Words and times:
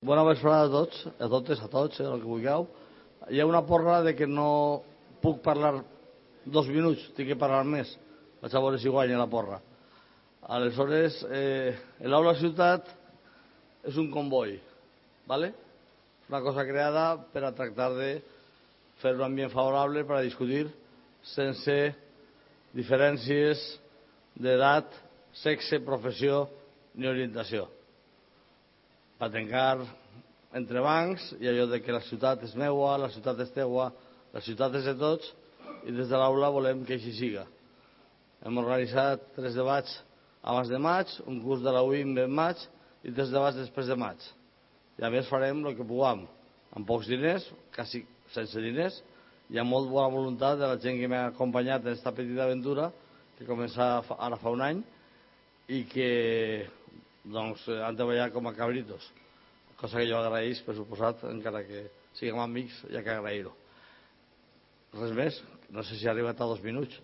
Bona 0.00 0.22
vesprada 0.24 0.64
a 0.64 0.70
tots, 0.72 1.00
a 1.20 1.26
totes, 1.28 1.58
a 1.60 1.66
tots, 1.68 1.98
eh, 2.00 2.04
el 2.08 2.22
que 2.22 2.28
vulgueu. 2.28 2.62
Hi 3.28 3.40
ha 3.42 3.44
una 3.44 3.60
porra 3.68 3.98
de 4.00 4.14
que 4.16 4.24
no 4.24 4.80
puc 5.20 5.42
parlar 5.44 5.74
dos 6.46 6.68
minuts, 6.72 7.02
tinc 7.18 7.28
que 7.28 7.36
parlar 7.36 7.66
més. 7.68 7.90
Vaig 8.40 8.54
a 8.56 8.62
veure 8.64 8.78
si 8.80 8.88
guanya 8.88 9.18
la 9.20 9.26
porra. 9.28 9.58
Aleshores, 10.56 11.18
eh, 11.28 11.74
l'aula 12.08 12.32
ciutat 12.40 12.88
és 13.84 13.98
un 14.00 14.08
comboi, 14.14 14.54
¿vale? 15.28 15.52
una 16.30 16.40
cosa 16.40 16.64
creada 16.64 17.18
per 17.34 17.42
a 17.44 17.50
tractar 17.52 17.90
de 17.98 18.08
fer 19.02 19.12
un 19.18 19.26
ambient 19.26 19.52
favorable 19.52 20.06
per 20.06 20.16
a 20.16 20.22
discutir 20.24 20.62
sense 21.34 21.76
diferències 22.72 23.66
d'edat, 24.32 24.88
sexe, 25.42 25.82
professió 25.84 26.46
ni 26.94 27.10
orientació. 27.10 27.66
Per 29.20 29.28
tancar 29.28 29.82
entre 30.56 30.80
bancs 30.80 31.26
i 31.44 31.48
allò 31.50 31.66
de 31.68 31.82
que 31.84 31.92
la 31.92 32.00
ciutat 32.06 32.40
és 32.46 32.54
meua, 32.56 32.94
la 33.02 33.10
ciutat 33.12 33.42
és 33.44 33.50
teua, 33.52 33.90
la 34.32 34.40
ciutat 34.40 34.78
és 34.78 34.86
de 34.88 34.94
tots 34.96 35.26
i 35.84 35.92
des 35.92 36.08
de 36.08 36.16
l'aula 36.16 36.48
volem 36.54 36.86
que 36.88 36.96
així 36.96 37.12
siga. 37.18 37.44
Hem 38.40 38.56
organitzat 38.62 39.26
tres 39.36 39.58
debats 39.58 39.92
abans 40.40 40.72
de 40.72 40.80
maig, 40.80 41.12
un 41.28 41.42
curs 41.44 41.60
de 41.60 41.74
la 41.76 41.84
UIM 41.84 42.16
en 42.16 42.32
maig 42.32 42.64
i 43.04 43.12
tres 43.12 43.28
debats 43.34 43.60
després 43.60 43.92
de 43.92 43.98
maig. 44.00 44.24
I 44.96 45.04
a 45.04 45.12
més 45.12 45.28
farem 45.28 45.60
el 45.68 45.76
que 45.76 45.84
puguem, 45.84 46.24
amb 46.72 46.88
pocs 46.88 47.12
diners, 47.12 47.44
quasi 47.76 48.06
sense 48.32 48.64
diners, 48.64 49.02
i 49.52 49.60
amb 49.60 49.68
molt 49.68 49.92
bona 49.92 50.08
voluntat 50.16 50.56
de 50.62 50.64
la 50.64 50.80
gent 50.80 50.96
que 50.96 51.12
m'ha 51.12 51.26
acompanyat 51.34 51.84
en 51.84 51.92
aquesta 51.92 52.16
petita 52.16 52.48
aventura, 52.48 52.88
que 53.36 53.44
comença 53.44 53.98
ara 54.16 54.40
fa 54.40 54.56
un 54.56 54.64
any, 54.64 54.80
i 55.68 55.84
que 55.92 56.10
doncs, 57.24 57.66
han 57.68 57.98
treballat 57.98 58.32
com 58.32 58.48
a 58.48 58.54
cabritos, 58.56 59.10
cosa 59.80 60.00
que 60.00 60.08
jo 60.08 60.18
agraeix, 60.20 60.60
per 60.64 60.76
suposat, 60.76 61.24
encara 61.30 61.62
que 61.64 61.86
siguem 62.16 62.40
amics, 62.42 62.82
ja 62.92 63.02
que 63.04 63.12
agrair-ho. 63.14 63.52
Res 64.96 65.12
més, 65.16 65.38
no 65.70 65.84
sé 65.86 65.96
si 65.96 66.08
ha 66.08 66.14
arribat 66.14 66.40
a 66.40 66.48
dos 66.50 66.62
minuts, 66.64 66.96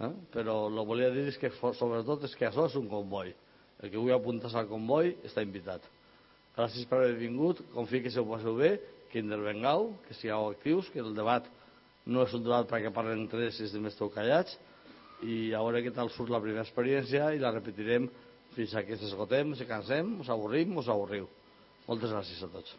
eh? 0.00 0.10
però 0.34 0.66
el 0.68 0.76
que 0.76 0.86
volia 0.90 1.10
dir 1.14 1.26
és 1.30 1.38
que, 1.40 1.50
sobretot, 1.78 2.26
és 2.28 2.36
que 2.36 2.48
això 2.50 2.66
és 2.68 2.76
un 2.78 2.90
comboi. 2.90 3.32
El 3.80 3.88
que 3.92 3.96
vull 3.96 4.12
apuntar 4.12 4.52
al 4.54 4.68
comboi 4.68 5.14
està 5.24 5.42
invitat. 5.42 5.86
Gràcies 6.56 6.88
per 6.88 7.00
haver 7.00 7.16
vingut, 7.16 7.62
confio 7.72 8.02
que 8.04 8.12
se 8.12 8.20
ho 8.20 8.26
passeu 8.28 8.58
bé, 8.58 8.74
que 9.10 9.22
intervengueu, 9.22 9.94
que 10.06 10.14
sigueu 10.14 10.50
actius, 10.50 10.90
que 10.92 11.00
el 11.02 11.14
debat 11.16 11.46
no 12.06 12.26
és 12.26 12.34
un 12.36 12.44
debat 12.44 12.68
perquè 12.68 12.92
parlen 12.94 13.26
tres 13.30 13.58
i 13.58 13.64
els 13.66 13.72
demés 13.74 13.96
esteu 13.96 14.10
callats, 14.12 14.58
i 15.24 15.52
a 15.56 15.62
veure 15.64 15.82
què 15.84 15.92
tal 15.96 16.10
surt 16.12 16.30
la 16.32 16.40
primera 16.40 16.64
experiència 16.64 17.32
i 17.34 17.40
la 17.40 17.52
repetirem 17.52 18.08
fins 18.56 18.74
que 18.74 18.94
ens 18.96 19.08
esgotem, 19.08 19.54
ens 19.54 19.66
cansem, 19.68 20.14
us 20.20 20.30
avorrim, 20.32 20.76
us 20.80 20.88
avorriu. 20.90 21.28
Moltes 21.86 22.12
gràcies 22.12 22.42
a 22.44 22.48
tots. 22.52 22.76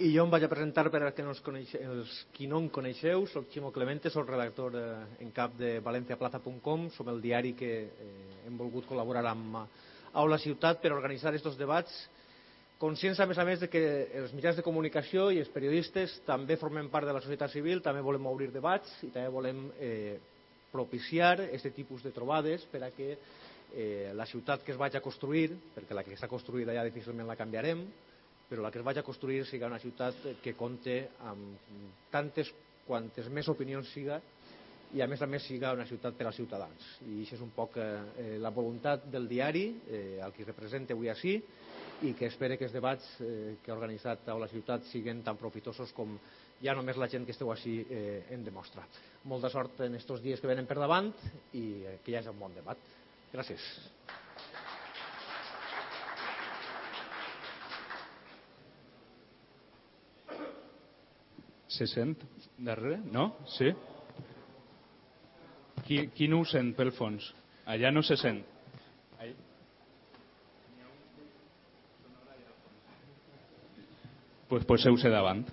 I 0.00 0.14
jo 0.14 0.22
em 0.24 0.30
vaig 0.32 0.46
a 0.46 0.48
presentar 0.48 0.86
per 0.88 1.02
als 1.04 1.12
que 1.12 1.24
no, 1.26 1.34
coneix, 1.44 1.74
els 1.76 2.12
qui 2.32 2.46
no 2.48 2.62
em 2.62 2.70
coneixeu. 2.72 3.26
Soc 3.28 3.50
Ximo 3.52 3.68
Clemente, 3.70 4.08
soc 4.08 4.30
redactor 4.30 4.78
eh, 4.80 4.86
en 5.20 5.34
cap 5.36 5.58
de 5.58 5.74
valenciaplaza.com. 5.84 6.86
Som 6.94 7.10
el 7.12 7.20
diari 7.20 7.52
que 7.58 7.72
eh, 7.84 8.14
hem 8.48 8.56
volgut 8.56 8.88
col·laborar 8.88 9.26
amb 9.28 9.60
Aula 10.22 10.40
Ciutat 10.40 10.80
per 10.80 10.94
organitzar 10.96 11.34
aquests 11.34 11.60
debats 11.60 12.00
conscients, 12.80 13.20
a 13.20 13.26
més 13.28 13.36
a 13.36 13.44
més, 13.44 13.60
de 13.60 13.68
que 13.68 13.80
els 14.22 14.32
mitjans 14.32 14.56
de 14.56 14.64
comunicació 14.64 15.28
i 15.28 15.42
els 15.42 15.52
periodistes 15.52 16.16
també 16.24 16.56
formem 16.56 16.88
part 16.88 17.04
de 17.04 17.12
la 17.12 17.20
societat 17.20 17.52
civil, 17.52 17.82
també 17.84 18.00
volem 18.00 18.24
obrir 18.30 18.48
debats 18.54 18.94
i 19.04 19.10
també 19.12 19.28
volem 19.28 19.66
eh, 19.76 20.16
propiciar 20.72 21.36
aquest 21.46 21.74
tipus 21.74 22.02
de 22.06 22.12
trobades 22.14 22.64
per 22.70 22.82
a 22.86 22.90
que 22.94 23.12
eh, 23.74 24.12
la 24.14 24.26
ciutat 24.26 24.64
que 24.64 24.72
es 24.72 24.78
vagi 24.78 24.98
a 24.98 25.04
construir, 25.04 25.50
perquè 25.74 25.94
la 25.94 26.04
que 26.06 26.14
està 26.16 26.28
construïda 26.30 26.74
ja 26.74 26.86
difícilment 26.86 27.28
la 27.28 27.38
canviarem, 27.38 27.84
però 28.50 28.64
la 28.64 28.72
que 28.74 28.80
es 28.80 28.86
vagi 28.86 28.98
a 28.98 29.06
construir 29.06 29.44
siga 29.46 29.70
una 29.70 29.78
ciutat 29.78 30.16
que 30.42 30.56
compte 30.58 30.96
amb 31.30 31.70
tantes 32.10 32.50
quantes 32.86 33.28
més 33.30 33.48
opinions 33.48 33.92
siga 33.94 34.18
i 34.90 35.02
a 35.04 35.06
més 35.06 35.20
a 35.22 35.28
més 35.30 35.44
siga 35.46 35.70
una 35.76 35.86
ciutat 35.86 36.16
per 36.18 36.26
als 36.26 36.40
ciutadans. 36.40 36.86
I 37.06 37.20
això 37.22 37.36
és 37.36 37.44
un 37.44 37.52
poc 37.54 37.78
eh, 37.78 38.38
la 38.42 38.50
voluntat 38.50 39.06
del 39.12 39.28
diari, 39.30 39.68
eh, 39.86 40.18
el 40.18 40.34
que 40.34 40.48
representa 40.48 40.96
avui 40.96 41.12
així, 41.12 41.36
i 42.02 42.14
que 42.18 42.26
espere 42.26 42.56
que 42.58 42.66
els 42.66 42.74
debats 42.74 43.06
eh, 43.22 43.58
que 43.62 43.70
ha 43.70 43.76
organitzat 43.76 44.26
a 44.32 44.38
la 44.40 44.48
ciutat 44.50 44.88
siguin 44.90 45.22
tan 45.22 45.38
profitosos 45.38 45.92
com 45.94 46.16
ja 46.60 46.74
només 46.76 46.98
la 47.00 47.08
gent 47.08 47.24
que 47.24 47.32
esteu 47.34 47.50
així 47.52 47.80
eh, 47.88 48.26
hem 48.34 48.44
demostrat. 48.44 49.00
Molta 49.30 49.50
sort 49.52 49.80
en 49.86 49.96
aquests 49.96 50.22
dies 50.24 50.40
que 50.40 50.50
venen 50.50 50.68
per 50.68 50.76
davant 50.80 51.10
i 51.56 51.64
eh, 51.88 51.98
que 52.04 52.12
hi 52.12 52.20
hagi 52.20 52.32
un 52.32 52.40
bon 52.40 52.54
debat. 52.56 52.78
Gràcies. 53.32 53.64
Se 61.70 61.86
sent 61.86 62.18
darrere? 62.58 62.98
No? 63.08 63.30
Sí? 63.48 63.70
Qui, 65.86 66.02
qui 66.12 66.26
no 66.28 66.42
ho 66.42 66.48
sent 66.48 66.74
pel 66.76 66.90
fons? 66.92 67.30
Allà 67.70 67.92
no 67.94 68.02
se 68.04 68.18
sent. 68.20 68.42
Ahí. 69.22 69.32
Pues 74.50 74.66
poseu-se 74.68 75.08
davant. 75.14 75.46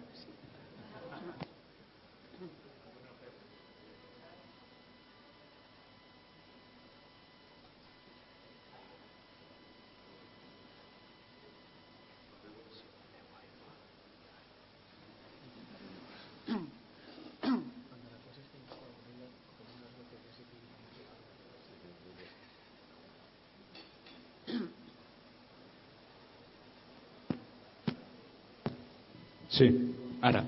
Sí, 29.57 29.67
ara. 30.21 30.43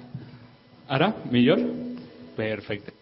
Ara? 0.88 1.16
Millor? 1.31 1.59
Perfecte. 2.38 2.94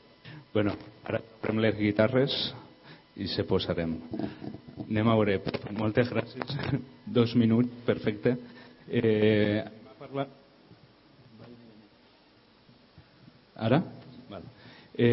Bueno, 0.53 0.71
ara 1.03 1.19
prem 1.41 1.59
les 1.59 1.75
guitarres 1.75 2.31
i 3.19 3.27
se 3.27 3.43
posarem. 3.43 3.97
Anem 4.85 5.09
a 5.11 5.17
veure. 5.19 5.41
Moltes 5.75 6.07
gràcies. 6.13 6.53
Dos 7.17 7.35
minuts, 7.35 7.83
perfecte. 7.85 8.37
Eh, 8.87 9.65
Ara? 13.57 13.81
Val. 14.29 14.43
Eh, 14.93 15.07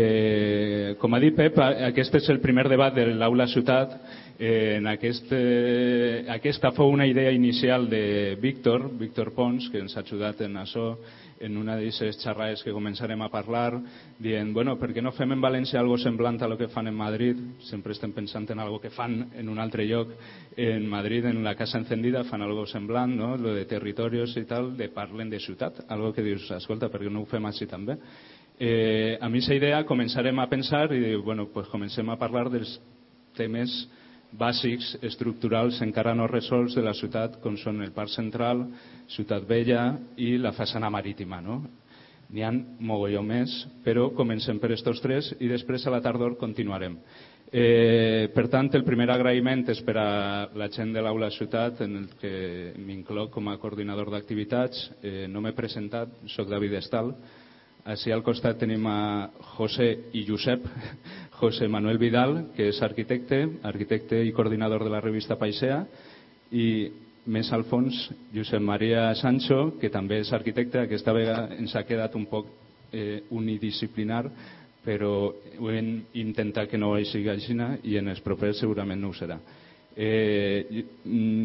com 1.00 1.14
ha 1.14 1.20
dit 1.22 1.34
Pep, 1.36 1.58
aquest 1.58 2.14
és 2.20 2.28
el 2.32 2.40
primer 2.42 2.66
debat 2.68 2.94
de 2.94 3.06
l'Aula 3.14 3.46
Ciutat 3.50 3.96
Eh, 4.36 4.78
en 4.78 4.88
aquest, 4.90 5.28
eh, 5.30 6.26
aquesta 6.28 6.72
fou 6.74 6.90
una 6.90 7.06
idea 7.06 7.30
inicial 7.30 7.88
de 7.88 8.36
Víctor, 8.40 8.90
Víctor 8.98 9.30
Pons, 9.32 9.68
que 9.70 9.78
ens 9.78 9.96
ha 9.96 10.00
ajudat 10.00 10.40
en 10.40 10.56
això, 10.58 10.96
en 11.38 11.56
una 11.56 11.76
d'aquestes 11.76 12.18
xerrades 12.18 12.62
que 12.64 12.72
començarem 12.74 13.20
a 13.22 13.28
parlar, 13.30 13.78
dient, 14.18 14.52
bueno, 14.52 14.74
per 14.76 14.90
què 14.90 15.02
no 15.02 15.12
fem 15.12 15.30
en 15.36 15.42
València 15.42 15.78
algo 15.78 15.98
semblant 15.98 16.42
a 16.42 16.48
lo 16.48 16.58
que 16.58 16.66
fan 16.66 16.88
en 16.88 16.96
Madrid? 16.96 17.38
Sempre 17.60 17.92
estem 17.92 18.12
pensant 18.12 18.50
en 18.50 18.58
algo 18.58 18.80
que 18.80 18.90
fan 18.90 19.30
en 19.36 19.48
un 19.48 19.58
altre 19.58 19.86
lloc. 19.86 20.10
En 20.56 20.88
Madrid, 20.88 21.26
en 21.26 21.44
la 21.44 21.54
Casa 21.54 21.78
Encendida, 21.78 22.24
fan 22.24 22.42
algo 22.42 22.66
semblant, 22.66 23.14
no? 23.14 23.36
Lo 23.36 23.54
de 23.54 23.66
territoris 23.66 24.36
i 24.36 24.46
tal, 24.46 24.76
de 24.76 24.88
parlen 24.88 25.30
de 25.30 25.38
ciutat. 25.38 25.84
Algo 25.88 26.12
que 26.12 26.22
dius, 26.22 26.50
escolta, 26.50 26.88
per 26.88 27.02
què 27.02 27.10
no 27.10 27.22
ho 27.22 27.26
fem 27.26 27.46
així 27.46 27.66
també? 27.66 27.98
Eh, 28.58 29.18
a 29.20 29.28
mi 29.28 29.40
aquesta 29.40 29.56
idea 29.58 29.82
començarem 29.82 30.38
a 30.38 30.46
pensar 30.46 30.92
i 30.94 31.16
bueno, 31.16 31.48
pues 31.50 31.66
comencem 31.72 32.06
a 32.10 32.16
parlar 32.16 32.46
dels 32.52 32.76
temes 33.34 33.72
bàsics 34.30 34.92
estructurals 35.02 35.80
encara 35.82 36.14
no 36.14 36.28
resolts 36.30 36.76
de 36.78 36.82
la 36.82 36.94
ciutat 36.94 37.40
com 37.42 37.56
són 37.58 37.82
el 37.82 37.90
Parc 37.90 38.14
Central, 38.14 38.62
Ciutat 39.10 39.42
Vella 39.48 39.98
i 40.16 40.36
la 40.38 40.54
façana 40.54 40.90
marítima. 40.90 41.40
No? 41.42 41.64
N'hi 42.30 42.46
ha 42.46 42.52
mogolló 42.54 43.22
més, 43.26 43.52
però 43.82 44.12
comencem 44.14 44.58
per 44.62 44.70
estos 44.74 45.02
tres 45.02 45.34
i 45.40 45.50
després 45.50 45.86
a 45.86 45.90
la 45.90 46.02
tardor 46.02 46.38
continuarem. 46.38 46.96
Eh, 47.54 48.30
per 48.34 48.48
tant, 48.50 48.70
el 48.74 48.82
primer 48.86 49.10
agraïment 49.10 49.68
és 49.70 49.82
per 49.86 49.98
a 49.98 50.08
la 50.54 50.70
gent 50.70 50.94
de 50.94 51.02
l'Aula 51.02 51.28
Ciutat, 51.30 51.82
en 51.82 52.00
el 52.00 52.08
que 52.18 52.72
m'incloc 52.78 53.30
com 53.34 53.50
a 53.50 53.58
coordinador 53.62 54.10
d'activitats. 54.10 54.90
Eh, 55.02 55.26
no 55.30 55.42
m'he 55.42 55.54
presentat, 55.54 56.22
sóc 56.34 56.50
David 56.50 56.80
Estal, 56.80 57.12
així 57.84 58.12
al 58.12 58.22
costat 58.24 58.56
tenim 58.60 58.86
a 58.88 59.28
José 59.54 59.90
i 60.16 60.24
Josep, 60.24 60.64
José 61.40 61.68
Manuel 61.68 61.98
Vidal, 62.00 62.36
que 62.56 62.70
és 62.72 62.80
arquitecte, 62.82 63.42
arquitecte 63.62 64.22
i 64.24 64.32
coordinador 64.32 64.84
de 64.84 64.92
la 64.92 65.02
revista 65.04 65.36
Paisea, 65.36 65.82
i 66.50 66.66
més 67.26 67.50
al 67.52 67.64
fons 67.68 67.98
Josep 68.32 68.62
Maria 68.64 69.10
Sancho, 69.20 69.74
que 69.80 69.92
també 69.92 70.20
és 70.22 70.32
arquitecte, 70.32 70.84
aquesta 70.84 71.12
vegada 71.12 71.56
ens 71.58 71.74
ha 71.76 71.84
quedat 71.84 72.16
un 72.16 72.24
poc 72.30 72.48
eh, 72.92 73.22
unidisciplinar, 73.30 74.24
però 74.84 75.32
hem 75.72 75.96
intentat 76.20 76.68
que 76.70 76.80
no 76.80 76.94
sigui 77.04 77.30
així 77.32 77.56
i 77.84 77.96
en 77.96 78.08
els 78.08 78.20
propers 78.20 78.60
segurament 78.60 79.00
no 79.00 79.12
ho 79.12 79.16
serà. 79.16 79.38
Eh, 79.96 80.84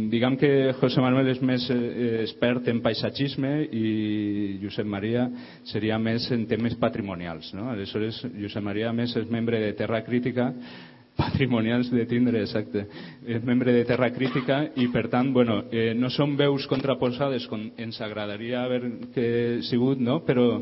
diguem 0.09 0.35
que 0.41 0.73
José 0.79 1.01
Manuel 1.03 1.27
és 1.35 1.41
més 1.45 1.67
eh, 1.69 2.23
expert 2.23 2.65
en 2.71 2.79
paisatgisme 2.81 3.51
i 3.69 4.57
Josep 4.63 4.87
Maria 4.89 5.27
seria 5.69 5.99
més 6.01 6.25
en 6.33 6.47
temes 6.49 6.73
patrimonials. 6.81 7.51
No? 7.53 7.67
Aleshores, 7.69 8.23
Josep 8.41 8.65
Maria, 8.65 8.93
més, 8.95 9.13
és 9.19 9.29
membre 9.29 9.61
de 9.61 9.75
Terra 9.77 10.01
Crítica, 10.07 10.49
patrimonials 11.19 11.91
de 11.93 12.07
tindre, 12.09 12.41
exacte. 12.47 12.87
És 13.27 13.45
membre 13.45 13.75
de 13.75 13.85
Terra 13.85 14.09
Crítica 14.15 14.63
i, 14.79 14.89
per 14.89 15.09
tant, 15.13 15.29
bueno, 15.35 15.61
eh, 15.69 15.91
no 15.93 16.09
són 16.09 16.33
veus 16.39 16.65
contraposades 16.71 17.45
com 17.51 17.69
ens 17.77 18.01
agradaria 18.01 18.63
haver 18.63 18.81
que 19.13 19.29
sigut, 19.69 20.01
no? 20.01 20.23
però 20.25 20.55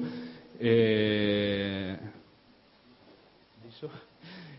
eh, 0.60 1.96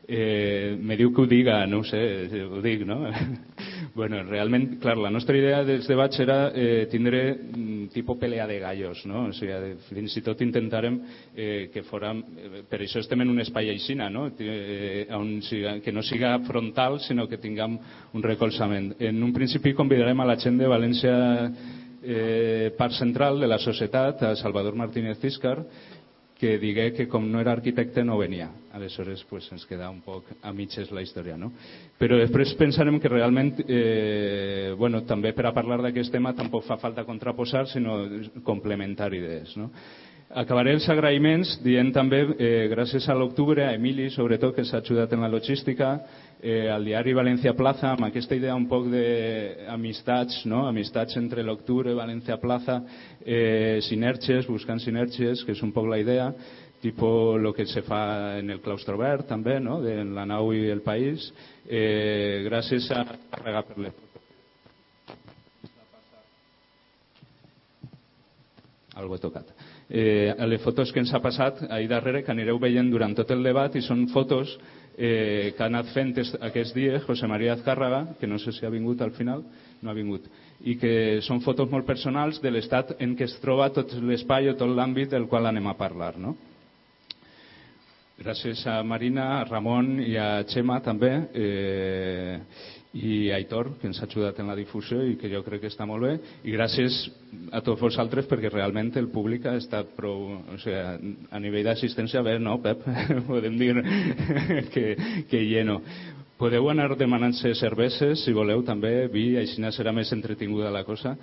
eh, 0.08 0.76
me 0.80 0.96
diu 0.96 1.12
que 1.12 1.20
ho 1.20 1.26
diga, 1.28 1.60
no 1.68 1.82
ho 1.82 1.84
sé, 1.84 2.00
ho 2.48 2.62
dic, 2.64 2.86
no? 2.88 3.02
bueno, 3.98 4.22
realment, 4.24 4.78
clar, 4.80 4.96
la 4.96 5.10
nostra 5.12 5.36
idea 5.36 5.60
dels 5.68 5.86
debats 5.90 6.16
era 6.24 6.38
eh, 6.56 6.86
tindre 6.88 7.20
mm, 7.34 7.90
tipus 7.92 8.16
pelea 8.16 8.46
de 8.48 8.58
gallos, 8.62 9.04
no? 9.06 9.26
O 9.28 9.34
sigui, 9.36 9.74
fins 9.90 10.16
i 10.16 10.22
tot 10.24 10.40
intentarem 10.40 10.96
eh, 11.36 11.68
que 11.74 11.84
fórem... 11.84 12.22
Eh, 12.40 12.62
per 12.68 12.80
això 12.80 13.02
estem 13.04 13.20
en 13.20 13.34
un 13.34 13.44
espai 13.44 13.68
aixina, 13.68 14.08
no? 14.08 14.30
Eh, 14.40 15.04
on 15.12 15.42
siga, 15.44 15.76
que 15.84 15.92
no 15.92 16.02
siga 16.02 16.38
frontal, 16.48 17.02
sinó 17.04 17.28
que 17.28 17.42
tinguem 17.42 17.76
un 18.14 18.24
recolzament. 18.24 18.94
En 19.04 19.20
un 19.22 19.36
principi 19.36 19.76
convidarem 19.76 20.24
a 20.24 20.30
la 20.32 20.38
gent 20.40 20.56
de 20.56 20.72
València 20.72 21.18
eh, 22.02 22.72
part 22.78 22.96
central 22.96 23.40
de 23.40 23.46
la 23.50 23.58
societat, 23.60 24.22
a 24.22 24.36
Salvador 24.40 24.74
Martínez 24.74 25.20
Ciscar, 25.20 25.58
que 26.38 26.56
digué 26.62 26.92
que 26.94 27.08
com 27.10 27.24
no 27.26 27.40
era 27.42 27.52
arquitecte 27.52 28.04
no 28.06 28.16
venia. 28.18 28.48
Aleshores 28.72 29.24
pues, 29.26 29.48
ens 29.50 29.64
queda 29.66 29.90
un 29.90 29.98
poc 30.04 30.30
a 30.40 30.52
mitges 30.54 30.92
la 30.94 31.02
història. 31.02 31.34
No? 31.36 31.50
Però 31.98 32.18
després 32.20 32.54
pensarem 32.58 33.00
que 33.02 33.10
realment, 33.10 33.56
eh, 33.66 34.74
bueno, 34.78 35.02
també 35.02 35.34
per 35.34 35.48
a 35.48 35.54
parlar 35.56 35.80
d'aquest 35.82 36.14
tema 36.14 36.36
tampoc 36.38 36.64
fa 36.68 36.78
falta 36.78 37.04
contraposar, 37.04 37.66
sinó 37.66 38.04
complementar 38.46 39.10
idees. 39.18 39.56
No? 39.58 39.72
Acabaré 40.28 40.74
els 40.76 40.84
agraïments 40.92 41.54
dient 41.64 41.88
també, 41.88 42.18
eh, 42.36 42.68
gràcies 42.68 43.06
a 43.08 43.14
l'octubre, 43.16 43.64
a 43.64 43.72
Emili, 43.72 44.10
sobretot, 44.10 44.54
que 44.54 44.64
s'ha 44.64 44.82
ajudat 44.82 45.12
en 45.14 45.22
la 45.22 45.28
logística, 45.28 46.02
eh, 46.42 46.68
al 46.68 46.84
diari 46.84 47.14
València 47.14 47.54
Plaza, 47.56 47.92
amb 47.92 48.04
aquesta 48.04 48.36
idea 48.36 48.54
un 48.54 48.66
poc 48.68 48.90
d'amistats, 48.90 50.44
no? 50.44 50.66
amistats 50.68 51.16
entre 51.16 51.42
l'octubre, 51.42 51.94
València 51.94 52.36
Plaza, 52.36 52.82
eh, 53.24 53.78
sinergies, 53.80 54.46
buscant 54.46 54.78
sinergies, 54.78 55.44
que 55.44 55.52
és 55.52 55.62
un 55.62 55.72
poc 55.72 55.88
la 55.88 55.98
idea, 55.98 56.34
tipo 56.82 57.38
lo 57.38 57.54
que 57.54 57.64
se 57.64 57.80
fa 57.80 58.38
en 58.38 58.50
el 58.50 58.60
claustro 58.60 58.98
verd 58.98 59.26
també, 59.26 59.58
no? 59.60 59.80
de 59.80 60.04
la 60.04 60.26
nau 60.26 60.52
i 60.52 60.68
el 60.68 60.82
país, 60.82 61.32
eh, 61.66 62.44
gràcies 62.44 62.90
a 62.92 63.06
carregar 63.30 63.64
per 63.64 63.78
les 63.78 63.94
algo 68.98 69.14
he 69.14 69.20
tocat 69.22 69.57
eh, 69.90 70.34
les 70.46 70.62
fotos 70.62 70.92
que 70.92 71.00
ens 71.00 71.12
ha 71.14 71.22
passat 71.24 71.62
ahir 71.70 71.88
darrere, 71.88 72.22
que 72.24 72.32
anireu 72.32 72.58
veient 72.60 72.90
durant 72.90 73.14
tot 73.16 73.30
el 73.32 73.42
debat, 73.42 73.74
i 73.74 73.82
són 73.82 74.06
fotos 74.12 74.56
eh, 74.96 75.54
que 75.56 75.62
ha 75.62 75.70
anat 75.70 75.92
fent 75.94 76.12
aquests 76.18 76.74
dies 76.76 77.06
José 77.06 77.30
María 77.30 77.54
Azcárraga, 77.54 78.14
que 78.20 78.26
no 78.26 78.38
sé 78.38 78.52
si 78.52 78.66
ha 78.66 78.74
vingut 78.74 79.00
al 79.02 79.14
final, 79.16 79.44
no 79.82 79.90
ha 79.90 79.96
vingut, 79.96 80.26
i 80.60 80.76
que 80.76 81.20
són 81.22 81.40
fotos 81.40 81.70
molt 81.70 81.86
personals 81.86 82.42
de 82.42 82.50
l'estat 82.50 82.96
en 82.98 83.16
què 83.16 83.28
es 83.28 83.38
troba 83.40 83.70
tot 83.72 83.94
l'espai 84.02 84.50
o 84.50 84.56
tot 84.58 84.68
l'àmbit 84.74 85.14
del 85.14 85.28
qual 85.30 85.46
anem 85.46 85.66
a 85.70 85.76
parlar. 85.78 86.16
No? 86.18 86.36
Gràcies 88.18 88.64
a 88.66 88.80
Marina, 88.82 89.28
a 89.38 89.44
Ramon 89.46 90.00
i 90.02 90.16
a 90.18 90.42
Xema 90.50 90.80
també. 90.82 91.12
Eh, 91.38 92.40
i 92.96 93.30
Aitor, 93.36 93.74
que 93.80 93.88
ens 93.90 94.00
ha 94.00 94.06
ajudat 94.06 94.38
en 94.40 94.48
la 94.48 94.56
difusió 94.56 95.02
i 95.04 95.16
que 95.20 95.28
jo 95.28 95.42
crec 95.44 95.60
que 95.64 95.70
està 95.72 95.84
molt 95.86 96.06
bé, 96.06 96.12
i 96.48 96.54
gràcies 96.56 96.96
a 97.52 97.60
tots 97.60 97.82
vosaltres 97.82 98.28
perquè 98.30 98.48
realment 98.52 98.94
el 98.96 99.10
públic 99.12 99.46
ha 99.46 99.56
estat 99.60 99.92
prou... 99.96 100.38
O 100.54 100.60
sigui, 100.62 101.14
a 101.30 101.40
nivell 101.42 101.68
d'assistència, 101.68 102.24
bé, 102.24 102.38
no, 102.40 102.56
Pep? 102.64 102.86
Podem 103.28 103.58
dir 103.60 103.74
que, 104.72 104.86
que 105.28 105.42
lleno. 105.44 105.82
Podeu 106.38 106.68
anar 106.70 106.92
demanant-se 106.94 107.50
cerveses, 107.58 108.20
si 108.22 108.30
voleu, 108.30 108.60
també, 108.62 109.08
vi, 109.10 109.32
així 109.40 109.58
serà 109.74 109.90
més 109.90 110.12
entretinguda 110.14 110.70
la 110.70 110.84
cosa. 110.86 111.16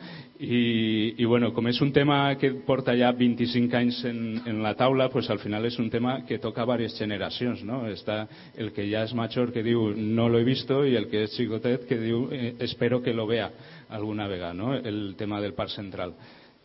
I, 0.44 1.16
i 1.16 1.26
bueno, 1.26 1.54
com 1.56 1.70
és 1.72 1.80
un 1.80 1.94
tema 1.96 2.36
que 2.36 2.50
porta 2.68 2.92
ja 3.00 3.14
25 3.16 3.78
anys 3.80 4.02
en, 4.10 4.20
en 4.44 4.60
la 4.64 4.74
taula, 4.76 5.08
pues 5.14 5.30
al 5.32 5.40
final 5.40 5.66
és 5.70 5.80
un 5.80 5.88
tema 5.90 6.18
que 6.28 6.42
toca 6.44 6.68
diverses 6.68 7.00
generacions, 7.00 7.64
no? 7.64 7.86
Està 7.88 8.26
el 8.60 8.74
que 8.76 8.90
ja 8.92 9.06
és 9.08 9.16
major 9.16 9.54
que 9.56 9.64
diu 9.64 9.94
no 9.96 10.28
lo 10.28 10.42
he 10.44 10.44
visto 10.44 10.84
i 10.84 10.98
el 11.00 11.08
que 11.08 11.24
és 11.30 11.40
xicotet 11.40 11.88
que 11.88 12.02
diu 12.02 12.28
eh, 12.36 12.58
espero 12.68 13.00
que 13.02 13.16
lo 13.16 13.24
vea 13.26 13.48
alguna 13.96 14.28
vegada, 14.28 14.54
no? 14.54 14.76
El 14.76 15.16
tema 15.16 15.40
del 15.40 15.56
parc 15.56 15.72
central. 15.72 16.12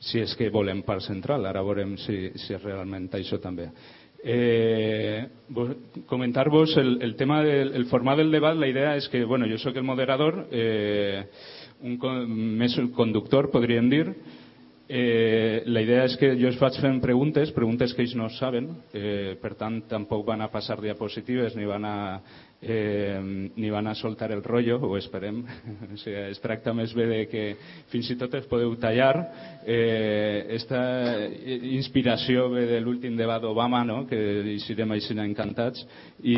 Si 0.01 0.19
és 0.19 0.35
que 0.35 0.51
volem 0.51 0.83
parc 0.83 1.07
central, 1.07 1.47
ara 1.47 1.63
veurem 1.63 1.95
si, 2.03 2.33
si 2.35 2.59
realment 2.59 3.07
això 3.15 3.39
també. 3.39 3.71
Eh, 4.23 5.29
comentar-vos 6.07 6.77
el, 6.77 7.01
el 7.03 7.17
tema 7.17 7.43
del 7.43 7.75
el 7.75 7.87
format 7.87 8.19
del 8.19 8.31
debat, 8.31 8.57
la 8.57 8.69
idea 8.69 8.97
és 8.97 9.09
que, 9.09 9.25
bueno, 9.25 9.49
jo 9.49 9.59
sóc 9.59 9.77
el 9.77 9.87
moderador, 9.87 10.47
eh, 10.51 11.25
un, 11.81 11.97
més 12.61 12.77
un 12.79 12.93
conductor, 12.93 13.51
podríem 13.51 13.89
dir, 13.89 14.05
Eh, 14.93 15.63
la 15.71 15.85
idea 15.85 16.03
és 16.03 16.17
que 16.19 16.33
jo 16.35 16.49
es 16.49 16.57
faig 16.59 16.75
fent 16.83 16.97
preguntes, 16.99 17.53
preguntes 17.55 17.93
que 17.95 18.03
ells 18.03 18.17
no 18.19 18.25
saben, 18.35 18.65
eh, 18.91 19.37
per 19.39 19.53
tant 19.55 19.77
tampoc 19.87 20.25
van 20.27 20.43
a 20.43 20.49
passar 20.51 20.81
diapositives 20.83 21.55
ni 21.55 21.69
van 21.69 21.87
a 21.87 21.99
eh, 22.63 23.51
ni 23.57 23.71
van 23.71 23.87
a 23.87 23.95
soltar 23.95 24.31
el 24.33 24.43
rotllo, 24.43 24.79
ho 24.81 24.97
esperem. 24.99 25.41
o 25.95 25.97
sigui, 25.97 26.17
es 26.31 26.41
tracta 26.43 26.75
més 26.77 26.93
bé 26.97 27.07
de 27.09 27.21
que 27.31 27.45
fins 27.93 28.11
i 28.13 28.19
tot 28.21 28.35
es 28.37 28.47
podeu 28.51 28.75
tallar. 28.81 29.15
Eh, 29.65 30.47
esta 30.57 30.83
inspiració 31.73 32.49
ve 32.53 32.67
de 32.69 32.81
l'últim 32.85 33.17
debat 33.17 33.43
d'Obama, 33.43 33.83
no? 33.85 34.03
que 34.11 34.21
hi 34.55 34.59
serem 34.67 34.93
així 34.97 35.17
encantats, 35.17 35.83
i, 36.23 36.37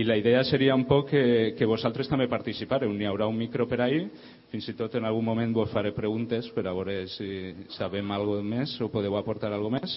i 0.00 0.04
la 0.04 0.18
idea 0.18 0.42
seria 0.44 0.74
un 0.74 0.84
poc 0.84 1.10
que, 1.10 1.24
que 1.58 1.68
vosaltres 1.68 2.10
també 2.10 2.28
participareu. 2.28 2.92
N'hi 2.92 3.08
haurà 3.08 3.30
un 3.30 3.38
micro 3.38 3.68
per 3.70 3.80
ahir, 3.80 4.06
fins 4.52 4.68
i 4.68 4.74
tot 4.76 4.92
en 4.98 5.06
algun 5.08 5.24
moment 5.24 5.54
vos 5.56 5.70
faré 5.72 5.94
preguntes 5.96 6.50
per 6.52 6.66
a 6.68 6.74
veure 6.76 7.06
si 7.08 7.28
sabem 7.72 8.10
alguna 8.12 8.44
més 8.44 8.74
o 8.84 8.90
podeu 8.92 9.16
aportar 9.16 9.48
alguna 9.48 9.80
més 9.80 9.94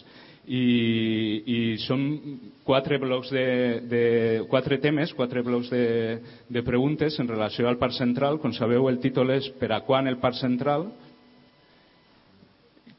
i, 0.48 0.62
i 1.44 1.58
són 1.84 2.06
quatre 2.64 2.96
blocs 3.02 3.34
de, 3.36 3.48
de 3.92 4.04
quatre 4.48 4.80
temes, 4.80 5.12
quatre 5.18 5.44
blocs 5.44 5.72
de, 5.74 5.86
de 6.48 6.64
preguntes 6.64 7.20
en 7.20 7.28
relació 7.28 7.68
al 7.68 7.82
Parc 7.82 7.98
Central. 7.98 8.40
Com 8.40 8.54
sabeu, 8.56 8.88
el 8.88 9.02
títol 9.04 9.34
és 9.36 9.50
Per 9.60 9.72
a 9.74 9.82
quan 9.84 10.08
el 10.08 10.22
Parc 10.24 10.40
Central? 10.40 10.88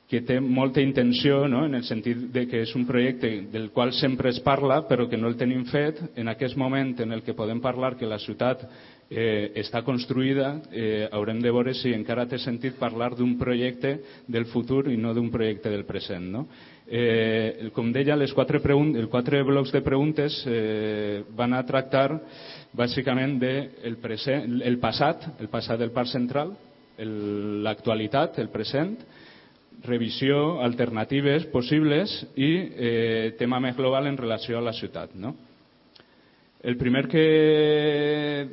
que 0.06 0.20
té 0.22 0.36
molta 0.38 0.78
intenció 0.78 1.48
no? 1.50 1.64
en 1.66 1.74
el 1.74 1.82
sentit 1.82 2.28
de 2.30 2.44
que 2.46 2.60
és 2.62 2.72
un 2.78 2.84
projecte 2.86 3.30
del 3.50 3.72
qual 3.74 3.90
sempre 3.90 4.30
es 4.30 4.38
parla 4.38 4.84
però 4.86 5.08
que 5.10 5.18
no 5.18 5.26
el 5.26 5.34
tenim 5.34 5.64
fet 5.66 5.98
en 6.14 6.30
aquest 6.30 6.54
moment 6.56 6.94
en 7.02 7.10
el 7.16 7.24
que 7.26 7.34
podem 7.34 7.58
parlar 7.60 7.96
que 7.98 8.06
la 8.06 8.20
ciutat 8.22 8.62
eh, 9.10 9.52
està 9.62 9.82
construïda 9.86 10.48
eh, 10.70 11.08
haurem 11.12 11.40
de 11.42 11.52
veure 11.54 11.74
si 11.74 11.94
encara 11.94 12.26
té 12.26 12.38
sentit 12.42 12.78
parlar 12.78 13.12
d'un 13.14 13.36
projecte 13.38 13.98
del 14.26 14.46
futur 14.50 14.86
i 14.90 14.96
no 14.96 15.14
d'un 15.14 15.30
projecte 15.30 15.70
del 15.70 15.86
present 15.86 16.26
no? 16.32 16.46
Eh, 16.86 17.70
com 17.74 17.90
deia, 17.90 18.14
les 18.14 18.30
quatre, 18.30 18.60
els 18.62 19.10
quatre 19.10 19.42
blocs 19.42 19.72
de 19.74 19.82
preguntes 19.82 20.38
eh, 20.46 21.24
van 21.34 21.54
a 21.54 21.64
tractar 21.66 22.20
bàsicament 22.76 23.40
de 23.42 23.72
present, 24.02 24.60
el 24.62 24.78
passat, 24.78 25.26
el 25.40 25.50
passat 25.50 25.80
del 25.80 25.90
Parc 25.90 26.12
Central, 26.12 26.52
l'actualitat, 27.66 28.38
el 28.38 28.52
present, 28.54 28.94
revisió, 29.84 30.60
alternatives 30.62 31.48
possibles 31.52 32.14
i 32.36 32.52
eh, 32.54 33.34
tema 33.38 33.58
més 33.60 33.76
global 33.76 34.06
en 34.06 34.16
relació 34.16 34.58
a 34.58 34.64
la 34.64 34.72
ciutat. 34.72 35.14
No? 35.14 35.34
El 36.66 36.74
primer 36.76 37.06
que 37.06 38.48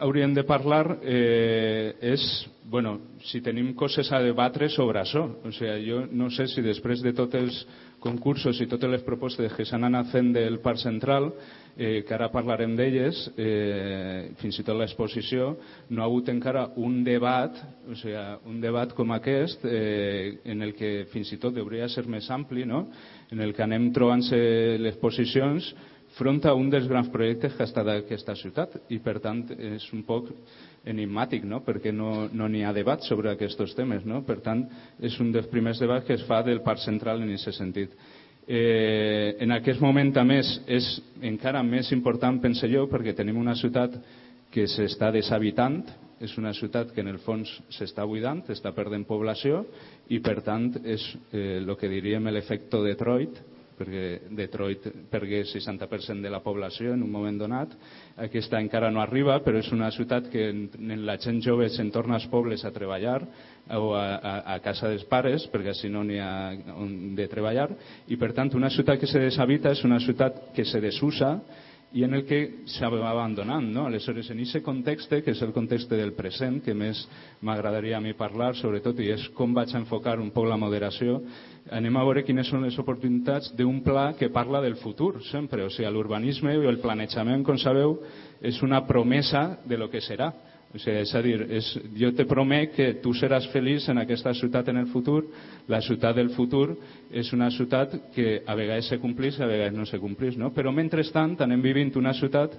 hauríem 0.00 0.32
de 0.32 0.44
parlar 0.48 0.86
eh, 1.02 1.98
és 2.00 2.22
bueno, 2.68 2.94
si 3.24 3.42
tenim 3.44 3.74
coses 3.76 4.08
a 4.12 4.22
debatre 4.24 4.70
sobre 4.72 5.02
això. 5.02 5.26
O 5.44 5.52
sigui, 5.52 5.84
jo 5.84 6.02
no 6.08 6.30
sé 6.32 6.46
si 6.48 6.64
després 6.64 7.02
de 7.04 7.12
tots 7.16 7.36
els 7.36 7.58
concursos 8.00 8.60
i 8.60 8.68
totes 8.70 8.88
les 8.92 9.04
propostes 9.04 9.52
que 9.56 9.66
s'han 9.68 9.84
anat 9.88 10.08
fent 10.12 10.30
del 10.32 10.60
Parc 10.64 10.80
Central, 10.80 11.28
eh, 11.76 12.04
que 12.08 12.14
ara 12.14 12.30
parlarem 12.32 12.76
d'elles, 12.76 13.20
eh, 13.36 14.30
fins 14.40 14.60
i 14.60 14.64
tot 14.64 14.76
l'exposició, 14.78 15.50
no 15.90 16.02
ha 16.02 16.08
hagut 16.08 16.28
encara 16.32 16.68
un 16.76 17.02
debat, 17.04 17.56
o 17.88 17.96
sigui, 17.98 18.16
un 18.48 18.60
debat 18.64 18.96
com 18.96 19.12
aquest, 19.12 19.64
eh, 19.64 20.38
en 20.44 20.62
el 20.62 20.72
que 20.72 21.06
fins 21.12 21.32
i 21.32 21.40
tot 21.40 21.56
hauria 21.56 21.88
de 21.88 21.92
ser 21.92 22.06
més 22.06 22.30
ampli, 22.30 22.64
no? 22.64 22.86
en 23.30 23.40
el 23.44 23.52
que 23.52 23.62
anem 23.62 23.90
trobant-se 23.92 24.78
les 24.80 24.96
posicions 24.96 25.74
front 26.18 26.44
a 26.46 26.54
un 26.58 26.68
dels 26.70 26.88
grans 26.90 27.08
projectes 27.14 27.54
que 27.54 27.62
ha 27.62 27.68
estat 27.68 27.88
aquesta 27.92 28.34
ciutat 28.36 28.74
i 28.90 28.98
per 29.02 29.18
tant 29.22 29.44
és 29.54 29.86
un 29.94 30.02
poc 30.06 30.32
enigmàtic 30.88 31.44
no? 31.46 31.62
perquè 31.66 31.92
no 31.94 32.28
n'hi 32.28 32.62
no 32.62 32.68
ha 32.68 32.74
debat 32.74 33.04
sobre 33.06 33.30
aquests 33.32 33.74
temes 33.78 34.04
no? 34.04 34.22
per 34.26 34.40
tant 34.44 34.64
és 35.00 35.18
un 35.22 35.32
dels 35.32 35.46
primers 35.52 35.78
debats 35.78 36.06
que 36.06 36.18
es 36.18 36.26
fa 36.26 36.42
del 36.42 36.62
Parc 36.66 36.82
Central 36.84 37.22
en 37.22 37.30
aquest 37.34 37.58
sentit 37.58 37.94
eh, 38.48 39.36
en 39.38 39.52
aquest 39.52 39.80
moment 39.80 40.10
a 40.16 40.24
més 40.24 40.58
és 40.66 40.90
encara 41.22 41.62
més 41.62 41.92
important 41.92 42.40
pense 42.42 42.66
jo 42.68 42.88
perquè 42.90 43.14
tenim 43.14 43.38
una 43.38 43.56
ciutat 43.56 43.94
que 44.50 44.66
s'està 44.66 45.12
deshabitant 45.12 45.82
és 46.20 46.34
una 46.38 46.52
ciutat 46.54 46.90
que 46.94 47.02
en 47.04 47.12
el 47.12 47.20
fons 47.22 47.50
s'està 47.70 48.02
buidant, 48.08 48.42
està 48.50 48.72
perdent 48.74 49.04
població 49.06 49.62
i 50.10 50.18
per 50.18 50.40
tant 50.42 50.72
és 50.82 51.04
eh, 51.30 51.60
el 51.60 51.76
que 51.78 51.90
diríem 51.90 52.26
l'efecte 52.32 52.80
Detroit, 52.82 53.38
perquè 53.78 54.30
Detroit 54.34 54.88
pergué 55.10 55.44
60% 55.46 56.24
de 56.24 56.32
la 56.32 56.42
població 56.42 56.92
en 56.94 57.04
un 57.06 57.12
moment 57.12 57.38
donat. 57.38 57.76
Aquesta 58.26 58.60
encara 58.60 58.90
no 58.90 59.00
arriba, 59.02 59.38
però 59.44 59.62
és 59.62 59.70
una 59.72 59.92
ciutat 59.94 60.28
que 60.32 60.48
en 60.50 61.06
la 61.06 61.16
gent 61.22 61.40
jove 61.44 61.68
se'n 61.70 61.92
torna 61.94 62.18
als 62.18 62.26
pobles 62.32 62.64
a 62.64 62.74
treballar 62.74 63.20
o 63.78 63.94
a, 63.94 64.04
a, 64.16 64.34
a 64.56 64.58
casa 64.64 64.90
dels 64.90 65.06
pares, 65.08 65.46
perquè 65.52 65.76
si 65.76 65.90
no 65.92 66.02
n'hi 66.04 66.18
ha 66.18 66.34
on 66.76 67.14
de 67.16 67.28
treballar, 67.30 67.70
i 68.08 68.18
per 68.20 68.32
tant 68.36 68.50
una 68.56 68.72
ciutat 68.74 69.00
que 69.00 69.10
se 69.10 69.22
deshabita 69.22 69.72
és 69.76 69.84
una 69.86 70.00
ciutat 70.00 70.50
que 70.56 70.64
se 70.66 70.80
desusa 70.80 71.36
i 71.92 72.04
en 72.04 72.14
el 72.14 72.24
que 72.28 72.64
s'ha 72.68 72.88
abandonant. 72.88 73.64
No? 73.72 73.86
Aleshores, 73.86 74.28
en 74.30 74.42
aquest 74.42 74.64
context, 74.64 75.12
que 75.24 75.32
és 75.32 75.42
el 75.42 75.54
context 75.56 75.90
del 75.90 76.12
present, 76.16 76.60
que 76.64 76.74
més 76.76 77.00
m'agradaria 77.40 77.96
a 77.96 78.02
mi 78.04 78.12
parlar, 78.12 78.54
sobretot, 78.56 79.00
i 79.00 79.12
és 79.14 79.28
com 79.36 79.54
vaig 79.56 79.72
enfocar 79.76 80.18
un 80.20 80.30
poc 80.34 80.48
la 80.48 80.60
moderació, 80.60 81.22
anem 81.72 81.96
a 81.96 82.04
veure 82.04 82.24
quines 82.24 82.48
són 82.48 82.64
les 82.64 82.76
oportunitats 82.80 83.52
d'un 83.56 83.80
pla 83.84 84.12
que 84.18 84.28
parla 84.32 84.60
del 84.64 84.76
futur, 84.76 85.22
sempre. 85.30 85.64
O 85.64 85.72
sigui, 85.72 85.88
l'urbanisme 85.92 86.54
i 86.54 86.68
el 86.68 86.82
planejament, 86.84 87.44
com 87.44 87.56
sabeu, 87.60 87.98
és 88.40 88.60
una 88.62 88.84
promesa 88.86 89.58
de 89.64 89.80
lo 89.80 89.88
que 89.88 90.04
serà. 90.04 90.32
O 90.68 90.76
sigui, 90.76 90.98
és 91.00 91.12
a 91.16 91.22
dir, 91.24 91.38
és, 91.56 91.68
jo 91.96 92.10
te 92.12 92.26
promet 92.28 92.74
que 92.74 92.88
tu 93.02 93.14
seràs 93.16 93.46
feliç 93.54 93.86
en 93.88 94.02
aquesta 94.02 94.34
ciutat 94.36 94.68
en 94.68 94.82
el 94.82 94.90
futur. 94.92 95.22
La 95.68 95.80
ciutat 95.80 96.18
del 96.18 96.28
futur 96.34 96.74
és 97.08 97.32
una 97.32 97.48
ciutat 97.54 97.94
que 98.14 98.42
a 98.44 98.56
vegades 98.58 98.90
se 98.92 98.98
complís 99.00 99.40
a 99.40 99.48
vegades 99.48 99.76
no 99.76 99.86
se 99.88 100.00
complís. 100.02 100.36
No? 100.36 100.52
Però 100.52 100.72
mentrestant 100.74 101.38
anem 101.40 101.64
vivint 101.64 101.94
una 101.96 102.12
ciutat 102.12 102.58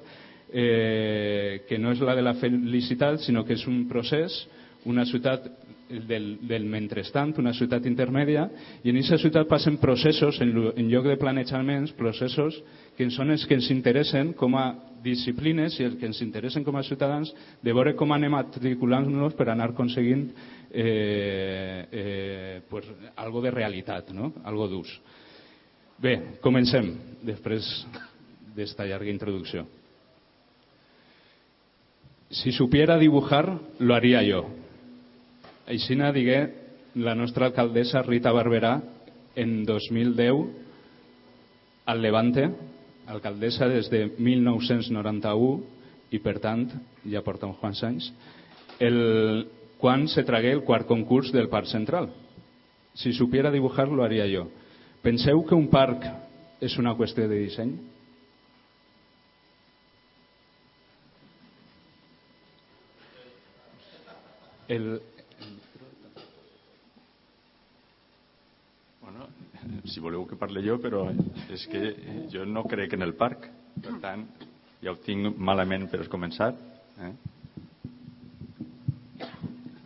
eh, 0.50 1.62
que 1.70 1.78
no 1.78 1.94
és 1.94 2.02
la 2.02 2.16
de 2.18 2.26
la 2.26 2.34
felicitat, 2.42 3.22
sinó 3.22 3.46
que 3.46 3.54
és 3.54 3.68
un 3.70 3.84
procés, 3.90 4.42
una 4.90 5.06
ciutat 5.06 5.46
del, 5.90 6.38
del 6.48 6.66
mentrestant, 6.70 7.34
una 7.42 7.54
ciutat 7.58 7.86
intermèdia, 7.90 8.46
i 8.84 8.92
en 8.92 9.00
aquesta 9.00 9.18
ciutat 9.22 9.50
passen 9.50 9.80
processos, 9.82 10.38
en, 10.44 10.52
en 10.76 10.92
lloc 10.92 11.08
de 11.10 11.18
planejaments, 11.20 11.96
processos 11.98 12.60
que 12.98 13.08
són 13.14 13.34
els 13.34 13.46
que 13.48 13.58
ens 13.58 13.70
interessen 13.74 14.34
com 14.38 14.58
a 14.60 14.68
disciplines 15.04 15.80
i 15.80 15.88
els 15.88 15.98
que 16.00 16.10
ens 16.10 16.20
interessen 16.22 16.66
com 16.68 16.76
a 16.76 16.84
ciutadans 16.84 17.32
de 17.64 17.74
veure 17.74 17.96
com 17.98 18.12
anem 18.14 18.36
matriculant-nos 18.36 19.38
per 19.40 19.50
anar 19.50 19.72
aconseguint 19.72 20.28
eh, 20.70 21.88
eh, 21.92 22.62
pues, 22.70 22.86
algo 23.16 23.42
de 23.42 23.52
realitat, 23.56 24.14
no? 24.14 24.34
algo 24.44 24.68
d'ús. 24.70 24.94
Bé, 26.00 26.16
comencem 26.44 26.94
després 27.26 27.66
d'esta 28.56 28.86
llarga 28.88 29.12
introducció. 29.12 29.66
Si 32.30 32.52
supiera 32.54 32.98
dibujar, 32.98 33.58
lo 33.80 33.96
haría 33.96 34.22
yo. 34.24 34.46
Aixina 35.70 36.10
digué 36.12 36.40
la 36.98 37.14
nostra 37.14 37.46
alcaldessa 37.50 38.02
Rita 38.02 38.32
Barberà 38.34 38.80
en 39.38 39.64
2010 39.68 40.48
al 41.90 42.02
Levante, 42.02 42.48
alcaldessa 43.10 43.68
des 43.70 43.90
de 43.90 44.08
1991 44.18 45.62
i 46.14 46.20
per 46.22 46.40
tant 46.42 46.66
ja 47.10 47.22
porta 47.26 47.48
uns 47.50 47.60
quants 47.62 47.82
anys 47.86 48.10
el, 48.82 49.46
quan 49.82 50.08
se 50.10 50.24
tragué 50.26 50.54
el 50.56 50.64
quart 50.66 50.88
concurs 50.90 51.32
del 51.34 51.50
Parc 51.50 51.70
Central 51.70 52.10
si 52.94 53.14
supiera 53.14 53.52
dibujar 53.52 53.88
lo 53.90 54.04
haría 54.04 54.28
yo 54.28 54.48
penseu 55.02 55.46
que 55.46 55.58
un 55.58 55.70
parc 55.70 56.06
és 56.62 56.78
una 56.78 56.96
qüestió 56.98 57.28
de 57.30 57.40
disseny? 57.40 57.78
el, 64.70 65.02
si 69.90 70.00
voleu 70.00 70.26
que 70.28 70.38
parli 70.40 70.64
jo, 70.66 70.78
però 70.82 71.08
és 71.52 71.66
que 71.70 71.94
jo 72.32 72.46
no 72.46 72.64
crec 72.70 72.94
en 72.96 73.06
el 73.06 73.16
parc. 73.18 73.50
Per 73.80 73.96
tant, 74.02 74.26
ja 74.84 74.94
ho 74.94 75.00
tinc 75.04 75.38
malament 75.38 75.88
per 75.92 76.06
començar. 76.12 76.54
Eh? 77.00 77.14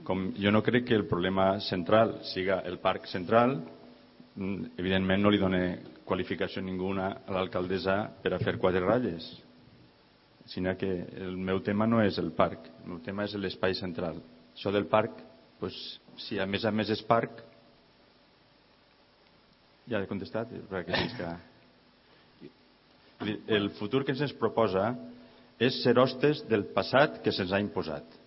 Com 0.03 0.29
jo 0.35 0.51
no 0.51 0.61
crec 0.65 0.89
que 0.89 0.97
el 0.99 1.07
problema 1.07 1.59
central 1.63 2.19
siga 2.33 2.59
el 2.67 2.79
parc 2.83 3.07
central, 3.07 3.61
mm, 4.35 4.75
evidentment 4.77 5.23
no 5.23 5.31
li 5.31 5.39
dona 5.39 5.63
qualificació 6.03 6.61
ninguna 6.61 7.07
a 7.25 7.31
l'alcaldessa 7.31 7.97
per 8.21 8.33
a 8.33 8.39
fer 8.39 8.57
quatre 8.59 8.83
ratlles, 8.83 9.29
sinó 10.45 10.75
que 10.77 10.91
el 11.15 11.37
meu 11.37 11.61
tema 11.63 11.87
no 11.87 12.01
és 12.03 12.17
el 12.19 12.31
parc, 12.31 12.67
el 12.83 12.89
meu 12.89 12.99
tema 12.99 13.23
és 13.23 13.35
l'espai 13.35 13.73
central. 13.73 14.19
Això 14.53 14.71
del 14.71 14.85
parc, 14.91 15.15
doncs, 15.61 15.79
si 16.17 16.37
a 16.39 16.45
més 16.45 16.65
a 16.65 16.71
més 16.71 16.89
és 16.89 17.01
parc, 17.07 17.39
ja 19.89 19.99
he 19.99 20.09
contestat, 20.09 20.53
perquè 20.69 21.01
sí 21.01 21.17
que... 21.17 21.33
El 23.55 23.69
futur 23.77 24.03
que 24.03 24.15
se'ns 24.19 24.33
proposa 24.35 24.89
és 25.61 25.77
ser 25.83 25.95
hostes 26.01 26.41
del 26.49 26.65
passat 26.75 27.21
que 27.23 27.31
se'ns 27.31 27.53
ha 27.55 27.61
imposat 27.63 28.19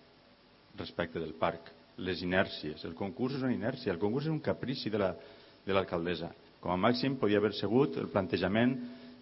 respecte 0.77 1.19
del 1.19 1.35
parc, 1.37 1.69
les 1.97 2.21
inèrcies. 2.25 2.83
El 2.85 2.93
concurs 2.97 3.37
és 3.37 3.43
una 3.45 3.53
inèrcia, 3.53 3.93
el 3.93 4.01
concurs 4.01 4.25
és 4.25 4.33
un 4.33 4.41
caprici 4.41 4.89
de 4.93 5.01
l'alcaldessa. 5.01 6.29
La, 6.29 6.47
com 6.61 6.73
a 6.73 6.79
màxim 6.79 7.17
podia 7.21 7.41
haver 7.41 7.53
segut 7.57 7.97
el 8.01 8.09
plantejament 8.13 8.77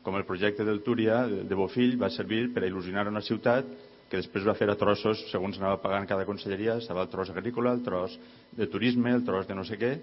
com 0.05 0.15
el 0.19 0.25
projecte 0.27 0.63
del 0.63 0.83
Túria 0.85 1.23
de, 1.27 1.43
de 1.49 1.57
Bofill 1.57 1.97
va 1.99 2.11
servir 2.13 2.47
per 2.53 2.63
a 2.63 2.69
il·lusionar 2.69 3.07
una 3.09 3.23
ciutat 3.25 3.67
que 4.09 4.19
després 4.19 4.45
va 4.45 4.53
fer 4.55 4.67
a 4.69 4.77
trossos 4.77 5.23
segons 5.31 5.57
anava 5.57 5.79
pagant 5.81 6.05
cada 6.07 6.27
conselleria, 6.27 6.77
estava 6.77 7.03
el 7.03 7.09
tros 7.09 7.31
agrícola, 7.33 7.73
el 7.73 7.81
tros 7.83 8.19
de 8.55 8.67
turisme, 8.69 9.15
el 9.15 9.25
tros 9.25 9.47
de 9.49 9.57
no 9.57 9.65
sé 9.65 9.79
què, 9.81 9.95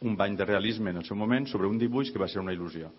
un 0.00 0.16
bany 0.16 0.36
de 0.36 0.44
realisme 0.44 0.90
en 0.90 1.00
el 1.00 1.06
seu 1.06 1.16
moment 1.16 1.46
sobre 1.50 1.68
un 1.68 1.78
dibuix 1.78 2.12
que 2.12 2.20
va 2.20 2.28
ser 2.28 2.40
una 2.40 2.54
il·lusió. 2.54 2.90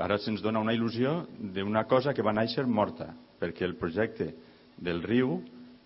Ara 0.00 0.18
se'ns 0.18 0.42
dona 0.42 0.62
una 0.62 0.74
il·lusió 0.74 1.20
d'una 1.54 1.84
cosa 1.90 2.14
que 2.14 2.24
va 2.24 2.34
néixer 2.34 2.66
morta, 2.66 3.12
perquè 3.38 3.66
el 3.66 3.76
projecte 3.78 4.32
del 4.76 5.02
riu 5.02 5.38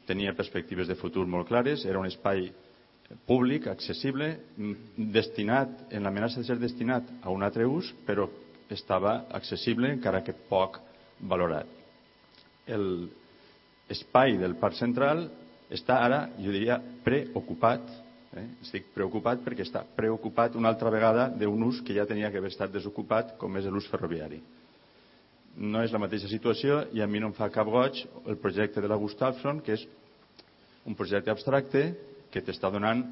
tenia 0.08 0.36
perspectives 0.36 0.88
de 0.88 0.96
futur 0.96 1.26
molt 1.26 1.48
clares, 1.48 1.84
era 1.84 2.00
un 2.00 2.08
espai 2.08 2.48
públic, 3.28 3.66
accessible, 3.68 4.30
destinat, 4.96 5.88
en 5.92 6.04
l'amenaça 6.04 6.40
de 6.40 6.48
ser 6.48 6.58
destinat 6.60 7.08
a 7.22 7.32
un 7.32 7.44
altre 7.44 7.66
ús, 7.68 7.90
però 8.06 8.28
estava 8.72 9.24
accessible, 9.32 9.90
encara 9.92 10.22
que 10.24 10.36
poc 10.48 10.78
valorat. 11.28 11.68
L'espai 12.68 14.36
del 14.40 14.56
Parc 14.60 14.76
Central 14.80 15.26
està 15.72 16.02
ara, 16.04 16.26
jo 16.40 16.52
diria, 16.52 16.78
preocupat 17.04 17.88
Eh? 18.36 18.44
Estic 18.60 18.90
preocupat 18.92 19.40
perquè 19.44 19.64
està 19.64 19.84
preocupat 19.96 20.56
una 20.58 20.68
altra 20.72 20.92
vegada 20.92 21.28
d'un 21.32 21.62
ús 21.64 21.80
que 21.84 21.96
ja 21.96 22.06
tenia 22.06 22.30
que 22.30 22.40
haver 22.40 22.52
estat 22.52 22.72
desocupat, 22.74 23.36
com 23.40 23.56
és 23.56 23.68
l'ús 23.72 23.88
ferroviari. 23.88 24.42
No 25.58 25.80
és 25.82 25.92
la 25.94 26.00
mateixa 26.02 26.28
situació 26.30 26.84
i 26.94 27.00
a 27.02 27.08
mi 27.08 27.22
no 27.22 27.32
em 27.32 27.36
fa 27.38 27.48
cap 27.50 27.66
goig 27.72 28.04
el 28.26 28.36
projecte 28.38 28.84
de 28.84 28.90
la 28.90 28.98
Gustafsson, 29.00 29.62
que 29.64 29.74
és 29.78 29.86
un 30.86 30.94
projecte 30.94 31.32
abstracte 31.32 31.88
que 32.30 32.44
t'està 32.44 32.70
donant 32.70 33.02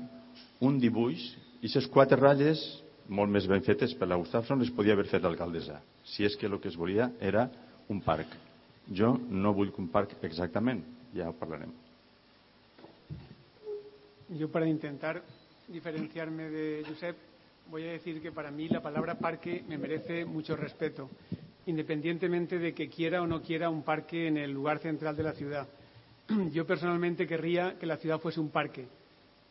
un 0.61 0.77
dibuix 0.81 1.25
i 1.63 1.67
aquestes 1.67 1.89
quatre 1.93 2.21
ratlles 2.21 2.61
molt 3.09 3.33
més 3.33 3.49
ben 3.49 3.65
fetes 3.65 3.95
per 3.97 4.09
la 4.11 4.19
Gustafsson 4.21 4.61
les 4.61 4.73
podia 4.75 4.95
haver 4.95 5.09
fet 5.11 5.25
l'alcaldessa, 5.25 5.81
si 6.05 6.27
és 6.29 6.37
que 6.37 6.47
el 6.47 6.61
que 6.61 6.69
es 6.69 6.77
volia 6.77 7.11
era 7.21 7.49
un 7.89 8.03
parc. 8.05 8.37
Jo 8.93 9.17
no 9.31 9.55
vull 9.57 9.73
un 9.79 9.91
parc 9.91 10.15
exactament, 10.23 10.85
ja 11.15 11.31
ho 11.31 11.35
parlarem. 11.41 11.86
Yo 14.29 14.51
para 14.51 14.67
intentar 14.67 15.23
diferenciarme 15.69 16.51
de 16.51 16.85
Josep 16.89 17.17
voy 17.71 17.85
a 17.85 17.93
decir 17.93 18.21
que 18.21 18.33
para 18.33 18.51
mí 18.51 18.69
la 18.69 18.83
palabra 18.83 19.15
parque 19.15 19.63
me 19.69 19.79
merece 19.79 20.25
mucho 20.25 20.57
respeto, 20.57 21.09
independientemente 21.67 22.59
de 22.59 22.75
que 22.75 22.89
quiera 22.89 23.23
o 23.23 23.27
no 23.27 23.41
quiera 23.41 23.71
un 23.71 23.85
parque 23.85 24.27
en 24.27 24.37
el 24.37 24.51
lugar 24.51 24.81
central 24.81 25.17
de 25.17 25.23
la 25.23 25.33
ciudad. 25.33 25.69
Yo 26.53 26.67
personalmente 26.67 27.25
querría 27.25 27.79
que 27.79 27.87
la 27.87 27.99
ciudad 27.99 28.19
fuese 28.19 28.41
un 28.41 28.51
parque 28.51 28.89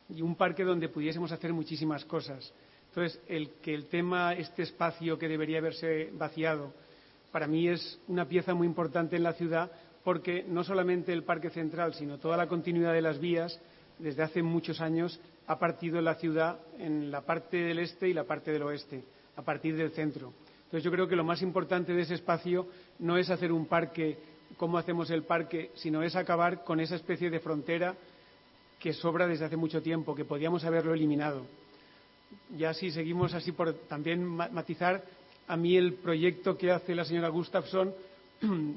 y 0.09 0.21
un 0.21 0.35
parque 0.35 0.65
donde 0.65 0.89
pudiésemos 0.89 1.31
hacer 1.31 1.53
muchísimas 1.53 2.03
cosas. 2.03 2.53
Entonces, 2.89 3.21
el 3.29 3.51
que 3.61 3.73
el 3.73 3.85
tema, 3.85 4.33
este 4.33 4.63
espacio 4.63 5.17
que 5.17 5.29
debería 5.29 5.59
haberse 5.59 6.09
vaciado, 6.13 6.73
para 7.31 7.47
mí 7.47 7.69
es 7.69 7.97
una 8.09 8.27
pieza 8.27 8.53
muy 8.53 8.67
importante 8.67 9.15
en 9.15 9.23
la 9.23 9.33
ciudad 9.33 9.71
porque 10.03 10.43
no 10.47 10.65
solamente 10.65 11.13
el 11.13 11.23
parque 11.23 11.49
central, 11.49 11.93
sino 11.93 12.17
toda 12.17 12.35
la 12.35 12.47
continuidad 12.47 12.91
de 12.91 13.01
las 13.01 13.19
vías 13.19 13.57
desde 13.99 14.23
hace 14.23 14.43
muchos 14.43 14.81
años 14.81 15.19
ha 15.47 15.59
partido 15.59 16.01
la 16.01 16.15
ciudad 16.15 16.59
en 16.79 17.11
la 17.11 17.21
parte 17.21 17.57
del 17.57 17.79
este 17.79 18.09
y 18.09 18.13
la 18.13 18.23
parte 18.23 18.51
del 18.51 18.63
oeste, 18.63 19.03
a 19.35 19.41
partir 19.41 19.75
del 19.75 19.91
centro. 19.91 20.33
Entonces 20.65 20.83
yo 20.83 20.91
creo 20.91 21.07
que 21.07 21.15
lo 21.15 21.23
más 21.23 21.41
importante 21.41 21.93
de 21.93 22.01
ese 22.01 22.15
espacio 22.15 22.67
no 22.99 23.17
es 23.17 23.29
hacer 23.29 23.51
un 23.51 23.67
parque 23.67 24.17
como 24.57 24.77
hacemos 24.77 25.09
el 25.09 25.23
parque, 25.23 25.71
sino 25.75 26.03
es 26.03 26.15
acabar 26.15 26.63
con 26.63 26.79
esa 26.79 26.95
especie 26.95 27.29
de 27.29 27.39
frontera 27.39 27.95
que 28.79 28.93
sobra 28.93 29.27
desde 29.27 29.45
hace 29.45 29.57
mucho 29.57 29.81
tiempo, 29.81 30.15
que 30.15 30.25
podíamos 30.25 30.63
haberlo 30.63 30.93
eliminado. 30.93 31.45
Ya 32.57 32.73
si 32.73 32.91
seguimos 32.91 33.33
así 33.33 33.51
por 33.51 33.73
también 33.73 34.23
matizar, 34.23 35.03
a 35.47 35.57
mí 35.57 35.75
el 35.75 35.93
proyecto 35.95 36.57
que 36.57 36.71
hace 36.71 36.95
la 36.95 37.05
señora 37.05 37.29
Gustafsson 37.29 37.93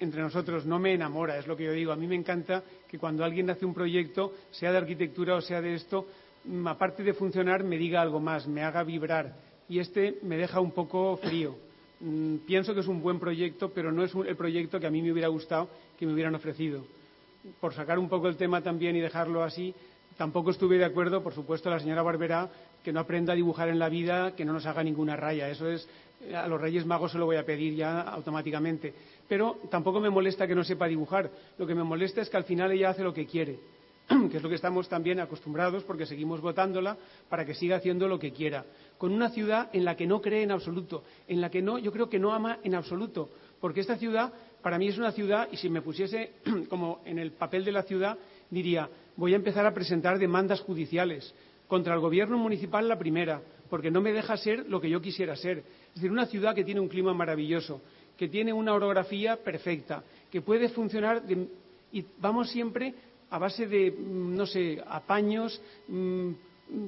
entre 0.00 0.20
nosotros 0.20 0.66
no 0.66 0.78
me 0.78 0.92
enamora, 0.94 1.38
es 1.38 1.46
lo 1.46 1.56
que 1.56 1.64
yo 1.64 1.72
digo. 1.72 1.92
A 1.92 1.96
mí 1.96 2.06
me 2.06 2.14
encanta 2.14 2.62
que 2.88 2.98
cuando 2.98 3.24
alguien 3.24 3.48
hace 3.50 3.64
un 3.64 3.74
proyecto, 3.74 4.32
sea 4.50 4.72
de 4.72 4.78
arquitectura 4.78 5.36
o 5.36 5.40
sea 5.40 5.60
de 5.60 5.74
esto, 5.74 6.06
mm, 6.44 6.66
aparte 6.66 7.02
de 7.02 7.14
funcionar, 7.14 7.64
me 7.64 7.78
diga 7.78 8.00
algo 8.00 8.20
más, 8.20 8.46
me 8.46 8.62
haga 8.62 8.82
vibrar. 8.82 9.34
Y 9.68 9.78
este 9.78 10.18
me 10.22 10.36
deja 10.36 10.60
un 10.60 10.72
poco 10.72 11.16
frío. 11.18 11.56
Mm, 12.00 12.38
pienso 12.46 12.74
que 12.74 12.80
es 12.80 12.88
un 12.88 13.00
buen 13.00 13.18
proyecto, 13.18 13.70
pero 13.72 13.92
no 13.92 14.04
es 14.04 14.12
el 14.14 14.36
proyecto 14.36 14.80
que 14.80 14.86
a 14.86 14.90
mí 14.90 15.00
me 15.00 15.12
hubiera 15.12 15.28
gustado 15.28 15.68
que 15.98 16.06
me 16.06 16.12
hubieran 16.12 16.34
ofrecido. 16.34 16.84
Por 17.60 17.74
sacar 17.74 17.98
un 17.98 18.08
poco 18.08 18.28
el 18.28 18.36
tema 18.36 18.62
también 18.62 18.96
y 18.96 19.00
dejarlo 19.00 19.42
así, 19.42 19.74
tampoco 20.16 20.50
estuve 20.50 20.78
de 20.78 20.84
acuerdo, 20.84 21.22
por 21.22 21.34
supuesto, 21.34 21.70
la 21.70 21.78
señora 21.78 22.02
Barberá, 22.02 22.50
que 22.84 22.92
no 22.92 23.00
aprenda 23.00 23.32
a 23.32 23.36
dibujar 23.36 23.68
en 23.68 23.78
la 23.80 23.88
vida, 23.88 24.36
que 24.36 24.44
no 24.44 24.52
nos 24.52 24.66
haga 24.66 24.84
ninguna 24.84 25.16
raya. 25.16 25.48
Eso 25.48 25.68
es, 25.68 25.88
a 26.32 26.46
los 26.46 26.60
Reyes 26.60 26.86
Magos 26.86 27.12
se 27.12 27.18
lo 27.18 27.26
voy 27.26 27.36
a 27.36 27.44
pedir 27.44 27.74
ya 27.74 28.02
automáticamente 28.02 28.94
pero 29.28 29.58
tampoco 29.70 30.00
me 30.00 30.10
molesta 30.10 30.46
que 30.46 30.54
no 30.54 30.64
sepa 30.64 30.86
dibujar. 30.86 31.30
Lo 31.58 31.66
que 31.66 31.74
me 31.74 31.84
molesta 31.84 32.20
es 32.20 32.28
que 32.28 32.36
al 32.36 32.44
final 32.44 32.72
ella 32.72 32.90
hace 32.90 33.02
lo 33.02 33.14
que 33.14 33.26
quiere, 33.26 33.58
que 34.30 34.36
es 34.36 34.42
lo 34.42 34.48
que 34.48 34.54
estamos 34.54 34.88
también 34.88 35.20
acostumbrados 35.20 35.84
porque 35.84 36.06
seguimos 36.06 36.40
votándola 36.40 36.96
para 37.28 37.44
que 37.44 37.54
siga 37.54 37.76
haciendo 37.76 38.08
lo 38.08 38.18
que 38.18 38.32
quiera. 38.32 38.64
Con 38.98 39.12
una 39.12 39.30
ciudad 39.30 39.70
en 39.72 39.84
la 39.84 39.96
que 39.96 40.06
no 40.06 40.20
cree 40.20 40.42
en 40.42 40.50
absoluto, 40.50 41.04
en 41.26 41.40
la 41.40 41.50
que 41.50 41.62
no, 41.62 41.78
yo 41.78 41.92
creo 41.92 42.08
que 42.08 42.18
no 42.18 42.32
ama 42.32 42.58
en 42.62 42.74
absoluto, 42.74 43.30
porque 43.60 43.80
esta 43.80 43.96
ciudad 43.96 44.32
para 44.62 44.78
mí 44.78 44.88
es 44.88 44.98
una 44.98 45.12
ciudad 45.12 45.48
y 45.50 45.56
si 45.56 45.68
me 45.68 45.82
pusiese 45.82 46.32
como 46.68 47.00
en 47.04 47.18
el 47.18 47.32
papel 47.32 47.64
de 47.64 47.72
la 47.72 47.82
ciudad 47.82 48.18
diría 48.50 48.88
voy 49.16 49.32
a 49.32 49.36
empezar 49.36 49.64
a 49.66 49.74
presentar 49.74 50.18
demandas 50.18 50.60
judiciales 50.60 51.34
contra 51.74 51.94
el 51.94 51.98
gobierno 51.98 52.38
municipal 52.38 52.86
la 52.86 52.96
primera, 52.96 53.42
porque 53.68 53.90
no 53.90 54.00
me 54.00 54.12
deja 54.12 54.36
ser 54.36 54.64
lo 54.68 54.80
que 54.80 54.88
yo 54.88 55.02
quisiera 55.02 55.34
ser. 55.34 55.58
Es 55.88 55.94
decir, 55.96 56.12
una 56.12 56.26
ciudad 56.26 56.54
que 56.54 56.62
tiene 56.62 56.78
un 56.78 56.86
clima 56.86 57.12
maravilloso, 57.12 57.80
que 58.16 58.28
tiene 58.28 58.52
una 58.52 58.74
orografía 58.74 59.34
perfecta, 59.34 60.04
que 60.30 60.40
puede 60.40 60.68
funcionar 60.68 61.24
y 61.90 62.04
vamos 62.20 62.50
siempre 62.50 62.94
a 63.28 63.38
base 63.38 63.66
de, 63.66 63.90
mm, 63.90 64.36
no 64.36 64.46
sé, 64.46 64.80
apaños, 64.86 65.60
mm, 65.88 66.30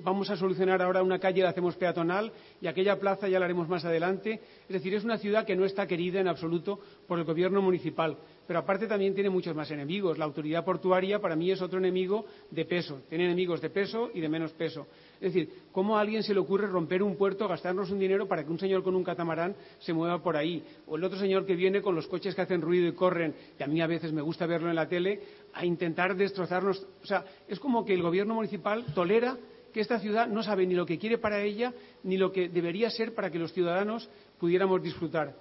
vamos 0.04 0.30
a 0.30 0.36
solucionar 0.36 0.80
ahora 0.80 1.02
una 1.02 1.18
calle, 1.18 1.42
la 1.42 1.48
hacemos 1.48 1.74
peatonal 1.74 2.30
y 2.60 2.68
aquella 2.68 2.96
plaza 3.00 3.26
ya 3.26 3.40
la 3.40 3.46
haremos 3.46 3.68
más 3.68 3.84
adelante. 3.84 4.40
Es 4.68 4.72
decir, 4.72 4.94
es 4.94 5.02
una 5.02 5.18
ciudad 5.18 5.44
que 5.44 5.56
no 5.56 5.64
está 5.64 5.88
querida 5.88 6.20
en 6.20 6.28
absoluto 6.28 6.78
por 7.08 7.18
el 7.18 7.24
gobierno 7.24 7.60
municipal. 7.60 8.16
Pero 8.46 8.60
aparte 8.60 8.86
también 8.86 9.14
tiene 9.14 9.28
muchos 9.28 9.54
más 9.56 9.70
enemigos. 9.70 10.18
La 10.18 10.24
autoridad 10.24 10.64
portuaria 10.64 11.18
para 11.18 11.34
mí 11.34 11.50
es 11.50 11.60
otro 11.60 11.78
enemigo 11.78 12.26
de 12.50 12.64
peso. 12.64 13.00
Tiene 13.08 13.24
enemigos 13.24 13.60
de 13.60 13.70
peso 13.70 14.10
y 14.14 14.20
de 14.20 14.28
menos 14.28 14.52
peso. 14.52 14.86
Es 15.14 15.32
decir, 15.32 15.50
¿cómo 15.72 15.96
a 15.96 16.00
alguien 16.00 16.22
se 16.22 16.32
le 16.32 16.40
ocurre 16.40 16.66
romper 16.66 17.02
un 17.02 17.16
puerto, 17.16 17.48
gastarnos 17.48 17.90
un 17.90 17.98
dinero 17.98 18.28
para 18.28 18.44
que 18.44 18.50
un 18.50 18.58
señor 18.58 18.82
con 18.82 18.94
un 18.94 19.02
catamarán 19.02 19.56
se 19.78 19.92
mueva 19.92 20.22
por 20.22 20.36
ahí? 20.36 20.62
O 20.86 20.96
el 20.96 21.04
otro 21.04 21.18
señor 21.18 21.44
que 21.44 21.56
viene 21.56 21.82
con 21.82 21.94
los 21.94 22.06
coches 22.06 22.34
que 22.34 22.42
hacen 22.42 22.60
ruido 22.60 22.86
y 22.86 22.92
corren, 22.92 23.34
y 23.58 23.62
a 23.62 23.66
mí 23.66 23.80
a 23.80 23.86
veces 23.86 24.12
me 24.12 24.22
gusta 24.22 24.46
verlo 24.46 24.68
en 24.68 24.76
la 24.76 24.88
tele, 24.88 25.20
a 25.52 25.64
intentar 25.64 26.14
destrozarnos. 26.14 26.86
O 27.02 27.06
sea, 27.06 27.24
es 27.48 27.58
como 27.58 27.84
que 27.84 27.94
el 27.94 28.02
gobierno 28.02 28.34
municipal 28.34 28.84
tolera 28.94 29.36
que 29.72 29.80
esta 29.80 29.98
ciudad 29.98 30.26
no 30.26 30.42
sabe 30.42 30.66
ni 30.66 30.74
lo 30.74 30.86
que 30.86 30.98
quiere 30.98 31.18
para 31.18 31.42
ella 31.42 31.74
ni 32.02 32.16
lo 32.16 32.32
que 32.32 32.48
debería 32.48 32.88
ser 32.88 33.14
para 33.14 33.30
que 33.30 33.38
los 33.38 33.52
ciudadanos 33.52 34.08
pudiéramos 34.38 34.82
disfrutar. 34.82 35.34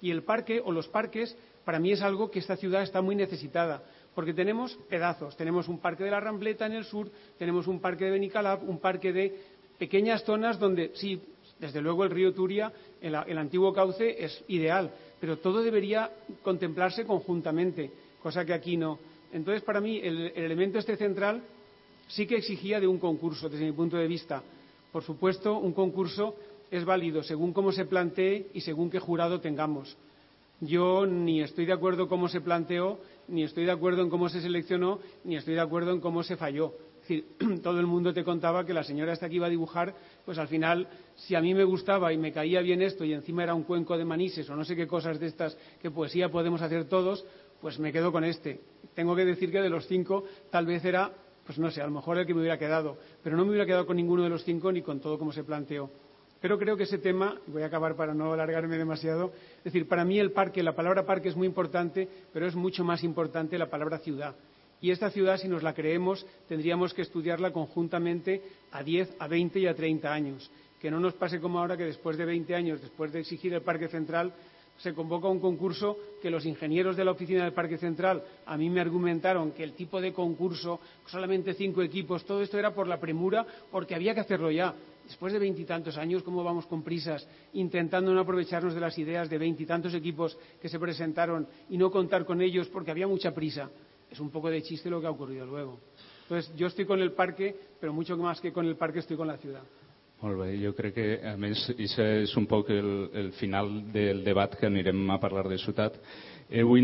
Y 0.00 0.10
el 0.10 0.22
parque 0.22 0.60
o 0.64 0.72
los 0.72 0.88
parques 0.88 1.36
para 1.70 1.78
mí 1.78 1.92
es 1.92 2.02
algo 2.02 2.32
que 2.32 2.40
esta 2.40 2.56
ciudad 2.56 2.82
está 2.82 3.00
muy 3.00 3.14
necesitada, 3.14 3.80
porque 4.12 4.34
tenemos 4.34 4.76
pedazos. 4.88 5.36
Tenemos 5.36 5.68
un 5.68 5.78
parque 5.78 6.02
de 6.02 6.10
la 6.10 6.18
Rambleta 6.18 6.66
en 6.66 6.72
el 6.72 6.84
sur, 6.84 7.08
tenemos 7.38 7.68
un 7.68 7.78
parque 7.78 8.06
de 8.06 8.10
Benicalap, 8.10 8.68
un 8.68 8.80
parque 8.80 9.12
de 9.12 9.40
pequeñas 9.78 10.24
zonas 10.24 10.58
donde, 10.58 10.90
sí, 10.94 11.22
desde 11.60 11.80
luego 11.80 12.02
el 12.02 12.10
río 12.10 12.34
Turia, 12.34 12.72
el, 13.00 13.14
antiguo 13.14 13.72
cauce, 13.72 14.16
es 14.18 14.42
ideal, 14.48 14.90
pero 15.20 15.38
todo 15.38 15.62
debería 15.62 16.10
contemplarse 16.42 17.04
conjuntamente, 17.04 17.88
cosa 18.20 18.44
que 18.44 18.52
aquí 18.52 18.76
no. 18.76 18.98
Entonces, 19.32 19.62
para 19.62 19.80
mí, 19.80 20.00
el, 20.02 20.32
el 20.34 20.42
elemento 20.42 20.80
este 20.80 20.96
central 20.96 21.40
sí 22.08 22.26
que 22.26 22.38
exigía 22.38 22.80
de 22.80 22.88
un 22.88 22.98
concurso, 22.98 23.48
desde 23.48 23.64
mi 23.64 23.70
punto 23.70 23.96
de 23.96 24.08
vista. 24.08 24.42
Por 24.90 25.04
supuesto, 25.04 25.56
un 25.56 25.72
concurso 25.72 26.34
es 26.68 26.84
válido 26.84 27.22
según 27.22 27.52
cómo 27.52 27.70
se 27.70 27.84
plantee 27.84 28.48
y 28.54 28.60
según 28.60 28.90
qué 28.90 28.98
jurado 28.98 29.40
tengamos. 29.40 29.96
Yo 30.60 31.06
ni 31.06 31.40
estoy 31.40 31.64
de 31.64 31.72
acuerdo 31.72 32.06
cómo 32.06 32.28
se 32.28 32.42
planteó, 32.42 32.98
ni 33.28 33.44
estoy 33.44 33.64
de 33.64 33.72
acuerdo 33.72 34.02
en 34.02 34.10
cómo 34.10 34.28
se 34.28 34.42
seleccionó, 34.42 35.00
ni 35.24 35.36
estoy 35.36 35.54
de 35.54 35.60
acuerdo 35.60 35.92
en 35.92 36.00
cómo 36.00 36.22
se 36.22 36.36
falló. 36.36 36.74
Es 36.96 37.08
decir, 37.08 37.24
todo 37.62 37.80
el 37.80 37.86
mundo 37.86 38.12
te 38.12 38.22
contaba 38.24 38.66
que 38.66 38.74
la 38.74 38.84
señora 38.84 39.12
hasta 39.12 39.26
aquí 39.26 39.36
iba 39.36 39.46
a 39.46 39.50
dibujar, 39.50 39.94
pues 40.26 40.36
al 40.38 40.48
final, 40.48 40.86
si 41.16 41.34
a 41.34 41.40
mí 41.40 41.54
me 41.54 41.64
gustaba 41.64 42.12
y 42.12 42.18
me 42.18 42.30
caía 42.30 42.60
bien 42.60 42.82
esto 42.82 43.04
y 43.04 43.14
encima 43.14 43.42
era 43.42 43.54
un 43.54 43.62
cuenco 43.62 43.96
de 43.96 44.04
manises 44.04 44.48
o 44.50 44.56
no 44.56 44.64
sé 44.64 44.76
qué 44.76 44.86
cosas 44.86 45.18
de 45.18 45.28
estas 45.28 45.56
que 45.80 45.90
poesía 45.90 46.30
podemos 46.30 46.60
hacer 46.60 46.84
todos, 46.84 47.24
pues 47.62 47.78
me 47.78 47.90
quedo 47.90 48.12
con 48.12 48.24
este. 48.24 48.60
Tengo 48.94 49.16
que 49.16 49.24
decir 49.24 49.50
que 49.50 49.62
de 49.62 49.70
los 49.70 49.86
cinco 49.86 50.24
tal 50.50 50.66
vez 50.66 50.84
era 50.84 51.10
pues 51.46 51.58
no 51.58 51.70
sé, 51.70 51.80
a 51.80 51.86
lo 51.86 51.90
mejor 51.90 52.16
el 52.16 52.26
que 52.26 52.34
me 52.34 52.40
hubiera 52.40 52.58
quedado, 52.58 52.96
pero 53.24 53.36
no 53.36 53.42
me 53.44 53.50
hubiera 53.50 53.66
quedado 53.66 53.84
con 53.84 53.96
ninguno 53.96 54.22
de 54.22 54.28
los 54.28 54.44
cinco 54.44 54.70
ni 54.70 54.82
con 54.82 55.00
todo 55.00 55.18
como 55.18 55.32
se 55.32 55.42
planteó. 55.42 55.90
Pero 56.40 56.58
creo 56.58 56.76
que 56.76 56.84
ese 56.84 56.98
tema, 56.98 57.38
voy 57.46 57.62
a 57.62 57.66
acabar 57.66 57.96
para 57.96 58.14
no 58.14 58.32
alargarme 58.32 58.78
demasiado, 58.78 59.32
es 59.58 59.64
decir, 59.64 59.86
para 59.86 60.04
mí 60.04 60.18
el 60.18 60.32
parque, 60.32 60.62
la 60.62 60.74
palabra 60.74 61.04
parque 61.04 61.28
es 61.28 61.36
muy 61.36 61.46
importante, 61.46 62.08
pero 62.32 62.46
es 62.46 62.54
mucho 62.54 62.82
más 62.82 63.04
importante 63.04 63.58
la 63.58 63.68
palabra 63.68 63.98
ciudad. 63.98 64.34
Y 64.80 64.90
esta 64.90 65.10
ciudad, 65.10 65.36
si 65.36 65.48
nos 65.48 65.62
la 65.62 65.74
creemos, 65.74 66.26
tendríamos 66.48 66.94
que 66.94 67.02
estudiarla 67.02 67.52
conjuntamente 67.52 68.42
a 68.72 68.82
10, 68.82 69.16
a 69.18 69.28
20 69.28 69.60
y 69.60 69.66
a 69.66 69.74
30 69.74 70.10
años. 70.10 70.50
Que 70.80 70.90
no 70.90 70.98
nos 70.98 71.12
pase 71.12 71.38
como 71.38 71.58
ahora 71.58 71.76
que 71.76 71.84
después 71.84 72.16
de 72.16 72.24
20 72.24 72.54
años, 72.54 72.80
después 72.80 73.12
de 73.12 73.20
exigir 73.20 73.52
el 73.52 73.60
Parque 73.60 73.88
Central, 73.88 74.32
se 74.78 74.94
convoca 74.94 75.28
un 75.28 75.40
concurso 75.40 75.98
que 76.22 76.30
los 76.30 76.46
ingenieros 76.46 76.96
de 76.96 77.04
la 77.04 77.10
oficina 77.10 77.44
del 77.44 77.52
Parque 77.52 77.76
Central 77.76 78.22
a 78.46 78.56
mí 78.56 78.70
me 78.70 78.80
argumentaron 78.80 79.52
que 79.52 79.62
el 79.62 79.74
tipo 79.74 80.00
de 80.00 80.14
concurso, 80.14 80.80
solamente 81.06 81.52
cinco 81.52 81.82
equipos, 81.82 82.24
todo 82.24 82.40
esto 82.40 82.58
era 82.58 82.72
por 82.72 82.86
la 82.86 82.98
premura, 82.98 83.46
porque 83.70 83.94
había 83.94 84.14
que 84.14 84.20
hacerlo 84.20 84.50
ya. 84.50 84.74
Después 85.10 85.32
de 85.32 85.40
veintitantos 85.40 85.98
años, 85.98 86.22
¿cómo 86.22 86.44
vamos 86.44 86.66
con 86.66 86.84
prisas 86.84 87.26
intentando 87.54 88.14
no 88.14 88.20
aprovecharnos 88.20 88.74
de 88.74 88.80
las 88.80 88.96
ideas 88.96 89.28
de 89.28 89.38
veintitantos 89.38 89.92
equipos 89.92 90.38
que 90.62 90.68
se 90.68 90.78
presentaron 90.78 91.48
y 91.68 91.76
no 91.76 91.90
contar 91.90 92.24
con 92.24 92.40
ellos 92.40 92.68
porque 92.68 92.92
había 92.92 93.08
mucha 93.08 93.34
prisa? 93.34 93.68
Es 94.08 94.20
un 94.20 94.30
poco 94.30 94.48
de 94.50 94.62
chiste 94.62 94.88
lo 94.88 95.00
que 95.00 95.08
ha 95.08 95.10
ocurrido 95.10 95.44
luego. 95.46 95.80
Entonces, 96.22 96.54
yo 96.56 96.68
estoy 96.68 96.84
con 96.84 97.00
el 97.02 97.10
parque, 97.10 97.56
pero 97.80 97.92
mucho 97.92 98.16
más 98.16 98.40
que 98.40 98.52
con 98.52 98.66
el 98.66 98.76
parque 98.76 99.00
estoy 99.00 99.16
con 99.16 99.26
la 99.26 99.36
ciudad. 99.36 99.62
Molt 100.20 100.36
bé, 100.36 100.92
que 100.92 101.04
a 101.24 101.32
més 101.40 102.36
un 102.36 102.46
poc 102.46 102.68
el, 102.68 103.08
el 103.14 103.32
final 103.32 103.90
del 103.90 104.22
debat 104.22 104.52
que 104.54 104.68
anirem 104.68 105.10
a 105.10 105.16
parlar 105.18 105.48
de 105.48 105.56
ciutat. 105.58 105.96
Eh, 106.50 106.64
avui 106.64 106.82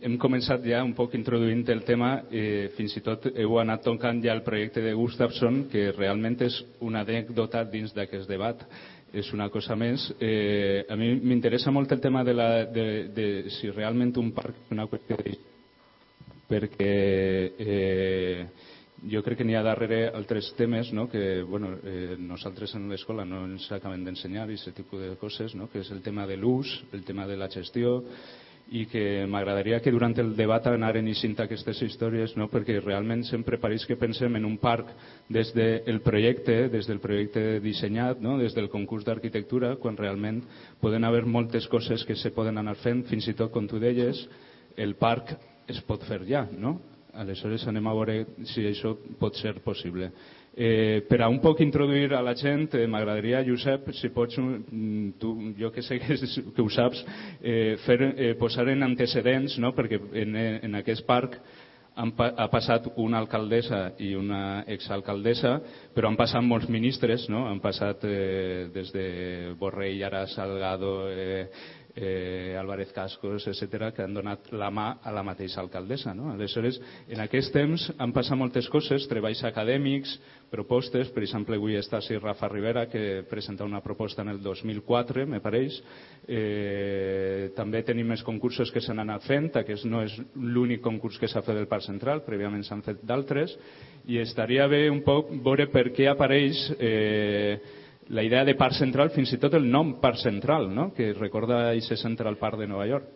hem 0.00 0.14
començat 0.16 0.64
ja 0.64 0.78
un 0.80 0.94
poc 0.96 1.12
introduint 1.18 1.66
el 1.68 1.82
tema, 1.84 2.22
eh, 2.32 2.70
fins 2.78 2.94
i 2.96 3.02
tot 3.04 3.26
heu 3.36 3.58
anat 3.60 3.82
tocant 3.84 4.22
ja 4.24 4.32
el 4.32 4.40
projecte 4.40 4.80
de 4.80 4.94
Gustafsson, 4.96 5.66
que 5.68 5.90
realment 5.92 6.40
és 6.40 6.56
una 6.80 7.02
anècdota 7.04 7.60
dins 7.68 7.92
d'aquest 7.92 8.24
debat, 8.28 8.62
és 9.12 9.28
una 9.36 9.50
cosa 9.52 9.76
més. 9.76 10.06
Eh, 10.18 10.86
a 10.88 10.96
mi 10.96 11.12
m'interessa 11.20 11.70
molt 11.70 11.92
el 11.92 12.00
tema 12.00 12.24
de, 12.24 12.32
la, 12.32 12.64
de, 12.64 13.08
de 13.12 13.26
si 13.50 13.68
realment 13.68 14.16
un 14.16 14.30
parc 14.32 14.56
és 14.64 14.72
una 14.72 14.86
qüestió 14.88 15.18
de... 15.20 15.36
perquè 16.48 16.94
eh, 17.58 18.46
jo 19.12 19.20
crec 19.22 19.42
que 19.42 19.44
n'hi 19.44 19.56
ha 19.56 19.62
darrere 19.66 20.06
altres 20.08 20.54
temes 20.56 20.92
no? 20.92 21.08
que 21.10 21.42
bueno, 21.42 21.74
eh, 21.84 22.16
nosaltres 22.18 22.74
en 22.76 22.88
l'escola 22.88 23.24
no 23.24 23.44
ens 23.44 23.68
acabem 23.72 24.04
d'ensenyar 24.04 24.48
i 24.48 24.56
aquest 24.56 24.76
tipus 24.76 25.00
de 25.00 25.16
coses, 25.20 25.54
no? 25.54 25.68
que 25.68 25.80
és 25.80 25.90
el 25.92 26.00
tema 26.00 26.26
de 26.26 26.36
l'ús, 26.36 26.72
el 26.92 27.04
tema 27.04 27.26
de 27.26 27.36
la 27.36 27.50
gestió 27.52 28.00
i 28.72 28.86
que 28.88 29.26
m'agradaria 29.28 29.82
que 29.84 29.92
durant 29.92 30.14
el 30.22 30.30
debat 30.36 30.64
anaren 30.70 31.08
eixint 31.10 31.36
aquestes 31.44 31.82
històries 31.84 32.32
no? 32.40 32.48
perquè 32.48 32.78
realment 32.80 33.24
sempre 33.28 33.58
pareix 33.60 33.84
que 33.88 33.98
pensem 34.00 34.38
en 34.38 34.46
un 34.48 34.56
parc 34.60 34.88
des 35.28 35.52
del 35.52 36.00
projecte, 36.04 36.70
des 36.72 36.88
del 36.88 37.00
projecte 37.04 37.60
dissenyat, 37.60 38.22
no? 38.24 38.38
des 38.40 38.56
del 38.56 38.70
concurs 38.72 39.04
d'arquitectura, 39.04 39.74
quan 39.76 39.98
realment 40.00 40.40
poden 40.80 41.04
haver 41.04 41.26
moltes 41.26 41.68
coses 41.68 42.06
que 42.08 42.16
se 42.16 42.32
poden 42.32 42.58
anar 42.58 42.78
fent, 42.80 43.04
fins 43.10 43.28
i 43.28 43.36
tot, 43.36 43.52
com 43.52 43.68
tu 43.68 43.80
deies, 43.82 44.24
el 44.76 44.96
parc 44.96 45.36
es 45.68 45.82
pot 45.84 46.02
fer 46.08 46.22
ja, 46.28 46.46
no? 46.56 46.78
Aleshores 47.12 47.66
anem 47.68 47.86
a 47.90 47.92
veure 47.92 48.14
si 48.48 48.64
això 48.64 48.94
pot 49.20 49.36
ser 49.36 49.58
possible. 49.60 50.08
Eh, 50.54 51.06
per 51.08 51.22
a 51.24 51.30
un 51.32 51.38
poc 51.40 51.62
introduir 51.64 52.12
a 52.12 52.20
la 52.20 52.34
gent, 52.36 52.74
eh, 52.76 52.86
m'agradaria, 52.86 53.40
Josep, 53.46 53.88
si 53.96 54.10
pots, 54.12 54.36
mm, 54.36 55.16
tu, 55.18 55.32
jo 55.56 55.72
que 55.72 55.80
sé 55.82 55.98
que, 56.02 56.16
que 56.54 56.62
ho 56.62 56.68
saps, 56.68 57.00
eh, 57.40 57.78
fer, 57.86 58.00
eh, 58.16 58.34
posar 58.36 58.68
en 58.68 58.82
antecedents, 58.84 59.56
no? 59.58 59.72
perquè 59.72 60.00
en, 60.12 60.36
en 60.36 60.74
aquest 60.82 61.06
parc 61.08 61.40
han, 61.96 62.12
ha 62.16 62.48
passat 62.52 62.86
una 63.00 63.18
alcaldessa 63.20 63.94
i 64.00 64.12
una 64.16 64.62
exalcaldessa, 64.68 65.54
però 65.94 66.08
han 66.08 66.16
passat 66.20 66.44
molts 66.44 66.68
ministres, 66.72 67.26
no? 67.32 67.46
han 67.48 67.60
passat 67.64 68.04
eh, 68.08 68.68
des 68.74 68.92
de 68.92 69.06
Borrell, 69.60 70.04
ara 70.04 70.26
Salgado, 70.32 71.08
eh, 71.08 71.46
eh, 71.94 72.56
Álvarez 72.58 72.92
Cascos, 72.92 73.46
etc 73.46 73.92
que 73.94 74.02
han 74.02 74.14
donat 74.14 74.50
la 74.52 74.70
mà 74.70 74.98
a 75.02 75.12
la 75.12 75.22
mateixa 75.22 75.60
alcaldessa. 75.60 76.14
No? 76.14 76.30
Aleshores, 76.32 76.80
en 77.08 77.20
aquest 77.24 77.52
temps 77.54 77.88
han 77.98 78.14
passat 78.14 78.38
moltes 78.38 78.68
coses, 78.72 79.06
treballs 79.10 79.42
acadèmics, 79.44 80.16
propostes, 80.52 81.08
per 81.12 81.24
exemple, 81.24 81.56
avui 81.56 81.78
està 81.80 81.98
així 81.98 82.18
Rafa 82.18 82.48
Rivera, 82.52 82.86
que 82.92 83.22
presenta 83.28 83.64
una 83.64 83.80
proposta 83.84 84.22
en 84.22 84.32
el 84.34 84.42
2004, 84.42 85.26
me 85.26 85.40
pareix. 85.40 85.78
Eh, 86.28 87.50
també 87.56 87.82
tenim 87.82 88.12
més 88.12 88.24
concursos 88.24 88.70
que 88.72 88.82
s'han 88.84 89.00
anat 89.02 89.24
fent, 89.26 89.50
aquest 89.56 89.88
no 89.88 90.02
és 90.04 90.16
l'únic 90.36 90.82
concurs 90.84 91.18
que 91.18 91.28
s'ha 91.28 91.42
fet 91.42 91.56
del 91.56 91.70
Parc 91.70 91.88
Central, 91.88 92.24
prèviament 92.26 92.64
s'han 92.64 92.84
fet 92.84 93.00
d'altres, 93.02 93.56
i 94.08 94.18
estaria 94.18 94.66
bé 94.68 94.88
un 94.90 95.00
poc 95.06 95.30
veure 95.44 95.68
per 95.70 95.88
què 95.94 96.08
apareix 96.10 96.66
eh, 96.78 97.60
la 98.12 98.22
idea 98.22 98.44
de 98.44 98.54
Parc 98.54 98.76
Central, 98.76 99.08
fins 99.10 99.32
i 99.32 99.38
tot 99.40 99.54
el 99.56 99.64
nom 99.72 99.94
Parc 100.00 100.18
Central, 100.20 100.68
no? 100.68 100.90
que 100.92 101.14
recorda 101.16 101.70
aquest 101.70 101.96
Central 101.96 102.36
Park 102.36 102.60
de 102.60 102.66
Nova 102.68 102.84
York. 102.86 103.06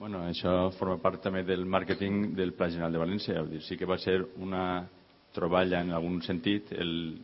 Bueno, 0.00 0.24
això 0.26 0.72
forma 0.74 0.96
part 0.98 1.20
també 1.22 1.44
del 1.46 1.62
màrqueting 1.70 2.32
del 2.34 2.54
Pla 2.58 2.70
General 2.72 2.90
de 2.96 3.02
València. 3.02 3.44
Dir, 3.46 3.60
sí 3.62 3.76
que 3.78 3.86
va 3.86 3.98
ser 4.02 4.16
una 4.42 4.88
troballa 5.30 5.84
en 5.84 5.92
algun 5.94 6.18
sentit 6.26 6.72
el 6.72 7.20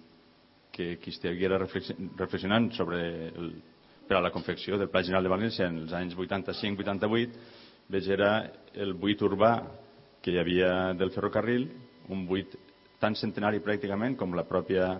que 0.70 1.00
qui 1.02 1.10
estiguera 1.10 1.58
reflexionant 1.58 2.68
sobre 2.76 3.00
el, 3.32 3.50
per 4.06 4.20
a 4.20 4.22
la 4.22 4.30
confecció 4.30 4.78
del 4.78 4.92
Pla 4.92 5.02
General 5.02 5.26
de 5.26 5.32
València 5.32 5.66
en 5.66 5.80
els 5.82 5.96
anys 5.98 6.14
85-88 6.14 7.42
veig 7.90 8.12
era 8.12 8.30
el 8.74 8.94
buit 8.94 9.22
urbà 9.24 9.52
que 10.22 10.30
hi 10.30 10.38
havia 10.38 10.92
del 10.94 11.10
ferrocarril, 11.14 11.66
un 12.12 12.22
buit 12.28 12.54
tan 13.02 13.18
centenari 13.18 13.64
pràcticament 13.64 14.14
com 14.20 14.34
la 14.36 14.46
pròpia 14.46 14.94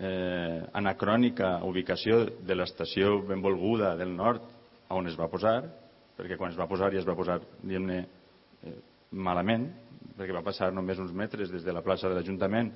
eh, 0.00 0.62
anacrònica 0.80 1.58
ubicació 1.68 2.24
de 2.40 2.56
l'estació 2.56 3.18
benvolguda 3.28 3.94
del 4.00 4.14
nord 4.16 4.46
on 4.90 5.06
es 5.06 5.18
va 5.18 5.28
posar, 5.30 5.60
perquè 6.16 6.38
quan 6.40 6.50
es 6.50 6.58
va 6.58 6.68
posar 6.68 6.90
ja 6.92 7.00
es 7.02 7.08
va 7.08 7.16
posar, 7.16 7.38
diguem-ne, 7.62 8.00
eh, 8.64 8.78
malament, 9.12 9.68
perquè 10.16 10.34
va 10.34 10.44
passar 10.46 10.72
només 10.72 10.98
uns 10.98 11.12
metres 11.12 11.52
des 11.52 11.64
de 11.64 11.72
la 11.72 11.84
plaça 11.84 12.08
de 12.08 12.16
l'Ajuntament 12.16 12.72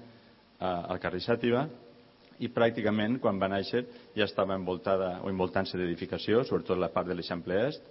al 0.64 1.00
carrer 1.02 1.18
Xàtiva, 1.20 1.64
i 2.42 2.48
pràcticament 2.50 3.18
quan 3.22 3.38
va 3.38 3.50
néixer 3.50 3.84
ja 4.16 4.26
estava 4.26 4.56
envoltada 4.58 5.18
o 5.22 5.30
envoltant-se 5.30 5.78
d'edificació, 5.78 6.42
sobretot 6.44 6.78
la 6.78 6.90
part 6.94 7.08
de 7.08 7.14
l'Eixample 7.14 7.58
Est. 7.68 7.82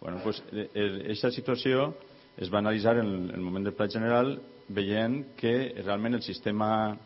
Bueno, 0.00 0.20
pues, 0.22 0.42
aquesta 0.50 1.30
situació 1.34 1.92
es 2.36 2.50
va 2.52 2.58
analitzar 2.58 2.96
en 2.98 3.30
el 3.30 3.40
moment 3.40 3.66
del 3.66 3.76
pla 3.78 3.88
general 3.90 4.36
veient 4.68 5.34
que 5.36 5.74
realment 5.82 6.14
el 6.18 6.22
sistema 6.22 6.96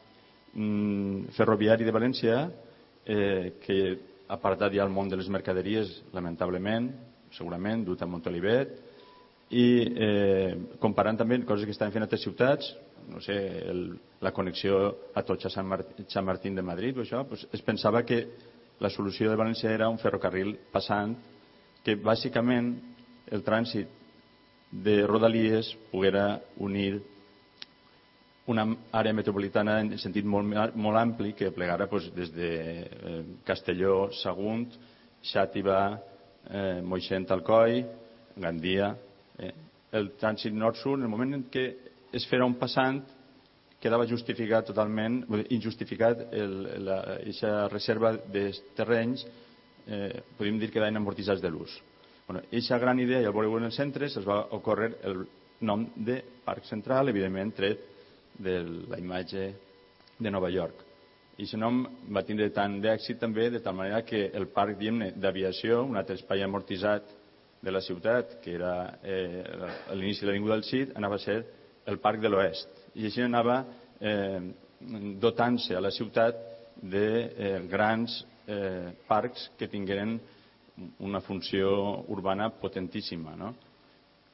ferroviari 1.37 1.85
de 1.85 1.93
València, 1.93 2.37
eh, 3.05 3.55
que 3.61 3.79
apartat 4.33 4.75
ja 4.75 4.85
el 4.85 4.93
món 4.93 5.09
de 5.09 5.19
les 5.21 5.29
mercaderies, 5.29 6.03
lamentablement, 6.17 6.89
segurament, 7.37 7.85
dut 7.85 8.03
a 8.03 8.09
Montolivet, 8.09 8.75
i 9.55 9.67
eh, 9.87 10.57
comparant 10.83 11.21
també 11.21 11.39
coses 11.47 11.69
que 11.69 11.75
estan 11.75 11.93
fent 11.95 12.07
altres 12.07 12.25
ciutats, 12.25 12.73
no 13.07 13.21
sé, 13.23 13.37
el, 13.71 13.85
la 14.21 14.33
connexió 14.35 14.81
a 15.15 15.23
Totxa 15.23 15.53
Sant, 15.53 15.69
Martín, 15.69 16.09
Sant 16.11 16.27
Martín 16.27 16.57
de 16.59 16.65
Madrid 16.67 16.97
o 16.99 17.05
això, 17.05 17.23
pues 17.29 17.47
es 17.53 17.63
pensava 17.63 18.03
que 18.03 18.25
la 18.81 18.91
solució 18.91 19.31
de 19.31 19.39
València 19.39 19.71
era 19.71 19.89
un 19.89 20.01
ferrocarril 20.03 20.57
passant 20.73 21.15
que 21.85 21.95
bàsicament 21.95 22.73
el 23.31 23.45
trànsit 23.47 23.93
de 24.73 24.97
Rodalies 25.07 25.71
poguera 25.93 26.41
unir 26.59 26.99
una 28.47 28.67
àrea 28.95 29.15
metropolitana 29.17 29.81
en 29.83 29.97
sentit 29.99 30.27
molt, 30.27 30.77
molt 30.79 31.01
ampli 31.01 31.33
que 31.35 31.51
plegara 31.55 31.89
doncs, 31.91 32.13
des 32.15 32.31
de 32.35 32.51
eh, 32.87 33.23
Castelló, 33.47 34.11
Sagunt, 34.15 34.69
Xàtiva, 35.27 35.81
eh, 36.51 36.81
Moixent, 36.83 37.27
Alcoi, 37.35 37.83
Gandia. 38.37 38.93
Eh. 39.39 39.53
El 39.99 40.13
trànsit 40.21 40.55
nord-sud, 40.55 41.01
en 41.01 41.07
el 41.07 41.11
moment 41.11 41.35
en 41.35 41.45
què 41.51 41.67
es 42.15 42.27
farà 42.31 42.47
un 42.47 42.55
passant, 42.61 43.01
quedava 43.83 44.07
justificat 44.09 44.67
totalment, 44.71 45.21
injustificat 45.55 46.23
aquesta 46.31 47.67
reserva 47.69 48.15
de 48.33 48.49
terrenys, 48.79 49.27
eh, 49.87 50.23
podríem 50.39 50.61
dir 50.63 50.71
que 50.71 50.81
eren 50.81 50.99
amortitzats 50.99 51.43
de 51.43 51.51
l'ús. 51.51 51.75
Bueno, 52.27 52.43
aquesta 52.47 52.79
gran 52.83 52.99
idea, 53.03 53.21
i 53.23 53.27
al 53.27 53.35
veure 53.35 53.61
en 53.61 53.69
els 53.69 53.79
centres, 53.79 54.17
es 54.19 54.27
va 54.27 54.41
ocórrer 54.57 54.97
el 55.07 55.27
nom 55.67 55.87
de 55.97 56.21
Parc 56.45 56.67
Central, 56.67 57.11
evidentment 57.11 57.53
tret 57.57 57.96
de 58.39 58.59
la 58.91 58.99
imatge 58.99 59.47
de 60.19 60.31
Nova 60.31 60.51
York. 60.51 60.83
I 61.37 61.45
aquest 61.45 61.61
nom 61.61 61.83
va 62.17 62.25
tindre 62.25 62.49
tant 62.57 62.79
d'èxit 62.81 63.19
també 63.21 63.51
de 63.53 63.61
tal 63.61 63.77
manera 63.77 64.01
que 64.09 64.31
el 64.33 64.49
parc 64.49 64.81
d'aviació, 64.81 65.83
un 65.85 65.97
altre 65.97 66.17
espai 66.17 66.43
amortitzat 66.43 67.11
de 67.61 67.71
la 67.71 67.81
ciutat, 67.81 68.39
que 68.41 68.55
era 68.55 68.99
eh, 69.03 69.43
a 69.91 69.95
l'inici 69.95 70.25
de 70.25 70.31
l'Avinguda 70.31 70.55
del 70.55 70.65
Cid, 70.65 70.95
anava 70.97 71.17
a 71.17 71.25
ser 71.25 71.43
el 71.87 71.99
parc 71.99 72.21
de 72.21 72.31
l'Oest. 72.31 72.69
I 72.95 73.09
així 73.09 73.25
anava 73.25 73.59
eh, 74.01 74.41
dotant-se 75.21 75.77
a 75.77 75.83
la 75.83 75.91
ciutat 75.91 76.41
de 76.81 77.07
eh, 77.27 77.61
grans 77.69 78.23
eh, 78.47 78.93
parcs 79.09 79.51
que 79.59 79.69
tingueren 79.69 80.19
una 81.01 81.21
funció 81.21 82.05
urbana 82.13 82.51
potentíssima. 82.61 83.37
No? 83.37 83.55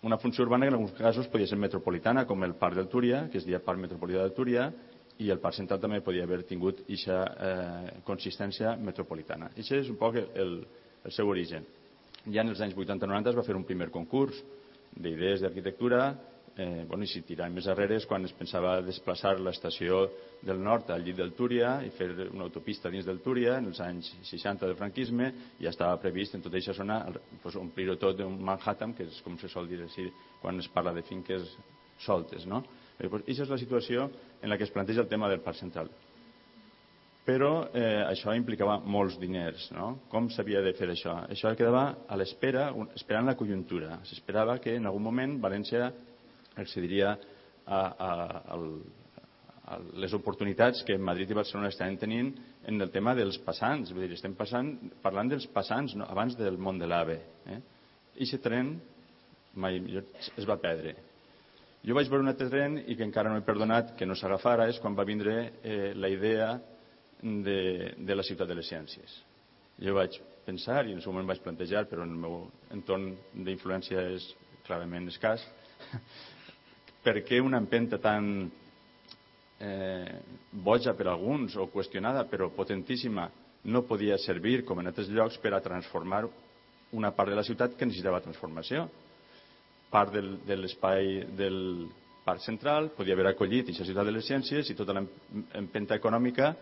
Una 0.03 0.19
funció 0.19 0.45
urbana 0.45 0.67
que 0.67 0.69
en 0.69 0.75
alguns 0.75 0.93
casos 0.93 1.29
podia 1.29 1.47
ser 1.47 1.59
metropolitana, 1.59 2.27
com 2.27 2.43
el 2.43 2.57
Parc 2.59 2.75
del 2.75 2.88
Túria, 2.91 3.29
que 3.31 3.38
es 3.38 3.47
deia 3.47 3.62
Parc 3.62 3.79
Metropolità 3.79 4.25
del 4.25 4.35
Túria, 4.35 4.67
i 5.23 5.31
el 5.31 5.38
Parc 5.38 5.55
Central 5.55 5.79
també 5.81 6.01
podia 6.03 6.25
haver 6.27 6.41
tingut 6.49 6.81
aquesta 6.83 7.19
eh, 7.23 7.93
consistència 8.07 8.75
metropolitana. 8.83 9.53
Això 9.55 9.79
és 9.79 9.91
un 9.93 9.99
poc 10.01 10.19
el, 10.19 10.57
el 11.07 11.15
seu 11.15 11.31
origen. 11.31 11.69
Ja 12.27 12.43
en 12.43 12.51
els 12.51 12.61
anys 12.65 12.75
80-90 12.75 13.31
es 13.31 13.38
va 13.38 13.47
fer 13.47 13.55
un 13.55 13.67
primer 13.69 13.91
concurs 13.95 14.43
d'idees 14.93 15.41
d'arquitectura 15.43 16.03
eh, 16.57 16.85
bueno, 16.88 17.05
i 17.05 17.11
si 17.11 17.23
tirant 17.27 17.53
més 17.55 17.67
arrere 17.71 17.97
és 17.97 18.07
quan 18.09 18.25
es 18.27 18.35
pensava 18.37 18.75
desplaçar 18.85 19.35
l'estació 19.41 20.03
del 20.45 20.61
nord 20.62 20.91
al 20.91 21.05
llit 21.05 21.17
del 21.17 21.33
Túria 21.38 21.79
i 21.87 21.91
fer 21.97 22.11
una 22.29 22.45
autopista 22.49 22.91
dins 22.91 23.07
del 23.09 23.23
Túria 23.25 23.57
en 23.59 23.71
els 23.71 23.81
anys 23.81 24.12
60 24.29 24.67
del 24.67 24.77
franquisme 24.77 25.33
i 25.59 25.65
ja 25.65 25.73
estava 25.73 26.01
previst 26.03 26.37
en 26.37 26.45
tota 26.45 26.59
aquesta 26.59 26.77
zona 26.77 27.01
pues, 27.43 27.57
omplir-ho 27.57 27.97
tot 27.97 28.19
d'un 28.19 28.38
Manhattan, 28.43 28.95
que 28.95 29.09
és 29.09 29.21
com 29.25 29.38
se 29.41 29.49
sol 29.49 29.69
dir 29.69 29.81
així 29.83 30.09
quan 30.43 30.61
es 30.61 30.69
parla 30.69 30.93
de 30.93 31.05
finques 31.07 31.57
soltes. 32.03 32.47
No? 32.47 32.62
Eh, 32.99 33.09
pues, 33.09 33.25
això 33.27 33.47
és 33.47 33.53
la 33.53 33.61
situació 33.61 34.09
en 34.43 34.51
la 34.51 34.59
que 34.59 34.69
es 34.69 34.75
planteja 34.75 35.05
el 35.05 35.09
tema 35.11 35.31
del 35.31 35.41
Parc 35.41 35.61
Central. 35.62 35.91
Però 37.23 37.69
eh, 37.71 38.03
això 38.03 38.33
implicava 38.35 38.81
molts 38.83 39.15
diners. 39.23 39.69
No? 39.77 39.93
Com 40.11 40.27
s'havia 40.35 40.61
de 40.65 40.73
fer 40.75 40.88
això? 40.91 41.21
Això 41.31 41.53
quedava 41.55 41.85
a 42.11 42.19
l'espera, 42.19 42.73
esperant 42.99 43.31
la 43.31 43.37
conjuntura. 43.38 44.01
S'esperava 44.09 44.59
que 44.59 44.75
en 44.75 44.91
algun 44.91 45.07
moment 45.07 45.37
València 45.43 45.93
accediria 46.57 47.17
a, 47.67 48.57
les 49.97 50.12
oportunitats 50.12 50.83
que 50.87 50.99
Madrid 50.99 51.31
i 51.31 51.37
Barcelona 51.38 51.71
estan 51.73 51.97
tenint 52.01 52.33
en 52.69 52.81
el 52.81 52.91
tema 52.93 53.15
dels 53.17 53.38
passants. 53.47 53.93
Vull 53.95 54.07
dir, 54.07 54.17
estem 54.19 54.35
passant, 54.38 54.75
parlant 55.05 55.31
dels 55.31 55.47
passants 55.55 55.95
no, 55.97 56.09
abans 56.11 56.37
del 56.38 56.59
món 56.59 56.81
de 56.81 56.88
l'AVE. 56.91 57.19
Eh? 57.55 57.61
I 58.19 58.27
aquest 58.27 58.45
tren 58.45 58.75
mai 59.55 59.81
es 60.03 60.49
va 60.49 60.59
perdre. 60.61 60.97
Jo 61.83 61.97
vaig 61.99 62.11
veure 62.11 62.23
un 62.23 62.31
altre 62.31 62.49
tren 62.51 62.77
i 62.87 62.95
que 62.95 63.07
encara 63.07 63.31
no 63.31 63.41
he 63.41 63.47
perdonat 63.47 63.97
que 63.99 64.07
no 64.07 64.15
s'agafara 64.19 64.69
és 64.71 64.79
quan 64.83 64.95
va 64.99 65.07
vindre 65.09 65.35
eh, 65.62 65.93
la 65.99 66.11
idea 66.12 66.53
de, 67.23 67.95
de 67.99 68.15
la 68.15 68.23
ciutat 68.27 68.49
de 68.51 68.59
les 68.59 68.69
ciències. 68.71 69.17
Jo 69.83 69.97
vaig 69.97 70.19
pensar, 70.47 70.85
i 70.87 70.93
en 70.93 71.01
el 71.01 71.03
seu 71.03 71.15
moment 71.15 71.31
vaig 71.31 71.43
plantejar, 71.43 71.87
però 71.91 72.05
en 72.07 72.15
el 72.15 72.23
meu 72.23 72.37
entorn 72.75 73.12
d'influència 73.47 74.05
és 74.15 74.29
clarament 74.67 75.09
escàs, 75.11 75.43
per 77.03 77.21
què 77.27 77.41
una 77.43 77.59
empenta 77.59 77.99
tan 77.99 78.51
eh, 79.59 80.19
boja 80.51 80.95
per 80.99 81.09
alguns 81.11 81.57
o 81.57 81.69
qüestionada 81.73 82.25
però 82.31 82.51
potentíssima 82.55 83.29
no 83.65 83.85
podia 83.87 84.19
servir 84.19 84.65
com 84.67 84.81
en 84.81 84.91
altres 84.91 85.11
llocs 85.11 85.38
per 85.38 85.55
a 85.55 85.62
transformar 85.62 86.25
una 86.93 87.12
part 87.15 87.31
de 87.31 87.38
la 87.38 87.47
ciutat 87.47 87.77
que 87.79 87.87
necessitava 87.87 88.21
transformació. 88.21 88.88
Part 89.93 90.12
del, 90.12 90.35
de 90.47 90.57
l'espai 90.57 91.23
del 91.38 91.59
Parc 92.25 92.43
Central 92.45 92.91
podia 92.97 93.15
haver 93.17 93.31
acollit 93.31 93.69
aquesta 93.69 93.87
ciutat 93.87 94.09
de 94.09 94.15
les 94.15 94.27
ciències 94.29 94.71
i 94.71 94.77
tota 94.79 94.95
l'empenta 94.97 95.99
econòmica 95.99 96.53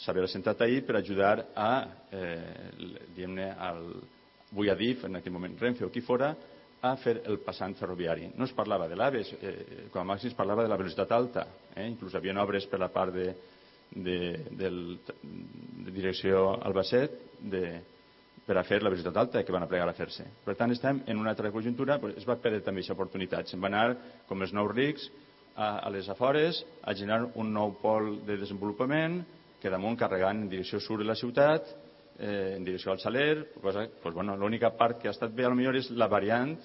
s'havia 0.00 0.24
assentat 0.24 0.62
ahir 0.64 0.84
per 0.86 0.96
ajudar 0.96 1.34
a 1.54 1.72
eh, 2.14 2.70
diguem-ne 3.14 3.50
al 3.58 3.82
vull 4.54 4.70
a 4.70 4.76
DIF 4.78 5.04
en 5.06 5.18
aquell 5.18 5.34
moment 5.34 5.58
Renfe 5.60 5.84
o 5.84 5.90
qui 5.90 6.00
fora 6.00 6.32
a 6.82 6.94
fer 6.96 7.20
el 7.28 7.40
passant 7.44 7.74
ferroviari. 7.76 8.30
No 8.36 8.46
es 8.48 8.54
parlava 8.56 8.88
de 8.88 8.96
l'AVE, 8.96 9.22
eh, 9.40 9.54
com 9.92 10.02
a 10.02 10.12
màxim 10.14 10.30
es 10.30 10.36
parlava 10.36 10.64
de 10.64 10.72
la 10.72 10.78
velocitat 10.80 11.12
alta. 11.12 11.46
Eh? 11.74 11.86
Inclús 11.90 12.14
hi 12.14 12.20
havia 12.20 12.36
obres 12.42 12.66
per 12.66 12.80
la 12.80 12.88
part 12.88 13.14
de, 13.14 13.34
de, 13.90 14.18
del, 14.56 14.98
de 15.84 15.90
direcció 15.92 16.54
Albacet 16.64 17.18
de, 17.40 17.64
per 18.46 18.56
a 18.56 18.64
fer 18.64 18.80
la 18.82 18.90
velocitat 18.90 19.16
alta 19.16 19.42
que 19.44 19.52
van 19.52 19.66
a 19.66 19.68
plegar 19.68 19.88
a 19.90 19.96
fer-se. 19.96 20.24
Per 20.44 20.56
tant, 20.56 20.72
estem 20.72 21.02
en 21.06 21.20
una 21.20 21.34
altra 21.34 21.52
conjuntura, 21.52 21.98
però 22.00 22.16
es 22.16 22.28
va 22.28 22.38
perdre 22.40 22.64
també 22.64 22.80
aquesta 22.80 22.96
oportunitat. 22.96 23.50
Se'n 23.50 23.60
va 23.60 23.68
anar, 23.68 23.84
com 24.28 24.40
els 24.42 24.54
nous 24.56 24.72
rics, 24.72 25.10
a, 25.54 25.84
a 25.84 25.90
les 25.92 26.08
afores, 26.08 26.64
a 26.82 26.94
generar 26.96 27.28
un 27.34 27.52
nou 27.52 27.76
pol 27.82 28.16
de 28.26 28.38
desenvolupament, 28.40 29.20
que 29.60 29.70
damunt 29.70 29.98
carregant 30.00 30.40
en 30.40 30.48
direcció 30.48 30.80
sud 30.80 31.02
de 31.02 31.10
la 31.10 31.18
ciutat, 31.18 31.68
en 32.20 32.64
direcció 32.64 32.92
al 32.92 33.00
Saler, 33.00 33.52
cosa, 33.62 33.86
pues, 34.02 34.14
bueno, 34.14 34.36
l'única 34.36 34.70
part 34.76 35.00
que 35.00 35.08
ha 35.08 35.14
estat 35.14 35.32
bé 35.34 35.48
millor 35.48 35.76
és 35.76 35.90
la 35.90 36.06
variant 36.06 36.56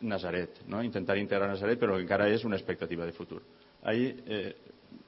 Nazaret, 0.00 0.62
no? 0.66 0.82
intentar 0.82 1.18
integrar 1.18 1.48
Nazaret, 1.50 1.78
però 1.80 1.98
encara 1.98 2.28
és 2.30 2.44
una 2.44 2.56
expectativa 2.56 3.04
de 3.04 3.12
futur. 3.12 3.42
Ahir, 3.82 4.22
eh, 4.26 4.54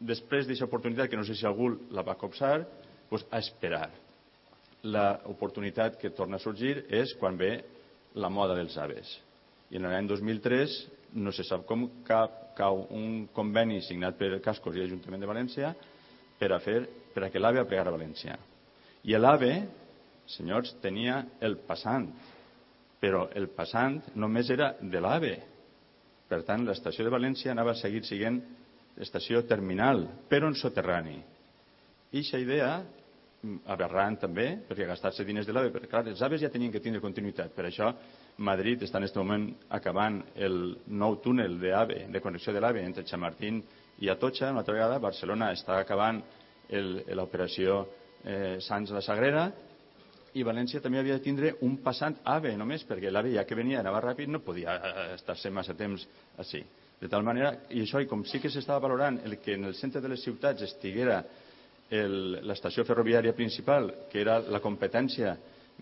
després 0.01 0.47
d'aquesta 0.47 0.67
oportunitat, 0.67 1.09
que 1.09 1.17
no 1.17 1.25
sé 1.25 1.35
si 1.35 1.47
algú 1.47 1.71
la 1.91 2.03
va 2.03 2.19
copsar, 2.19 2.67
pues, 3.09 3.25
a 3.31 3.38
esperar. 3.38 3.91
L'oportunitat 4.83 5.99
que 6.01 6.11
torna 6.11 6.37
a 6.37 6.43
sorgir 6.43 6.87
és 6.91 7.15
quan 7.15 7.38
ve 7.38 7.62
la 8.15 8.29
moda 8.29 8.57
dels 8.59 8.77
aves. 8.77 9.21
I 9.71 9.79
en 9.79 9.87
l'any 9.87 10.09
2003 10.09 10.75
no 11.15 11.33
se 11.33 11.45
sap 11.45 11.65
com 11.69 11.87
cap, 12.05 12.57
cau 12.57 12.87
un 12.91 13.29
conveni 13.33 13.81
signat 13.85 14.19
per 14.19 14.41
Cascos 14.45 14.77
i 14.77 14.83
l'Ajuntament 14.83 15.23
de 15.23 15.29
València 15.29 15.75
per 16.38 16.51
a, 16.53 16.59
fer, 16.61 16.83
per 17.15 17.25
a 17.25 17.31
que 17.31 17.41
l'AVE 17.41 17.62
a 17.62 17.81
a 17.81 17.95
València. 17.95 18.37
I 19.05 19.17
l'AVE, 19.17 19.53
senyors, 20.37 20.75
tenia 20.83 21.21
el 21.40 21.59
passant, 21.66 22.09
però 23.03 23.27
el 23.35 23.49
passant 23.57 24.01
només 24.14 24.51
era 24.55 24.73
de 24.81 25.01
l'AVE. 25.03 25.37
Per 26.31 26.42
tant, 26.49 26.64
l'estació 26.64 27.05
de 27.05 27.12
València 27.12 27.53
anava 27.53 27.75
a 27.75 27.81
seguir 27.81 28.05
sent 28.09 28.40
estació 29.03 29.42
terminal, 29.49 30.05
però 30.29 30.49
en 30.49 30.57
soterrani. 30.59 31.18
I 32.12 32.21
aquesta 32.21 32.40
idea, 32.40 32.73
aberrant 33.75 34.18
també, 34.23 34.47
perquè 34.68 34.87
gastar-se 34.87 35.25
diners 35.27 35.49
de 35.49 35.55
l'AVE, 35.57 35.73
perquè 35.75 35.90
clar, 35.90 36.05
els 36.12 36.23
aves 36.23 36.45
ja 36.45 36.51
tenien 36.53 36.71
que 36.73 36.83
tindre 36.85 37.03
continuïtat. 37.03 37.51
Per 37.57 37.66
això 37.66 37.90
Madrid 38.38 38.85
està 38.85 39.01
en 39.01 39.09
aquest 39.09 39.18
moment 39.18 39.49
acabant 39.75 40.21
el 40.37 40.77
nou 40.87 41.18
túnel 41.25 41.59
d'AVE, 41.61 42.07
de 42.12 42.23
connexió 42.23 42.55
de 42.55 42.62
l'AVE 42.62 42.85
entre 42.87 43.05
Chamartín 43.09 43.62
i 43.99 44.09
Atocha, 44.12 44.51
una 44.51 44.62
altra 44.62 44.77
vegada. 44.77 45.03
Barcelona 45.03 45.51
està 45.57 45.81
acabant 45.81 46.23
l'operació 46.73 47.83
eh, 48.25 48.57
Sants 48.62 48.95
la 48.95 49.03
Sagrera, 49.05 49.51
i 50.35 50.45
València 50.47 50.81
també 50.81 51.01
havia 51.01 51.18
de 51.18 51.25
tindre 51.25 51.55
un 51.66 51.77
passant 51.85 52.16
AVE 52.25 52.55
només, 52.57 52.85
perquè 52.88 53.11
l'AVE 53.11 53.35
ja 53.37 53.45
que 53.45 53.59
venia 53.59 53.81
anava 53.81 54.01
ràpid 54.01 54.31
no 54.33 54.40
podia 54.45 54.79
eh, 54.79 55.07
estar-se 55.16 55.51
massa 55.51 55.75
temps 55.77 56.07
així. 56.40 56.62
De 57.03 57.09
tal 57.11 57.25
manera, 57.27 57.53
i 57.75 57.83
això, 57.83 58.01
i 58.01 58.09
com 58.09 58.23
sí 58.25 58.38
que 58.40 58.51
s'estava 58.51 58.85
valorant 58.87 59.18
el 59.27 59.37
que 59.42 59.57
en 59.59 59.66
el 59.68 59.75
centre 59.75 60.01
de 60.01 60.12
les 60.12 60.23
ciutats 60.23 60.62
estiguera 60.62 61.23
l'estació 61.92 62.87
ferroviària 62.88 63.35
principal, 63.37 63.90
que 64.09 64.23
era 64.23 64.38
la 64.40 64.62
competència 64.64 65.35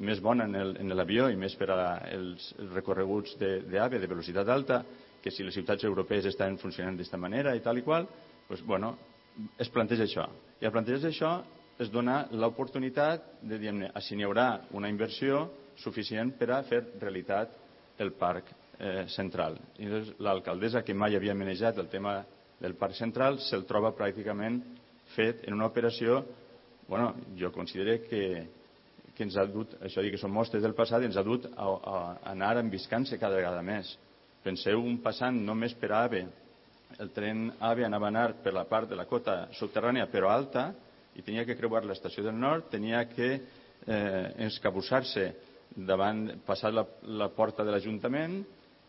més 0.02 0.18
bona 0.24 0.46
en 0.48 0.94
l'avió 0.96 1.28
i 1.30 1.36
més 1.38 1.54
per 1.54 1.68
als 1.70 2.48
recorreguts 2.72 3.36
d'AVE 3.38 4.00
de 4.00 4.08
velocitat 4.10 4.48
alta, 4.48 4.80
que 5.22 5.30
si 5.30 5.44
les 5.44 5.54
ciutats 5.54 5.84
europees 5.84 6.26
estan 6.26 6.56
funcionant 6.58 6.96
d'aquesta 6.96 7.20
manera 7.20 7.54
i 7.54 7.62
tal 7.62 7.78
i 7.78 7.84
qual, 7.86 8.08
doncs, 8.48 8.64
bueno, 8.66 8.94
es 9.60 9.68
planteja 9.70 10.08
això. 10.08 10.26
I 10.60 10.66
al 10.66 10.72
plantejar 10.74 11.12
això 11.12 11.34
es 11.80 11.88
dona 11.88 12.26
l'oportunitat 12.36 13.40
de 13.40 13.58
dir 13.58 13.72
si 14.04 14.16
n'hi 14.16 14.26
haurà 14.26 14.66
una 14.76 14.88
inversió 14.92 15.46
suficient 15.80 16.34
per 16.36 16.50
a 16.52 16.62
fer 16.68 16.82
realitat 17.00 17.54
el 17.98 18.12
parc 18.20 18.50
eh, 18.78 19.06
central. 19.08 19.56
I 19.78 19.88
l'alcaldessa, 20.20 20.82
que 20.84 20.94
mai 20.94 21.16
havia 21.16 21.34
manejat 21.34 21.78
el 21.78 21.88
tema 21.88 22.20
del 22.60 22.76
Parc 22.76 22.98
Central, 22.98 23.38
se'l 23.40 23.64
troba 23.68 23.94
pràcticament 23.96 24.60
fet 25.14 25.46
en 25.48 25.56
una 25.56 25.70
operació, 25.70 26.20
bueno, 26.88 27.14
jo 27.38 27.50
considero 27.52 27.96
que, 28.04 28.22
que 29.16 29.24
ens 29.24 29.38
ha 29.40 29.46
dut, 29.48 29.78
això 29.80 30.04
dir 30.04 30.12
que 30.12 30.20
són 30.20 30.34
mostres 30.34 30.62
del 30.62 30.76
passat, 30.76 31.06
ens 31.06 31.16
ha 31.16 31.24
dut 31.24 31.48
a, 31.54 31.64
a 31.64 31.96
anar 32.34 32.58
enviscant-se 32.60 33.18
cada 33.18 33.40
vegada 33.40 33.64
més. 33.64 33.94
Penseu 34.44 34.84
un 34.84 35.00
passant 35.00 35.40
només 35.44 35.72
per 35.80 35.92
a 35.92 36.04
AVE. 36.04 36.22
El 37.00 37.12
tren 37.16 37.48
AVE 37.60 37.88
anava 37.88 38.08
a 38.08 38.12
anar 38.12 38.28
per 38.44 38.52
la 38.52 38.66
part 38.68 38.90
de 38.90 38.98
la 38.98 39.08
cota 39.08 39.46
subterrània 39.56 40.08
però 40.12 40.32
alta 40.34 40.70
i 41.20 41.26
tenia 41.26 41.44
que 41.44 41.56
creuar 41.59 41.85
l'estació 41.85 42.24
del 42.24 42.38
nord, 42.40 42.70
tenia 42.72 43.04
que 43.12 43.30
eh, 43.37 44.46
escabussar-se 44.48 45.26
davant, 45.76 46.40
passar 46.46 46.72
la, 46.74 46.87
la 47.04 47.28
porta 47.37 47.64
de 47.64 47.74
l'Ajuntament 47.74 48.40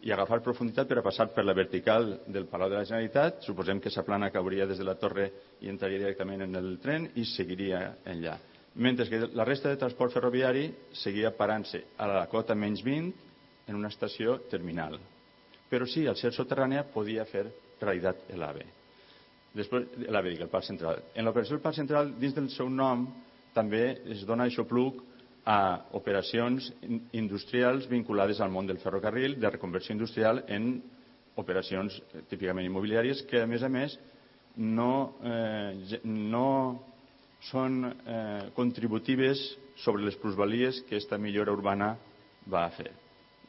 i 0.01 0.13
agafar 0.13 0.39
profunditat 0.41 0.89
per 0.89 0.97
a 0.97 1.05
passar 1.05 1.27
per 1.35 1.43
la 1.45 1.53
vertical 1.53 2.07
del 2.25 2.47
Palau 2.49 2.71
de 2.71 2.79
la 2.79 2.87
Generalitat. 2.87 3.43
Suposem 3.45 3.81
que 3.83 3.91
sa 3.93 4.05
plana 4.07 4.31
cauria 4.33 4.65
des 4.65 4.79
de 4.81 4.87
la 4.87 4.97
torre 4.97 5.27
i 5.61 5.69
entraria 5.69 6.01
directament 6.01 6.47
en 6.47 6.57
el 6.57 6.71
tren 6.81 7.11
i 7.21 7.27
seguiria 7.35 7.83
enllà. 8.09 8.39
Mentre 8.81 9.09
que 9.11 9.19
la 9.35 9.45
resta 9.45 9.69
de 9.69 9.77
transport 9.77 10.15
ferroviari 10.15 10.69
seguia 10.95 11.33
parant-se 11.37 11.83
a 11.99 12.07
la 12.07 12.25
cota 12.31 12.55
menys 12.55 12.81
20 12.87 13.67
en 13.67 13.77
una 13.77 13.91
estació 13.91 14.39
terminal. 14.49 14.97
Però 15.69 15.85
sí, 15.85 16.07
al 16.07 16.17
ser 16.19 16.33
soterrània 16.33 16.87
podia 16.93 17.27
fer 17.27 17.45
realitat 17.81 18.31
l'AVE. 18.39 18.80
Després, 19.57 19.87
l'AVE, 20.07 20.31
dic, 20.31 20.43
el 20.45 20.51
Parc 20.51 20.67
Central. 20.67 21.01
En 21.15 21.27
l'operació 21.27 21.57
del 21.57 21.63
Parc 21.63 21.75
Central, 21.75 22.13
dins 22.19 22.35
del 22.37 22.47
seu 22.53 22.69
nom, 22.71 23.07
també 23.55 23.83
es 24.13 24.23
dona 24.27 24.47
això 24.47 24.63
pluc 24.67 25.01
a 25.43 25.87
operacions 25.97 26.69
industrials 27.17 27.87
vinculades 27.89 28.39
al 28.39 28.51
món 28.53 28.69
del 28.69 28.79
ferrocarril, 28.79 29.35
de 29.41 29.49
reconversió 29.49 29.95
industrial 29.95 30.43
en 30.47 30.75
operacions 31.41 31.97
eh, 31.97 32.21
típicament 32.29 32.67
immobiliàries 32.67 33.25
que, 33.27 33.41
a 33.41 33.49
més 33.49 33.63
a 33.63 33.69
més, 33.71 33.97
no, 34.55 35.17
eh, 35.23 35.99
no 36.05 36.47
són 37.49 37.83
eh, 37.89 38.51
contributives 38.55 39.41
sobre 39.81 40.05
les 40.05 40.17
plusvalies 40.21 40.83
que 40.85 40.95
aquesta 40.95 41.17
millora 41.17 41.55
urbana 41.55 41.95
va 42.51 42.67
fer. 42.75 42.91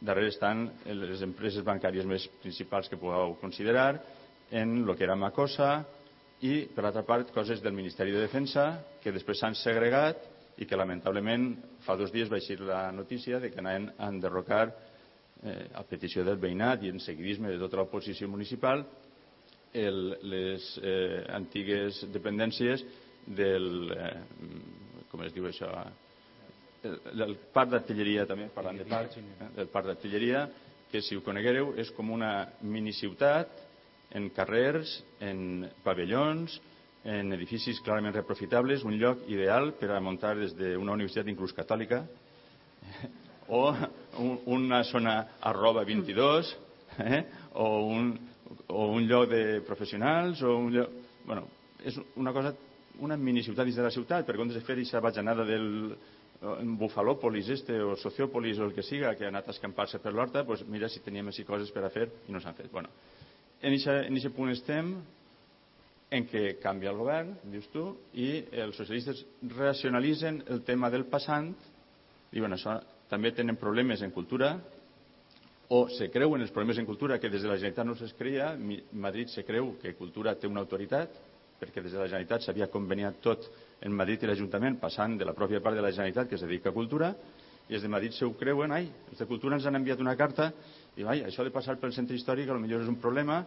Darrere 0.02 0.32
estan 0.32 0.64
les 0.88 1.22
empreses 1.22 1.62
bancàries 1.62 2.08
més 2.08 2.24
principals 2.42 2.88
que 2.90 2.98
pugueu 2.98 3.36
considerar, 3.42 4.00
en 4.52 4.76
el 4.84 4.96
que 4.96 5.04
era 5.04 5.16
Macosa 5.16 5.82
i, 6.44 6.68
per 6.74 6.84
altra 6.84 7.02
part, 7.08 7.32
coses 7.32 7.62
del 7.64 7.74
Ministeri 7.74 8.12
de 8.12 8.22
Defensa 8.26 8.66
que 9.02 9.12
després 9.14 9.40
s'han 9.40 9.56
segregat 9.58 10.28
i 10.60 10.68
que 10.68 10.76
lamentablement 10.76 11.54
fa 11.86 11.96
dos 11.96 12.12
dies 12.12 12.30
va 12.30 12.38
eixir 12.38 12.60
la 12.60 12.90
notícia 12.92 13.40
de 13.40 13.50
que 13.50 13.62
anaven 13.62 13.88
a 13.96 14.10
enderrocar 14.12 14.66
eh, 14.68 15.70
a 15.74 15.82
petició 15.88 16.24
del 16.24 16.38
veïnat 16.42 16.84
i 16.84 16.92
en 16.92 17.00
seguidisme 17.00 17.50
de 17.50 17.58
tota 17.62 17.80
l'oposició 17.80 18.28
municipal 18.28 18.84
el, 19.72 20.02
les 20.28 20.68
eh, 20.82 21.24
antigues 21.32 22.04
dependències 22.12 22.84
del 23.26 23.96
eh, 23.96 24.14
com 25.10 25.24
es 25.24 25.32
diu 25.32 25.48
això? 25.48 25.72
El, 26.84 26.98
el 27.24 27.36
parc 27.54 27.72
d'artilleria 27.72 28.26
també 28.28 28.50
parlant 28.52 28.78
de 28.82 28.88
parc 28.90 29.16
eh, 29.16 29.52
del 29.56 29.72
parc 29.72 29.88
d'artilleria 29.88 30.46
que 30.92 31.00
si 31.00 31.16
ho 31.16 31.24
coneguereu 31.24 31.72
és 31.80 31.90
com 31.96 32.10
una 32.12 32.50
miniciutat 32.60 33.71
en 34.12 34.28
carrers, 34.36 34.98
en 35.20 35.68
pavellons 35.84 36.58
en 37.04 37.32
edificis 37.34 37.80
clarament 37.82 38.14
reprofitables, 38.14 38.84
un 38.86 38.94
lloc 39.00 39.24
ideal 39.32 39.72
per 39.78 39.90
a 39.90 40.00
muntar 40.00 40.36
des 40.38 40.54
d'una 40.54 40.94
universitat 40.94 41.30
inclús 41.32 41.54
catòlica 41.56 42.04
o 43.48 43.62
un, 44.22 44.36
una 44.46 44.82
zona 44.84 45.16
arroba 45.40 45.82
22 45.84 46.52
eh? 47.02 47.24
o, 47.54 47.66
un, 47.88 48.12
o 48.68 48.86
un 48.94 49.08
lloc 49.08 49.30
de 49.30 49.60
professionals 49.66 50.42
o 50.42 50.56
un 50.58 50.70
lloc... 50.76 51.00
Bueno, 51.26 51.48
és 51.82 51.98
una 52.18 52.32
cosa 52.34 52.54
una 53.02 53.16
miniciutat 53.16 53.66
dins 53.66 53.78
de 53.78 53.86
la 53.86 53.90
ciutat, 53.90 54.26
per 54.26 54.36
comptes 54.36 54.58
de 54.58 54.64
fer 54.66 54.76
aquesta 54.76 55.00
bajanada 55.00 55.46
del 55.48 55.96
Bufalòpolis 56.78 57.48
este, 57.54 57.78
o 57.80 57.94
Sociòpolis 57.96 58.58
o 58.58 58.66
el 58.66 58.74
que 58.74 58.82
siga, 58.82 59.14
que 59.14 59.26
ha 59.26 59.30
anat 59.30 59.48
a 59.48 59.54
escampar-se 59.54 60.00
per 60.02 60.12
l'horta, 60.12 60.42
pues 60.44 60.64
mira 60.66 60.90
si 60.90 61.00
teníem 61.00 61.30
així 61.30 61.46
coses 61.46 61.70
per 61.70 61.84
a 61.86 61.90
fer 61.94 62.08
i 62.28 62.34
no 62.34 62.40
s'han 62.42 62.58
fet. 62.58 62.70
Bueno, 62.72 62.90
en 63.62 63.74
aquest 64.18 64.34
punt 64.34 64.50
estem, 64.50 64.94
en 66.12 66.26
què 66.28 66.58
canvia 66.60 66.90
el 66.90 66.98
govern, 67.00 67.32
dius 67.48 67.68
tu, 67.72 67.86
i 68.18 68.42
els 68.64 68.76
socialistes 68.76 69.22
racionalitzen 69.54 70.42
el 70.52 70.60
tema 70.66 70.90
del 70.92 71.06
passant, 71.08 71.52
diuen 72.32 72.52
això 72.52 72.76
també 73.08 73.32
tenen 73.36 73.56
problemes 73.60 74.02
en 74.02 74.12
cultura, 74.12 74.56
o 75.72 75.86
se 75.88 76.10
creuen 76.12 76.42
els 76.44 76.50
problemes 76.52 76.76
en 76.82 76.88
cultura 76.88 77.16
que 77.20 77.30
des 77.32 77.40
de 77.40 77.48
la 77.48 77.56
Generalitat 77.56 77.86
no 77.86 77.94
es 77.94 78.12
creia, 78.18 78.50
Madrid 78.92 79.30
se 79.32 79.44
creu 79.44 79.76
que 79.80 79.94
cultura 79.96 80.34
té 80.36 80.50
una 80.50 80.60
autoritat, 80.60 81.14
perquè 81.60 81.80
des 81.80 81.94
de 81.94 82.00
la 82.02 82.10
Generalitat 82.10 82.44
s'havia 82.44 82.68
conveniat 82.68 83.22
tot 83.24 83.46
en 83.80 83.94
Madrid 83.96 84.24
i 84.24 84.28
l'Ajuntament, 84.28 84.76
passant 84.82 85.16
de 85.16 85.24
la 85.24 85.32
pròpia 85.38 85.62
part 85.64 85.78
de 85.78 85.84
la 85.84 85.94
Generalitat 85.94 86.28
que 86.28 86.36
es 86.36 86.44
dedica 86.44 86.74
a 86.74 86.76
cultura, 86.76 87.14
i 87.70 87.78
els 87.78 87.86
de 87.86 87.88
Madrid 87.88 88.12
se 88.12 88.26
ho 88.26 88.34
creuen, 88.36 88.74
ai, 88.74 88.90
els 89.08 89.22
de 89.22 89.26
cultura 89.30 89.56
ens 89.56 89.64
han 89.64 89.78
enviat 89.78 90.02
una 90.02 90.16
carta, 90.18 90.50
i 90.96 91.06
ai, 91.08 91.22
això 91.24 91.44
de 91.44 91.52
passar 91.54 91.78
pel 91.80 91.94
centre 91.96 92.16
històric 92.16 92.50
potser 92.50 92.80
és 92.82 92.88
un 92.90 93.00
problema, 93.00 93.42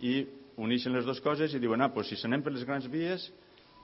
i 0.00 0.24
uneixen 0.62 0.94
les 0.94 1.04
dues 1.04 1.20
coses 1.20 1.54
i 1.54 1.60
diuen, 1.62 1.82
ah, 1.82 1.90
doncs 1.90 2.12
si 2.12 2.18
s'anem 2.20 2.42
per 2.42 2.52
les 2.54 2.64
grans 2.64 2.86
vies 2.90 3.30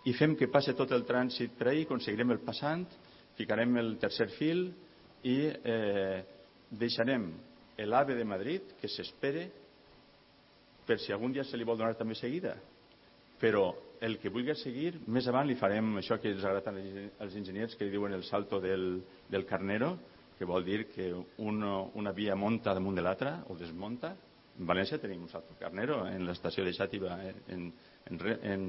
i 0.07 0.15
fem 0.15 0.37
que 0.37 0.49
passe 0.49 0.75
tot 0.79 0.93
el 0.93 1.05
trànsit 1.05 1.57
per 1.59 1.69
ahir, 1.69 1.85
aconseguirem 1.87 2.31
el 2.31 2.43
passant, 2.47 2.87
ficarem 3.37 3.77
el 3.81 3.97
tercer 4.01 4.29
fil 4.37 4.69
i 5.27 5.37
eh, 5.51 6.23
deixarem 6.71 7.27
l'AVE 7.81 8.17
de 8.17 8.25
Madrid 8.29 8.75
que 8.81 8.89
s'espere 8.89 9.49
per 10.87 10.99
si 11.01 11.13
algun 11.13 11.33
dia 11.33 11.45
se 11.45 11.57
li 11.57 11.65
vol 11.65 11.79
donar 11.79 11.97
també 11.99 12.15
seguida. 12.19 12.57
Però 13.41 13.71
el 14.05 14.19
que 14.21 14.33
vulgui 14.33 14.55
seguir, 14.59 14.95
més 15.09 15.27
avant 15.29 15.47
li 15.49 15.57
farem 15.57 15.97
això 16.01 16.19
que 16.21 16.33
els 16.33 16.45
agrada 16.45 16.65
tant 16.65 16.79
als 17.21 17.37
enginyers 17.37 17.77
que 17.77 17.87
li 17.87 17.95
diuen 17.95 18.13
el 18.17 18.25
salto 18.25 18.61
del, 18.61 19.03
del 19.29 19.47
carnero, 19.49 19.95
que 20.41 20.49
vol 20.49 20.65
dir 20.65 20.87
que 20.89 21.13
una, 21.45 21.83
una 22.01 22.15
via 22.17 22.33
monta 22.33 22.73
damunt 22.73 22.97
de 22.97 23.03
l'altra 23.05 23.35
o 23.53 23.59
desmonta 23.61 24.15
en 24.57 24.69
València 24.69 24.97
tenim 25.01 25.27
un 25.27 25.29
Salto 25.29 25.53
Carnero, 25.61 25.99
en 26.09 26.25
l'estació 26.25 26.65
de 26.65 26.73
Xàtiva, 26.73 27.19
en, 27.53 27.67
en, 28.09 28.23
en, 28.49 28.65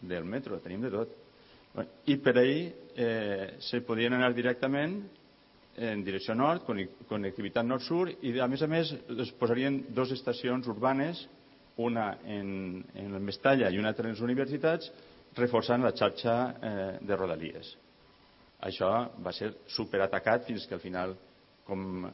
del 0.00 0.24
metro, 0.24 0.56
tenim 0.64 0.80
de 0.84 0.92
tot. 0.92 1.12
I 2.08 2.16
per 2.24 2.34
ahir 2.40 2.64
eh, 2.96 3.54
se 3.60 3.82
podien 3.84 4.16
anar 4.16 4.32
directament 4.32 4.96
en 5.76 6.04
direcció 6.06 6.36
nord, 6.38 6.64
connectivitat 7.08 7.68
nord-sud, 7.68 8.24
i 8.24 8.32
a 8.40 8.48
més 8.48 8.64
a 8.64 8.70
més 8.70 8.92
es 8.94 9.32
posarien 9.36 9.82
dues 9.92 10.16
estacions 10.16 10.68
urbanes, 10.72 11.26
una 11.84 12.14
en, 12.24 12.84
en 12.96 13.16
Mestalla 13.20 13.68
i 13.68 13.80
una 13.80 13.92
en 13.92 14.12
les 14.12 14.24
universitats, 14.24 14.88
reforçant 15.36 15.84
la 15.84 15.92
xarxa 15.92 16.34
eh, 16.48 16.92
de 17.04 17.16
rodalies. 17.16 17.74
Això 18.64 18.90
va 19.20 19.32
ser 19.36 19.52
superatacat 19.68 20.48
fins 20.48 20.66
que 20.66 20.76
al 20.76 20.82
final, 20.82 21.14
com 21.68 22.06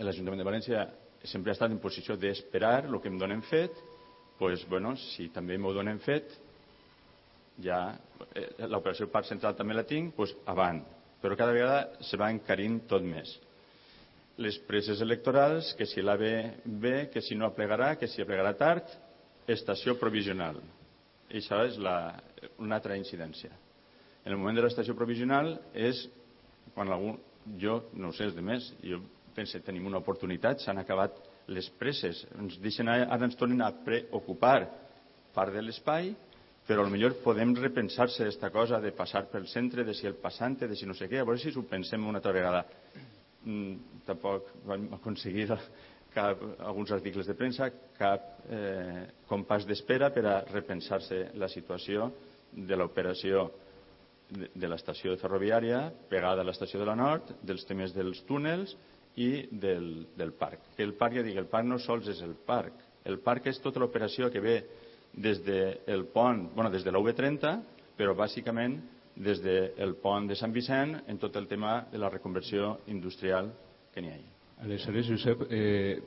l'Ajuntament 0.00 0.40
de 0.40 0.46
València 0.48 0.84
sempre 1.30 1.52
ha 1.52 1.56
estat 1.58 1.70
en 1.70 1.82
posició 1.82 2.16
d'esperar 2.16 2.86
el 2.88 3.00
que 3.00 3.10
em 3.12 3.18
donen 3.20 3.42
fet, 3.46 3.76
pues, 4.38 4.64
bueno, 4.68 4.94
si 4.96 5.28
també 5.34 5.58
m'ho 5.58 5.74
donen 5.76 6.00
fet, 6.00 6.32
ja 7.60 7.82
eh, 8.34 8.48
l'operació 8.72 9.10
Parc 9.12 9.28
Central 9.28 9.54
també 9.58 9.76
la 9.76 9.84
tinc, 9.86 10.14
pues, 10.16 10.32
avant 10.48 10.80
però 11.20 11.36
cada 11.36 11.52
vegada 11.52 12.00
se 12.00 12.16
va 12.16 12.30
encarint 12.32 12.80
tot 12.88 13.04
més. 13.04 13.32
Les 14.40 14.56
preses 14.64 15.00
electorals, 15.04 15.74
que 15.76 15.86
si 15.86 16.00
l'AVE 16.00 16.34
ve, 16.80 16.94
que 17.12 17.20
si 17.20 17.36
no 17.36 17.50
aplegarà, 17.50 17.94
que 18.00 18.08
si 18.08 18.22
aplegarà 18.24 18.54
tard, 18.56 18.88
estació 19.50 19.98
provisional. 20.00 20.62
I 21.30 21.42
això 21.42 21.60
és 21.68 21.76
la, 21.78 22.14
una 22.58 22.78
altra 22.80 22.96
incidència. 22.96 23.52
En 24.24 24.32
el 24.32 24.38
moment 24.38 24.58
de 24.58 24.64
l'estació 24.64 24.94
provisional 24.98 25.54
és 25.74 26.04
quan 26.74 26.90
algú, 26.92 27.14
jo 27.60 27.80
no 27.96 28.10
ho 28.10 28.16
sé, 28.16 28.28
els 28.28 28.36
demés, 28.36 28.72
jo 28.84 29.00
penso 29.34 29.60
tenim 29.64 29.86
una 29.88 30.00
oportunitat, 30.02 30.60
s'han 30.60 30.82
acabat 30.82 31.16
les 31.50 31.70
presses, 31.80 32.24
ens 32.38 32.58
deixen, 32.62 32.88
ara 32.88 33.24
ens 33.26 33.38
tornen 33.38 33.62
a 33.64 33.72
preocupar 33.84 34.68
part 35.34 35.54
de 35.54 35.62
l'espai 35.64 36.12
però 36.70 36.84
millor 36.86 37.16
podem 37.24 37.50
repensar-se 37.58 38.22
aquesta 38.22 38.50
cosa 38.54 38.78
de 38.78 38.92
passar 38.94 39.24
pel 39.32 39.48
centre, 39.50 39.82
de 39.82 39.94
si 39.96 40.06
el 40.06 40.14
passant, 40.22 40.54
de 40.60 40.76
si 40.78 40.86
no 40.86 40.94
sé 40.94 41.08
què, 41.10 41.18
a 41.18 41.26
veure 41.26 41.40
si 41.42 41.50
ho 41.50 41.64
pensem 41.66 42.04
una 42.06 42.20
altra 42.20 42.34
vegada. 42.36 42.60
Mm, 43.42 44.02
tampoc 44.06 44.52
vam 44.68 44.84
aconseguir 44.94 45.48
cap, 46.14 46.44
alguns 46.60 46.92
articles 46.94 47.26
de 47.26 47.34
premsa, 47.34 47.70
cap 47.98 48.44
eh, 48.46 49.08
compàs 49.26 49.66
d'espera 49.66 50.12
per 50.14 50.24
a 50.28 50.36
repensar-se 50.52 51.32
la 51.40 51.48
situació 51.50 52.10
de 52.52 52.78
l'operació 52.78 53.48
de, 54.30 54.50
de 54.54 54.70
l'estació 54.70 55.16
ferroviària 55.20 55.88
pegada 56.10 56.42
a 56.42 56.46
l'estació 56.46 56.80
de 56.80 56.88
la 56.88 56.96
Nord, 56.98 57.34
dels 57.42 57.66
temes 57.68 57.94
dels 57.96 58.22
túnels 58.28 58.76
i 59.16 59.46
del, 59.50 60.06
del 60.16 60.32
parc. 60.38 60.72
El 60.78 60.94
parc, 60.98 61.18
ja 61.18 61.26
dic, 61.26 61.36
el 61.40 61.50
parc 61.50 61.66
no 61.68 61.80
sols 61.82 62.08
és 62.12 62.22
el 62.26 62.36
parc, 62.46 62.86
el 63.04 63.18
parc 63.24 63.50
és 63.50 63.60
tota 63.62 63.80
l'operació 63.82 64.30
que 64.30 64.42
ve 64.44 64.56
des 65.12 65.40
del 65.44 66.06
pont, 66.14 66.46
bueno, 66.54 66.70
des 66.70 66.84
de 66.86 66.92
la 66.94 67.00
V30, 67.02 67.54
però 67.98 68.14
bàsicament 68.14 68.78
des 69.16 69.40
del 69.42 69.96
pont 70.00 70.28
de 70.30 70.36
Sant 70.38 70.52
Vicent 70.54 71.00
en 71.06 71.18
tot 71.18 71.36
el 71.36 71.48
tema 71.50 71.80
de 71.92 71.98
la 71.98 72.12
reconversió 72.12 72.78
industrial 72.88 73.50
que 73.92 74.00
n'hi 74.00 74.14
ha. 74.14 74.39
Aleshores, 74.60 75.06
Josep, 75.08 75.46
eh, 75.48 76.02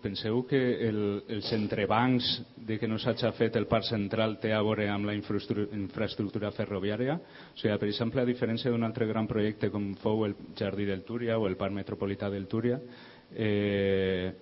penseu 0.00 0.40
que 0.48 0.58
el, 0.88 1.00
els 1.28 1.50
entrebancs 1.52 2.24
de 2.56 2.78
que 2.80 2.88
no 2.88 2.96
s'hagi 2.96 3.28
fet 3.36 3.58
el 3.60 3.66
parc 3.68 3.84
central 3.84 4.38
té 4.40 4.54
a 4.56 4.62
veure 4.64 4.86
amb 4.88 5.10
la 5.10 5.12
infraestructura 5.12 6.50
ferroviària? 6.56 7.18
O 7.52 7.60
sigui, 7.60 7.76
per 7.76 7.90
exemple, 7.90 8.24
a 8.24 8.28
diferència 8.28 8.72
d'un 8.72 8.88
altre 8.88 9.06
gran 9.10 9.28
projecte 9.28 9.68
com 9.68 9.90
fou 10.00 10.24
el 10.24 10.38
Jardí 10.56 10.88
del 10.88 11.04
Túria 11.04 11.36
o 11.36 11.46
el 11.50 11.58
Parc 11.60 11.76
Metropolità 11.76 12.32
del 12.32 12.48
Túria, 12.48 12.80
eh, 13.36 14.32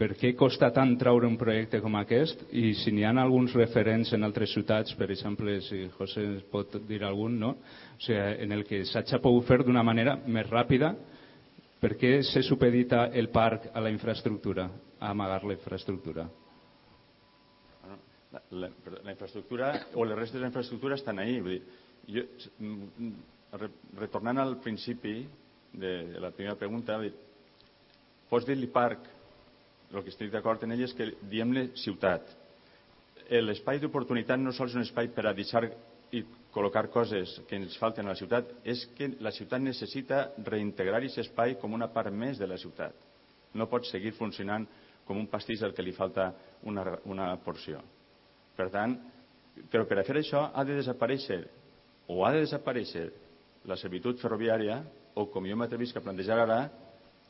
per 0.00 0.14
què 0.16 0.32
costa 0.32 0.70
tant 0.72 0.94
treure 0.96 1.28
un 1.28 1.36
projecte 1.36 1.82
com 1.84 2.00
aquest 2.00 2.46
i 2.56 2.72
si 2.72 2.88
n'hi 2.88 3.04
ha 3.04 3.12
alguns 3.20 3.52
referents 3.52 4.14
en 4.16 4.24
altres 4.24 4.54
ciutats, 4.56 4.96
per 4.96 5.10
exemple, 5.12 5.60
si 5.68 5.90
José 5.98 6.24
pot 6.48 6.80
dir 6.88 7.04
algun, 7.04 7.36
no? 7.36 7.50
o 7.60 8.00
sigui, 8.00 8.20
en 8.46 8.56
el 8.56 8.64
que 8.64 8.86
s'ha 8.88 9.20
pogut 9.20 9.44
fer 9.44 9.60
d'una 9.60 9.84
manera 9.84 10.16
més 10.24 10.48
ràpida, 10.48 10.94
per 11.80 11.96
què 11.96 12.20
se 12.26 12.42
supedita 12.44 13.06
el 13.16 13.30
parc 13.32 13.70
a 13.72 13.80
la 13.80 13.90
infraestructura, 13.90 14.68
a 15.00 15.10
amagar 15.10 15.42
la 15.48 15.56
infraestructura? 15.56 16.26
La, 18.30 18.38
la, 18.50 18.68
la 19.02 19.12
infraestructura 19.12 19.72
o 19.94 20.04
les 20.04 20.18
restes 20.18 20.38
de 20.38 20.44
la 20.44 20.50
infraestructura 20.52 20.98
estan 21.00 21.18
ahí. 21.18 21.40
Vull 21.40 21.56
dir, 21.56 21.62
jo, 22.14 22.26
retornant 23.98 24.38
al 24.38 24.58
principi 24.62 25.24
de, 25.72 25.94
de 26.12 26.20
la 26.20 26.30
primera 26.36 26.58
pregunta, 26.60 26.98
dir, 27.00 27.14
pots 28.30 28.46
dir-li 28.46 28.68
parc 28.70 29.08
el 29.90 30.04
que 30.04 30.12
estic 30.12 30.30
d'acord 30.30 30.62
en 30.62 30.76
ell 30.76 30.84
és 30.86 30.94
que 30.94 31.08
diem-ne 31.32 31.70
ciutat. 31.80 32.28
L'espai 33.30 33.80
d'oportunitat 33.82 34.38
no 34.38 34.52
sols 34.54 34.74
és 34.74 34.78
un 34.78 34.86
espai 34.86 35.10
per 35.14 35.26
a 35.26 35.34
deixar 35.34 35.64
i 36.14 36.22
col·locar 36.54 36.88
coses 36.90 37.36
que 37.48 37.58
ens 37.58 37.76
falten 37.78 38.08
a 38.08 38.14
la 38.14 38.18
ciutat, 38.18 38.48
és 38.66 38.82
que 38.96 39.12
la 39.22 39.32
ciutat 39.34 39.62
necessita 39.62 40.30
reintegrar 40.46 40.98
aquest 40.98 41.22
espai 41.24 41.56
com 41.60 41.76
una 41.76 41.90
part 41.94 42.12
més 42.12 42.38
de 42.38 42.48
la 42.50 42.58
ciutat. 42.58 42.94
No 43.54 43.68
pot 43.70 43.86
seguir 43.86 44.12
funcionant 44.18 44.66
com 45.06 45.18
un 45.18 45.28
pastís 45.30 45.62
al 45.62 45.74
que 45.74 45.82
li 45.82 45.94
falta 45.94 46.32
una, 46.66 46.84
una 47.10 47.32
porció. 47.44 47.80
Per 48.56 48.68
tant, 48.70 48.96
però 49.70 49.86
per 49.86 50.00
a 50.00 50.06
fer 50.06 50.18
això 50.20 50.48
ha 50.54 50.64
de 50.66 50.76
desaparèixer 50.78 51.40
o 52.10 52.24
ha 52.24 52.32
de 52.34 52.44
desaparèixer 52.44 53.08
la 53.70 53.76
servitud 53.78 54.18
ferroviària 54.18 54.80
o, 55.14 55.26
com 55.30 55.46
jo 55.46 55.56
m'atrevisc 55.58 55.98
a 55.98 56.04
plantejar 56.04 56.38
ara, 56.44 56.60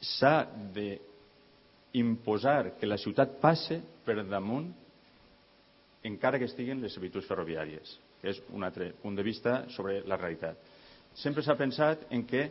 s'ha 0.01 0.47
de 0.75 0.95
imposar 2.01 2.77
que 2.79 2.89
la 2.89 3.01
ciutat 3.01 3.41
passe 3.43 3.81
per 4.07 4.23
damunt 4.23 4.71
encara 6.07 6.39
que 6.39 6.49
estiguen 6.49 6.81
les 6.81 6.95
servituds 6.95 7.27
ferroviàries, 7.29 7.97
que 8.21 8.33
és 8.33 8.43
un 8.53 8.65
altre 8.67 8.93
punt 9.03 9.17
de 9.17 9.25
vista 9.27 9.65
sobre 9.75 10.01
la 10.09 10.19
realitat. 10.21 10.59
Sempre 11.17 11.43
s'ha 11.43 11.59
pensat 11.59 12.07
en 12.15 12.25
que 12.29 12.45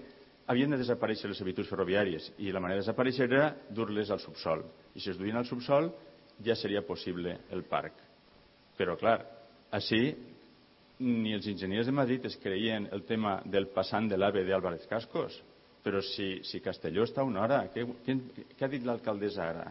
havien 0.50 0.74
de 0.74 0.80
desaparèixer 0.82 1.30
les 1.30 1.38
servituds 1.38 1.70
ferroviàries 1.70 2.32
i 2.42 2.52
la 2.52 2.62
manera 2.62 2.80
de 2.80 2.86
desaparèixer 2.86 3.28
era 3.30 3.52
dur-les 3.70 4.10
al 4.10 4.22
subsol. 4.24 4.66
I 4.96 5.00
si 5.00 5.12
es 5.14 5.20
duien 5.20 5.38
al 5.38 5.48
subsol 5.48 5.92
ja 6.44 6.56
seria 6.56 6.82
possible 6.88 7.38
el 7.54 7.64
parc. 7.70 7.94
Però, 8.80 8.96
clar, 8.98 9.20
així 9.76 10.02
ni 11.00 11.34
els 11.36 11.48
enginyers 11.48 11.88
de 11.88 11.96
Madrid 11.96 12.26
es 12.28 12.36
creien 12.42 12.90
el 12.92 13.06
tema 13.08 13.40
del 13.46 13.70
passant 13.76 14.10
de 14.10 14.18
l'AVE 14.18 14.44
d'Álvarez 14.48 14.88
Cascos, 14.90 15.38
però 15.84 16.02
si, 16.04 16.42
si 16.44 16.60
Castelló 16.60 17.06
està 17.08 17.24
una 17.24 17.44
hora, 17.46 17.62
què, 17.74 17.86
què, 18.06 18.18
què 18.58 18.66
ha 18.66 18.72
dit 18.72 18.84
l'alcaldessa 18.88 19.46
ara? 19.46 19.70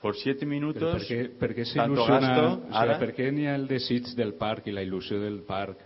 Por 0.00 0.14
siete 0.14 0.46
minutos, 0.46 0.82
per 0.92 1.04
què, 1.08 1.20
per 1.40 1.48
què 1.56 1.64
s'il·lusiona, 1.64 2.32
o 2.36 2.50
sigui, 2.58 2.74
ara... 2.82 2.98
per 3.00 3.12
què 3.16 3.30
n'hi 3.32 3.46
ha 3.48 3.54
el 3.56 3.64
desig 3.70 4.12
del 4.18 4.34
parc 4.38 4.68
i 4.68 4.74
la 4.76 4.84
il·lusió 4.84 5.18
del 5.22 5.40
parc, 5.48 5.80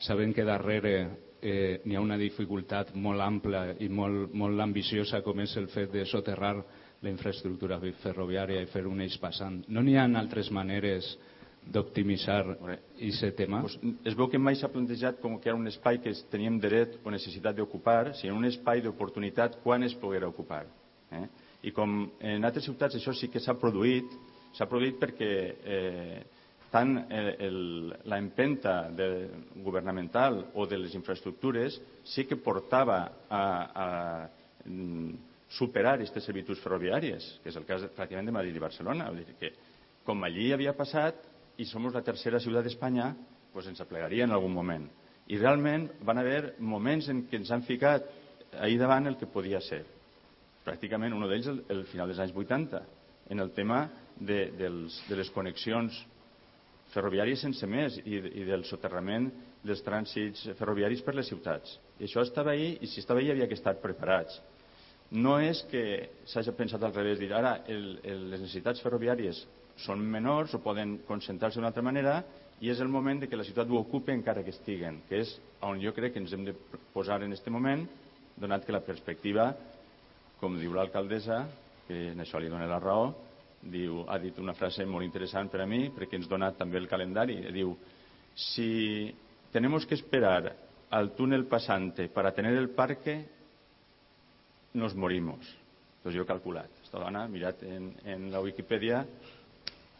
sabent 0.00 0.32
que 0.36 0.46
darrere 0.46 0.94
eh, 1.40 1.80
n'hi 1.84 1.96
ha 1.96 2.04
una 2.04 2.18
dificultat 2.20 2.94
molt 2.94 3.20
ampla 3.24 3.64
i 3.82 3.88
molt, 3.88 4.32
molt 4.36 4.60
ambiciosa 4.62 5.22
com 5.26 5.42
és 5.42 5.56
el 5.60 5.66
fet 5.72 5.90
de 5.92 6.06
soterrar 6.06 6.54
la 7.00 7.10
infraestructura 7.10 7.80
ferroviària 8.02 8.62
i 8.62 8.68
fer 8.70 8.86
un 8.86 9.00
eix 9.00 9.16
passant. 9.20 9.62
No 9.68 9.82
n'hi 9.82 9.96
ha 9.96 10.06
altres 10.20 10.50
maneres 10.52 11.14
d'optimitzar 11.60 12.42
aquest 12.56 13.36
tema? 13.36 13.62
Pues, 13.64 13.76
es 14.04 14.16
veu 14.16 14.28
que 14.32 14.40
mai 14.40 14.56
s'ha 14.56 14.70
plantejat 14.72 15.20
com 15.20 15.38
que 15.40 15.50
era 15.50 15.58
un 15.58 15.68
espai 15.68 16.00
que 16.00 16.12
teníem 16.32 16.58
dret 16.60 16.98
o 17.04 17.12
necessitat 17.12 17.56
d'ocupar, 17.56 18.14
sinó 18.20 18.36
un 18.36 18.48
espai 18.48 18.84
d'oportunitat 18.84 19.60
quan 19.64 19.84
es 19.84 19.94
poguera 19.94 20.28
ocupar. 20.28 20.66
Eh? 21.10 21.26
I 21.62 21.72
com 21.76 22.02
en 22.20 22.44
altres 22.44 22.64
ciutats 22.64 22.96
això 22.96 23.12
sí 23.16 23.28
que 23.28 23.40
s'ha 23.42 23.56
produït, 23.60 24.12
s'ha 24.56 24.68
produït 24.68 24.98
perquè 25.00 25.30
eh, 25.60 26.20
tant 26.70 26.94
la 27.10 28.18
empenta 28.18 28.90
de, 28.94 29.08
governamental 29.64 30.46
o 30.54 30.66
de 30.70 30.78
les 30.78 30.94
infraestructures 30.94 31.80
sí 32.06 32.24
que 32.24 32.38
portava 32.38 33.00
a, 33.28 33.42
a 33.84 33.88
mm, 34.64 35.10
superar 35.50 35.96
aquestes 35.96 36.24
servituds 36.24 36.62
ferroviàries, 36.62 37.26
que 37.42 37.50
és 37.50 37.58
el 37.58 37.66
cas 37.66 37.82
pràcticament 37.90 38.30
de 38.30 38.36
Madrid 38.36 38.56
i 38.56 38.62
Barcelona. 38.62 39.10
Vull 39.10 39.26
dir 39.26 39.36
que 39.40 39.52
com 40.06 40.22
allí 40.24 40.52
havia 40.54 40.76
passat, 40.78 41.26
i 41.58 41.66
som 41.68 41.90
la 41.92 42.04
tercera 42.06 42.40
ciutat 42.40 42.64
d'Espanya, 42.64 43.10
doncs 43.52 43.72
ens 43.72 43.82
aplegaria 43.82 44.24
en 44.24 44.32
algun 44.32 44.54
moment. 44.54 44.86
I 45.28 45.38
realment 45.38 45.88
van 46.06 46.18
haver 46.22 46.54
moments 46.58 47.10
en 47.10 47.24
què 47.28 47.40
ens 47.40 47.50
han 47.50 47.66
ficat 47.66 48.06
ahir 48.58 48.78
davant 48.78 49.06
el 49.10 49.18
que 49.18 49.28
podia 49.30 49.60
ser. 49.60 49.82
Pràcticament 50.64 51.14
un 51.16 51.26
d'ells 51.28 51.48
el, 51.50 51.62
el 51.72 51.84
final 51.90 52.10
dels 52.10 52.20
anys 52.22 52.34
80, 52.36 52.80
en 53.30 53.40
el 53.40 53.52
tema 53.56 53.84
de, 54.18 54.50
dels, 54.58 54.96
de 55.08 55.16
les 55.16 55.30
connexions 55.32 55.96
ferroviàries 56.94 57.40
sense 57.46 57.66
més 57.70 57.96
i, 58.02 58.18
i 58.18 58.44
del 58.48 58.64
soterrament 58.68 59.30
dels 59.64 59.82
trànsits 59.86 60.48
ferroviaris 60.58 61.02
per 61.06 61.14
les 61.14 61.28
ciutats. 61.30 61.76
I 62.00 62.08
això 62.08 62.24
estava 62.26 62.54
ahí 62.56 62.74
i 62.80 62.90
si 62.90 63.00
estava 63.02 63.20
ahí 63.22 63.30
havia 63.30 63.48
que 63.48 63.58
estar 63.58 63.76
preparats. 63.82 64.40
No 65.10 65.38
és 65.42 65.62
que 65.70 65.82
s'hagi 66.30 66.52
pensat 66.58 66.82
al 66.86 66.94
revés, 66.94 67.18
dir 67.18 67.32
ara 67.34 67.60
el, 67.68 67.98
el, 68.02 68.28
les 68.30 68.42
necessitats 68.44 68.82
ferroviàries 68.82 69.42
són 69.84 70.02
menors 70.12 70.54
o 70.54 70.60
poden 70.62 70.98
concentrar-se 71.08 71.58
d'una 71.58 71.70
altra 71.70 71.84
manera 71.84 72.20
i 72.60 72.70
és 72.70 72.80
el 72.84 72.90
moment 72.92 73.22
de 73.22 73.28
que 73.28 73.38
la 73.38 73.46
ciutat 73.46 73.70
ho 73.70 73.80
ocupi 73.80 74.12
encara 74.12 74.44
que 74.44 74.52
estiguen, 74.52 75.00
que 75.08 75.22
és 75.24 75.32
on 75.64 75.80
jo 75.82 75.94
crec 75.96 76.14
que 76.14 76.22
ens 76.22 76.32
hem 76.36 76.44
de 76.46 76.54
posar 76.94 77.22
en 77.24 77.32
aquest 77.32 77.48
moment, 77.48 77.86
donat 78.40 78.64
que 78.66 78.74
la 78.74 78.84
perspectiva, 78.84 79.50
com 80.40 80.56
diu 80.58 80.72
l'alcaldessa, 80.74 81.42
que 81.86 82.10
en 82.14 82.22
això 82.24 82.40
li 82.40 82.48
dona 82.48 82.68
la 82.70 82.80
raó, 82.80 83.10
diu, 83.60 84.04
ha 84.08 84.16
dit 84.18 84.38
una 84.40 84.54
frase 84.56 84.86
molt 84.88 85.04
interessant 85.04 85.50
per 85.52 85.60
a 85.60 85.68
mi, 85.68 85.90
perquè 85.92 86.16
ens 86.16 86.28
dona 86.30 86.50
també 86.56 86.80
el 86.80 86.88
calendari, 86.88 87.36
diu, 87.52 87.74
si 88.34 89.12
tenemos 89.52 89.84
que 89.86 89.98
esperar 89.98 90.54
al 90.90 91.12
túnel 91.14 91.44
pasante 91.46 92.08
para 92.08 92.32
tener 92.32 92.56
el 92.56 92.70
parque, 92.70 93.24
nos 94.74 94.94
morimos. 94.94 95.38
Entonces 95.98 96.16
jo 96.16 96.24
he 96.24 96.26
calculat. 96.26 96.70
Esta 96.82 96.98
dona, 96.98 97.26
mirat 97.28 97.62
en, 97.62 97.92
en 98.08 98.30
la 98.32 98.40
Wikipedia, 98.40 99.04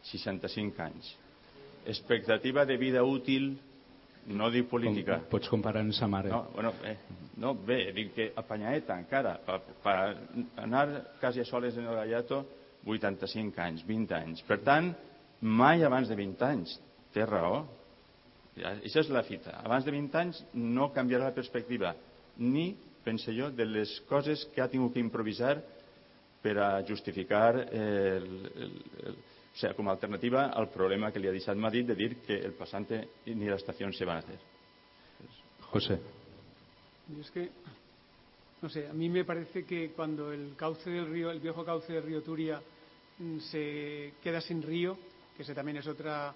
65 0.03 0.83
anys. 0.83 1.11
Expectativa 1.85 2.65
de 2.65 2.77
vida 2.77 3.03
útil, 3.05 3.59
no 4.31 4.51
dic 4.53 4.69
política. 4.71 5.19
Com, 5.21 5.31
pots 5.35 5.51
comparar 5.53 5.83
amb 5.85 5.95
sa 5.97 6.09
mare. 6.11 6.31
No, 6.33 6.45
bueno, 6.55 6.73
eh, 6.87 6.97
no, 7.43 7.55
bé, 7.55 7.81
dic 7.97 8.13
que 8.17 8.29
apanyadeta 8.39 8.97
encara, 9.01 9.37
per, 9.47 9.61
per 9.83 9.97
anar 10.65 10.87
quasi 11.21 11.43
a 11.43 11.49
soles 11.49 11.79
en 11.81 11.89
el 11.89 11.99
Gallato, 12.03 12.45
85 12.87 13.61
anys, 13.65 13.85
20 13.89 14.17
anys. 14.17 14.45
Per 14.49 14.61
tant, 14.65 14.93
mai 15.41 15.85
abans 15.85 16.09
de 16.09 16.17
20 16.19 16.47
anys. 16.47 16.77
Té 17.15 17.27
raó. 17.27 17.65
Això 18.61 19.03
és 19.03 19.11
la 19.13 19.25
fita. 19.27 19.57
Abans 19.65 19.87
de 19.87 19.95
20 19.95 20.21
anys 20.21 20.41
no 20.55 20.91
canviarà 20.95 21.31
la 21.31 21.37
perspectiva, 21.37 21.95
ni, 22.39 22.73
pense 23.05 23.33
jo, 23.37 23.51
de 23.51 23.67
les 23.67 23.93
coses 24.09 24.45
que 24.55 24.63
ha 24.63 24.69
tingut 24.69 24.95
que 24.95 25.03
improvisar 25.03 25.59
per 26.41 26.57
a 26.61 26.71
justificar 26.89 27.55
el, 27.57 28.29
el, 28.57 28.77
el, 29.09 29.17
o 29.53 29.57
sea, 29.57 29.75
com 29.75 29.89
a 29.89 29.93
alternativa 29.93 30.47
al 30.55 30.71
problema 30.71 31.11
que 31.11 31.19
li 31.19 31.29
ha 31.29 31.35
deixat 31.35 31.59
Madrid 31.59 31.89
de 31.89 31.97
dir 31.99 32.17
que 32.23 32.39
el 32.39 32.55
passante 32.55 33.01
ni 33.27 33.49
la 33.49 33.57
estación 33.57 33.93
se 33.93 34.05
van 34.05 34.17
a 34.17 34.21
hacer. 34.21 34.39
José. 35.71 35.99
Y 37.09 37.21
es 37.21 37.31
que, 37.31 37.51
no 38.63 38.69
sé, 38.69 38.89
a 38.89 38.93
mí 38.93 39.09
me 39.09 39.25
parece 39.25 39.65
que 39.65 39.91
cuando 39.91 40.33
el 40.33 40.55
cauce 40.57 40.91
del 40.91 41.07
río, 41.07 41.31
el 41.31 41.41
viejo 41.41 41.65
cauce 41.65 41.93
del 41.93 42.05
río 42.05 42.23
Turia 42.23 42.61
mm, 43.19 43.39
se 43.39 44.15
queda 44.23 44.41
sin 44.41 44.63
río, 44.63 44.97
que 45.37 45.43
ese 45.43 45.55
también 45.55 45.79
es 45.79 45.87
otra, 45.87 46.33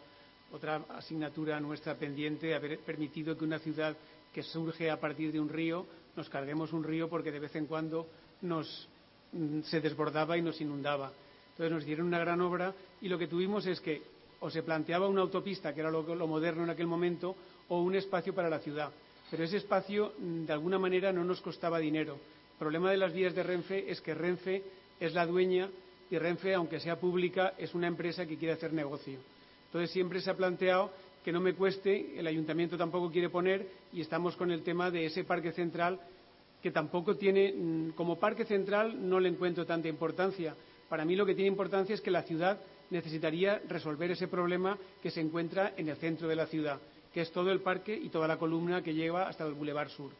otra 0.52 0.82
asignatura 0.90 1.60
nuestra 1.60 1.94
pendiente, 1.94 2.54
haber 2.54 2.78
permitido 2.80 3.36
que 3.38 3.44
una 3.44 3.58
ciudad 3.58 3.96
que 4.32 4.42
surge 4.42 4.90
a 4.90 4.98
partir 4.98 5.32
de 5.32 5.38
un 5.38 5.48
río, 5.48 5.86
nos 6.16 6.28
carguemos 6.28 6.72
un 6.72 6.82
río 6.82 7.08
porque 7.08 7.30
de 7.30 7.40
vez 7.40 7.54
en 7.54 7.66
cuando 7.66 8.08
nos, 8.42 8.88
mm, 9.32 9.60
se 9.62 9.80
desbordaba 9.80 10.36
y 10.36 10.42
nos 10.42 10.60
inundaba. 10.60 11.12
Entonces 11.54 11.72
nos 11.72 11.84
dieron 11.84 12.08
una 12.08 12.18
gran 12.18 12.40
obra 12.40 12.74
y 13.00 13.08
lo 13.08 13.16
que 13.16 13.28
tuvimos 13.28 13.64
es 13.66 13.80
que 13.80 14.02
o 14.40 14.50
se 14.50 14.62
planteaba 14.62 15.08
una 15.08 15.22
autopista, 15.22 15.72
que 15.72 15.80
era 15.80 15.90
lo, 15.90 16.02
lo 16.02 16.26
moderno 16.26 16.64
en 16.64 16.70
aquel 16.70 16.86
momento, 16.86 17.34
o 17.68 17.80
un 17.80 17.94
espacio 17.94 18.34
para 18.34 18.50
la 18.50 18.58
ciudad. 18.58 18.90
Pero 19.30 19.44
ese 19.44 19.56
espacio, 19.56 20.12
mm, 20.18 20.44
de 20.44 20.52
alguna 20.52 20.78
manera, 20.78 21.12
no 21.12 21.24
nos 21.24 21.40
costaba 21.40 21.78
dinero. 21.78 22.14
El 22.14 22.58
problema 22.58 22.90
de 22.90 22.98
las 22.98 23.12
vías 23.12 23.34
de 23.34 23.42
Renfe 23.42 23.90
es 23.90 24.00
que 24.00 24.14
Renfe 24.14 24.62
es 25.00 25.14
la 25.14 25.26
dueña 25.26 25.70
y 26.10 26.18
Renfe, 26.18 26.54
aunque 26.54 26.80
sea 26.80 27.00
pública, 27.00 27.54
es 27.56 27.74
una 27.74 27.86
empresa 27.86 28.26
que 28.26 28.36
quiere 28.36 28.54
hacer 28.54 28.72
negocio. 28.72 29.18
Entonces 29.66 29.90
siempre 29.90 30.20
se 30.20 30.30
ha 30.30 30.36
planteado 30.36 30.90
que 31.24 31.32
no 31.32 31.40
me 31.40 31.54
cueste, 31.54 32.18
el 32.18 32.26
ayuntamiento 32.26 32.76
tampoco 32.76 33.10
quiere 33.10 33.30
poner 33.30 33.66
y 33.92 34.02
estamos 34.02 34.36
con 34.36 34.50
el 34.50 34.62
tema 34.62 34.90
de 34.90 35.06
ese 35.06 35.24
parque 35.24 35.52
central 35.52 35.98
que 36.62 36.70
tampoco 36.70 37.16
tiene, 37.16 37.52
mm, 37.52 37.90
como 37.90 38.18
parque 38.18 38.44
central 38.44 39.08
no 39.08 39.18
le 39.18 39.30
encuentro 39.30 39.64
tanta 39.64 39.88
importancia. 39.88 40.54
Para 40.88 41.04
mí 41.04 41.16
lo 41.16 41.26
que 41.26 41.34
tiene 41.34 41.48
importancia 41.48 41.94
es 41.94 42.00
que 42.00 42.10
la 42.10 42.22
ciudad 42.22 42.58
necesitaría 42.90 43.60
resolver 43.68 44.10
ese 44.10 44.28
problema 44.28 44.78
que 45.02 45.10
se 45.10 45.20
encuentra 45.20 45.72
en 45.76 45.88
el 45.88 45.96
centro 45.96 46.28
de 46.28 46.36
la 46.36 46.46
ciudad, 46.46 46.78
que 47.12 47.22
es 47.22 47.32
todo 47.32 47.50
el 47.50 47.60
parque 47.60 47.96
y 47.96 48.08
toda 48.08 48.28
la 48.28 48.36
columna 48.36 48.82
que 48.82 48.94
lleva 48.94 49.28
hasta 49.28 49.46
el 49.46 49.54
Boulevard 49.54 49.88
Sur. 49.88 50.12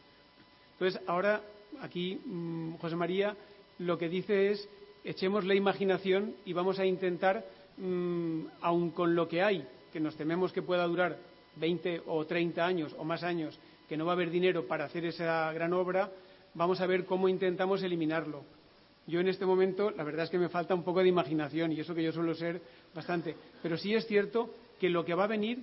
Entonces, 0.72 1.00
ahora 1.06 1.40
aquí 1.80 2.20
mmm, 2.24 2.74
José 2.76 2.96
María 2.96 3.36
lo 3.78 3.98
que 3.98 4.08
dice 4.08 4.50
es 4.50 4.68
echemos 5.04 5.44
la 5.44 5.54
imaginación 5.54 6.34
y 6.44 6.52
vamos 6.52 6.78
a 6.78 6.86
intentar, 6.86 7.44
mmm, 7.76 8.46
aun 8.60 8.90
con 8.90 9.14
lo 9.14 9.28
que 9.28 9.42
hay, 9.42 9.66
que 9.92 10.00
nos 10.00 10.16
tememos 10.16 10.52
que 10.52 10.62
pueda 10.62 10.86
durar 10.86 11.18
20 11.56 12.02
o 12.06 12.24
30 12.24 12.64
años 12.64 12.94
o 12.98 13.04
más 13.04 13.22
años, 13.22 13.58
que 13.88 13.96
no 13.96 14.06
va 14.06 14.12
a 14.12 14.14
haber 14.14 14.30
dinero 14.30 14.66
para 14.66 14.86
hacer 14.86 15.04
esa 15.04 15.52
gran 15.52 15.72
obra, 15.72 16.10
vamos 16.54 16.80
a 16.80 16.86
ver 16.86 17.04
cómo 17.04 17.28
intentamos 17.28 17.82
eliminarlo. 17.82 18.44
Yo 19.06 19.20
en 19.20 19.28
este 19.28 19.44
momento, 19.44 19.90
la 19.90 20.04
verdad 20.04 20.24
es 20.24 20.30
que 20.30 20.38
me 20.38 20.48
falta 20.48 20.74
un 20.74 20.82
poco 20.82 21.00
de 21.00 21.08
imaginación 21.08 21.72
y 21.72 21.80
eso 21.80 21.94
que 21.94 22.02
yo 22.02 22.12
suelo 22.12 22.34
ser 22.34 22.60
bastante. 22.94 23.36
Pero 23.62 23.76
sí 23.76 23.94
es 23.94 24.06
cierto 24.06 24.54
que 24.80 24.88
lo 24.88 25.04
que 25.04 25.14
va 25.14 25.24
a 25.24 25.28
venir 25.28 25.58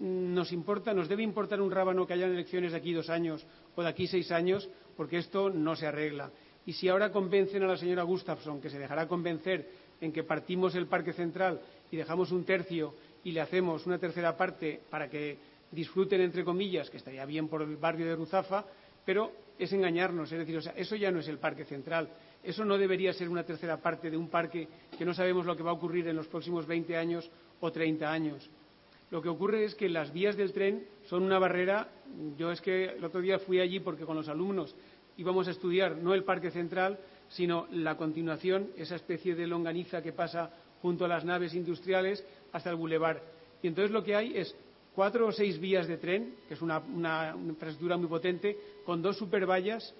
nos 0.00 0.52
importa, 0.52 0.92
nos 0.92 1.08
debe 1.08 1.22
importar 1.22 1.60
un 1.60 1.70
rábano 1.70 2.06
que 2.06 2.14
hayan 2.14 2.32
elecciones 2.32 2.72
de 2.72 2.78
aquí 2.78 2.92
dos 2.92 3.08
años 3.08 3.46
o 3.76 3.82
de 3.82 3.88
aquí 3.88 4.08
seis 4.08 4.32
años, 4.32 4.68
porque 4.96 5.18
esto 5.18 5.48
no 5.48 5.76
se 5.76 5.86
arregla. 5.86 6.30
Y 6.66 6.72
si 6.72 6.88
ahora 6.88 7.12
convencen 7.12 7.62
a 7.62 7.66
la 7.66 7.76
señora 7.76 8.02
Gustafsson, 8.02 8.60
que 8.60 8.70
se 8.70 8.78
dejará 8.78 9.06
convencer 9.06 9.68
en 10.00 10.12
que 10.12 10.24
partimos 10.24 10.74
el 10.74 10.86
Parque 10.86 11.12
Central 11.12 11.60
y 11.90 11.96
dejamos 11.96 12.32
un 12.32 12.44
tercio 12.44 12.94
y 13.22 13.30
le 13.30 13.40
hacemos 13.40 13.86
una 13.86 13.98
tercera 13.98 14.36
parte 14.36 14.80
para 14.90 15.08
que 15.08 15.38
disfruten, 15.70 16.20
entre 16.20 16.44
comillas, 16.44 16.90
que 16.90 16.96
estaría 16.96 17.24
bien 17.24 17.48
por 17.48 17.62
el 17.62 17.76
barrio 17.76 18.06
de 18.06 18.16
Ruzafa, 18.16 18.64
pero 19.04 19.32
es 19.58 19.72
engañarnos. 19.72 20.30
Es 20.32 20.38
decir, 20.38 20.56
o 20.56 20.62
sea, 20.62 20.74
eso 20.76 20.96
ya 20.96 21.10
no 21.10 21.20
es 21.20 21.28
el 21.28 21.38
Parque 21.38 21.64
Central. 21.64 22.08
Eso 22.42 22.64
no 22.64 22.76
debería 22.76 23.12
ser 23.12 23.28
una 23.28 23.44
tercera 23.44 23.76
parte 23.76 24.10
de 24.10 24.16
un 24.16 24.28
parque 24.28 24.68
que 24.96 25.04
no 25.04 25.14
sabemos 25.14 25.46
lo 25.46 25.56
que 25.56 25.62
va 25.62 25.70
a 25.70 25.74
ocurrir 25.74 26.08
en 26.08 26.16
los 26.16 26.26
próximos 26.26 26.66
20 26.66 26.96
años 26.96 27.30
o 27.60 27.70
30 27.70 28.10
años. 28.10 28.50
Lo 29.10 29.20
que 29.20 29.28
ocurre 29.28 29.64
es 29.64 29.74
que 29.74 29.88
las 29.88 30.12
vías 30.12 30.36
del 30.36 30.52
tren 30.52 30.86
son 31.06 31.22
una 31.22 31.38
barrera. 31.38 31.88
Yo 32.38 32.50
es 32.50 32.60
que 32.60 32.86
el 32.86 33.04
otro 33.04 33.20
día 33.20 33.38
fui 33.38 33.60
allí 33.60 33.78
porque 33.78 34.04
con 34.04 34.16
los 34.16 34.28
alumnos 34.28 34.74
íbamos 35.18 35.46
a 35.46 35.50
estudiar 35.50 35.96
no 35.96 36.14
el 36.14 36.24
Parque 36.24 36.50
Central, 36.50 36.98
sino 37.28 37.66
la 37.70 37.96
continuación, 37.96 38.70
esa 38.76 38.96
especie 38.96 39.34
de 39.34 39.46
longaniza 39.46 40.02
que 40.02 40.12
pasa 40.12 40.50
junto 40.80 41.04
a 41.04 41.08
las 41.08 41.24
naves 41.24 41.54
industriales 41.54 42.24
hasta 42.52 42.70
el 42.70 42.76
bulevar. 42.76 43.22
Y 43.62 43.68
entonces 43.68 43.90
lo 43.90 44.02
que 44.02 44.16
hay 44.16 44.36
es 44.36 44.54
cuatro 44.94 45.26
o 45.26 45.32
seis 45.32 45.58
vías 45.60 45.86
de 45.86 45.98
tren, 45.98 46.34
que 46.48 46.54
es 46.54 46.62
una, 46.62 46.82
infraestructura 47.36 47.96
muy 47.96 48.08
potente, 48.08 48.56
con 48.84 49.00
dos 49.00 49.16
supervallas 49.16 49.94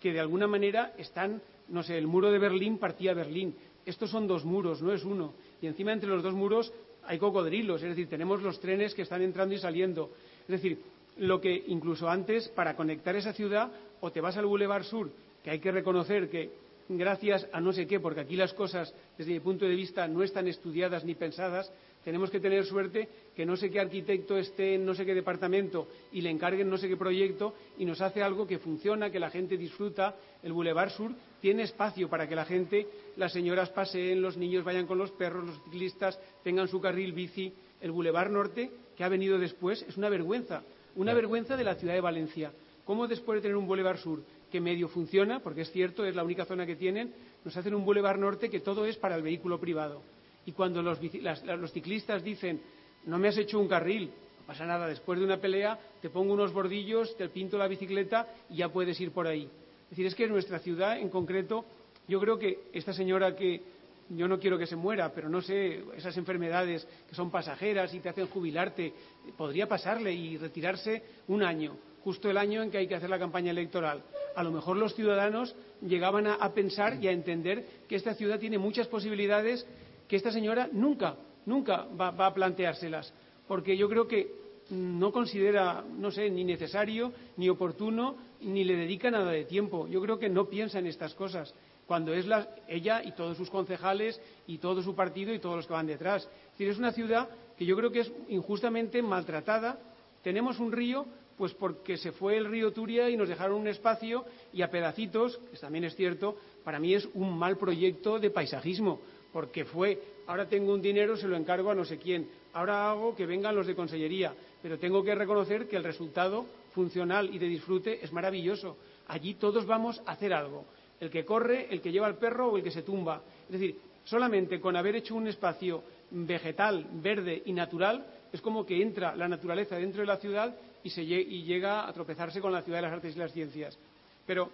que 0.00 0.12
de 0.12 0.20
alguna 0.20 0.46
manera 0.46 0.94
están 0.98 1.40
no 1.68 1.82
sé, 1.82 1.98
el 1.98 2.06
muro 2.06 2.30
de 2.30 2.38
Berlín 2.38 2.78
partía 2.78 3.14
Berlín. 3.14 3.54
Estos 3.86 4.10
son 4.10 4.26
dos 4.26 4.44
muros, 4.44 4.82
no 4.82 4.92
es 4.92 5.04
uno. 5.04 5.34
Y 5.60 5.66
encima 5.66 5.92
entre 5.92 6.08
los 6.08 6.22
dos 6.22 6.34
muros 6.34 6.72
hay 7.04 7.18
cocodrilos, 7.18 7.82
es 7.82 7.90
decir, 7.90 8.08
tenemos 8.08 8.42
los 8.42 8.60
trenes 8.60 8.94
que 8.94 9.02
están 9.02 9.22
entrando 9.22 9.54
y 9.54 9.58
saliendo. 9.58 10.10
Es 10.42 10.48
decir, 10.48 10.78
lo 11.18 11.40
que 11.40 11.64
incluso 11.68 12.08
antes, 12.08 12.48
para 12.48 12.76
conectar 12.76 13.14
esa 13.16 13.32
ciudad, 13.32 13.70
o 14.00 14.10
te 14.10 14.20
vas 14.20 14.36
al 14.36 14.46
Boulevard 14.46 14.84
Sur, 14.84 15.10
que 15.42 15.50
hay 15.50 15.58
que 15.58 15.70
reconocer 15.70 16.30
que 16.30 16.50
gracias 16.88 17.46
a 17.52 17.60
no 17.60 17.72
sé 17.72 17.86
qué, 17.86 18.00
porque 18.00 18.20
aquí 18.20 18.36
las 18.36 18.52
cosas, 18.54 18.94
desde 19.16 19.32
mi 19.32 19.40
punto 19.40 19.64
de 19.64 19.74
vista, 19.74 20.06
no 20.08 20.22
están 20.22 20.48
estudiadas 20.48 21.04
ni 21.04 21.14
pensadas, 21.14 21.70
tenemos 22.04 22.30
que 22.30 22.40
tener 22.40 22.64
suerte 22.66 23.08
que 23.34 23.46
no 23.46 23.56
sé 23.56 23.70
qué 23.70 23.80
arquitecto 23.80 24.36
esté 24.36 24.74
en 24.74 24.84
no 24.84 24.94
sé 24.94 25.06
qué 25.06 25.14
departamento 25.14 25.88
y 26.12 26.20
le 26.20 26.28
encarguen 26.28 26.68
no 26.68 26.76
sé 26.76 26.86
qué 26.86 26.98
proyecto 26.98 27.54
y 27.78 27.86
nos 27.86 28.02
hace 28.02 28.22
algo 28.22 28.46
que 28.46 28.58
funciona, 28.58 29.10
que 29.10 29.18
la 29.18 29.30
gente 29.30 29.56
disfruta. 29.56 30.14
El 30.42 30.52
Boulevard 30.52 30.90
Sur 30.90 31.12
tiene 31.44 31.64
espacio 31.64 32.08
para 32.08 32.26
que 32.26 32.34
la 32.34 32.46
gente, 32.46 32.86
las 33.16 33.30
señoras 33.30 33.68
paseen, 33.68 34.22
los 34.22 34.38
niños 34.38 34.64
vayan 34.64 34.86
con 34.86 34.96
los 34.96 35.10
perros, 35.10 35.44
los 35.44 35.62
ciclistas 35.64 36.18
tengan 36.42 36.68
su 36.68 36.80
carril 36.80 37.12
bici. 37.12 37.52
El 37.82 37.92
Boulevard 37.92 38.30
Norte, 38.30 38.70
que 38.96 39.04
ha 39.04 39.10
venido 39.10 39.38
después, 39.38 39.84
es 39.86 39.98
una 39.98 40.08
vergüenza. 40.08 40.62
Una 40.96 41.12
vergüenza 41.12 41.54
de 41.54 41.64
la 41.64 41.74
ciudad 41.74 41.92
de 41.92 42.00
Valencia. 42.00 42.50
¿Cómo 42.86 43.06
después 43.06 43.36
de 43.36 43.42
tener 43.42 43.58
un 43.58 43.66
Boulevard 43.66 43.98
Sur 43.98 44.22
que 44.50 44.58
medio 44.58 44.88
funciona, 44.88 45.40
porque 45.40 45.60
es 45.60 45.70
cierto, 45.70 46.06
es 46.06 46.16
la 46.16 46.24
única 46.24 46.46
zona 46.46 46.64
que 46.64 46.76
tienen, 46.76 47.12
nos 47.44 47.54
hacen 47.54 47.74
un 47.74 47.84
Boulevard 47.84 48.18
Norte 48.18 48.48
que 48.48 48.60
todo 48.60 48.86
es 48.86 48.96
para 48.96 49.14
el 49.14 49.22
vehículo 49.22 49.60
privado? 49.60 50.00
Y 50.46 50.52
cuando 50.52 50.80
los, 50.80 50.98
las, 51.20 51.44
los 51.44 51.72
ciclistas 51.72 52.24
dicen, 52.24 52.58
no 53.04 53.18
me 53.18 53.28
has 53.28 53.36
hecho 53.36 53.60
un 53.60 53.68
carril, 53.68 54.06
no 54.40 54.46
pasa 54.46 54.64
nada, 54.64 54.88
después 54.88 55.18
de 55.18 55.26
una 55.26 55.36
pelea 55.36 55.78
te 56.00 56.08
pongo 56.08 56.32
unos 56.32 56.54
bordillos, 56.54 57.14
te 57.18 57.28
pinto 57.28 57.58
la 57.58 57.68
bicicleta 57.68 58.28
y 58.48 58.56
ya 58.56 58.70
puedes 58.70 58.98
ir 58.98 59.10
por 59.10 59.26
ahí. 59.26 59.46
Decir, 59.94 60.06
es 60.06 60.16
que 60.16 60.26
nuestra 60.26 60.58
ciudad 60.58 60.98
en 60.98 61.08
concreto, 61.08 61.64
yo 62.08 62.18
creo 62.18 62.36
que 62.36 62.62
esta 62.72 62.92
señora 62.92 63.36
que 63.36 63.62
yo 64.08 64.26
no 64.26 64.40
quiero 64.40 64.58
que 64.58 64.66
se 64.66 64.74
muera, 64.74 65.12
pero 65.14 65.28
no 65.28 65.40
sé, 65.40 65.84
esas 65.96 66.16
enfermedades 66.16 66.84
que 67.08 67.14
son 67.14 67.30
pasajeras 67.30 67.94
y 67.94 68.00
te 68.00 68.08
hacen 68.08 68.26
jubilarte, 68.26 68.92
podría 69.36 69.68
pasarle 69.68 70.12
y 70.12 70.36
retirarse 70.36 71.00
un 71.28 71.44
año, 71.44 71.76
justo 72.02 72.28
el 72.28 72.38
año 72.38 72.60
en 72.60 72.72
que 72.72 72.78
hay 72.78 72.88
que 72.88 72.96
hacer 72.96 73.08
la 73.08 73.20
campaña 73.20 73.52
electoral. 73.52 74.02
A 74.34 74.42
lo 74.42 74.50
mejor 74.50 74.78
los 74.78 74.96
ciudadanos 74.96 75.54
llegaban 75.80 76.26
a, 76.26 76.34
a 76.34 76.52
pensar 76.52 76.98
y 77.00 77.06
a 77.06 77.12
entender 77.12 77.64
que 77.88 77.94
esta 77.94 78.14
ciudad 78.14 78.40
tiene 78.40 78.58
muchas 78.58 78.88
posibilidades 78.88 79.64
que 80.08 80.16
esta 80.16 80.32
señora 80.32 80.68
nunca, 80.72 81.14
nunca 81.46 81.84
va, 81.84 82.10
va 82.10 82.26
a 82.26 82.34
planteárselas, 82.34 83.14
porque 83.46 83.76
yo 83.76 83.88
creo 83.88 84.08
que 84.08 84.42
no 84.70 85.12
considera, 85.12 85.84
no 85.98 86.10
sé, 86.10 86.30
ni 86.30 86.42
necesario, 86.42 87.12
ni 87.36 87.48
oportuno, 87.48 88.16
ni 88.44 88.64
le 88.64 88.76
dedica 88.76 89.10
nada 89.10 89.30
de 89.30 89.44
tiempo. 89.44 89.86
Yo 89.88 90.00
creo 90.00 90.18
que 90.18 90.28
no 90.28 90.48
piensa 90.48 90.78
en 90.78 90.86
estas 90.86 91.14
cosas, 91.14 91.54
cuando 91.86 92.14
es 92.14 92.26
la, 92.26 92.48
ella 92.68 93.02
y 93.04 93.12
todos 93.12 93.36
sus 93.36 93.50
concejales 93.50 94.20
y 94.46 94.58
todo 94.58 94.82
su 94.82 94.94
partido 94.94 95.34
y 95.34 95.38
todos 95.38 95.56
los 95.56 95.66
que 95.66 95.72
van 95.72 95.86
detrás. 95.86 96.22
Es 96.24 96.50
decir, 96.52 96.68
es 96.68 96.78
una 96.78 96.92
ciudad 96.92 97.28
que 97.56 97.66
yo 97.66 97.76
creo 97.76 97.90
que 97.90 98.00
es 98.00 98.12
injustamente 98.28 99.02
maltratada. 99.02 99.78
Tenemos 100.22 100.58
un 100.58 100.72
río, 100.72 101.06
pues 101.36 101.52
porque 101.52 101.96
se 101.96 102.12
fue 102.12 102.36
el 102.36 102.46
río 102.46 102.72
Turia 102.72 103.10
y 103.10 103.16
nos 103.16 103.28
dejaron 103.28 103.60
un 103.60 103.68
espacio 103.68 104.24
y 104.52 104.62
a 104.62 104.70
pedacitos, 104.70 105.38
que 105.50 105.58
también 105.58 105.84
es 105.84 105.94
cierto, 105.94 106.36
para 106.64 106.78
mí 106.78 106.94
es 106.94 107.08
un 107.14 107.36
mal 107.36 107.58
proyecto 107.58 108.18
de 108.18 108.30
paisajismo, 108.30 109.00
porque 109.32 109.64
fue, 109.64 110.00
ahora 110.26 110.48
tengo 110.48 110.72
un 110.72 110.80
dinero, 110.80 111.16
se 111.16 111.28
lo 111.28 111.36
encargo 111.36 111.70
a 111.70 111.74
no 111.74 111.84
sé 111.84 111.98
quién, 111.98 112.28
ahora 112.52 112.90
hago 112.90 113.14
que 113.14 113.26
vengan 113.26 113.56
los 113.56 113.66
de 113.66 113.74
consellería, 113.74 114.32
pero 114.62 114.78
tengo 114.78 115.02
que 115.02 115.14
reconocer 115.14 115.68
que 115.68 115.76
el 115.76 115.84
resultado 115.84 116.46
funcional 116.74 117.34
y 117.34 117.38
de 117.38 117.46
disfrute 117.46 118.04
es 118.04 118.12
maravilloso. 118.12 118.76
Allí 119.08 119.34
todos 119.34 119.66
vamos 119.66 120.02
a 120.06 120.12
hacer 120.12 120.32
algo. 120.32 120.66
El 121.00 121.10
que 121.10 121.24
corre, 121.24 121.66
el 121.70 121.80
que 121.80 121.92
lleva 121.92 122.08
el 122.08 122.16
perro 122.16 122.50
o 122.50 122.56
el 122.56 122.62
que 122.62 122.70
se 122.70 122.82
tumba. 122.82 123.22
Es 123.46 123.52
decir, 123.52 123.78
solamente 124.04 124.60
con 124.60 124.76
haber 124.76 124.96
hecho 124.96 125.14
un 125.14 125.26
espacio 125.26 125.82
vegetal, 126.10 126.86
verde 126.94 127.42
y 127.46 127.52
natural, 127.52 128.06
es 128.32 128.40
como 128.40 128.66
que 128.66 128.80
entra 128.80 129.14
la 129.16 129.28
naturaleza 129.28 129.76
dentro 129.76 130.00
de 130.00 130.06
la 130.06 130.18
ciudad 130.18 130.54
y, 130.82 130.88
y 131.00 131.42
llega 131.44 131.88
a 131.88 131.92
tropezarse 131.92 132.40
con 132.40 132.52
la 132.52 132.62
ciudad 132.62 132.78
de 132.78 132.82
las 132.82 132.92
artes 132.92 133.16
y 133.16 133.18
las 133.18 133.32
ciencias. 133.32 133.78
Pero, 134.26 134.50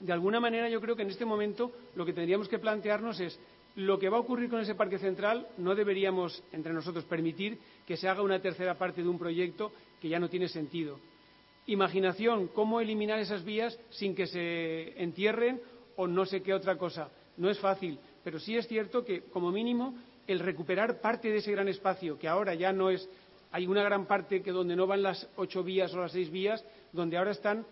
de 0.00 0.12
alguna 0.12 0.40
manera, 0.40 0.68
yo 0.68 0.80
creo 0.80 0.96
que 0.96 1.02
en 1.02 1.10
este 1.10 1.24
momento 1.24 1.72
lo 1.94 2.04
que 2.04 2.12
tendríamos 2.12 2.48
que 2.48 2.58
plantearnos 2.58 3.20
es 3.20 3.38
lo 3.76 3.98
que 3.98 4.08
va 4.08 4.18
a 4.18 4.20
ocurrir 4.20 4.48
con 4.48 4.60
ese 4.60 4.74
parque 4.74 4.98
central 4.98 5.48
no 5.58 5.74
deberíamos 5.74 6.42
entre 6.52 6.72
nosotros 6.72 7.04
permitir 7.04 7.58
que 7.86 7.96
se 7.96 8.08
haga 8.08 8.22
una 8.22 8.40
tercera 8.40 8.78
parte 8.78 9.02
de 9.02 9.08
un 9.08 9.18
proyecto 9.18 9.72
que 10.00 10.08
ya 10.08 10.18
no 10.18 10.28
tiene 10.28 10.48
sentido. 10.48 10.98
Imaginación, 11.66 12.48
cómo 12.48 12.80
eliminar 12.80 13.18
esas 13.18 13.44
vías 13.44 13.78
sin 13.90 14.14
que 14.14 14.26
se 14.26 15.02
entierren 15.02 15.60
o 15.96 16.06
no 16.06 16.26
sé 16.26 16.42
qué 16.42 16.52
otra 16.52 16.76
cosa. 16.76 17.08
No 17.36 17.48
es 17.50 17.58
fácil, 17.58 17.98
pero 18.22 18.38
sí 18.38 18.56
es 18.56 18.68
cierto 18.68 19.04
que, 19.04 19.22
como 19.22 19.50
mínimo, 19.50 19.94
el 20.26 20.40
recuperar 20.40 21.00
parte 21.00 21.30
de 21.30 21.38
ese 21.38 21.52
gran 21.52 21.68
espacio, 21.68 22.18
que 22.18 22.28
ahora 22.28 22.54
ya 22.54 22.72
no 22.72 22.90
es. 22.90 23.08
Hay 23.52 23.66
una 23.66 23.82
gran 23.82 24.06
parte 24.06 24.42
que 24.42 24.50
donde 24.50 24.76
no 24.76 24.86
van 24.86 25.02
las 25.02 25.28
ocho 25.36 25.62
vías 25.62 25.92
o 25.94 26.00
las 26.00 26.12
seis 26.12 26.30
vías, 26.30 26.64
donde 26.92 27.16
ahora 27.16 27.30
están, 27.30 27.64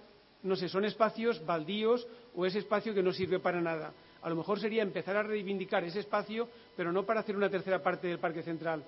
no 0.43 0.57
sé, 0.57 0.69
son 0.69 0.85
espacios 0.85 1.45
baldíos 1.45 2.07
o 2.35 2.47
ese 2.47 2.61
espacio 2.61 2.95
que 2.95 3.03
no 3.03 3.13
sirve 3.13 3.41
para 3.41 3.61
nada 3.61 3.93
a 4.23 4.29
lo 4.29 4.37
mejor 4.37 4.61
sería 4.61 4.83
empezar 4.83 5.17
a 5.17 5.23
reivindicar 5.23 5.83
ese 5.85 6.01
espacio, 6.01 6.49
pero 6.77 6.93
no 6.93 7.05
para 7.05 7.21
hacer 7.21 7.37
una 7.37 7.51
tercera 7.51 7.83
parte 7.83 8.07
del 8.07 8.19
Parque 8.19 8.43
Central, 8.43 8.83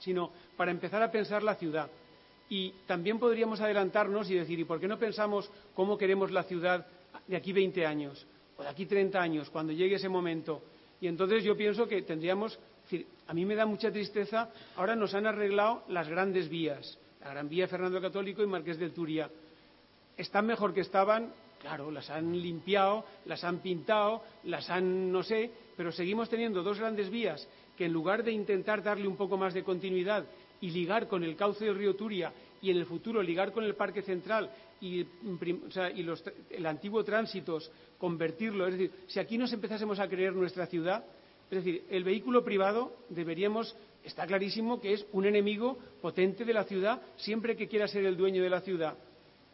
sino 0.00 0.30
para 0.56 0.72
empezar 0.72 1.02
a 1.02 1.10
pensar 1.10 1.42
la 1.42 1.54
ciudad. 1.54 1.88
Y 2.50 2.74
también 2.86 3.18
podríamos 3.18 3.60
adelantarnos 3.60 4.30
y 4.30 4.34
decir, 4.34 4.58
¿y 4.58 4.64
por 4.64 4.78
qué 4.78 4.86
no 4.86 4.98
pensamos 4.98 5.50
cómo 5.74 5.96
queremos 5.96 6.30
la 6.30 6.42
ciudad 6.42 6.86
de 7.26 7.36
aquí 7.36 7.52
20 7.52 7.86
años 7.86 8.26
o 8.58 8.62
de 8.62 8.68
aquí 8.68 8.84
30 8.84 9.18
años, 9.18 9.48
cuando 9.48 9.72
llegue 9.72 9.94
ese 9.94 10.08
momento? 10.08 10.60
Y 11.00 11.06
entonces 11.06 11.42
yo 11.44 11.56
pienso 11.56 11.86
que 11.88 12.02
tendríamos, 12.02 12.58
a 13.26 13.32
mí 13.32 13.46
me 13.46 13.54
da 13.54 13.64
mucha 13.64 13.90
tristeza, 13.90 14.50
ahora 14.76 14.94
nos 14.94 15.14
han 15.14 15.26
arreglado 15.26 15.84
las 15.88 16.08
grandes 16.08 16.48
vías, 16.48 16.98
la 17.22 17.30
Gran 17.30 17.48
Vía 17.48 17.68
Fernando 17.68 18.00
Católico 18.00 18.42
y 18.42 18.46
Marqués 18.46 18.78
del 18.78 18.92
Turia. 18.92 19.30
Están 20.16 20.44
mejor 20.44 20.74
que 20.74 20.80
estaban 20.80 21.32
Claro, 21.60 21.90
las 21.90 22.08
han 22.08 22.40
limpiado, 22.40 23.04
las 23.26 23.44
han 23.44 23.58
pintado, 23.58 24.22
las 24.44 24.70
han 24.70 25.12
no 25.12 25.22
sé, 25.22 25.50
pero 25.76 25.92
seguimos 25.92 26.30
teniendo 26.30 26.62
dos 26.62 26.78
grandes 26.78 27.10
vías 27.10 27.46
que 27.76 27.84
en 27.84 27.92
lugar 27.92 28.24
de 28.24 28.32
intentar 28.32 28.82
darle 28.82 29.06
un 29.06 29.16
poco 29.16 29.36
más 29.36 29.52
de 29.52 29.62
continuidad 29.62 30.24
y 30.60 30.70
ligar 30.70 31.08
con 31.08 31.24
el 31.24 31.36
cauce 31.36 31.64
del 31.64 31.76
río 31.76 31.94
Turia 31.94 32.32
y 32.62 32.70
en 32.70 32.76
el 32.76 32.86
futuro 32.86 33.22
ligar 33.22 33.52
con 33.52 33.64
el 33.64 33.74
Parque 33.74 34.02
Central 34.02 34.50
y, 34.80 35.06
los, 36.02 36.24
el 36.50 36.66
antiguo 36.66 37.04
Tránsitos, 37.04 37.70
convertirlo, 37.98 38.66
es 38.66 38.78
decir, 38.78 38.92
si 39.06 39.20
aquí 39.20 39.36
nos 39.36 39.52
empezásemos 39.52 39.98
a 39.98 40.08
creer 40.08 40.32
nuestra 40.32 40.66
ciudad, 40.66 41.04
es 41.50 41.64
decir, 41.64 41.84
el 41.90 42.04
vehículo 42.04 42.44
privado 42.44 42.96
deberíamos, 43.08 43.74
está 44.04 44.26
clarísimo 44.26 44.80
que 44.80 44.94
es 44.94 45.06
un 45.12 45.26
enemigo 45.26 45.78
potente 46.00 46.44
de 46.44 46.54
la 46.54 46.64
ciudad 46.64 47.02
siempre 47.16 47.56
que 47.56 47.68
quiera 47.68 47.88
ser 47.88 48.04
el 48.04 48.16
dueño 48.16 48.42
de 48.42 48.50
la 48.50 48.60
ciudad 48.60 48.96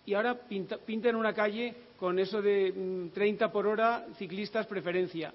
y 0.07 0.15
ahora 0.15 0.35
pinta, 0.35 0.79
pintan 0.79 1.17
una 1.17 1.35
calle 1.35 1.75
con 1.99 2.19
eso 2.19 2.41
de 2.41 3.11
30 3.13 3.49
mm, 3.49 3.51
por 3.51 3.67
hora 3.67 4.07
ciclistas 4.17 4.67
preferencia. 4.67 5.35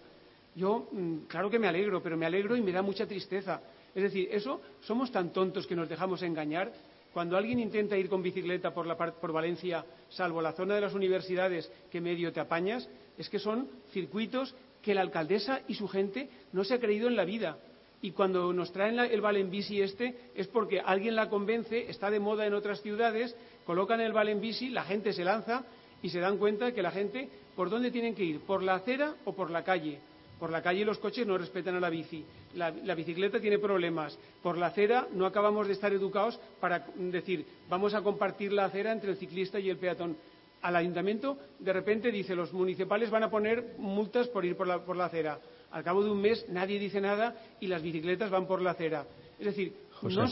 Yo, 0.55 0.88
mm, 0.91 1.26
claro 1.28 1.49
que 1.49 1.59
me 1.59 1.67
alegro, 1.67 2.01
pero 2.01 2.17
me 2.17 2.26
alegro 2.26 2.55
y 2.55 2.61
me 2.61 2.72
da 2.72 2.82
mucha 2.82 3.05
tristeza. 3.05 3.61
Es 3.94 4.04
decir, 4.04 4.30
eso, 4.32 4.62
somos 4.82 5.12
tan 5.12 5.34
tontos 5.34 5.68
que 5.68 5.76
nos 5.76 5.89
dejamos 5.89 6.22
engañar. 6.24 6.72
Cuando 7.14 7.36
alguien 7.36 7.60
intenta 7.60 7.98
ir 7.98 8.08
con 8.08 8.24
bicicleta 8.24 8.74
por, 8.74 8.86
la, 8.86 8.96
por 8.96 9.34
Valencia, 9.34 9.86
salvo 10.10 10.42
la 10.42 10.54
zona 10.54 10.76
de 10.76 10.82
las 10.82 10.94
universidades 10.94 11.70
que 11.92 12.00
medio 12.00 12.32
te 12.32 12.39
apañas, 12.39 12.88
es 13.18 13.30
que 13.30 13.39
son 13.39 13.68
circuitos 13.92 14.56
que 14.82 14.96
la 14.96 15.02
alcaldesa 15.02 15.62
y 15.68 15.76
su 15.76 15.88
gente 15.88 16.30
no 16.54 16.64
se 16.64 16.76
ha 16.76 16.80
creído 16.80 17.08
en 17.08 17.16
la 17.16 17.26
vida. 17.26 17.58
Y 18.02 18.12
cuando 18.12 18.52
nos 18.52 18.72
traen 18.72 18.98
el 19.00 19.22
Valen 19.22 19.52
Bici 19.52 19.82
este 19.82 20.16
es 20.34 20.48
porque 20.48 20.80
alguien 20.80 21.16
la 21.16 21.30
convence, 21.30 21.89
está 21.89 22.10
de 22.10 22.20
moda 22.20 22.48
en 22.48 22.54
otras 22.54 22.82
ciudades, 22.82 23.36
colocan 23.66 24.02
el 24.02 24.14
Valen 24.14 24.42
Bici, 24.42 24.70
la 24.70 24.84
gente 24.84 25.14
se 25.14 25.24
lanza 25.24 25.64
y 26.02 26.10
se 26.10 26.20
dan 26.20 26.38
cuenta 26.38 26.72
que 26.72 26.82
la 26.82 26.89
gente, 26.89 27.30
¿por 27.56 27.70
dónde 27.70 27.92
tienen 27.92 28.16
que 28.16 28.24
ir? 28.24 28.39
¿Por 28.39 28.64
la 28.64 28.76
acera 28.76 29.16
o 29.26 29.34
por 29.34 29.52
la 29.52 29.64
calle? 29.64 30.00
Por 30.42 30.50
la 30.50 30.64
calle 30.64 30.84
los 30.84 30.98
coches 30.98 31.28
no 31.28 31.38
respetan 31.38 31.76
a 31.76 31.80
la 31.80 31.92
bici. 31.92 32.26
La, 32.56 32.72
bicicleta 32.96 33.39
tiene 33.39 33.60
problemas. 33.60 34.18
Por 34.42 34.58
la 34.58 34.66
acera 34.66 35.08
no 35.14 35.28
acabamos 35.28 35.68
de 35.68 35.74
estar 35.74 35.94
educados 35.94 36.39
para 36.60 36.84
decir, 36.96 37.46
vamos 37.70 37.94
a 37.94 38.02
compartir 38.02 38.52
la 38.52 38.66
acera 38.66 38.92
entre 38.92 39.12
el 39.12 39.18
ciclista 39.18 39.60
y 39.60 39.70
el 39.70 39.78
peatón. 39.78 40.18
Al 40.64 40.76
ayuntamiento, 40.76 41.38
de 41.60 41.72
repente, 41.72 42.12
dice, 42.12 42.34
los 42.34 42.52
municipales 42.54 43.12
van 43.12 43.22
a 43.22 43.30
poner 43.30 43.76
multas 43.78 44.30
por 44.30 44.44
ir 44.44 44.58
por 44.58 44.66
la, 44.66 44.84
por 44.84 44.98
la 44.98 45.06
acera. 45.06 45.39
Al 45.70 45.84
cabo 45.84 46.04
de 46.04 46.10
un 46.10 46.20
mes 46.20 46.44
nadie 46.50 46.80
dice 46.80 47.00
nada 47.00 47.36
y 47.60 47.68
las 47.68 47.84
bicicletas 47.84 48.32
van 48.32 48.48
por 48.48 48.64
la 48.64 48.72
acera. 48.72 49.06
Es 49.38 49.46
decir, 49.46 49.76
no, 50.02 50.26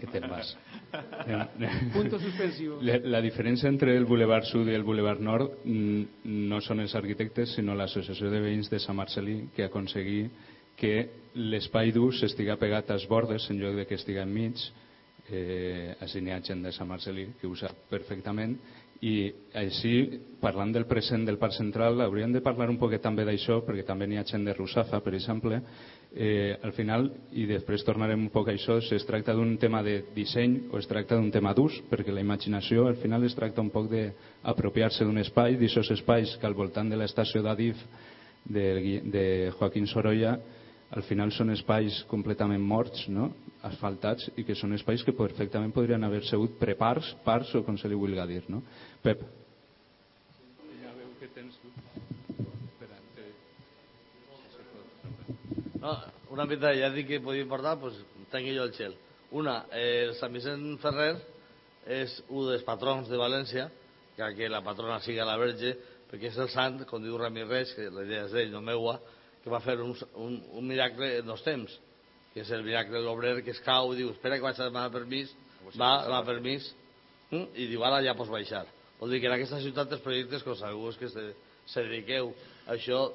¿Qué 0.00 0.06
temas? 0.08 0.56
Punto 1.92 2.18
suspensivo. 2.18 2.78
La, 2.82 2.98
la, 2.98 3.20
diferència 3.22 3.70
entre 3.70 3.94
el 3.96 4.06
Boulevard 4.08 4.48
Sud 4.48 4.68
i 4.68 4.74
el 4.74 4.82
Boulevard 4.82 5.22
Nord 5.22 5.62
mm, 5.62 6.32
no 6.50 6.58
són 6.64 6.82
els 6.82 6.94
arquitectes, 6.98 7.54
sinó 7.56 7.76
l'Associació 7.78 8.30
de 8.32 8.42
Veïns 8.42 8.70
de 8.72 8.80
Sant 8.82 8.98
Marcelí 8.98 9.38
que 9.54 9.68
aconseguí 9.68 10.24
que 10.78 10.94
l'espai 11.38 11.92
d'ús 11.94 12.24
estiga 12.26 12.58
pegat 12.58 12.90
als 12.90 13.06
bordes 13.06 13.46
en 13.52 13.60
lloc 13.62 13.78
de 13.78 13.86
que 13.86 14.00
estiga 14.00 14.26
enmig. 14.26 14.58
Eh, 15.30 15.94
així 16.02 16.18
n'hi 16.20 16.32
ha 16.34 16.42
gent 16.42 16.64
de 16.66 16.72
Sant 16.74 16.88
Marcelí 16.90 17.28
que 17.38 17.46
ho 17.46 17.54
sap 17.54 17.86
perfectament 17.90 18.56
i 19.02 19.32
així, 19.58 20.20
parlant 20.38 20.70
del 20.74 20.86
present 20.86 21.24
del 21.26 21.38
Parc 21.38 21.56
Central, 21.56 21.98
hauríem 22.04 22.34
de 22.36 22.42
parlar 22.42 22.68
un 22.70 22.78
poquet 22.78 23.02
també 23.02 23.24
d'això, 23.26 23.58
perquè 23.66 23.82
també 23.86 24.06
n'hi 24.06 24.20
ha 24.20 24.26
gent 24.28 24.46
de 24.46 24.54
Russafa, 24.54 25.00
per 25.02 25.16
exemple. 25.18 25.58
Eh, 26.14 26.58
al 26.60 26.74
final, 26.76 27.06
i 27.32 27.46
després 27.48 27.84
tornarem 27.86 28.20
un 28.20 28.28
poc 28.32 28.50
a 28.50 28.52
això, 28.52 28.76
si 28.84 28.92
es 28.98 29.06
tracta 29.08 29.32
d'un 29.32 29.54
tema 29.56 29.80
de 29.82 30.02
disseny 30.12 30.58
o 30.68 30.76
es 30.76 30.88
tracta 30.88 31.16
d'un 31.16 31.30
tema 31.32 31.54
d'ús, 31.56 31.78
perquè 31.88 32.12
la 32.12 32.20
imaginació 32.20 32.84
al 32.86 32.98
final 33.00 33.24
es 33.24 33.36
tracta 33.38 33.64
un 33.64 33.70
poc 33.72 33.88
d'apropiar-se 33.88 35.06
d'un 35.08 35.22
espai, 35.22 35.56
d'aixòs 35.56 35.94
espais 35.96 36.36
que 36.36 36.46
al 36.46 36.58
voltant 36.58 36.92
de 36.92 36.98
l'estació 37.00 37.40
d'Adif 37.42 37.80
de, 38.44 39.00
de 39.08 39.24
Joaquín 39.56 39.88
Sorolla 39.88 40.36
al 40.92 41.06
final 41.08 41.32
són 41.32 41.54
espais 41.54 42.02
completament 42.10 42.60
morts, 42.60 43.06
no? 43.08 43.30
asfaltats, 43.64 44.28
i 44.36 44.44
que 44.44 44.56
són 44.58 44.76
espais 44.76 45.04
que 45.06 45.16
perfectament 45.16 45.72
podrien 45.72 46.04
haver 46.04 46.20
sigut 46.28 46.58
preparts, 46.60 47.14
parts 47.24 47.54
o 47.56 47.62
com 47.64 47.78
se 47.80 47.88
li 47.88 47.96
vulgui 47.96 48.20
dir. 48.28 48.42
No? 48.52 48.60
Pep. 49.00 49.24
Ja 50.82 50.92
veu 50.98 51.14
que 51.20 51.32
tens... 51.32 51.56
No, 55.82 55.96
una 56.30 56.44
mica 56.46 56.70
ja 56.78 56.92
dic 56.94 57.08
que 57.08 57.18
podia 57.20 57.46
portar, 57.50 57.74
doncs 57.82 57.96
tengui 58.30 58.54
jo 58.54 58.68
el 58.68 58.74
xel. 58.76 58.92
Una, 59.34 59.64
eh, 59.74 60.04
el 60.06 60.12
Sant 60.14 60.30
Vicent 60.30 60.76
Ferrer 60.78 61.16
és 61.90 62.12
un 62.28 62.46
dels 62.52 62.62
patrons 62.62 63.08
de 63.10 63.18
València, 63.18 63.64
que, 64.14 64.28
que 64.38 64.50
la 64.52 64.60
patrona 64.62 65.00
siga 65.02 65.26
la 65.26 65.34
Verge, 65.40 65.72
perquè 66.10 66.30
és 66.30 66.38
el 66.38 66.52
sant, 66.52 66.84
com 66.86 67.02
diu 67.02 67.18
Ramirez, 67.18 67.72
que 67.74 67.88
la 67.90 68.06
idea 68.06 68.28
és 68.28 68.36
d'ell, 68.36 68.52
no 68.54 68.62
meua, 68.62 69.00
que 69.42 69.50
va 69.50 69.58
fer 69.64 69.74
un, 69.82 69.90
un, 70.22 70.38
un 70.60 70.68
miracle 70.68 71.16
en 71.18 71.26
dos 71.26 71.42
temps, 71.42 71.74
que 72.32 72.44
és 72.44 72.54
el 72.54 72.62
miracle 72.62 73.00
de 73.00 73.02
l'obrer 73.02 73.34
que 73.42 73.50
es 73.50 73.64
cau 73.66 73.90
i 73.90 73.98
diu, 73.98 74.14
espera 74.14 74.38
que 74.38 74.46
vaig 74.46 74.60
a 74.60 74.70
demanar 74.70 74.94
permís, 74.94 75.34
va, 75.72 76.04
demana 76.06 76.22
permís, 76.28 76.70
hm? 77.32 77.48
i 77.58 77.66
diu, 77.74 77.82
ara 77.82 77.98
ja 78.06 78.14
pots 78.14 78.30
baixar. 78.30 78.68
Vol 79.00 79.10
dir 79.10 79.18
que 79.18 79.32
en 79.32 79.34
aquesta 79.34 79.58
ciutat 79.58 79.98
els 79.98 80.06
projectes, 80.06 80.46
que 80.46 80.60
sabeu 80.62 80.94
que 80.94 81.10
se, 81.10 81.28
se 81.66 81.88
dediqueu 81.90 82.30
a 82.68 82.76
això, 82.76 83.08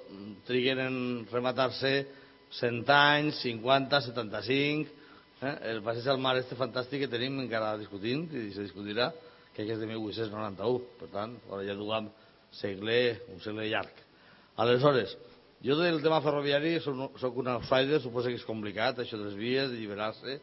triguen 0.50 0.84
en 0.84 0.98
rematar-se 1.32 2.27
100 2.52 2.90
anys, 2.90 3.42
50, 3.44 4.02
75... 4.12 4.94
Eh? 5.38 5.54
El 5.70 5.84
passeig 5.86 6.08
al 6.10 6.18
mar 6.22 6.34
este 6.40 6.58
fantàstic 6.58 7.04
que 7.04 7.12
tenim 7.12 7.36
encara 7.44 7.76
discutint, 7.78 8.24
i 8.34 8.50
se 8.56 8.64
discutirà, 8.66 9.12
que 9.54 9.66
és 9.66 9.78
de 9.78 9.90
1891. 9.90 10.80
Per 10.98 11.10
tant, 11.14 11.36
ara 11.52 11.66
ja 11.68 11.76
duguem 11.78 12.10
segle, 12.58 13.00
un 13.34 13.42
segle 13.44 13.68
llarg. 13.70 14.04
Aleshores, 14.58 15.14
jo 15.62 15.78
del 15.78 16.02
tema 16.02 16.24
ferroviari 16.26 16.78
sóc 16.82 17.38
un 17.38 17.52
outsider, 17.54 18.02
suposo 18.02 18.32
que 18.32 18.40
és 18.40 18.48
complicat, 18.48 19.04
això 19.04 19.20
de 19.20 19.28
les 19.28 19.38
vies, 19.38 19.70
de 19.70 19.78
lliberar-se, 19.78 20.40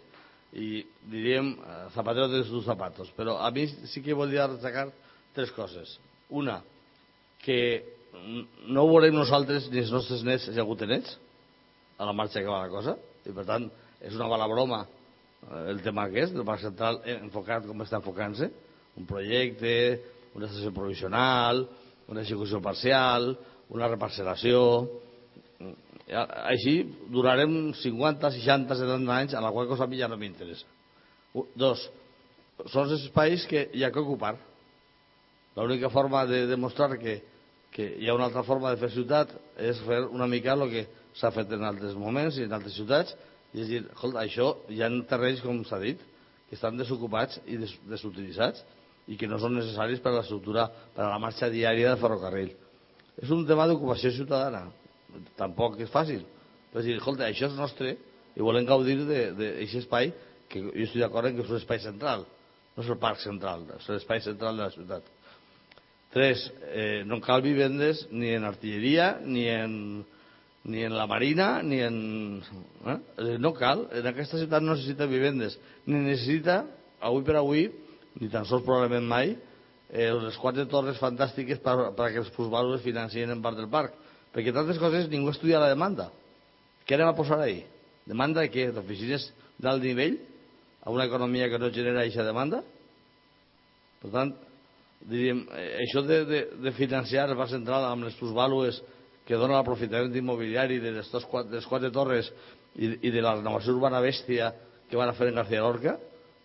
i 0.55 0.85
diríem 1.11 1.51
eh, 1.59 1.81
zapatero 1.95 2.29
de 2.31 2.45
sus 2.47 2.63
zapatos. 2.67 3.11
Però 3.19 3.41
a 3.43 3.51
mi 3.51 3.67
sí 3.91 4.03
que 4.03 4.15
volia 4.15 4.47
destacar 4.51 4.93
tres 5.35 5.51
coses. 5.51 5.99
Una, 6.31 6.61
que 7.43 7.59
no 8.71 8.85
ho 8.85 8.93
volem 8.93 9.15
nosaltres 9.17 9.67
ni 9.73 9.83
els 9.83 9.91
nostres 9.91 10.23
nets 10.23 10.47
i 10.53 10.61
algú 10.63 10.79
nets 10.87 11.19
a 11.99 12.09
la 12.09 12.17
marxa 12.17 12.43
que 12.43 12.51
va 12.51 12.65
la 12.65 12.73
cosa, 12.73 12.97
i 13.25 13.33
per 13.33 13.47
tant 13.49 13.69
és 14.05 14.15
una 14.17 14.29
mala 14.29 14.49
broma 14.51 14.83
eh, 14.85 15.65
el 15.73 15.81
tema 15.85 16.09
que 16.13 16.25
és, 16.27 16.35
del 16.35 16.47
Parc 16.49 16.65
Central 16.67 17.01
enfocat 17.15 17.67
com 17.69 17.85
està 17.85 18.01
enfocant-se, 18.01 18.51
un 18.99 19.09
projecte, 19.09 19.75
una 20.35 20.49
estació 20.51 20.75
provisional, 20.75 21.65
una 22.11 22.23
execució 22.23 22.61
parcial, 22.63 23.33
una 23.75 23.89
reparcel·lació, 23.89 24.61
així 26.45 26.83
durarem 27.11 27.73
50, 27.81 28.31
60, 28.37 28.77
70 28.77 29.15
anys, 29.15 29.35
a 29.35 29.41
la 29.41 29.53
qual 29.55 29.69
cosa 29.71 29.87
a 29.87 29.91
mi 29.91 29.99
ja 29.99 30.09
no 30.09 30.19
m'interessa. 30.21 30.67
Dos, 31.57 31.87
són 32.71 32.85
els 32.85 33.01
espais 33.01 33.47
que 33.51 33.69
hi 33.73 33.85
ha 33.85 33.91
que 33.91 34.03
ocupar. 34.03 34.35
L'única 35.57 35.91
forma 35.91 36.25
de 36.27 36.45
demostrar 36.51 36.99
que, 36.99 37.23
que 37.73 37.89
hi 37.99 38.09
ha 38.09 38.15
una 38.15 38.29
altra 38.29 38.45
forma 38.47 38.71
de 38.75 38.81
fer 38.83 38.91
ciutat 38.95 39.33
és 39.57 39.81
fer 39.87 40.03
una 40.05 40.29
mica 40.31 40.55
el 40.55 40.69
que 40.71 40.85
s'ha 41.19 41.31
fet 41.35 41.53
en 41.55 41.65
altres 41.67 41.95
moments 41.99 42.39
i 42.39 42.47
en 42.49 42.55
altres 42.57 42.77
ciutats, 42.79 43.15
i 43.55 43.63
és 43.63 43.71
dir, 43.71 43.83
escolta, 43.87 44.25
això 44.25 44.51
hi 44.73 44.83
ha 44.83 44.91
terrenys, 45.11 45.43
com 45.45 45.63
s'ha 45.69 45.79
dit, 45.83 46.01
que 46.49 46.57
estan 46.59 46.79
desocupats 46.79 47.39
i 47.47 47.59
des, 47.61 47.73
desutilitzats 47.91 48.65
i 49.11 49.19
que 49.21 49.29
no 49.31 49.39
són 49.39 49.57
necessaris 49.59 50.03
per 50.03 50.13
a 50.13 50.19
l'estructura, 50.19 50.67
per 50.95 51.05
a 51.07 51.13
la 51.13 51.21
marxa 51.23 51.51
diària 51.53 51.93
del 51.93 52.01
ferrocarril. 52.03 52.53
És 53.21 53.31
un 53.31 53.45
tema 53.47 53.69
d'ocupació 53.71 54.11
ciutadana. 54.15 54.67
Tampoc 55.39 55.79
és 55.85 55.93
fàcil. 55.93 56.25
Però 56.73 56.83
és 56.83 56.89
dir, 56.89 56.97
escolta, 56.99 57.29
això 57.29 57.47
és 57.51 57.59
nostre 57.59 57.95
i 58.35 58.43
volem 58.43 58.67
gaudir 58.67 58.97
d'aquest 59.07 59.85
espai 59.85 60.11
que 60.51 60.63
jo 60.65 60.73
estic 60.87 61.03
d'acord 61.03 61.31
que 61.35 61.45
és 61.45 61.53
un 61.53 61.61
espai 61.61 61.83
central. 61.83 62.25
No 62.75 62.83
és 62.83 62.91
el 62.91 62.99
parc 62.99 63.21
central, 63.23 63.69
és 63.77 63.87
l'espai 63.93 64.23
central 64.25 64.59
de 64.59 64.65
la 64.65 64.73
ciutat. 64.75 65.07
Tres, 66.15 66.43
eh, 66.71 67.03
no 67.07 67.21
cal 67.23 67.43
vivendes 67.43 68.05
ni 68.11 68.33
en 68.35 68.47
artilleria, 68.47 69.19
ni 69.23 69.47
en, 69.51 69.77
ni 70.65 70.83
en 70.85 70.97
la 70.97 71.07
marina, 71.07 71.63
ni 71.63 71.81
en... 71.81 72.43
Eh? 72.87 73.37
No 73.39 73.53
cal, 73.57 73.87
en 73.93 74.07
aquesta 74.09 74.41
ciutat 74.41 74.65
no 74.65 74.73
necessita 74.73 75.09
vivendes, 75.09 75.59
ni 75.85 76.01
necessita, 76.07 76.63
avui 77.05 77.25
per 77.27 77.37
avui, 77.41 77.67
ni 78.21 78.31
tan 78.33 78.47
sols 78.49 78.65
probablement 78.65 79.05
mai, 79.09 79.35
eh, 79.91 80.09
les 80.09 80.39
quatre 80.41 80.65
torres 80.71 81.01
fantàstiques 81.03 81.61
per, 81.65 81.77
perquè 81.99 82.23
els 82.23 82.33
plusvalues 82.37 82.85
financien 82.85 83.33
en 83.35 83.43
part 83.45 83.61
del 83.61 83.69
parc. 83.73 83.97
Perquè, 84.35 84.55
altres 84.57 84.81
coses, 84.83 85.11
ningú 85.13 85.31
estudia 85.31 85.61
la 85.63 85.71
demanda. 85.71 86.09
Què 86.89 86.97
anem 86.97 87.13
a 87.13 87.17
posar 87.17 87.43
ahí? 87.45 87.61
Demanda 88.09 88.43
de 88.43 88.51
què? 88.53 88.71
D'oficines 88.75 89.29
d'alt 89.61 89.85
nivell? 89.85 90.17
A 90.85 90.93
una 90.93 91.07
economia 91.09 91.49
que 91.49 91.61
no 91.61 91.71
genera 91.73 92.03
aquesta 92.03 92.25
demanda? 92.27 92.65
Per 94.03 94.11
tant, 94.13 94.35
diríem, 95.13 95.45
eh, 95.53 95.71
això 95.85 96.03
de, 96.05 96.25
de, 96.29 96.43
de 96.65 96.73
financiar 96.77 97.29
el 97.29 97.37
Banc 97.39 97.53
Central 97.53 97.87
amb 97.93 98.09
les 98.09 98.17
plusvàlues 98.17 98.81
que 99.25 99.39
dona 99.41 99.59
l'aprofitament 99.59 100.15
immobiliari 100.17 100.81
de 100.83 100.93
les, 100.99 101.11
dos, 101.13 101.27
de 101.49 101.59
les 101.59 101.67
quatre 101.69 101.91
torres 101.93 102.29
i, 102.77 102.91
i 103.09 103.11
de 103.11 103.23
la 103.25 103.37
renovació 103.39 103.75
urbana 103.77 104.03
bèstia 104.05 104.53
que 104.91 104.99
van 105.01 105.11
a 105.11 105.17
fer 105.17 105.31
en 105.31 105.41
García 105.41 105.65
Lorca, 105.65 105.97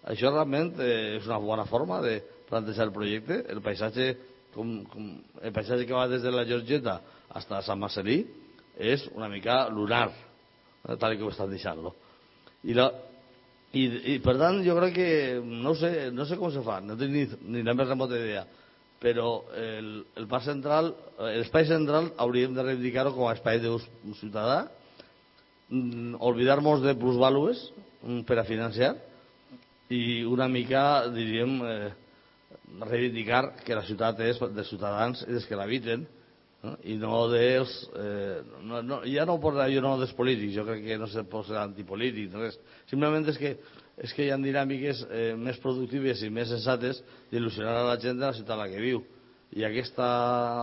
això 0.07 0.31
realment 0.31 0.73
eh, 0.79 1.17
és 1.17 1.27
una 1.27 1.39
bona 1.43 1.65
forma 1.67 1.99
de 2.01 2.19
plantejar 2.49 2.87
el 2.87 2.95
projecte. 2.95 3.41
El 3.51 3.61
paisatge, 3.61 4.13
com, 4.55 4.79
com, 4.89 5.09
el 5.43 5.53
paisatge 5.55 5.85
que 5.85 5.97
va 5.97 6.07
des 6.09 6.23
de 6.23 6.31
la 6.33 6.45
Georgeta 6.47 6.99
fins 7.29 7.51
a 7.53 7.61
Sant 7.65 7.81
Marcelí 7.81 8.23
és 8.79 9.03
una 9.13 9.27
mica 9.29 9.65
lunar, 9.69 10.07
eh, 10.87 10.95
tal 10.95 11.17
com 11.19 11.33
estan 11.33 11.51
deixant-lo. 11.51 11.93
I, 12.63 12.73
la, 12.77 12.87
i, 13.75 13.83
I 14.15 14.17
per 14.23 14.37
tant 14.39 14.63
jo 14.65 14.77
crec 14.79 14.95
que 14.95 15.11
no 15.43 15.75
sé, 15.77 16.09
no 16.15 16.25
sé 16.25 16.39
com 16.39 16.51
se 16.53 16.63
fa, 16.65 16.79
no 16.81 16.97
tinc 16.99 17.13
ni, 17.13 17.27
ni 17.51 17.63
la 17.67 17.75
més 17.75 17.91
remota 17.91 18.17
idea, 18.17 18.45
però 18.99 19.29
el, 19.55 19.91
el 20.19 20.27
parc 20.27 20.45
central, 20.49 20.91
l'espai 21.19 21.65
central 21.69 22.11
hauríem 22.19 22.55
de 22.55 22.65
reivindicar-ho 22.65 23.13
com 23.15 23.29
a 23.29 23.35
espai 23.37 23.61
d'ús 23.63 23.85
ciutadà, 24.19 24.65
mm, 25.69 26.19
olvidar-nos 26.19 26.83
de 26.83 26.95
plusvàlues 26.99 27.63
mm, 28.03 28.21
per 28.27 28.39
a 28.41 28.47
financiar 28.47 28.95
i 29.89 30.23
una 30.27 30.47
mica, 30.51 31.07
diríem, 31.15 31.59
eh, 31.65 31.91
reivindicar 32.85 33.55
que 33.65 33.75
la 33.75 33.85
ciutat 33.87 34.19
és 34.21 34.39
dels 34.53 34.69
ciutadans 34.69 35.23
i 35.25 35.31
dels 35.33 35.47
que 35.49 35.57
l'habiten 35.57 36.05
no? 36.63 36.75
i 36.83 36.95
no 36.99 37.23
dels... 37.31 37.73
Eh, 37.95 38.41
no, 38.61 38.81
no, 38.85 39.01
ja 39.07 39.25
no 39.25 39.37
ho 39.37 39.41
posa 39.41 39.69
jo 39.71 39.81
no 39.81 39.95
dels 39.99 40.13
polítics, 40.17 40.55
jo 40.57 40.65
crec 40.67 40.83
que 40.85 40.99
no 41.01 41.07
se 41.09 41.23
pot 41.29 41.47
ser 41.47 41.59
antipolític, 41.61 42.35
res. 42.35 42.59
Simplement 42.91 43.27
és 43.31 43.39
que, 43.39 43.55
és 43.99 44.13
que 44.15 44.25
hi 44.25 44.31
ha 44.31 44.37
dinàmiques 44.39 45.03
eh, 45.09 45.33
més 45.35 45.59
productives 45.59 46.21
i 46.23 46.31
més 46.31 46.49
sensates 46.51 47.01
d'il·lusionar 47.31 47.75
a 47.81 47.87
la 47.91 47.97
gent 47.99 48.19
de 48.19 48.27
la 48.27 48.35
ciutat 48.37 48.55
a 48.55 48.61
la 48.61 48.69
que 48.71 48.81
viu. 48.81 49.03
I 49.55 49.65
aquesta 49.65 50.07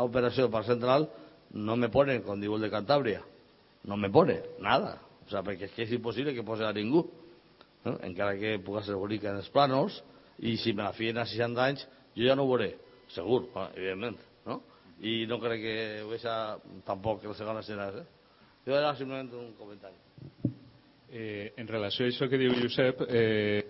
operació 0.07 0.47
del 0.47 0.55
Parc 0.55 0.71
Central 0.71 1.09
no 1.53 1.77
me 1.77 1.91
pone, 1.93 2.21
com 2.25 2.41
diu 2.41 2.57
el 2.57 2.67
de 2.67 2.73
Cantàbria, 2.73 3.23
no 3.87 3.99
me 4.01 4.11
pone, 4.13 4.41
nada. 4.63 4.97
O 5.27 5.31
sea, 5.31 5.43
perquè 5.47 5.69
és 5.69 5.75
que 5.75 5.85
és 5.85 5.95
impossible 5.97 6.35
que 6.35 6.45
posi 6.47 6.65
a 6.65 6.73
ningú. 6.75 7.05
No? 7.85 7.97
Encara 8.07 8.37
que 8.39 8.57
puga 8.65 8.83
ser 8.87 8.97
bonica 8.99 9.31
en 9.31 9.43
els 9.43 9.51
plànols, 9.55 10.01
i 10.39 10.57
si 10.61 10.73
me 10.73 10.85
la 10.85 10.95
fien 10.97 11.19
a 11.19 11.27
60 11.27 11.63
anys, 11.65 11.87
jo 12.17 12.27
ja 12.27 12.37
no 12.37 12.45
ho 12.45 12.51
veuré, 12.51 12.73
segur, 13.15 13.47
ah, 13.55 13.69
evidentment. 13.75 14.19
No? 14.47 14.61
I 15.01 15.25
no 15.29 15.39
crec 15.43 15.63
que 15.63 15.77
ho 16.05 16.11
deixa 16.13 16.35
tampoc 16.87 17.25
la 17.27 17.37
segona 17.39 17.63
serà. 17.67 17.91
Eh? 18.01 18.07
Jo 18.67 18.77
era 18.79 18.95
simplement 18.99 19.31
un 19.39 19.53
comentari. 19.59 19.99
Eh, 21.13 21.53
en 21.57 21.69
relació 21.69 22.07
a 22.07 22.11
això 22.11 22.29
que 22.29 22.39
diu 22.41 22.55
Josep, 22.59 23.03
eh, 23.09 23.63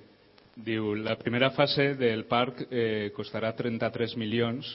diu 0.57 0.95
la 0.97 1.19
primera 1.21 1.51
fase 1.53 1.95
del 1.95 2.25
parc 2.25 2.63
eh, 2.71 3.11
costarà 3.17 3.53
33 3.57 4.17
milions 4.17 4.71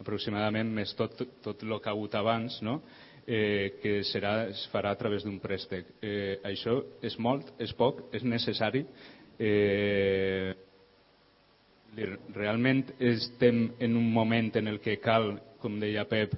aproximadament, 0.00 0.70
més 0.72 0.94
tot, 0.96 1.20
tot 1.44 1.62
el 1.66 1.74
que 1.76 1.90
ha 1.90 1.92
hagut 1.92 2.14
abans, 2.14 2.60
no? 2.62 2.80
eh, 3.28 3.76
que 3.82 3.98
serà, 4.08 4.48
es 4.48 4.62
farà 4.72 4.94
a 4.94 4.98
través 4.98 5.26
d'un 5.26 5.36
préstec. 5.42 5.90
Eh, 6.00 6.38
això 6.48 6.78
és 7.04 7.18
molt, 7.20 7.50
és 7.60 7.74
poc, 7.76 8.06
és 8.16 8.24
necessari. 8.24 8.86
Eh, 9.38 10.54
realment 12.34 12.84
estem 13.02 13.66
en 13.80 13.96
un 13.98 14.08
moment 14.12 14.48
en 14.56 14.70
el 14.70 14.78
que 14.80 14.96
cal, 15.02 15.34
com 15.60 15.76
deia 15.82 16.06
Pep, 16.08 16.32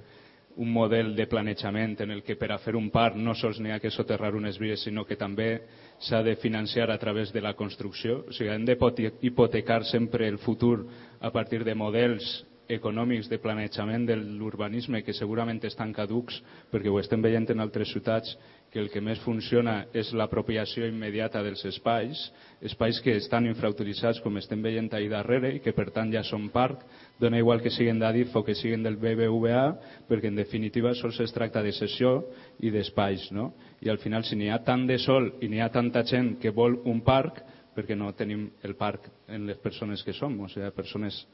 un 0.57 0.71
model 0.71 1.15
de 1.15 1.27
planejament 1.27 1.99
en 2.01 2.11
el 2.11 2.23
que 2.23 2.35
per 2.35 2.51
a 2.51 2.59
fer 2.59 2.75
un 2.75 2.89
parc 2.91 3.15
no 3.15 3.35
sols 3.37 3.59
n'hi 3.59 3.71
ha 3.71 3.79
que 3.79 3.91
soterrar 3.91 4.33
unes 4.35 4.59
vies, 4.59 4.83
sinó 4.83 5.05
que 5.05 5.15
també 5.15 5.61
s'ha 5.99 6.21
de 6.23 6.35
financiar 6.35 6.89
a 6.91 6.97
través 6.97 7.31
de 7.31 7.41
la 7.41 7.53
construcció. 7.53 8.25
O 8.27 8.33
sigui, 8.33 8.49
hem 8.49 8.65
de 8.65 8.77
hipotecar 9.21 9.83
sempre 9.85 10.27
el 10.27 10.37
futur 10.37 10.85
a 11.19 11.31
partir 11.31 11.63
de 11.63 11.75
models 11.75 12.45
econòmics 12.71 13.27
de 13.29 13.39
planejament 13.39 14.05
de 14.07 14.15
l'urbanisme 14.15 15.03
que 15.03 15.13
segurament 15.13 15.59
estan 15.67 15.91
caducs 15.93 16.39
perquè 16.71 16.89
ho 16.89 16.99
estem 17.01 17.21
veient 17.21 17.49
en 17.51 17.59
altres 17.59 17.91
ciutats 17.91 18.37
que 18.71 18.79
el 18.79 18.87
que 18.89 19.01
més 19.03 19.19
funciona 19.19 19.81
és 19.91 20.13
l'apropiació 20.15 20.87
immediata 20.87 21.41
dels 21.43 21.59
espais, 21.67 22.21
espais 22.63 23.01
que 23.03 23.17
estan 23.19 23.49
infrautilitzats 23.49 24.21
com 24.23 24.39
estem 24.39 24.61
veient 24.63 24.87
ahir 24.95 25.09
darrere 25.11 25.51
i 25.57 25.59
que 25.59 25.73
per 25.75 25.89
tant 25.91 26.13
ja 26.13 26.23
són 26.23 26.47
parc, 26.53 26.85
dona 27.19 27.41
igual 27.41 27.59
que 27.61 27.73
siguin 27.73 27.99
d'Adif 27.99 28.31
o 28.35 28.45
que 28.47 28.55
siguin 28.55 28.87
del 28.87 28.95
BBVA, 29.01 29.65
perquè 30.07 30.31
en 30.31 30.39
definitiva 30.39 30.95
sols 30.95 31.19
es 31.19 31.35
tracta 31.35 31.61
de 31.61 31.75
sessió 31.75 32.15
i 32.63 32.71
d'espais, 32.71 33.27
no? 33.35 33.51
I 33.83 33.91
al 33.91 33.99
final 33.99 34.23
si 34.23 34.39
n'hi 34.39 34.47
ha 34.49 34.61
tant 34.63 34.87
de 34.87 34.97
sol 35.03 35.33
i 35.43 35.51
n'hi 35.51 35.59
ha 35.59 35.69
tanta 35.69 36.05
gent 36.07 36.37
que 36.39 36.55
vol 36.55 36.79
un 36.87 37.03
parc, 37.03 37.43
perquè 37.75 37.95
no 37.95 38.15
tenim 38.15 38.47
el 38.63 38.75
parc 38.79 39.11
en 39.27 39.49
les 39.51 39.59
persones 39.59 40.03
que 40.03 40.15
som, 40.15 40.39
o 40.39 40.47
sigui, 40.47 40.71
persones 40.75 41.25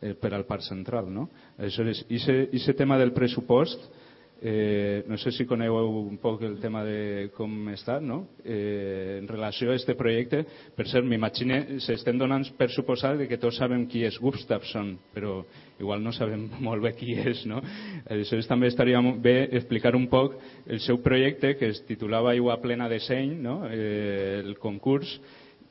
eh, 0.00 0.14
per 0.16 0.32
al 0.32 0.48
parc 0.48 0.64
central, 0.64 1.12
no? 1.12 1.28
Aleshores, 1.58 2.06
aquest 2.08 2.76
tema 2.80 2.96
del 2.96 3.12
pressupost, 3.12 3.90
Eh, 4.40 5.02
no 5.08 5.16
sé 5.18 5.32
si 5.34 5.48
coneu 5.50 5.74
un 5.98 6.18
poc 6.22 6.44
el 6.46 6.60
tema 6.62 6.84
de 6.86 7.26
com 7.34 7.50
està, 7.72 7.96
no? 7.98 8.20
Eh, 8.44 9.18
en 9.18 9.26
relació 9.26 9.72
a 9.72 9.74
aquest 9.74 9.90
projecte, 9.98 10.44
per 10.78 10.86
cert, 10.86 11.02
m'imagine, 11.10 11.80
s'estem 11.82 12.20
donant 12.20 12.46
per 12.58 12.68
suposat 12.70 13.24
que 13.26 13.38
tots 13.42 13.58
sabem 13.58 13.88
qui 13.90 14.04
és 14.06 14.18
Gustafsson, 14.22 14.92
però 15.14 15.40
igual 15.82 16.04
no 16.04 16.12
sabem 16.14 16.44
molt 16.68 16.86
bé 16.86 16.92
qui 17.00 17.16
és, 17.18 17.42
no? 17.50 17.58
Aleshores 18.06 18.46
també 18.46 18.70
estaria 18.70 19.02
bé 19.18 19.48
explicar 19.58 19.96
un 19.98 20.06
poc 20.06 20.38
el 20.68 20.78
seu 20.86 21.02
projecte 21.02 21.56
que 21.58 21.72
es 21.72 21.82
titulava 21.88 22.30
Aigua 22.30 22.60
plena 22.62 22.86
de 22.88 23.00
seny, 23.02 23.34
no? 23.42 23.64
Eh, 23.66 24.44
el 24.44 24.54
concurs. 24.62 25.18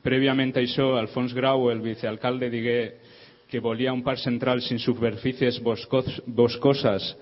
Prèviament 0.04 0.52
a 0.58 0.60
això, 0.60 0.92
Alfons 0.98 1.32
Grau, 1.34 1.70
el 1.72 1.80
vicealcalde, 1.80 2.52
digué 2.52 2.78
que 3.48 3.64
volia 3.64 3.96
un 3.96 4.04
parc 4.04 4.20
central 4.20 4.60
sin 4.60 4.78
superficies 4.78 5.56
boscos, 5.64 6.20
boscosas 6.26 7.14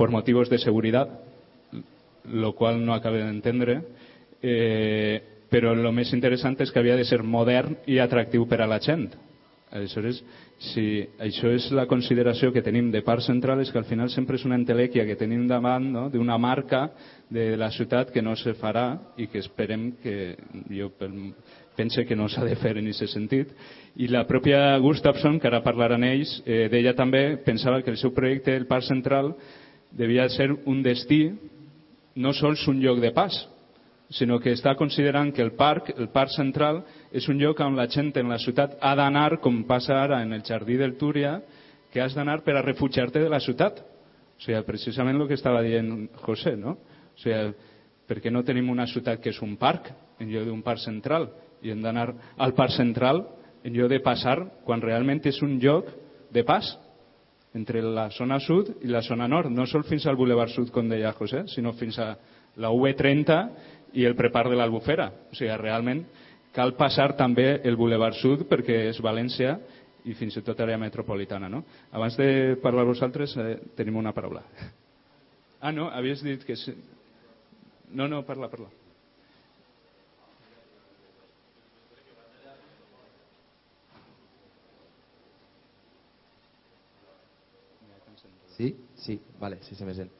por 0.00 0.10
motivos 0.10 0.48
de 0.48 0.56
seguridad, 0.56 1.20
lo 2.24 2.54
cual 2.54 2.86
no 2.86 2.94
acabé 2.94 3.22
de 3.22 3.28
entendre, 3.28 3.82
eh, 4.40 5.20
però 5.52 5.74
el 5.76 5.84
més 5.92 6.14
interessant 6.16 6.56
és 6.64 6.72
que 6.72 6.80
havia 6.80 6.96
de 6.96 7.04
ser 7.04 7.18
modern 7.20 7.76
i 7.84 7.98
atractiu 8.00 8.46
per 8.48 8.62
a 8.64 8.68
la 8.70 8.78
gent. 8.80 9.10
Aleshores, 9.76 10.22
si 10.72 11.04
això 11.20 11.52
és 11.52 11.68
la 11.76 11.84
consideració 11.84 12.48
que 12.48 12.64
tenim 12.64 12.88
de 12.88 13.04
part 13.04 13.20
central, 13.28 13.60
és 13.60 13.68
que 13.68 13.76
al 13.76 13.84
final 13.92 14.08
sempre 14.08 14.40
és 14.40 14.48
una 14.48 14.56
entelèquia 14.56 15.04
que 15.04 15.20
tenim 15.20 15.44
davant 15.46 15.92
no? 15.92 16.08
d'una 16.08 16.40
marca 16.40 16.86
de 17.28 17.50
la 17.60 17.68
ciutat 17.68 18.08
que 18.08 18.24
no 18.24 18.32
se 18.40 18.56
farà 18.56 18.86
i 19.20 19.28
que 19.28 19.44
esperem 19.44 19.90
que, 20.00 20.16
jo 20.72 20.88
pense 21.76 22.06
que 22.08 22.16
no 22.16 22.32
s'ha 22.32 22.48
de 22.48 22.56
fer 22.56 22.78
en 22.78 22.88
aquest 22.88 23.12
sentit. 23.12 23.52
I 24.00 24.08
la 24.08 24.24
pròpia 24.24 24.78
Gustafsson, 24.80 25.36
que 25.38 25.52
ara 25.52 25.60
parlaran 25.60 26.08
ells, 26.08 26.40
eh, 26.46 26.70
d'ella 26.72 26.96
també 26.96 27.36
pensava 27.44 27.82
que 27.84 27.92
el 27.92 28.00
seu 28.00 28.16
projecte, 28.16 28.56
el 28.56 28.64
Parc 28.64 28.88
Central, 28.88 29.34
devia 29.92 30.28
ser 30.28 30.50
un 30.66 30.82
destí, 30.82 31.30
no 32.14 32.32
sols 32.32 32.66
un 32.68 32.80
lloc 32.82 33.00
de 33.00 33.12
pas, 33.14 33.34
sinó 34.10 34.40
que 34.42 34.52
està 34.52 34.74
considerant 34.74 35.30
que 35.32 35.42
el 35.42 35.52
parc, 35.58 35.92
el 35.96 36.10
parc 36.10 36.34
central, 36.34 36.82
és 37.12 37.28
un 37.30 37.38
lloc 37.38 37.60
on 37.62 37.78
la 37.78 37.86
gent 37.88 38.10
en 38.18 38.28
la 38.28 38.40
ciutat 38.42 38.78
ha 38.80 38.94
d'anar, 38.98 39.38
com 39.40 39.62
passa 39.68 39.96
ara 40.02 40.20
en 40.22 40.32
el 40.34 40.42
jardí 40.42 40.76
del 40.76 40.96
Túria, 40.98 41.40
que 41.90 42.02
has 42.02 42.14
d'anar 42.14 42.42
per 42.42 42.56
a 42.56 42.62
refugiar-te 42.62 43.22
de 43.22 43.30
la 43.30 43.40
ciutat. 43.40 43.80
O 43.80 44.42
sigui, 44.42 44.62
precisament 44.66 45.20
el 45.20 45.28
que 45.28 45.38
estava 45.38 45.62
dient 45.62 46.08
José, 46.24 46.56
no? 46.56 46.78
O 47.14 47.22
sigui, 47.22 47.54
per 48.06 48.18
què 48.18 48.30
no 48.30 48.42
tenim 48.42 48.70
una 48.70 48.88
ciutat 48.90 49.20
que 49.22 49.30
és 49.30 49.42
un 49.42 49.56
parc 49.56 49.92
en 50.18 50.30
lloc 50.30 50.46
d'un 50.48 50.62
parc 50.66 50.82
central? 50.82 51.30
i 51.62 51.72
hem 51.72 51.82
d'anar 51.84 52.10
al 52.38 52.54
parc 52.56 52.74
central 52.76 53.24
en 53.64 53.74
lloc 53.76 53.90
de 53.92 54.00
passar 54.04 54.38
quan 54.64 54.82
realment 54.82 55.20
és 55.28 55.40
un 55.44 55.58
lloc 55.60 55.90
de 56.32 56.44
pas 56.46 56.68
entre 57.54 57.82
la 57.82 58.08
zona 58.14 58.38
sud 58.40 58.76
i 58.84 58.90
la 58.90 59.02
zona 59.02 59.26
nord, 59.28 59.50
no 59.50 59.66
sol 59.66 59.84
fins 59.88 60.06
al 60.06 60.16
Boulevard 60.16 60.52
Sud, 60.54 60.70
com 60.70 60.88
deia 60.88 61.12
José, 61.18 61.44
sinó 61.50 61.72
fins 61.74 61.98
a 61.98 62.12
la 62.62 62.70
V30 62.70 63.38
i 63.98 64.06
el 64.06 64.14
prepar 64.16 64.46
de 64.48 64.58
l'Albufera. 64.58 65.08
O 65.30 65.34
sigui, 65.34 65.50
realment 65.58 66.04
cal 66.54 66.74
passar 66.78 67.12
també 67.18 67.60
el 67.66 67.78
Boulevard 67.78 68.18
Sud 68.18 68.46
perquè 68.50 68.84
és 68.90 69.02
València 69.02 69.56
i 70.06 70.14
fins 70.16 70.38
i 70.38 70.44
tot 70.46 70.60
àrea 70.62 70.78
metropolitana. 70.80 71.50
No? 71.50 71.64
Abans 71.92 72.16
de 72.18 72.56
parlar 72.62 72.86
vosaltres, 72.88 73.36
eh, 73.36 73.56
tenim 73.76 73.98
una 74.00 74.14
paraula. 74.16 74.44
Ah, 75.60 75.72
no, 75.72 75.90
havies 75.92 76.22
dit 76.24 76.46
que... 76.46 76.56
No, 77.92 78.06
no, 78.08 78.22
parla, 78.24 78.48
parla. 78.48 78.70
Sí, 88.60 88.76
sí, 88.94 89.20
vale, 89.40 89.56
sí 89.62 89.74
se 89.74 89.86
me 89.86 89.94
sent. 89.94 90.10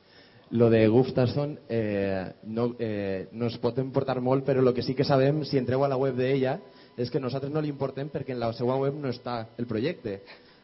Lo 0.51 0.70
de 0.70 0.88
Gustafsson 0.88 1.59
eh, 1.68 2.32
no, 2.45 2.74
eh, 2.78 3.28
no 3.32 3.47
es 3.53 3.59
pot 3.61 3.76
importar 3.78 4.16
molt, 4.24 4.47
però 4.47 4.64
el 4.64 4.72
que 4.74 4.82
sí 4.82 4.95
que 4.97 5.05
sabem, 5.05 5.45
si 5.45 5.59
entreu 5.61 5.84
a 5.84 5.91
la 5.93 5.99
web 6.01 6.16
d'ella, 6.16 6.55
és 6.97 7.12
que 7.12 7.20
nosaltres 7.20 7.53
no 7.53 7.61
li 7.61 7.68
importem 7.68 8.09
perquè 8.09 8.32
en 8.32 8.41
la 8.41 8.49
seva 8.57 8.78
web 8.80 8.97
no 8.97 9.12
està 9.12 9.43
el 9.61 9.68
projecte. 9.68 10.22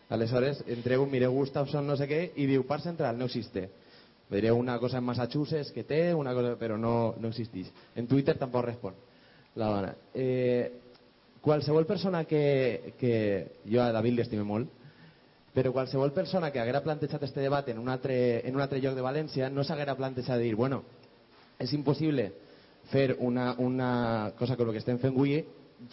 Aleshores, 0.09 0.63
entreu, 0.73 1.05
mireu 1.05 1.37
Gustafsson 1.37 1.85
no 1.85 1.99
sé 2.01 2.09
què 2.09 2.23
i 2.41 2.49
diu 2.49 2.65
Parc 2.65 2.87
Central 2.89 3.21
no 3.21 3.29
existe. 3.29 3.69
Veureu 4.33 4.57
una 4.57 4.79
cosa 4.81 4.99
en 4.99 5.05
Massachusetts 5.05 5.71
que 5.71 5.85
té, 5.85 6.01
una 6.17 6.33
cosa, 6.35 6.57
però 6.57 6.81
no, 6.81 7.15
no 7.21 7.29
existeix. 7.29 7.69
En 7.95 8.09
Twitter 8.09 8.39
tampoc 8.41 8.65
respon 8.65 8.97
la 9.61 9.69
dona. 9.69 9.95
Eh, 10.15 10.73
qualsevol 11.45 11.87
persona 11.87 12.25
que, 12.25 12.95
que 12.99 13.61
jo 13.69 13.85
a 13.85 13.93
David 13.93 14.19
l'estime 14.19 14.49
molt, 14.49 14.73
però 15.57 15.73
qualsevol 15.73 16.13
persona 16.13 16.51
que 16.53 16.61
haguera 16.61 16.83
plantejat 16.85 17.23
este 17.25 17.41
debat 17.41 17.69
en 17.73 17.79
un 17.81 17.89
altre, 17.89 18.47
en 18.47 18.55
un 18.55 18.61
altre 18.61 18.77
lloc 18.77 18.93
de 18.93 19.01
València 19.01 19.49
no 19.49 19.63
s'haguera 19.65 19.95
plantejat 19.97 20.43
dir, 20.43 20.53
bueno, 20.55 20.83
és 21.57 21.73
impossible 21.73 22.27
fer 22.91 23.15
una, 23.25 23.55
una 23.65 24.35
cosa 24.37 24.59
com 24.61 24.69
el 24.69 24.77
que 24.77 24.83
estem 24.85 25.01
fent 25.01 25.15
avui 25.15 25.39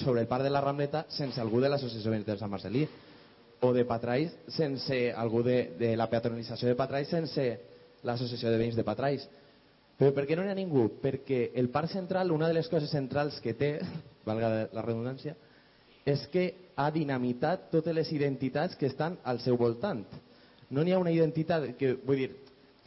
sobre 0.02 0.20
el 0.20 0.28
parc 0.28 0.44
de 0.44 0.52
la 0.52 0.60
Rambleta 0.60 1.06
sense 1.08 1.40
algú 1.40 1.62
de 1.64 1.72
l'Associació 1.72 2.12
de 2.12 2.36
Sant 2.42 2.52
Marcelí 2.52 2.84
o 3.64 3.72
de 3.72 3.86
Patrais 3.88 4.36
sense 4.52 5.00
algú 5.16 5.46
de, 5.48 5.78
de 5.80 5.94
la 5.96 6.10
peatonalització 6.12 6.68
de 6.68 6.76
Patrais 6.76 7.08
sense 7.08 7.48
l'Associació 8.04 8.52
de 8.52 8.60
Veïns 8.60 8.76
de 8.76 8.84
Patrais. 8.84 9.30
Però 9.96 10.12
per 10.12 10.28
què 10.28 10.36
no 10.36 10.44
n'hi 10.44 10.52
ha 10.52 10.60
ningú? 10.60 10.90
Perquè 11.00 11.54
el 11.56 11.72
parc 11.72 11.88
central, 11.94 12.36
una 12.36 12.52
de 12.52 12.60
les 12.60 12.68
coses 12.68 12.92
centrals 12.92 13.40
que 13.40 13.56
té, 13.56 13.78
valga 14.28 14.68
la 14.76 14.84
redundància, 14.84 15.38
és 16.04 16.28
que 16.28 16.50
ha 16.76 16.90
dinamitat 16.92 17.70
totes 17.72 17.96
les 17.96 18.12
identitats 18.12 18.78
que 18.80 18.88
estan 18.90 19.18
al 19.24 19.40
seu 19.42 19.58
voltant. 19.58 20.06
No 20.70 20.84
n'hi 20.84 20.94
ha 20.94 21.02
una 21.02 21.14
identitat 21.14 21.74
que, 21.78 21.94
vull 22.06 22.24
dir, 22.24 22.32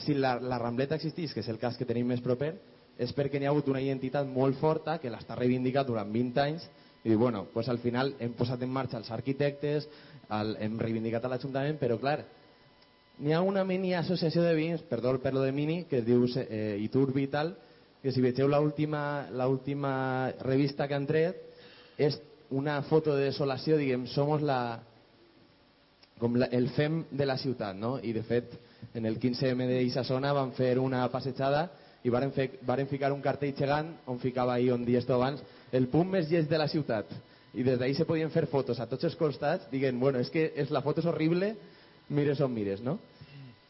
si 0.03 0.15
la, 0.15 0.37
la 0.41 0.59
Rambleta 0.59 0.97
existís, 0.99 1.33
que 1.33 1.41
és 1.41 1.49
el 1.49 1.61
cas 1.63 1.79
que 1.79 1.87
tenim 1.89 2.09
més 2.11 2.25
proper, 2.25 2.55
és 2.99 3.13
perquè 3.15 3.39
n'hi 3.39 3.47
ha 3.47 3.53
hagut 3.53 3.69
una 3.69 3.83
identitat 3.85 4.27
molt 4.29 4.57
forta 4.61 4.97
que 4.99 5.13
l'està 5.13 5.37
reivindicat 5.37 5.87
durant 5.87 6.11
20 6.13 6.43
anys 6.43 6.67
i 7.07 7.15
bueno, 7.15 7.47
pues 7.53 7.69
al 7.69 7.79
final 7.79 8.17
hem 8.19 8.33
posat 8.35 8.65
en 8.67 8.73
marxa 8.73 8.99
els 8.99 9.13
arquitectes, 9.15 9.87
el, 10.35 10.57
hem 10.59 10.75
reivindicat 10.81 11.25
a 11.25 11.31
l'Ajuntament, 11.31 11.77
però 11.79 12.01
clar, 12.03 12.19
n'hi 13.23 13.33
ha 13.33 13.43
una 13.47 13.63
mini 13.65 13.93
associació 13.95 14.43
de 14.43 14.57
veïns, 14.57 14.83
perdó 14.91 15.15
per 15.23 15.33
lo 15.37 15.45
de 15.45 15.53
mini, 15.55 15.85
que 15.87 16.01
es 16.01 16.07
diu 16.07 16.27
eh, 16.43 16.77
i 16.83 17.27
tal, 17.31 17.55
que 18.03 18.11
si 18.11 18.21
vegeu 18.21 18.49
l'última 18.51 20.33
revista 20.41 20.89
que 20.89 20.95
han 20.95 21.07
tret, 21.07 21.39
és 21.97 22.19
una 22.51 22.81
foto 22.83 23.17
de 23.17 23.31
desolació, 23.31 23.77
diguem, 23.79 24.07
som 24.07 24.31
la, 24.45 24.79
com 26.19 26.37
la, 26.39 26.47
el 26.47 26.69
FEM 26.71 27.05
de 27.11 27.27
la 27.27 27.37
ciutat, 27.39 27.77
no? 27.77 27.97
I 27.99 28.13
de 28.13 28.23
fet, 28.23 28.55
en 28.95 29.07
el 29.07 29.19
15M 29.21 29.67
d'Issa 29.69 30.05
zona 30.05 30.33
van 30.33 30.53
fer 30.57 30.77
una 30.79 31.05
passejada 31.13 31.67
i 32.07 32.13
varen, 32.13 32.33
fer, 32.33 32.51
varen 32.67 32.89
ficar 32.89 33.11
un 33.13 33.23
cartell 33.23 33.55
gegant 33.57 33.91
on 34.07 34.21
ficava 34.23 34.55
ahir 34.55 34.73
on 34.77 34.85
dies 34.87 35.09
abans 35.11 35.43
el 35.75 35.89
punt 35.91 36.09
més 36.13 36.29
llest 36.31 36.49
de 36.51 36.61
la 36.61 36.69
ciutat 36.71 37.11
i 37.57 37.65
des 37.67 37.79
d'ahir 37.81 37.97
se 37.97 38.07
podien 38.07 38.31
fer 38.31 38.47
fotos 38.53 38.79
a 38.81 38.87
tots 38.87 39.05
els 39.09 39.17
costats 39.17 39.67
dient, 39.73 39.99
bueno, 39.99 40.21
és 40.21 40.31
que 40.31 40.53
és, 40.55 40.71
la 40.71 40.85
foto 40.85 41.03
és 41.03 41.09
horrible 41.09 41.55
mires 42.09 42.41
on 42.41 42.53
mires, 42.55 42.83
no? 42.85 42.99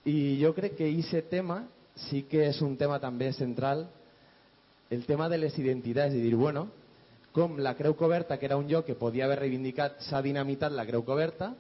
I 0.05 0.39
jo 0.43 0.53
crec 0.55 0.77
que 0.79 0.91
aquest 0.91 1.31
tema 1.31 1.65
sí 1.97 2.27
que 2.31 2.45
és 2.51 2.61
un 2.63 2.77
tema 2.77 3.01
també 3.01 3.33
central 3.33 3.87
el 4.91 5.07
tema 5.07 5.29
de 5.29 5.39
les 5.39 5.57
identitats 5.59 6.15
i 6.15 6.21
dir, 6.23 6.35
bueno, 6.37 6.69
com 7.37 7.59
la 7.61 7.75
Creu 7.77 7.93
Coberta, 8.01 8.39
que 8.41 8.49
era 8.49 8.57
un 8.57 8.67
lloc 8.71 8.87
que 8.89 8.97
podia 8.97 9.27
haver 9.27 9.43
reivindicat, 9.43 10.01
s'ha 10.09 10.23
dinamitat 10.25 10.73
la 10.73 10.87
Creu 10.89 11.05
Coberta, 11.05 11.53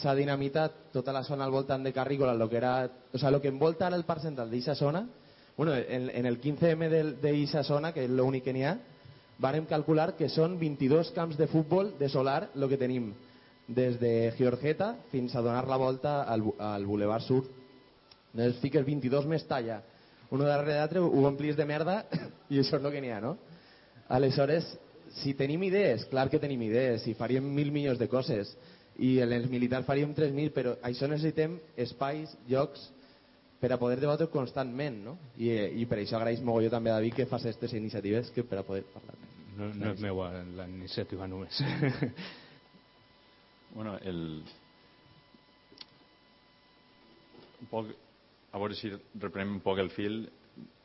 s'ha 0.00 0.14
dinamitat 0.16 0.88
tota 0.94 1.12
la 1.12 1.22
zona 1.26 1.44
al 1.44 1.52
voltant 1.52 1.84
de 1.84 1.92
Carrícola, 1.92 2.32
lo 2.34 2.48
que 2.48 2.56
era, 2.56 2.88
o 3.12 3.18
sea, 3.18 3.30
lo 3.30 3.42
que 3.42 3.52
envolta 3.52 3.86
ara 3.86 3.96
el 3.96 4.06
parc 4.08 4.22
central 4.22 4.50
d'Issa 4.50 4.74
zona, 4.74 5.04
bueno, 5.56 5.74
en, 5.74 6.08
en 6.08 6.26
el 6.26 6.40
15M 6.40 7.18
d'Issa 7.20 7.64
zona, 7.66 7.92
que 7.92 8.06
és 8.06 8.10
l'únic 8.10 8.46
que 8.46 8.54
n'hi 8.56 8.64
ha, 8.64 8.78
vàrem 9.42 9.68
calcular 9.68 10.14
que 10.16 10.30
són 10.32 10.56
22 10.58 11.12
camps 11.14 11.36
de 11.36 11.46
futbol 11.50 11.92
de 11.98 12.08
solar 12.08 12.48
el 12.54 12.68
que 12.70 12.80
tenim 12.80 13.12
des 13.68 14.00
de 14.00 14.32
Giorgeta 14.38 14.94
fins 15.12 15.36
a 15.36 15.42
donar 15.44 15.66
la 15.68 15.76
volta 15.76 16.22
al, 16.24 16.42
al 16.58 16.86
Boulevard 16.86 17.22
Sur. 17.22 17.44
Llavors 18.32 18.64
fiques 18.64 18.84
22 18.86 19.28
més 19.28 19.44
talla, 19.44 19.82
uno 20.30 20.44
darrere 20.48 20.80
l'altre, 20.80 21.04
ho 21.04 21.24
omplis 21.28 21.56
de 21.56 21.68
merda 21.68 22.04
i 22.52 22.60
això 22.60 22.78
és 22.78 22.84
el 22.84 22.92
que 22.92 23.04
n'hi 23.04 23.12
ha, 23.12 23.20
no? 23.20 23.36
Aleshores, 24.08 24.78
si 25.16 25.34
tenim 25.34 25.62
idees, 25.66 26.04
clar 26.10 26.28
que 26.30 26.40
tenim 26.42 26.62
idees, 26.68 27.06
i 27.08 27.14
faríem 27.18 27.46
mil 27.54 27.72
milions 27.72 27.98
de 27.98 28.08
coses, 28.08 28.52
i 28.98 29.18
en 29.22 29.32
els 29.32 29.48
militars 29.50 29.86
faríem 29.86 30.12
3.000, 30.14 30.52
però 30.54 30.74
això 30.86 31.08
necessitem 31.10 31.56
espais, 31.78 32.34
llocs, 32.50 32.88
per 33.58 33.72
a 33.74 33.78
poder 33.78 33.98
debatre 34.02 34.28
constantment, 34.30 34.98
no? 35.04 35.16
I, 35.38 35.50
i 35.82 35.86
per 35.90 36.00
això 36.00 36.18
agraeix 36.18 36.42
molt 36.46 36.66
jo 36.66 36.70
també 36.70 36.92
a 36.92 36.98
David 36.98 37.16
que 37.16 37.26
fas 37.30 37.46
aquestes 37.46 37.74
iniciatives 37.78 38.30
que 38.34 38.44
per 38.46 38.60
a 38.60 38.66
poder 38.66 38.84
parlar. 38.92 39.16
No, 39.58 39.70
no 39.74 39.90
és 39.90 40.02
meua 40.02 40.28
la 40.54 40.68
iniciativa 40.70 41.26
només. 41.30 41.58
bueno, 43.76 43.96
el... 44.06 44.22
Un 47.58 47.70
poc, 47.70 47.90
a 48.54 48.62
veure 48.62 48.78
si 48.78 48.92
reprenem 49.18 49.56
un 49.56 49.64
poc 49.64 49.82
el 49.82 49.90
fil, 49.90 50.22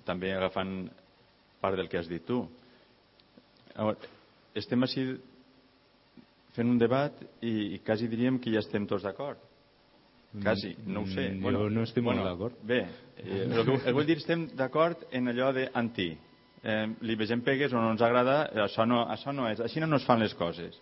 també 0.08 0.34
agafant 0.34 0.88
part 1.62 1.78
del 1.78 1.90
que 1.90 2.02
has 2.02 2.10
dit 2.10 2.26
tu 2.26 2.42
estem 4.56 4.86
així 4.86 5.06
fent 6.54 6.70
un 6.70 6.78
debat 6.78 7.18
i, 7.42 7.76
i 7.76 7.80
quasi 7.86 8.08
diríem 8.08 8.38
que 8.40 8.54
ja 8.54 8.62
estem 8.62 8.86
tots 8.90 9.06
d'acord. 9.08 9.42
Quasi, 10.42 10.74
no 10.90 11.04
ho 11.04 11.08
sé. 11.08 11.28
Mm, 11.30 11.42
bueno, 11.46 11.70
no 11.70 11.84
estic 11.86 12.04
bueno, 12.04 12.24
d'acord. 12.26 12.58
Bé, 12.66 12.80
eh, 13.22 13.44
el 13.46 13.66
que 13.68 13.94
vull 13.94 14.08
dir 14.08 14.18
estem 14.18 14.48
d'acord 14.58 15.06
en 15.14 15.30
allò 15.30 15.52
d'anti. 15.54 16.10
Eh, 16.64 16.88
li 17.06 17.18
vegem 17.20 17.44
pegues 17.46 17.74
o 17.74 17.82
no 17.82 17.92
ens 17.92 18.02
agrada, 18.02 18.48
això 18.64 18.86
no, 18.88 19.04
això 19.12 19.34
no 19.36 19.50
és, 19.52 19.62
així 19.62 19.84
no 19.84 19.98
es 19.98 20.06
fan 20.08 20.24
les 20.24 20.34
coses. 20.34 20.80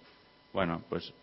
bueno, 0.54 0.82
pues, 0.90 1.14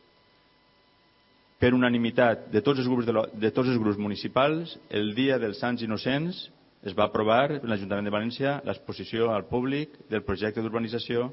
per 1.58 1.74
unanimitat 1.74 2.46
de 2.52 2.62
tots 2.62 2.80
els 2.80 2.88
grups, 2.88 3.06
de, 3.06 3.12
lo, 3.12 3.26
de 3.34 3.50
tots 3.50 3.68
els 3.68 3.80
grups 3.82 3.98
municipals, 3.98 4.78
el 4.88 5.10
dia 5.14 5.38
dels 5.42 5.58
Sants 5.60 5.82
Innocents 5.82 6.46
es 6.86 6.94
va 6.94 7.08
aprovar 7.08 7.58
en 7.58 7.66
l'Ajuntament 7.68 8.06
de 8.06 8.14
València 8.14 8.54
l'exposició 8.64 9.32
al 9.34 9.44
públic 9.50 9.96
del 10.08 10.22
projecte 10.24 10.62
d'urbanització 10.62 11.32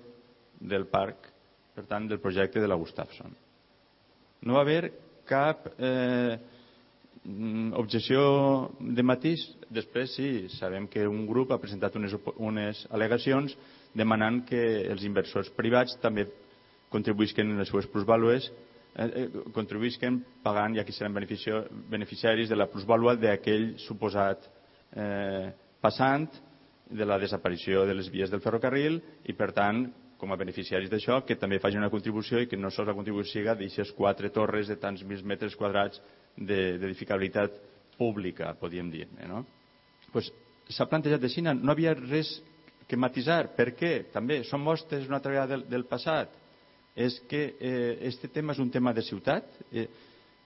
del 0.69 0.87
parc, 0.91 1.29
per 1.75 1.85
tant, 1.89 2.07
del 2.07 2.21
projecte 2.23 2.61
de 2.61 2.67
la 2.67 2.77
Gustafsson. 2.79 3.33
No 4.45 4.57
va 4.57 4.63
haver 4.65 4.91
cap 5.25 5.65
eh, 5.77 6.37
objecció 7.73 8.71
de 8.79 9.03
matís. 9.03 9.47
Després 9.73 10.13
sí, 10.15 10.29
sabem 10.59 10.87
que 10.87 11.07
un 11.09 11.25
grup 11.27 11.51
ha 11.51 11.61
presentat 11.61 11.95
unes, 11.97 12.13
unes 12.37 12.85
al·legacions 12.93 13.55
demanant 13.97 14.43
que 14.45 14.61
els 14.91 15.03
inversors 15.07 15.49
privats 15.57 15.97
també 16.03 16.27
contribuïsquen 16.93 17.49
en 17.49 17.59
les 17.59 17.71
seves 17.71 17.89
plusvàlues 17.91 18.47
eh, 18.47 19.05
eh, 19.05 19.27
contribuïsquen 19.55 20.21
pagant, 20.43 20.75
i 20.75 20.79
aquí 20.83 20.93
seran 20.95 21.15
beneficiaris 21.15 22.51
de 22.51 22.59
la 22.59 22.69
plusvàlua 22.71 23.15
d'aquell 23.19 23.73
suposat 23.83 24.45
eh, 24.95 25.49
passant 25.81 26.29
de 26.85 27.05
la 27.07 27.17
desaparició 27.17 27.85
de 27.89 27.95
les 27.97 28.11
vies 28.13 28.29
del 28.29 28.43
ferrocarril 28.43 28.99
i, 29.25 29.33
per 29.33 29.51
tant, 29.57 29.87
com 30.25 30.33
a 30.33 30.39
beneficiaris 30.41 30.89
d'això, 30.89 31.19
que 31.25 31.37
també 31.37 31.61
facin 31.61 31.83
una 31.83 31.91
contribució 31.93 32.41
i 32.41 32.49
que 32.49 32.57
no 32.57 32.71
sols 32.73 32.89
la 32.89 32.97
contribució 32.97 33.37
siga 33.37 33.53
d'aixes 33.57 33.93
quatre 33.93 34.31
torres 34.33 34.71
de 34.71 34.79
tants 34.81 35.05
mil 35.05 35.21
metres 35.23 35.53
quadrats 35.55 36.01
d'edificabilitat 36.35 37.61
pública, 37.99 38.55
podríem 38.59 38.89
dir. 38.91 39.05
Eh, 39.21 39.29
no? 39.29 39.45
pues, 40.11 40.31
S'ha 40.65 40.87
plantejat 40.89 41.21
de 41.21 41.29
Xina, 41.29 41.53
no 41.53 41.75
havia 41.75 41.93
res 41.93 42.39
que 42.89 42.97
matisar. 42.97 43.51
Per 43.53 43.69
què? 43.77 43.91
També 44.09 44.39
són 44.49 44.63
mostres 44.65 45.05
una 45.05 45.19
altra 45.19 45.35
vegada 45.35 45.51
del, 45.53 45.65
del 45.69 45.85
passat. 45.85 46.33
És 46.95 47.19
que 47.29 47.41
eh, 47.59 47.97
este 48.09 48.31
tema 48.33 48.55
és 48.55 48.61
un 48.63 48.71
tema 48.73 48.93
de 48.95 49.03
ciutat? 49.05 49.51
Eh, 49.69 49.85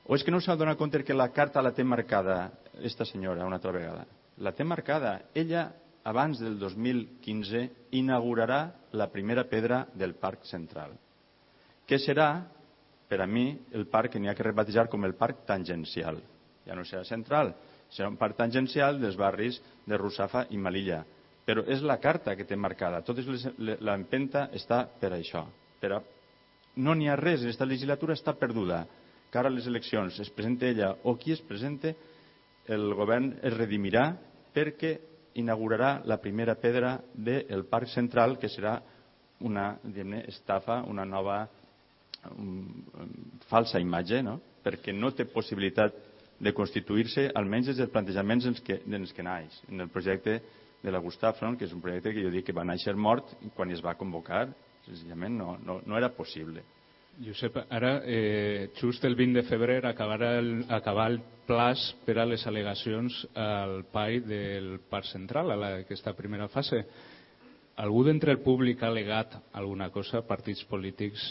o 0.03 0.17
és 0.17 0.25
que 0.25 0.33
no 0.33 0.41
s'ha 0.43 0.57
donat 0.59 0.75
compte 0.75 1.05
que 1.07 1.15
la 1.15 1.29
carta 1.31 1.63
la 1.63 1.71
té 1.71 1.85
marcada 1.87 2.49
esta 2.83 3.07
senyora 3.07 3.47
una 3.47 3.61
altra 3.61 3.71
vegada? 3.71 4.03
La 4.43 4.51
té 4.57 4.67
marcada. 4.67 5.21
Ella 5.37 5.69
abans 6.09 6.39
del 6.41 6.57
2015 6.59 7.67
inaugurarà 7.99 8.63
la 8.97 9.07
primera 9.13 9.45
pedra 9.45 9.85
del 9.93 10.15
Parc 10.17 10.45
Central. 10.49 10.97
que 11.89 11.97
serà, 11.97 12.45
per 13.09 13.17
a 13.23 13.25
mi, 13.25 13.47
el 13.73 13.87
parc 13.89 14.13
que 14.13 14.19
n'hi 14.21 14.29
ha 14.29 14.35
que 14.37 14.45
rebatejar 14.45 14.85
com 14.93 15.07
el 15.07 15.15
parc 15.17 15.41
tangencial. 15.47 16.19
Ja 16.67 16.75
no 16.77 16.83
serà 16.85 17.01
central, 17.07 17.55
serà 17.89 18.11
un 18.11 18.17
parc 18.19 18.37
tangencial 18.37 18.99
dels 19.01 19.17
barris 19.17 19.57
de 19.89 19.97
Russafa 19.97 20.45
i 20.53 20.59
Malilla. 20.61 21.01
Però 21.47 21.63
és 21.65 21.81
la 21.81 21.97
carta 21.97 22.35
que 22.37 22.45
té 22.45 22.53
marcada. 22.53 23.01
Tot 23.01 23.17
l'empenta 23.57 24.51
està 24.53 24.83
per 25.01 25.15
això. 25.17 25.47
Per 25.81 25.91
a... 25.97 25.99
No 26.77 26.93
n'hi 26.93 27.09
ha 27.09 27.17
res, 27.17 27.41
aquesta 27.41 27.65
legislatura 27.65 28.13
està 28.13 28.35
perduda. 28.37 28.83
Cara 29.33 29.49
a 29.49 29.55
les 29.55 29.65
eleccions 29.65 30.19
es 30.21 30.29
presenta 30.29 30.69
ella 30.69 30.91
o 31.09 31.15
qui 31.17 31.33
es 31.33 31.41
presente, 31.41 31.95
el 32.69 32.93
govern 32.93 33.31
es 33.41 33.57
redimirà 33.57 34.11
perquè 34.53 34.93
inaugurarà 35.35 36.01
la 36.05 36.17
primera 36.17 36.55
pedra 36.55 36.99
del 37.13 37.65
Parc 37.69 37.89
Central, 37.93 38.37
que 38.39 38.49
serà 38.49 38.79
una 39.45 39.79
estafa, 40.27 40.81
una 40.87 41.05
nova 41.05 41.47
um, 42.35 42.65
falsa 43.47 43.79
imatge, 43.79 44.21
no? 44.23 44.39
perquè 44.63 44.93
no 44.93 45.11
té 45.15 45.25
possibilitat 45.29 45.95
de 46.39 46.53
constituir-se, 46.55 47.29
almenys 47.35 47.71
des 47.71 47.79
dels 47.79 47.91
plantejaments 47.91 48.47
en 48.47 48.57
què, 48.63 48.81
en 48.87 48.99
els 48.99 49.13
que 49.15 49.23
naix, 49.23 49.61
en 49.69 49.83
el 49.83 49.91
projecte 49.91 50.39
de 50.83 50.91
la 50.91 51.01
Gustafson, 51.03 51.57
que 51.59 51.67
és 51.67 51.75
un 51.75 51.83
projecte 51.83 52.13
que 52.15 52.23
jo 52.23 52.31
dic 52.31 52.47
que 52.47 52.55
va 52.55 52.67
néixer 52.67 52.95
mort 52.95 53.35
quan 53.55 53.71
es 53.71 53.83
va 53.83 53.97
convocar, 53.99 54.47
senzillament 54.85 55.35
no, 55.35 55.57
no, 55.63 55.79
no 55.85 55.97
era 55.99 56.11
possible. 56.15 56.63
Josep, 57.19 57.57
ara, 57.69 58.01
eh, 58.05 58.71
just 58.79 59.03
el 59.03 59.15
20 59.15 59.41
de 59.41 59.43
febrer 59.43 59.85
acabarà 59.85 60.37
el, 60.39 60.63
acabar 60.71 61.09
el 61.11 61.19
plaç 61.49 61.81
per 62.05 62.15
a 62.21 62.25
les 62.25 62.45
al·legacions 62.47 63.17
al 63.35 63.81
PAI 63.91 64.21
del 64.23 64.69
Parc 64.87 65.09
Central, 65.11 65.51
a 65.51 65.57
la, 65.59 65.71
aquesta 65.83 66.13
primera 66.15 66.47
fase. 66.47 66.85
Algú 67.83 68.05
d'entre 68.07 68.31
el 68.31 68.39
públic 68.45 68.83
ha 68.83 68.87
al·legat 68.87 69.35
alguna 69.51 69.89
cosa? 69.91 70.23
Partits 70.23 70.63
polítics, 70.71 71.27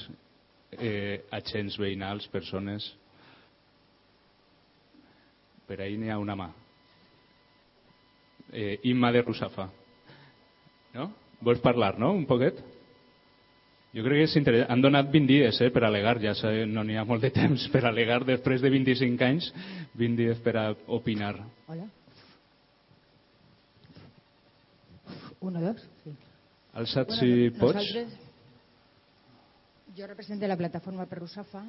eh, 0.76 1.24
agents 1.32 1.80
veïnals, 1.80 2.28
persones? 2.28 2.92
Per 5.68 5.80
ahir 5.80 5.96
n'hi 6.00 6.12
ha 6.12 6.20
una 6.20 6.36
mà. 6.36 6.50
Eh, 8.52 8.80
Imma 8.92 9.12
de 9.12 9.22
Russafa. 9.22 9.70
No? 10.92 11.12
Vols 11.40 11.64
parlar, 11.64 11.96
no?, 11.98 12.12
un 12.12 12.26
poquet? 12.28 12.60
Jo 13.98 14.04
crec 14.06 14.20
que 14.20 14.26
és 14.28 14.34
interessant. 14.38 14.70
Han 14.70 14.82
donat 14.84 15.08
20 15.10 15.26
dies 15.26 15.56
eh, 15.58 15.72
per 15.74 15.80
al·legar, 15.82 16.20
ja 16.22 16.30
no 16.70 16.84
n'hi 16.86 16.94
ha 17.00 17.02
molt 17.08 17.24
de 17.24 17.32
temps 17.34 17.64
per 17.72 17.80
al·legar 17.88 18.20
després 18.28 18.62
de 18.62 18.70
25 18.70 19.24
anys, 19.26 19.48
20 19.98 20.20
dies 20.20 20.38
per 20.44 20.54
a 20.54 20.66
opinar. 20.94 21.32
Hola. 21.66 21.88
Uno, 25.40 25.60
dos, 25.64 25.82
sí. 26.04 26.14
Alça't 26.78 27.10
bueno, 27.10 27.18
si 27.18 27.50
pots. 27.58 27.90
jo 29.98 30.06
represento 30.06 30.46
la 30.46 30.56
plataforma 30.56 31.06
per 31.10 31.18
Rusafa 31.18 31.64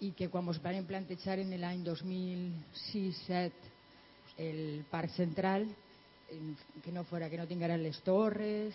i 0.00 0.12
que 0.16 0.30
quan 0.32 0.48
ens 0.48 0.62
van 0.64 0.86
plantejar 0.88 1.36
en 1.42 1.52
l'any 1.60 1.84
2006-2007 1.84 3.52
el 4.40 4.86
parc 4.88 5.12
central, 5.12 5.68
que 6.80 6.92
no 6.96 7.04
fora 7.04 7.28
que 7.28 7.36
no 7.36 7.46
tingueren 7.46 7.82
les 7.84 8.00
torres, 8.00 8.72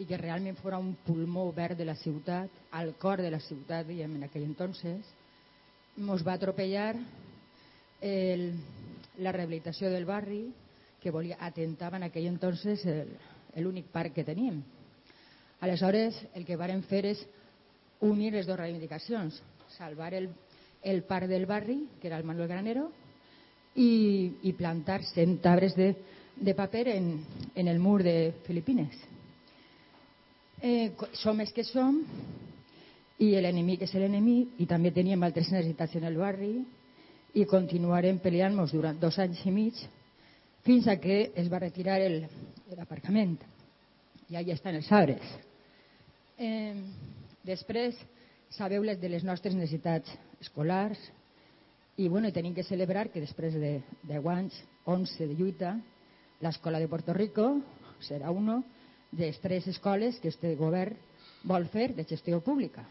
i 0.00 0.06
que 0.08 0.16
realment 0.16 0.56
fora 0.56 0.78
un 0.80 0.94
pulmó 1.04 1.50
verd 1.52 1.76
de 1.76 1.84
la 1.84 1.94
ciutat, 1.94 2.48
al 2.72 2.94
cor 2.96 3.20
de 3.20 3.30
la 3.30 3.40
ciutat, 3.44 3.84
diguem, 3.86 4.14
en 4.16 4.24
aquell 4.24 4.46
entonces, 4.46 5.04
ens 6.00 6.24
va 6.24 6.38
atropellar 6.38 6.94
el, 8.00 8.46
la 9.20 9.34
rehabilitació 9.36 9.90
del 9.92 10.08
barri 10.08 10.46
que 11.02 11.12
volia, 11.12 11.36
atentava 11.44 12.00
en 12.00 12.08
aquell 12.08 12.30
entonces 12.30 12.86
l'únic 13.60 13.92
parc 13.92 14.16
que 14.16 14.24
teníem. 14.24 14.62
Aleshores, 15.60 16.16
el 16.32 16.48
que 16.48 16.56
varen 16.56 16.80
fer 16.88 17.04
és 17.12 17.20
unir 18.00 18.32
les 18.32 18.48
dues 18.48 18.56
reivindicacions, 18.56 19.36
salvar 19.76 20.14
el, 20.16 20.30
el 20.80 21.04
parc 21.04 21.28
del 21.28 21.44
barri, 21.44 21.82
que 22.00 22.08
era 22.08 22.16
el 22.16 22.24
Manuel 22.24 22.48
Granero, 22.48 22.88
i, 23.76 24.32
i 24.48 24.56
plantar 24.56 25.02
100 25.04 25.38
arbres 25.44 25.76
de, 25.76 25.92
de 26.40 26.56
paper 26.56 26.88
en, 26.96 27.14
en 27.54 27.68
el 27.68 27.78
mur 27.78 28.00
de 28.02 28.32
Filipines 28.48 29.10
eh, 30.62 30.92
som 31.12 31.40
els 31.40 31.52
que 31.56 31.64
som 31.64 32.02
i 33.20 33.30
l'enemic 33.40 33.84
és 33.84 33.94
l'enemic 33.94 34.60
i 34.60 34.66
també 34.68 34.92
teníem 34.92 35.22
altres 35.22 35.50
necessitats 35.52 35.96
en 35.96 36.06
el 36.08 36.18
barri 36.20 36.52
i 37.34 37.46
continuarem 37.48 38.18
peleant-nos 38.18 38.72
durant 38.74 38.98
dos 39.00 39.18
anys 39.22 39.42
i 39.46 39.52
mig 39.54 39.80
fins 40.64 40.88
a 40.88 40.96
que 41.00 41.30
es 41.34 41.48
va 41.52 41.60
retirar 41.62 41.98
l'aparcament 42.00 43.38
i 44.30 44.36
allà 44.36 44.54
estan 44.54 44.76
els 44.78 44.90
arbres. 44.92 45.24
Eh, 46.38 46.74
després 47.44 47.96
sabeu 48.54 48.84
les 48.86 49.00
de 49.00 49.08
les 49.08 49.24
nostres 49.24 49.54
necessitats 49.54 50.10
escolars? 50.40 50.98
I 52.00 52.08
bueno, 52.08 52.30
tenim 52.32 52.54
que 52.54 52.64
celebrar 52.64 53.10
que 53.10 53.20
després 53.20 53.54
de 53.54 53.80
10 54.08 54.28
anys, 54.32 54.54
11 54.86 55.26
de 55.26 55.34
lluita, 55.34 55.74
l'escola 56.40 56.78
de 56.80 56.88
Puerto 56.88 57.12
Rico 57.12 57.58
serà 58.00 58.30
uno 58.30 58.62
de 59.12 59.32
tres 59.42 59.66
escoles 59.66 60.18
que 60.20 60.28
este 60.28 60.54
govern 60.54 60.96
vol 61.42 61.66
fer 61.72 61.94
de 61.94 62.04
gestió 62.04 62.40
pública. 62.40 62.84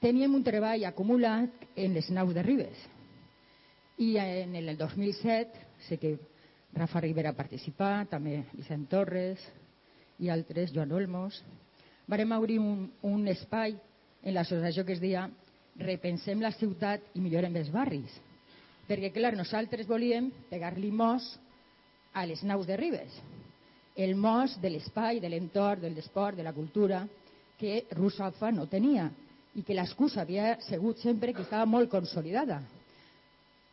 Teníem 0.00 0.34
un 0.36 0.44
treball 0.44 0.84
acumulat 0.84 1.50
en 1.76 1.94
les 1.96 2.10
naus 2.12 2.34
de 2.34 2.42
Ribes 2.44 2.80
i 3.98 4.16
en 4.18 4.54
el 4.56 4.76
2007 4.76 5.66
sé 5.86 5.98
que 5.98 6.16
Rafa 6.74 7.00
Rivera 7.00 7.30
ha 7.30 7.38
participat, 7.38 8.10
també 8.10 8.42
Vicent 8.52 8.88
Torres 8.90 9.42
i 10.18 10.28
altres, 10.28 10.72
Joan 10.74 10.92
Olmos. 10.92 11.38
Varem 12.10 12.32
obrir 12.34 12.58
un, 12.58 12.88
un 13.06 13.28
espai 13.30 13.76
en 14.24 14.34
l'associació 14.34 14.84
que 14.84 14.96
es 14.96 15.02
deia 15.02 15.28
Repensem 15.74 16.38
la 16.38 16.52
ciutat 16.54 17.02
i 17.18 17.20
millorem 17.22 17.56
els 17.58 17.70
barris. 17.74 18.12
Perquè, 18.86 19.10
clar, 19.10 19.32
nosaltres 19.34 19.88
volíem 19.90 20.28
pegar-li 20.50 20.92
mos 20.94 21.26
a 22.14 22.22
les 22.26 22.44
naus 22.46 22.66
de 22.68 22.76
Ribes 22.78 23.16
el 23.94 24.16
mos 24.16 24.56
de 24.60 24.70
l'espai, 24.70 25.20
de 25.20 25.30
l'entorn, 25.30 25.80
del 25.80 25.94
desport, 25.94 26.36
de 26.36 26.42
la 26.42 26.52
cultura, 26.52 27.04
que 27.58 27.86
Russafa 27.94 28.50
no 28.50 28.66
tenia 28.66 29.08
i 29.54 29.62
que 29.62 29.74
l'excusa 29.76 30.22
havia 30.22 30.56
sigut 30.66 30.98
sempre 30.98 31.32
que 31.32 31.44
estava 31.46 31.66
molt 31.66 31.90
consolidada. 31.90 32.60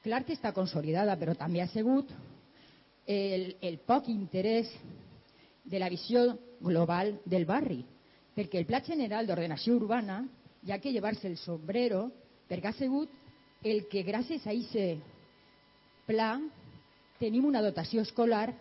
Clar 0.06 0.24
que 0.26 0.36
està 0.38 0.54
consolidada, 0.54 1.18
però 1.18 1.34
també 1.38 1.62
ha 1.62 1.70
sigut 1.70 2.10
el, 3.10 3.56
el 3.62 3.80
poc 3.86 4.10
interès 4.14 4.70
de 5.66 5.80
la 5.82 5.90
visió 5.90 6.38
global 6.62 7.16
del 7.26 7.46
barri, 7.50 7.82
perquè 8.36 8.62
el 8.62 8.70
Pla 8.70 8.82
General 8.86 9.26
d'Ordenació 9.26 9.76
Urbana 9.78 10.22
hi 10.62 10.72
ha 10.72 10.80
que 10.80 10.94
llevar-se 10.94 11.28
el 11.28 11.38
sombrero 11.42 12.12
perquè 12.50 12.70
ha 12.70 12.78
sigut 12.78 13.10
el 13.64 13.88
que 13.90 14.04
gràcies 14.06 14.46
a 14.46 14.54
aquest 14.54 15.02
pla 16.06 16.34
tenim 17.22 17.46
una 17.46 17.62
dotació 17.62 18.02
escolar 18.02 18.52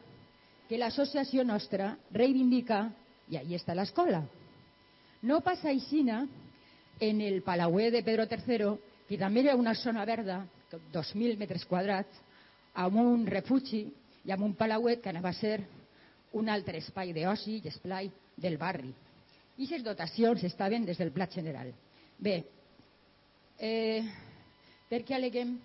que 0.70 0.78
l'associació 0.78 1.42
nostra 1.42 1.96
reivindica, 2.14 2.84
i 3.26 3.40
ahí 3.40 3.56
està 3.58 3.74
l'escola. 3.74 4.20
No 5.26 5.40
passa 5.42 5.66
aixina 5.72 6.20
en 7.02 7.20
el 7.26 7.40
Palauer 7.42 7.88
de 7.90 8.04
Pedro 8.06 8.28
III, 8.30 8.76
que 9.08 9.18
també 9.18 9.42
era 9.42 9.56
una 9.58 9.74
zona 9.74 10.06
verda, 10.06 10.44
2.000 10.70 11.34
metres 11.40 11.66
quadrats, 11.66 12.22
amb 12.78 13.02
un 13.02 13.26
refugi 13.26 13.82
i 14.22 14.30
amb 14.30 14.46
un 14.46 14.54
palauet 14.54 15.02
que 15.02 15.10
anava 15.10 15.32
a 15.34 15.40
ser 15.40 15.56
un 16.38 16.48
altre 16.48 16.78
espai 16.78 17.10
d'oci 17.16 17.58
i 17.58 17.68
esplai 17.72 18.06
del 18.38 18.54
barri. 18.60 18.92
I 19.58 19.66
aquestes 19.66 19.82
dotacions 19.90 20.44
estaven 20.46 20.86
des 20.86 21.02
del 21.02 21.10
Pla 21.10 21.26
General. 21.34 21.72
Bé, 22.16 22.44
eh, 23.58 24.06
per 24.86 25.02
què 25.02 25.18
aleguem 25.18 25.56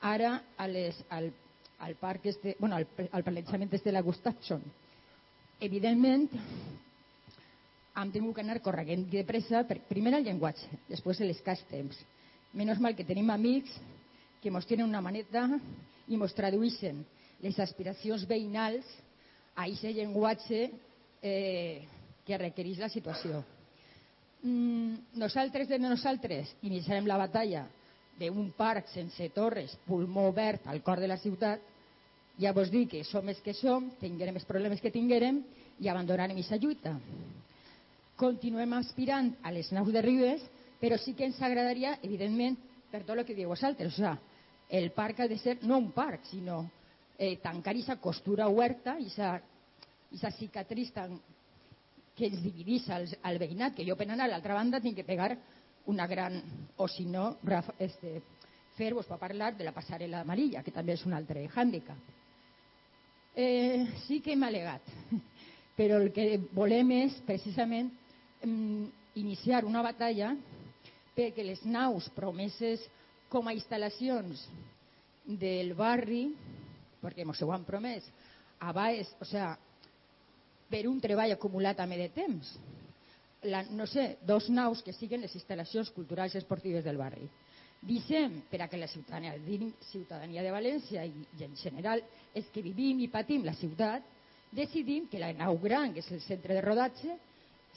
ara 0.00 0.36
a 0.56 0.68
les, 0.70 1.02
al 1.10 1.32
al 1.78 1.94
parc 1.96 2.26
este, 2.26 2.56
bueno, 2.58 2.76
al, 2.76 2.86
al 3.10 3.24
planejament 3.24 3.72
este 3.72 3.90
de 3.90 3.94
la 3.94 4.02
Gustafsson. 4.02 4.62
Evidentment, 5.60 6.28
hem 7.94 8.10
tingut 8.12 8.34
que 8.34 8.42
anar 8.42 8.60
corregent 8.62 9.06
de 9.10 9.22
pressa, 9.26 9.62
per, 9.68 9.78
primer 9.88 10.14
el 10.18 10.26
llenguatge, 10.26 10.66
després 10.88 11.22
l'escàs 11.22 11.62
temps. 11.70 11.98
Menys 12.54 12.80
mal 12.82 12.96
que 12.98 13.06
tenim 13.06 13.30
amics 13.30 13.74
que 14.42 14.50
ens 14.52 14.66
tenen 14.68 14.88
una 14.88 15.02
maneta 15.02 15.46
i 16.08 16.18
ens 16.18 16.36
tradueixen 16.36 17.02
les 17.42 17.58
aspiracions 17.60 18.26
veïnals 18.28 18.88
a 19.54 19.66
aquest 19.66 19.94
llenguatge 19.96 20.68
eh, 21.22 21.84
que 22.26 22.38
requereix 22.40 22.80
la 22.82 22.90
situació. 22.90 23.44
Mm, 24.44 25.16
nosaltres 25.16 25.70
de 25.70 25.78
nosaltres 25.80 26.50
iniciarem 26.62 27.06
la 27.08 27.16
batalla 27.20 27.64
d'un 28.18 28.50
parc 28.56 28.88
sense 28.92 29.28
torres, 29.34 29.74
pulmó 29.86 30.28
obert 30.30 30.66
al 30.70 30.82
cor 30.82 31.00
de 31.00 31.08
la 31.10 31.18
ciutat, 31.18 31.60
ja 32.38 32.52
vos 32.52 32.70
dic 32.70 32.90
que 32.94 33.04
som 33.06 33.28
els 33.28 33.40
que 33.42 33.54
som, 33.54 33.90
tinguérem 34.00 34.36
els 34.38 34.46
problemes 34.46 34.82
que 34.82 34.92
tinguérem 34.94 35.40
i 35.78 35.88
abandonarem 35.88 36.36
aquesta 36.36 36.58
lluita. 36.58 36.94
Continuem 38.18 38.76
aspirant 38.78 39.32
a 39.42 39.50
les 39.54 39.70
naus 39.74 39.90
de 39.92 40.02
Ribes, 40.02 40.42
però 40.80 40.98
sí 40.98 41.14
que 41.14 41.26
ens 41.26 41.40
agradaria, 41.42 41.98
evidentment, 42.02 42.56
per 42.90 43.02
tot 43.02 43.18
el 43.18 43.26
que 43.26 43.34
diu 43.34 43.50
vosaltres, 43.50 43.94
o 43.94 43.96
sea, 43.96 44.18
el 44.70 44.90
parc 44.94 45.20
ha 45.20 45.28
de 45.28 45.38
ser 45.38 45.58
no 45.62 45.78
un 45.78 45.90
parc, 45.92 46.24
sinó 46.30 46.64
eh, 47.18 47.36
tancar 47.42 47.74
aquesta 47.74 47.96
costura 47.96 48.48
oberta, 48.48 48.96
aquesta 48.98 50.30
cicatriz 50.38 50.92
tan 50.94 51.18
que 52.14 52.28
ens 52.30 52.42
dividís 52.42 52.86
al, 52.94 53.08
al 53.26 53.40
veïnat, 53.42 53.74
que 53.74 53.86
jo 53.86 53.96
per 53.98 54.06
anar 54.06 54.28
a 54.28 54.30
l'altra 54.30 54.54
banda 54.54 54.80
tinc 54.80 55.00
que 55.00 55.06
pegar 55.06 55.32
una 55.86 56.06
gran... 56.06 56.42
O 56.76 56.88
si 56.88 57.04
no, 57.06 57.36
este, 57.78 58.22
Fer 58.74 58.90
vos 58.94 59.06
va 59.06 59.20
parlar 59.20 59.52
de 59.54 59.62
la 59.62 59.72
passarel·la 59.74 60.24
amarilla, 60.24 60.62
que 60.66 60.74
també 60.74 60.96
és 60.96 61.04
un 61.06 61.14
altre 61.14 61.44
hàndicap. 61.46 62.10
Eh, 63.34 63.86
sí 64.06 64.20
que 64.22 64.34
hem 64.34 64.42
alegat, 64.46 64.88
però 65.78 66.00
el 66.02 66.10
que 66.14 66.40
volem 66.54 66.90
és 66.96 67.20
precisament 67.26 67.92
mm, 68.42 68.84
iniciar 69.22 69.64
una 69.66 69.82
batalla 69.82 70.32
perquè 71.14 71.46
les 71.46 71.62
naus 71.66 72.08
promeses 72.14 72.82
com 73.30 73.46
a 73.46 73.54
instal·lacions 73.54 74.42
del 75.24 75.72
barri, 75.78 76.28
perquè 77.02 77.22
ens 77.22 77.42
ho 77.42 77.52
han 77.54 77.66
promès, 77.66 78.06
a 78.58 78.72
baix, 78.74 79.10
o 79.22 79.26
sea, 79.26 79.52
per 80.70 80.86
un 80.90 80.98
treball 81.02 81.34
acumulat 81.34 81.78
també 81.78 81.98
de 82.00 82.10
temps, 82.14 82.56
la, 83.44 83.62
no 83.70 83.86
sé, 83.86 84.18
dos 84.26 84.48
naus 84.50 84.82
que 84.82 84.94
siguin 84.96 85.22
les 85.24 85.34
instal·lacions 85.36 85.90
culturals 85.94 86.34
i 86.34 86.40
esportives 86.40 86.84
del 86.84 86.98
barri. 87.00 87.28
Dicem, 87.84 88.38
per 88.48 88.62
a 88.64 88.68
que 88.68 88.80
la 88.80 88.88
ciutadania, 88.88 89.34
ciutadania 89.90 90.42
de 90.42 90.52
València 90.52 91.04
i, 91.04 91.26
i 91.36 91.44
en 91.44 91.56
general 91.60 92.00
és 92.32 92.48
que 92.52 92.64
vivim 92.64 93.02
i 93.04 93.10
patim 93.12 93.44
la 93.44 93.52
ciutat, 93.58 94.06
decidim 94.54 95.08
que 95.10 95.20
la 95.20 95.34
nau 95.36 95.58
gran, 95.60 95.92
que 95.92 96.00
és 96.00 96.10
el 96.14 96.22
centre 96.24 96.56
de 96.56 96.62
rodatge, 96.64 97.18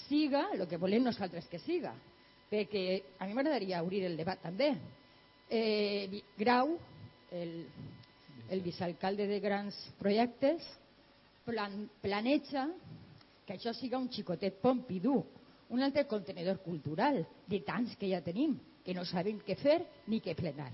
siga 0.07 0.47
el 0.53 0.63
que 0.69 0.79
volem 0.79 1.03
nosaltres 1.03 1.49
que 1.51 1.59
siga. 1.59 1.91
Perquè 2.47 2.85
a 3.19 3.27
mi 3.27 3.35
m'agradaria 3.35 3.83
obrir 3.83 4.05
el 4.07 4.15
debat 4.15 4.39
també. 4.39 4.71
Eh, 5.49 6.21
Grau, 6.39 6.77
el, 7.35 7.55
el 8.49 8.61
vicealcalde 8.63 9.27
de 9.27 9.41
grans 9.43 9.75
projectes, 9.99 10.63
plan, 11.43 11.89
planeja 11.99 12.69
que 13.47 13.55
això 13.55 13.73
siga 13.75 13.99
un 13.99 14.07
xicotet 14.11 14.61
Pompidou, 14.63 15.25
un 15.69 15.83
altre 15.83 16.05
contenedor 16.07 16.61
cultural, 16.63 17.25
de 17.47 17.59
tants 17.67 17.95
que 17.99 18.09
ja 18.11 18.21
tenim, 18.23 18.55
que 18.85 18.95
no 18.95 19.03
sabem 19.05 19.39
què 19.43 19.57
fer 19.59 19.81
ni 20.07 20.21
què 20.23 20.35
plenar. 20.35 20.71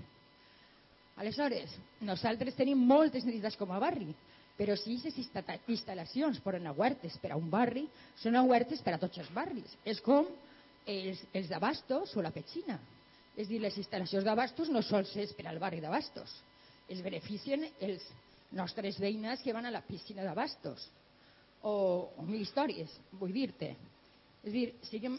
Aleshores, 1.18 1.74
nosaltres 2.02 2.56
tenim 2.58 2.78
moltes 2.78 3.26
necessitats 3.26 3.58
com 3.58 3.70
a 3.74 3.80
barri, 3.82 4.08
però 4.58 4.76
si 4.78 4.94
aquestes 4.94 5.18
instal·lacions 5.70 6.40
foren 6.42 6.66
aguertes 6.70 7.16
per 7.22 7.32
a 7.34 7.38
un 7.38 7.48
barri, 7.50 7.84
són 8.22 8.38
aguertes 8.38 8.82
per 8.82 8.94
a 8.94 9.00
tots 9.02 9.18
els 9.22 9.30
barris. 9.34 9.76
És 9.84 10.00
com 10.02 10.28
els, 10.86 11.22
els 11.34 11.50
d'Abastos 11.50 12.14
o 12.14 12.22
la 12.22 12.30
Petxina. 12.34 12.78
És 13.34 13.50
dir, 13.50 13.58
les 13.62 13.74
instal·lacions 13.82 14.26
d'Abastos 14.26 14.70
no 14.70 14.82
sols 14.86 15.14
és 15.18 15.34
per 15.34 15.48
al 15.50 15.58
barri 15.62 15.82
d'Abastos. 15.82 16.30
Es 16.86 17.02
beneficien 17.02 17.66
els 17.82 18.04
nostres 18.54 19.00
veïnes 19.02 19.42
que 19.42 19.54
van 19.54 19.66
a 19.66 19.74
la 19.74 19.82
piscina 19.82 20.22
d'Abastos. 20.22 20.86
O, 21.64 21.74
o 22.14 22.26
mil 22.28 22.42
històries, 22.44 22.94
vull 23.18 23.34
dir-te. 23.34 23.72
És 24.44 24.52
dir, 24.52 24.66
siguem... 24.88 25.18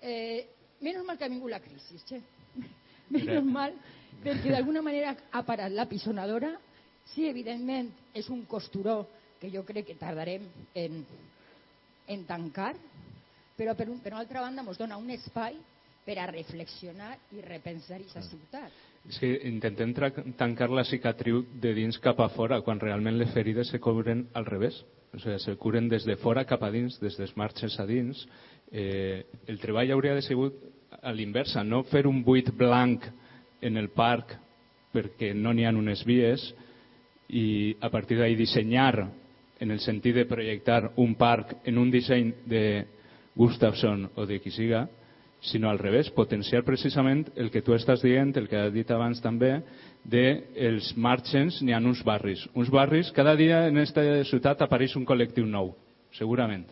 Eh, 0.00 0.46
menys 0.84 1.04
mal 1.06 1.16
que 1.16 1.24
ha 1.24 1.32
vingut 1.32 1.50
la 1.50 1.62
crisi, 1.64 1.98
che. 2.08 2.20
Menys 3.14 3.44
mal, 3.46 3.76
perquè 4.24 4.52
d'alguna 4.52 4.82
manera 4.84 5.14
ha 5.30 5.42
parat 5.46 5.72
la 5.72 5.86
pisonadora. 5.88 6.52
Sí, 7.12 7.28
evidentment, 7.30 7.92
és 8.14 8.28
un 8.34 8.44
costuró 8.50 9.04
que 9.40 9.50
jo 9.52 9.62
crec 9.64 9.86
que 9.90 9.98
tardarem 10.00 10.44
en, 10.74 11.04
en 12.12 12.24
tancar, 12.26 12.74
però 13.56 13.76
per, 13.78 13.88
un, 13.88 14.00
per 14.02 14.12
una 14.12 14.24
altra 14.24 14.42
banda 14.44 14.64
ens 14.66 14.80
dona 14.80 14.98
un 15.00 15.12
espai 15.14 15.56
per 16.06 16.18
a 16.22 16.26
reflexionar 16.30 17.14
i 17.34 17.42
repensar 17.44 17.98
aquesta 17.98 18.22
ciutat. 18.26 18.74
És 19.06 19.20
que 19.22 19.30
intentem 19.48 19.94
tancar 20.38 20.68
la 20.74 20.84
cicatriu 20.86 21.44
de 21.62 21.72
dins 21.74 21.98
cap 22.02 22.20
a 22.22 22.28
fora, 22.34 22.60
quan 22.66 22.82
realment 22.82 23.18
les 23.18 23.32
ferides 23.34 23.70
se 23.70 23.80
cobren 23.82 24.26
al 24.34 24.46
revés. 24.46 24.82
O 25.16 25.20
sigui, 25.20 25.38
se 25.40 25.56
curen 25.56 25.88
des 25.88 26.04
de 26.04 26.18
fora 26.20 26.44
cap 26.44 26.62
a 26.62 26.70
dins, 26.70 26.98
des 27.00 27.16
dels 27.16 27.32
marxes 27.40 27.78
a 27.80 27.86
dins. 27.88 28.20
Eh, 28.70 29.24
el 29.48 29.58
treball 29.62 29.94
hauria 29.94 30.14
de 30.14 30.22
ser 30.22 30.36
a 31.02 31.12
l'inversa, 31.12 31.64
no 31.64 31.84
fer 31.88 32.06
un 32.06 32.22
buit 32.24 32.50
blanc 32.52 33.04
en 33.64 33.76
el 33.80 33.88
parc 33.96 34.36
perquè 34.92 35.32
no 35.34 35.52
n'hi 35.52 35.64
ha 35.64 35.72
unes 35.76 36.04
vies 36.06 36.42
i 37.28 37.76
a 37.80 37.90
partir 37.90 38.18
d'ahir 38.18 38.36
dissenyar 38.38 39.06
en 39.60 39.70
el 39.70 39.80
sentit 39.80 40.14
de 40.14 40.26
projectar 40.28 40.92
un 40.96 41.14
parc 41.16 41.56
en 41.64 41.78
un 41.78 41.90
disseny 41.90 42.32
de 42.44 42.84
Gustafsson 43.36 44.10
o 44.14 44.26
de 44.26 44.40
qui 44.40 44.52
siga, 44.52 44.86
sinó 45.40 45.70
al 45.70 45.78
revés, 45.78 46.10
potenciar 46.10 46.64
precisament 46.64 47.28
el 47.36 47.50
que 47.50 47.62
tu 47.62 47.74
estàs 47.76 48.02
dient, 48.02 48.32
el 48.36 48.48
que 48.48 48.58
ha 48.58 48.70
dit 48.72 48.90
abans 48.90 49.20
també, 49.22 49.60
de 50.04 50.42
marxens 50.96 51.60
n'hi 51.62 51.74
ha 51.74 51.80
uns 51.82 52.02
barris. 52.04 52.46
Uns 52.54 52.70
barris, 52.70 53.12
cada 53.12 53.36
dia 53.36 53.66
en 53.68 53.76
aquesta 53.76 54.02
ciutat 54.24 54.62
apareix 54.62 54.96
un 54.96 55.06
col·lectiu 55.06 55.46
nou, 55.46 55.74
segurament. 56.16 56.66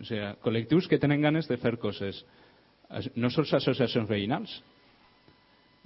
O 0.00 0.06
sigui, 0.06 0.26
col·lectius 0.44 0.88
que 0.90 0.98
tenen 0.98 1.22
ganes 1.22 1.48
de 1.48 1.58
fer 1.58 1.76
coses. 1.78 2.22
No 3.16 3.30
sols 3.30 3.54
associacions 3.56 4.08
veïnals. 4.10 4.58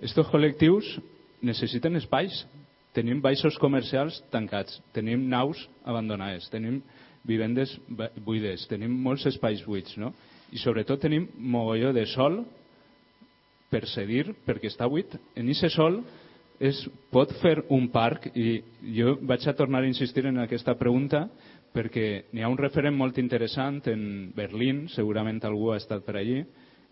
Estos 0.02 0.28
col·lectius 0.32 0.96
necessiten 1.42 1.96
espais. 2.00 2.44
Tenim 2.96 3.20
baixos 3.22 3.58
comercials 3.60 4.16
tancats, 4.32 4.80
tenim 4.96 5.28
naus 5.30 5.60
abandonades, 5.86 6.48
tenim 6.50 6.80
vivendes 7.28 7.74
buides, 8.24 8.64
tenim 8.66 8.94
molts 9.04 9.26
espais 9.28 9.60
buits, 9.66 9.94
no? 10.00 10.14
I 10.52 10.58
sobretot 10.62 11.00
tenim 11.02 11.26
mogolló 11.38 11.92
de 11.92 12.06
sol 12.06 12.42
per 13.68 13.84
cedir, 13.86 14.32
perquè 14.46 14.70
està 14.70 14.88
buit. 14.88 15.12
En 15.36 15.50
aquest 15.50 15.76
sol 15.76 16.00
es 16.58 16.80
pot 17.12 17.30
fer 17.42 17.60
un 17.74 17.88
parc 17.92 18.30
i 18.34 18.58
jo 18.96 19.16
vaig 19.22 19.46
a 19.46 19.54
tornar 19.54 19.84
a 19.84 19.90
insistir 19.90 20.26
en 20.26 20.40
aquesta 20.42 20.74
pregunta 20.74 21.28
perquè 21.74 22.24
n'hi 22.32 22.42
ha 22.42 22.48
un 22.50 22.58
referent 22.58 22.96
molt 22.96 23.18
interessant 23.20 23.82
en 23.92 24.32
Berlín, 24.34 24.86
segurament 24.88 25.38
algú 25.44 25.70
ha 25.72 25.76
estat 25.78 26.02
per 26.06 26.16
allí, 26.16 26.40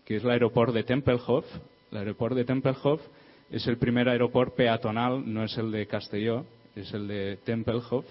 que 0.05 0.15
és 0.15 0.23
l'aeroport 0.23 0.73
de 0.73 0.85
Tempelhof. 0.87 1.49
L'aeroport 1.91 2.37
de 2.37 2.45
Tempelhof 2.47 3.03
és 3.51 3.67
el 3.67 3.79
primer 3.81 4.07
aeroport 4.07 4.55
peatonal, 4.55 5.19
no 5.25 5.43
és 5.43 5.57
el 5.57 5.71
de 5.73 5.85
Castelló, 5.89 6.43
és 6.75 6.93
el 6.93 7.07
de 7.09 7.21
Tempelhof. 7.47 8.07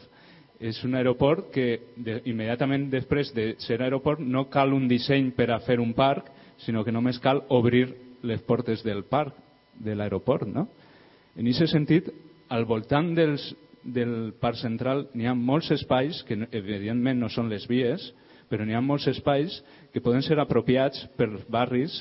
És 0.60 0.78
un 0.84 0.94
aeroport 0.96 1.50
que 1.52 1.66
de, 1.96 2.20
immediatament 2.24 2.88
després 2.92 3.32
de 3.36 3.54
ser 3.60 3.80
aeroport 3.82 4.22
no 4.22 4.46
cal 4.52 4.72
un 4.72 4.86
disseny 4.88 5.30
per 5.36 5.50
a 5.52 5.60
fer 5.60 5.78
un 5.80 5.92
parc, 5.94 6.30
sinó 6.64 6.84
que 6.84 6.94
només 6.94 7.20
cal 7.20 7.42
obrir 7.52 7.90
les 8.24 8.40
portes 8.40 8.82
del 8.84 9.04
parc, 9.04 9.34
de 9.76 9.94
l'aeroport, 9.94 10.48
no? 10.48 10.68
En 11.36 11.48
aquest 11.50 11.68
sentit, 11.74 12.08
al 12.48 12.64
voltant 12.64 13.10
dels, 13.14 13.50
del 13.84 14.32
parc 14.40 14.56
central 14.56 15.04
n'hi 15.12 15.28
ha 15.28 15.34
molts 15.36 15.68
espais 15.74 16.22
que 16.24 16.38
evidentment 16.50 17.20
no 17.20 17.28
són 17.28 17.50
les 17.52 17.66
vies, 17.68 18.08
però 18.48 18.64
n'hi 18.64 18.74
ha 18.74 18.80
molts 18.80 19.06
espais 19.12 19.60
que 19.92 20.00
poden 20.00 20.24
ser 20.24 20.38
apropiats 20.40 21.04
per 21.18 21.28
barris 21.52 22.00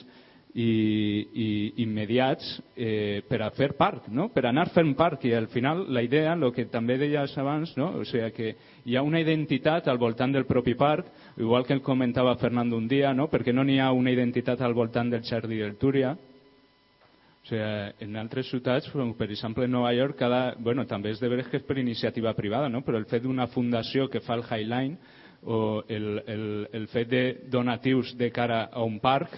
i, 0.56 1.28
i 1.36 1.48
immediats 1.84 2.62
eh, 2.80 3.22
per 3.28 3.42
a 3.44 3.50
fer 3.52 3.74
parc, 3.76 4.08
no? 4.08 4.30
per 4.32 4.46
anar 4.48 4.70
fent 4.72 4.94
parc 4.96 5.26
i 5.28 5.34
al 5.36 5.50
final 5.52 5.84
la 5.92 6.04
idea, 6.04 6.32
el 6.32 6.52
que 6.56 6.64
també 6.72 6.96
deies 6.98 7.34
abans, 7.38 7.74
no? 7.76 7.90
o 8.00 8.06
sigui 8.08 8.30
que 8.32 8.54
hi 8.88 8.96
ha 8.96 9.04
una 9.04 9.20
identitat 9.20 9.90
al 9.92 10.00
voltant 10.00 10.32
del 10.32 10.48
propi 10.48 10.78
parc, 10.80 11.10
igual 11.36 11.66
que 11.68 11.76
el 11.76 11.82
comentava 11.84 12.38
Fernando 12.40 12.78
un 12.80 12.88
dia, 12.88 13.12
no? 13.14 13.28
perquè 13.28 13.52
no 13.52 13.66
n'hi 13.68 13.82
ha 13.84 13.92
una 13.92 14.14
identitat 14.16 14.62
al 14.64 14.74
voltant 14.74 15.12
del 15.12 15.26
Jardí 15.28 15.60
del 15.60 15.76
Túria, 15.76 16.14
o 16.16 17.50
sigui, 17.50 17.66
en 18.08 18.16
altres 18.16 18.48
ciutats, 18.48 18.88
com 18.94 19.12
per 19.20 19.28
exemple 19.36 19.68
Nova 19.68 19.92
York, 19.94 20.16
cada, 20.18 20.56
bueno, 20.56 20.86
també 20.88 21.12
és 21.12 21.20
de 21.20 21.30
veres 21.30 21.52
que 21.52 21.60
és 21.60 21.68
per 21.68 21.78
iniciativa 21.78 22.32
privada, 22.34 22.72
no? 22.72 22.80
però 22.82 22.96
el 22.98 23.10
fet 23.12 23.28
d'una 23.28 23.50
fundació 23.52 24.08
que 24.08 24.24
fa 24.24 24.40
el 24.40 24.48
Highline 24.48 24.96
o 25.44 25.84
el, 25.90 26.24
el, 26.26 26.48
el 26.72 26.88
fet 26.96 27.12
de 27.12 27.26
donatius 27.52 28.16
de 28.16 28.32
cara 28.32 28.70
a 28.72 28.88
un 28.88 29.02
parc, 29.04 29.36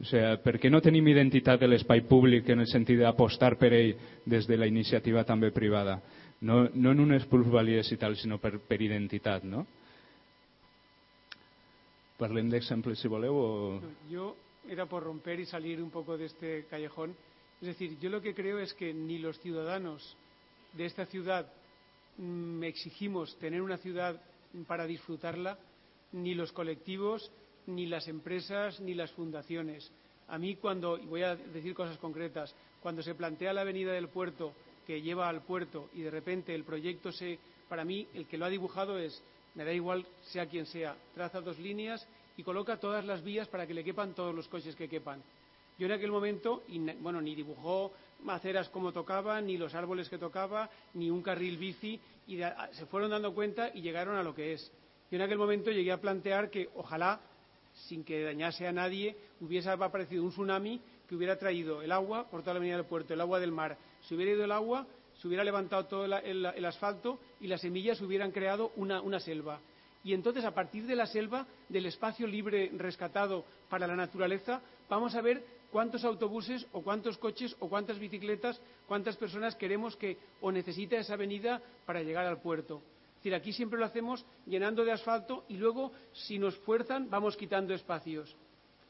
o 0.00 0.04
sigui, 0.08 0.36
per 0.42 0.56
què 0.58 0.70
no 0.70 0.82
tenim 0.82 1.06
identitat 1.08 1.60
de 1.60 1.68
l'espai 1.70 2.02
públic 2.08 2.48
en 2.50 2.64
el 2.64 2.70
sentit 2.70 2.98
d'apostar 3.00 3.54
per 3.60 3.72
ell 3.72 3.94
des 4.26 4.48
de 4.50 4.58
la 4.58 4.66
iniciativa 4.66 5.24
també 5.24 5.52
privada? 5.54 6.00
No, 6.42 6.68
no 6.74 6.92
en 6.92 7.00
unes 7.00 7.26
plusvalies 7.30 7.92
i 7.94 7.98
tal, 8.00 8.16
sinó 8.16 8.38
per, 8.42 8.58
per 8.58 8.80
identitat, 8.82 9.44
no? 9.46 9.66
Parlem 12.18 12.50
d'exemples, 12.50 12.98
si 13.00 13.08
voleu, 13.08 13.38
o... 13.38 13.94
Jo 14.10 14.34
era 14.70 14.86
por 14.86 15.02
romper 15.04 15.40
y 15.40 15.46
salir 15.46 15.80
un 15.82 15.90
poco 15.90 16.16
de 16.16 16.26
este 16.26 16.64
callejón 16.70 17.14
Es 17.64 17.68
decir, 17.68 17.98
yo 17.98 18.10
lo 18.10 18.20
que 18.20 18.34
creo 18.34 18.58
es 18.58 18.74
que 18.74 18.92
ni 18.92 19.18
los 19.18 19.38
ciudadanos 19.40 20.16
de 20.74 20.84
esta 20.84 21.06
ciudad 21.06 21.50
mm, 22.18 22.62
exigimos 22.62 23.38
tener 23.38 23.62
una 23.62 23.78
ciudad 23.78 24.20
para 24.66 24.86
disfrutarla, 24.86 25.58
ni 26.12 26.34
los 26.34 26.52
colectivos, 26.52 27.30
ni 27.66 27.86
las 27.86 28.08
empresas, 28.08 28.80
ni 28.80 28.94
las 28.94 29.10
fundaciones. 29.12 29.90
A 30.28 30.38
mí 30.38 30.56
cuando, 30.56 30.98
y 30.98 31.06
voy 31.06 31.22
a 31.22 31.36
decir 31.36 31.74
cosas 31.74 31.98
concretas, 31.98 32.54
cuando 32.80 33.02
se 33.02 33.14
plantea 33.14 33.52
la 33.52 33.62
avenida 33.62 33.92
del 33.92 34.08
puerto 34.08 34.52
que 34.86 35.00
lleva 35.00 35.28
al 35.28 35.42
puerto 35.42 35.88
y 35.94 36.02
de 36.02 36.10
repente 36.10 36.54
el 36.54 36.64
proyecto 36.64 37.12
se, 37.12 37.38
para 37.68 37.84
mí 37.84 38.06
el 38.14 38.26
que 38.26 38.38
lo 38.38 38.44
ha 38.44 38.50
dibujado 38.50 38.98
es, 38.98 39.22
me 39.54 39.64
da 39.64 39.72
igual 39.72 40.06
sea 40.24 40.46
quien 40.46 40.66
sea, 40.66 40.96
traza 41.14 41.40
dos 41.40 41.58
líneas 41.58 42.06
y 42.36 42.42
coloca 42.42 42.78
todas 42.78 43.04
las 43.04 43.22
vías 43.22 43.48
para 43.48 43.66
que 43.66 43.74
le 43.74 43.84
quepan 43.84 44.14
todos 44.14 44.34
los 44.34 44.48
coches 44.48 44.74
que 44.76 44.88
quepan. 44.88 45.22
Yo 45.78 45.86
en 45.86 45.92
aquel 45.92 46.10
momento, 46.10 46.62
bueno, 47.00 47.20
ni 47.20 47.34
dibujó 47.34 47.92
aceras 48.28 48.68
como 48.68 48.92
tocaba, 48.92 49.40
ni 49.40 49.56
los 49.56 49.74
árboles 49.74 50.08
que 50.08 50.18
tocaba, 50.18 50.70
ni 50.94 51.10
un 51.10 51.22
carril 51.22 51.58
bici, 51.58 52.00
y 52.26 52.38
se 52.72 52.86
fueron 52.86 53.10
dando 53.10 53.34
cuenta 53.34 53.70
y 53.74 53.82
llegaron 53.82 54.16
a 54.16 54.22
lo 54.22 54.34
que 54.34 54.54
es. 54.54 54.72
Yo 55.10 55.16
en 55.16 55.22
aquel 55.22 55.38
momento 55.38 55.70
llegué 55.70 55.92
a 55.92 56.00
plantear 56.00 56.50
que 56.50 56.70
ojalá 56.74 57.20
sin 57.74 58.04
que 58.04 58.22
dañase 58.22 58.66
a 58.66 58.72
nadie, 58.72 59.16
hubiese 59.40 59.70
aparecido 59.70 60.22
un 60.24 60.30
tsunami 60.30 60.80
que 61.08 61.14
hubiera 61.14 61.38
traído 61.38 61.82
el 61.82 61.92
agua 61.92 62.28
por 62.30 62.40
toda 62.40 62.54
la 62.54 62.58
avenida 62.58 62.76
del 62.76 62.86
puerto, 62.86 63.14
el 63.14 63.20
agua 63.20 63.40
del 63.40 63.52
mar. 63.52 63.76
Se 64.02 64.14
hubiera 64.14 64.32
ido 64.32 64.44
el 64.44 64.52
agua, 64.52 64.86
se 65.20 65.28
hubiera 65.28 65.44
levantado 65.44 65.86
todo 65.86 66.04
el, 66.04 66.64
asfalto 66.64 67.20
y 67.40 67.46
las 67.46 67.60
semillas 67.60 68.00
hubieran 68.00 68.30
creado 68.30 68.72
una, 68.76 69.00
una 69.00 69.20
selva. 69.20 69.60
Y 70.02 70.12
entonces, 70.12 70.44
a 70.44 70.54
partir 70.54 70.86
de 70.86 70.96
la 70.96 71.06
selva, 71.06 71.46
del 71.68 71.86
espacio 71.86 72.26
libre 72.26 72.70
rescatado 72.76 73.44
para 73.70 73.86
la 73.86 73.96
naturaleza, 73.96 74.60
vamos 74.88 75.14
a 75.14 75.22
ver 75.22 75.42
cuántos 75.72 76.04
autobuses 76.04 76.66
o 76.72 76.82
cuántos 76.82 77.16
coches 77.18 77.56
o 77.58 77.68
cuántas 77.68 77.98
bicicletas, 77.98 78.60
cuántas 78.86 79.16
personas 79.16 79.56
queremos 79.56 79.96
que 79.96 80.18
o 80.40 80.52
necesita 80.52 80.96
esa 80.96 81.14
avenida 81.14 81.60
para 81.86 82.02
llegar 82.02 82.26
al 82.26 82.40
puerto. 82.40 82.82
Decir, 83.24 83.34
aquí 83.36 83.54
siempre 83.54 83.78
lo 83.78 83.86
hacemos 83.86 84.22
llenando 84.44 84.84
de 84.84 84.92
asfalto 84.92 85.46
y 85.48 85.56
luego, 85.56 85.92
si 86.12 86.38
nos 86.38 86.54
fuerzan, 86.58 87.08
vamos 87.08 87.38
quitando 87.38 87.72
espacios. 87.72 88.36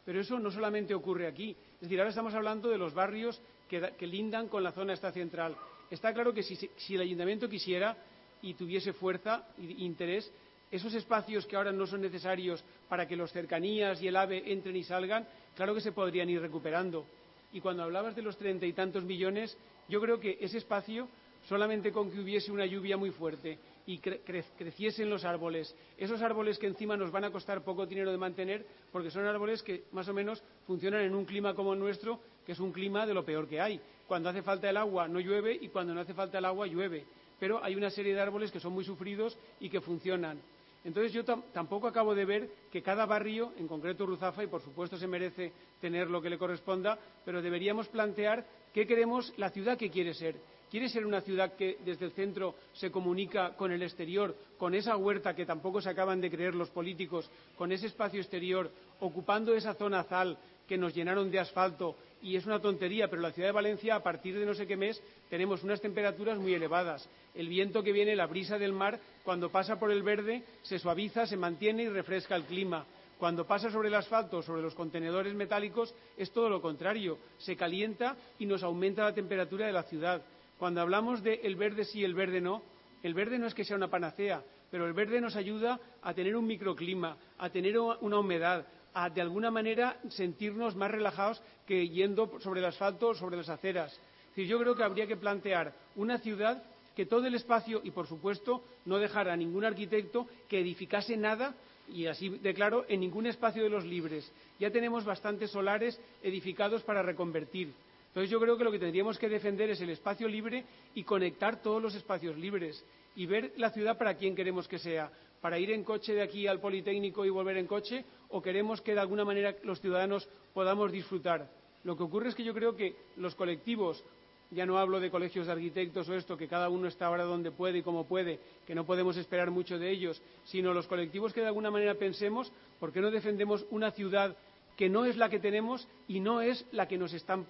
Pero 0.04 0.20
eso 0.20 0.40
no 0.40 0.50
solamente 0.50 0.92
ocurre 0.92 1.28
aquí. 1.28 1.54
Es 1.76 1.82
decir, 1.82 2.00
ahora 2.00 2.08
estamos 2.10 2.34
hablando 2.34 2.68
de 2.68 2.76
los 2.76 2.92
barrios 2.94 3.40
que, 3.70 3.78
da- 3.78 3.92
que 3.92 4.08
lindan 4.08 4.48
con 4.48 4.64
la 4.64 4.72
zona 4.72 4.92
esta 4.92 5.12
central. 5.12 5.54
Está 5.88 6.12
claro 6.12 6.34
que 6.34 6.42
si, 6.42 6.56
si 6.56 6.96
el 6.96 7.02
ayuntamiento 7.02 7.48
quisiera 7.48 7.96
y 8.42 8.54
tuviese 8.54 8.92
fuerza 8.92 9.46
e 9.56 9.84
interés, 9.84 10.28
esos 10.68 10.92
espacios 10.94 11.46
que 11.46 11.54
ahora 11.54 11.70
no 11.70 11.86
son 11.86 12.00
necesarios 12.00 12.64
para 12.88 13.06
que 13.06 13.14
los 13.14 13.30
cercanías 13.30 14.02
y 14.02 14.08
el 14.08 14.16
AVE 14.16 14.50
entren 14.52 14.74
y 14.74 14.82
salgan, 14.82 15.28
claro 15.54 15.76
que 15.76 15.80
se 15.80 15.92
podrían 15.92 16.28
ir 16.28 16.40
recuperando. 16.40 17.06
Y 17.52 17.60
cuando 17.60 17.84
hablabas 17.84 18.16
de 18.16 18.22
los 18.22 18.36
treinta 18.36 18.66
y 18.66 18.72
tantos 18.72 19.04
millones, 19.04 19.56
yo 19.88 20.00
creo 20.00 20.18
que 20.18 20.38
ese 20.40 20.58
espacio, 20.58 21.06
solamente 21.48 21.92
con 21.92 22.10
que 22.10 22.18
hubiese 22.18 22.50
una 22.50 22.66
lluvia 22.66 22.96
muy 22.96 23.12
fuerte 23.12 23.60
y 23.86 23.98
cre- 23.98 24.20
cre- 24.24 24.44
creciesen 24.56 25.10
los 25.10 25.24
árboles, 25.24 25.74
esos 25.98 26.22
árboles 26.22 26.58
que 26.58 26.66
encima 26.66 26.96
nos 26.96 27.10
van 27.10 27.24
a 27.24 27.30
costar 27.30 27.62
poco 27.64 27.86
dinero 27.86 28.10
de 28.10 28.16
mantener, 28.18 28.66
porque 28.90 29.10
son 29.10 29.26
árboles 29.26 29.62
que 29.62 29.84
más 29.92 30.08
o 30.08 30.14
menos 30.14 30.42
funcionan 30.66 31.02
en 31.02 31.14
un 31.14 31.24
clima 31.24 31.54
como 31.54 31.74
el 31.74 31.78
nuestro, 31.78 32.20
que 32.46 32.52
es 32.52 32.60
un 32.60 32.72
clima 32.72 33.06
de 33.06 33.14
lo 33.14 33.24
peor 33.24 33.46
que 33.48 33.60
hay. 33.60 33.80
Cuando 34.06 34.28
hace 34.28 34.42
falta 34.42 34.68
el 34.70 34.76
agua 34.76 35.08
no 35.08 35.20
llueve 35.20 35.58
y 35.60 35.68
cuando 35.68 35.94
no 35.94 36.00
hace 36.00 36.14
falta 36.14 36.38
el 36.38 36.44
agua 36.44 36.66
llueve. 36.66 37.04
Pero 37.40 37.62
hay 37.62 37.74
una 37.74 37.90
serie 37.90 38.14
de 38.14 38.20
árboles 38.20 38.50
que 38.52 38.60
son 38.60 38.72
muy 38.72 38.84
sufridos 38.84 39.36
y 39.60 39.68
que 39.68 39.80
funcionan. 39.80 40.40
Entonces 40.84 41.12
yo 41.12 41.24
tam- 41.24 41.42
tampoco 41.52 41.86
acabo 41.88 42.14
de 42.14 42.24
ver 42.26 42.50
que 42.70 42.82
cada 42.82 43.06
barrio, 43.06 43.52
en 43.58 43.66
concreto 43.66 44.04
Ruzafa, 44.04 44.44
y 44.44 44.46
por 44.46 44.60
supuesto 44.62 44.96
se 44.98 45.06
merece 45.06 45.52
tener 45.80 46.10
lo 46.10 46.20
que 46.20 46.28
le 46.30 46.36
corresponda, 46.38 46.98
pero 47.24 47.40
deberíamos 47.40 47.88
plantear 47.88 48.44
qué 48.72 48.86
queremos, 48.86 49.32
la 49.38 49.48
ciudad 49.50 49.78
que 49.78 49.90
quiere 49.90 50.12
ser. 50.12 50.36
¿Quiere 50.74 50.88
ser 50.88 51.06
una 51.06 51.20
ciudad 51.20 51.52
que 51.52 51.78
desde 51.84 52.06
el 52.06 52.10
centro 52.10 52.56
se 52.72 52.90
comunica 52.90 53.54
con 53.54 53.70
el 53.70 53.84
exterior, 53.84 54.34
con 54.58 54.74
esa 54.74 54.96
huerta 54.96 55.32
que 55.32 55.46
tampoco 55.46 55.80
se 55.80 55.88
acaban 55.88 56.20
de 56.20 56.28
creer 56.28 56.56
los 56.56 56.68
políticos, 56.68 57.30
con 57.56 57.70
ese 57.70 57.86
espacio 57.86 58.20
exterior, 58.20 58.68
ocupando 58.98 59.54
esa 59.54 59.74
zona 59.74 60.00
azal 60.00 60.36
que 60.66 60.76
nos 60.76 60.92
llenaron 60.92 61.30
de 61.30 61.38
asfalto? 61.38 61.94
Y 62.22 62.34
es 62.34 62.44
una 62.44 62.58
tontería, 62.58 63.06
pero 63.06 63.22
la 63.22 63.30
ciudad 63.30 63.50
de 63.50 63.52
Valencia, 63.52 63.94
a 63.94 64.02
partir 64.02 64.36
de 64.36 64.44
no 64.44 64.52
sé 64.52 64.66
qué 64.66 64.76
mes, 64.76 65.00
tenemos 65.30 65.62
unas 65.62 65.80
temperaturas 65.80 66.40
muy 66.40 66.54
elevadas. 66.54 67.08
El 67.36 67.46
viento 67.46 67.84
que 67.84 67.92
viene, 67.92 68.16
la 68.16 68.26
brisa 68.26 68.58
del 68.58 68.72
mar, 68.72 68.98
cuando 69.22 69.50
pasa 69.50 69.78
por 69.78 69.92
el 69.92 70.02
verde, 70.02 70.42
se 70.62 70.80
suaviza, 70.80 71.24
se 71.24 71.36
mantiene 71.36 71.84
y 71.84 71.88
refresca 71.88 72.34
el 72.34 72.46
clima. 72.46 72.84
Cuando 73.16 73.46
pasa 73.46 73.70
sobre 73.70 73.88
el 73.88 73.94
asfalto, 73.94 74.42
sobre 74.42 74.60
los 74.60 74.74
contenedores 74.74 75.34
metálicos, 75.34 75.94
es 76.16 76.32
todo 76.32 76.48
lo 76.48 76.60
contrario. 76.60 77.16
Se 77.38 77.56
calienta 77.56 78.16
y 78.40 78.46
nos 78.46 78.64
aumenta 78.64 79.04
la 79.04 79.14
temperatura 79.14 79.66
de 79.66 79.72
la 79.72 79.84
ciudad. 79.84 80.20
Cuando 80.58 80.80
hablamos 80.80 81.22
de 81.22 81.40
el 81.42 81.56
verde 81.56 81.84
sí, 81.84 82.04
el 82.04 82.14
verde 82.14 82.40
no, 82.40 82.62
el 83.02 83.14
verde 83.14 83.38
no 83.38 83.46
es 83.46 83.54
que 83.54 83.64
sea 83.64 83.76
una 83.76 83.90
panacea, 83.90 84.42
pero 84.70 84.86
el 84.86 84.92
verde 84.92 85.20
nos 85.20 85.36
ayuda 85.36 85.78
a 86.02 86.14
tener 86.14 86.34
un 86.36 86.46
microclima, 86.46 87.16
a 87.38 87.50
tener 87.50 87.78
una 87.78 88.18
humedad, 88.18 88.66
a 88.94 89.10
de 89.10 89.20
alguna 89.20 89.50
manera 89.50 89.98
sentirnos 90.08 90.76
más 90.76 90.90
relajados 90.90 91.42
que 91.66 91.88
yendo 91.88 92.40
sobre 92.40 92.60
el 92.60 92.66
asfalto 92.66 93.08
o 93.08 93.14
sobre 93.14 93.36
las 93.36 93.48
aceras. 93.48 93.98
Decir, 94.28 94.46
yo 94.46 94.58
creo 94.58 94.74
que 94.74 94.84
habría 94.84 95.06
que 95.06 95.16
plantear 95.16 95.72
una 95.96 96.18
ciudad 96.18 96.62
que 96.94 97.06
todo 97.06 97.26
el 97.26 97.34
espacio, 97.34 97.80
y 97.82 97.90
por 97.90 98.06
supuesto 98.06 98.62
no 98.84 98.98
dejar 98.98 99.28
a 99.28 99.36
ningún 99.36 99.64
arquitecto 99.64 100.28
que 100.48 100.60
edificase 100.60 101.16
nada, 101.16 101.54
y 101.88 102.06
así 102.06 102.28
declaro, 102.28 102.84
en 102.88 103.00
ningún 103.00 103.26
espacio 103.26 103.64
de 103.64 103.68
los 103.68 103.84
libres. 103.84 104.30
Ya 104.58 104.70
tenemos 104.70 105.04
bastantes 105.04 105.50
solares 105.50 106.00
edificados 106.22 106.82
para 106.82 107.02
reconvertir. 107.02 107.72
Entonces 108.14 108.30
yo 108.30 108.38
creo 108.38 108.56
que 108.56 108.62
lo 108.62 108.70
que 108.70 108.78
tendríamos 108.78 109.18
que 109.18 109.28
defender 109.28 109.70
es 109.70 109.80
el 109.80 109.90
espacio 109.90 110.28
libre 110.28 110.64
y 110.94 111.02
conectar 111.02 111.60
todos 111.60 111.82
los 111.82 111.96
espacios 111.96 112.38
libres 112.38 112.84
y 113.16 113.26
ver 113.26 113.54
la 113.56 113.70
ciudad 113.70 113.98
para 113.98 114.14
quién 114.14 114.36
queremos 114.36 114.68
que 114.68 114.78
sea, 114.78 115.10
para 115.40 115.58
ir 115.58 115.72
en 115.72 115.82
coche 115.82 116.14
de 116.14 116.22
aquí 116.22 116.46
al 116.46 116.60
Politécnico 116.60 117.24
y 117.24 117.30
volver 117.30 117.56
en 117.56 117.66
coche 117.66 118.04
o 118.28 118.40
queremos 118.40 118.80
que 118.80 118.94
de 118.94 119.00
alguna 119.00 119.24
manera 119.24 119.56
los 119.64 119.80
ciudadanos 119.80 120.28
podamos 120.52 120.92
disfrutar. 120.92 121.50
Lo 121.82 121.96
que 121.96 122.04
ocurre 122.04 122.28
es 122.28 122.36
que 122.36 122.44
yo 122.44 122.54
creo 122.54 122.76
que 122.76 122.94
los 123.16 123.34
colectivos, 123.34 124.04
ya 124.52 124.64
no 124.64 124.78
hablo 124.78 125.00
de 125.00 125.10
colegios 125.10 125.46
de 125.46 125.52
arquitectos 125.52 126.08
o 126.08 126.14
esto, 126.14 126.36
que 126.36 126.46
cada 126.46 126.68
uno 126.68 126.86
está 126.86 127.06
ahora 127.06 127.24
donde 127.24 127.50
puede 127.50 127.78
y 127.78 127.82
como 127.82 128.06
puede, 128.06 128.38
que 128.64 128.76
no 128.76 128.86
podemos 128.86 129.16
esperar 129.16 129.50
mucho 129.50 129.76
de 129.76 129.90
ellos, 129.90 130.22
sino 130.44 130.72
los 130.72 130.86
colectivos 130.86 131.32
que 131.32 131.40
de 131.40 131.48
alguna 131.48 131.72
manera 131.72 131.96
pensemos, 131.96 132.52
¿por 132.78 132.92
qué 132.92 133.00
no 133.00 133.10
defendemos 133.10 133.66
una 133.72 133.90
ciudad 133.90 134.36
que 134.76 134.88
no 134.88 135.04
es 135.04 135.16
la 135.16 135.28
que 135.28 135.40
tenemos 135.40 135.88
y 136.06 136.20
no 136.20 136.40
es 136.42 136.64
la 136.70 136.86
que 136.86 136.96
nos 136.96 137.12
están 137.12 137.44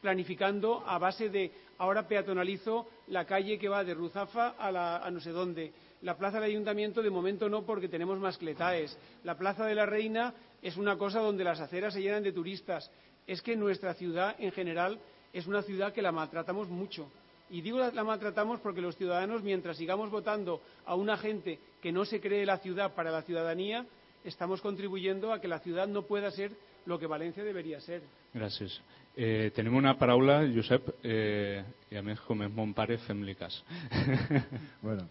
planificando 0.00 0.82
a 0.86 0.98
base 0.98 1.28
de 1.28 1.50
ahora 1.78 2.06
peatonalizo 2.08 2.86
la 3.08 3.24
calle 3.24 3.58
que 3.58 3.68
va 3.68 3.84
de 3.84 3.94
Ruzafa 3.94 4.54
a, 4.58 4.70
la- 4.72 4.98
a 4.98 5.10
no 5.10 5.20
sé 5.20 5.30
dónde. 5.30 5.72
La 6.02 6.16
plaza 6.16 6.40
del 6.40 6.50
ayuntamiento 6.50 7.02
de 7.02 7.10
momento 7.10 7.48
no 7.48 7.62
porque 7.62 7.88
tenemos 7.88 8.18
mascletaes. 8.18 8.96
La 9.24 9.36
plaza 9.36 9.66
de 9.66 9.74
la 9.74 9.86
Reina 9.86 10.32
es 10.62 10.76
una 10.76 10.96
cosa 10.96 11.20
donde 11.20 11.44
las 11.44 11.60
aceras 11.60 11.92
se 11.94 12.00
llenan 12.02 12.22
de 12.22 12.32
turistas. 12.32 12.90
Es 13.26 13.42
que 13.42 13.56
nuestra 13.56 13.94
ciudad 13.94 14.34
en 14.38 14.52
general 14.52 14.98
es 15.32 15.46
una 15.46 15.62
ciudad 15.62 15.92
que 15.92 16.02
la 16.02 16.12
maltratamos 16.12 16.68
mucho. 16.68 17.10
Y 17.50 17.60
digo 17.60 17.78
la, 17.78 17.90
la 17.90 18.04
maltratamos 18.04 18.60
porque 18.60 18.80
los 18.80 18.96
ciudadanos, 18.96 19.42
mientras 19.42 19.76
sigamos 19.76 20.10
votando 20.10 20.62
a 20.86 20.94
una 20.94 21.16
gente 21.16 21.58
que 21.82 21.92
no 21.92 22.04
se 22.04 22.20
cree 22.20 22.46
la 22.46 22.58
ciudad 22.58 22.94
para 22.94 23.10
la 23.10 23.22
ciudadanía, 23.22 23.84
estamos 24.24 24.60
contribuyendo 24.60 25.32
a 25.32 25.40
que 25.40 25.48
la 25.48 25.58
ciudad 25.60 25.86
no 25.88 26.02
pueda 26.02 26.30
ser 26.30 26.52
lo 26.86 26.98
que 26.98 27.06
Valencia 27.06 27.44
debería 27.44 27.80
ser. 27.80 28.02
Gràcies. 28.34 28.80
Eh, 29.16 29.50
tenim 29.54 29.74
una 29.74 29.96
paraula, 29.98 30.40
Josep, 30.54 30.86
eh, 31.02 31.62
i 31.90 31.98
a 31.98 32.02
més, 32.02 32.20
com 32.26 32.42
és 32.46 32.52
mon 32.54 32.72
pare, 32.74 32.98
fem-li 33.06 33.34
cas. 33.34 33.62
Bueno, 34.82 35.08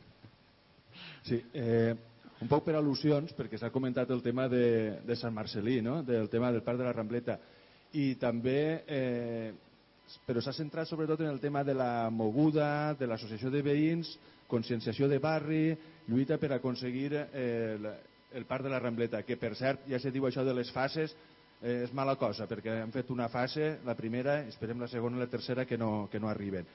sí, 1.27 1.41
eh, 1.53 1.95
un 2.39 2.47
poc 2.47 2.63
per 2.65 2.77
al·lusions, 2.79 3.33
perquè 3.35 3.59
s'ha 3.59 3.71
comentat 3.73 4.09
el 4.15 4.23
tema 4.23 4.47
de, 4.49 4.99
de 5.05 5.15
Sant 5.19 5.33
Marcelí, 5.35 5.81
no? 5.83 6.01
del 6.03 6.29
tema 6.31 6.51
del 6.51 6.63
Parc 6.63 6.79
de 6.79 6.87
la 6.87 6.93
Rambleta, 6.95 7.37
i 7.99 8.13
també, 8.21 8.83
eh, 8.87 9.51
però 10.25 10.41
s'ha 10.41 10.55
centrat 10.55 10.87
sobretot 10.87 11.21
en 11.25 11.33
el 11.33 11.41
tema 11.43 11.65
de 11.67 11.75
la 11.75 12.09
moguda, 12.09 12.95
de 12.97 13.07
l'associació 13.09 13.51
de 13.51 13.63
veïns, 13.65 14.15
conscienciació 14.49 15.09
de 15.11 15.19
barri, 15.21 15.65
lluita 16.07 16.39
per 16.41 16.53
aconseguir 16.55 17.11
eh, 17.13 17.75
el, 17.75 17.89
el 18.39 18.45
Parc 18.45 18.65
de 18.65 18.71
la 18.71 18.79
Rambleta, 18.79 19.21
que 19.27 19.37
per 19.37 19.53
cert, 19.59 19.83
ja 19.91 19.99
se 19.99 20.13
diu 20.15 20.25
això 20.29 20.45
de 20.47 20.55
les 20.55 20.71
fases, 20.71 21.15
és 21.61 21.91
mala 21.91 22.15
cosa, 22.15 22.47
perquè 22.47 22.77
han 22.83 22.91
fet 22.91 23.09
una 23.11 23.27
fase, 23.29 23.79
la 23.85 23.95
primera, 23.95 24.39
esperem 24.47 24.79
la 24.79 24.87
segona 24.87 25.17
i 25.17 25.23
la 25.25 25.31
tercera 25.31 25.65
que 25.65 25.77
no, 25.77 26.07
que 26.11 26.19
no 26.19 26.29
arriben. 26.29 26.67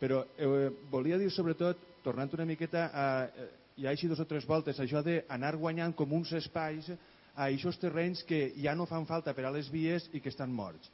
Però 0.00 0.22
eh, 0.38 0.70
volia 0.90 1.18
dir 1.20 1.28
sobretot, 1.30 2.00
tornant 2.04 2.32
una 2.32 2.48
miqueta 2.48 2.86
a, 2.88 3.06
eh, 3.28 3.48
ja 3.84 3.92
així 3.92 4.08
dos 4.08 4.20
o 4.20 4.28
tres 4.28 4.46
voltes, 4.48 4.80
això 4.80 5.02
d'anar 5.04 5.56
guanyant 5.60 5.92
com 5.96 6.12
uns 6.16 6.32
espais 6.32 6.88
a 7.34 7.46
aquests 7.46 7.80
terrenys 7.80 8.24
que 8.24 8.50
ja 8.56 8.74
no 8.74 8.88
fan 8.88 9.06
falta 9.06 9.34
per 9.36 9.44
a 9.44 9.52
les 9.52 9.68
vies 9.72 10.08
i 10.12 10.20
que 10.20 10.32
estan 10.32 10.52
morts. 10.52 10.88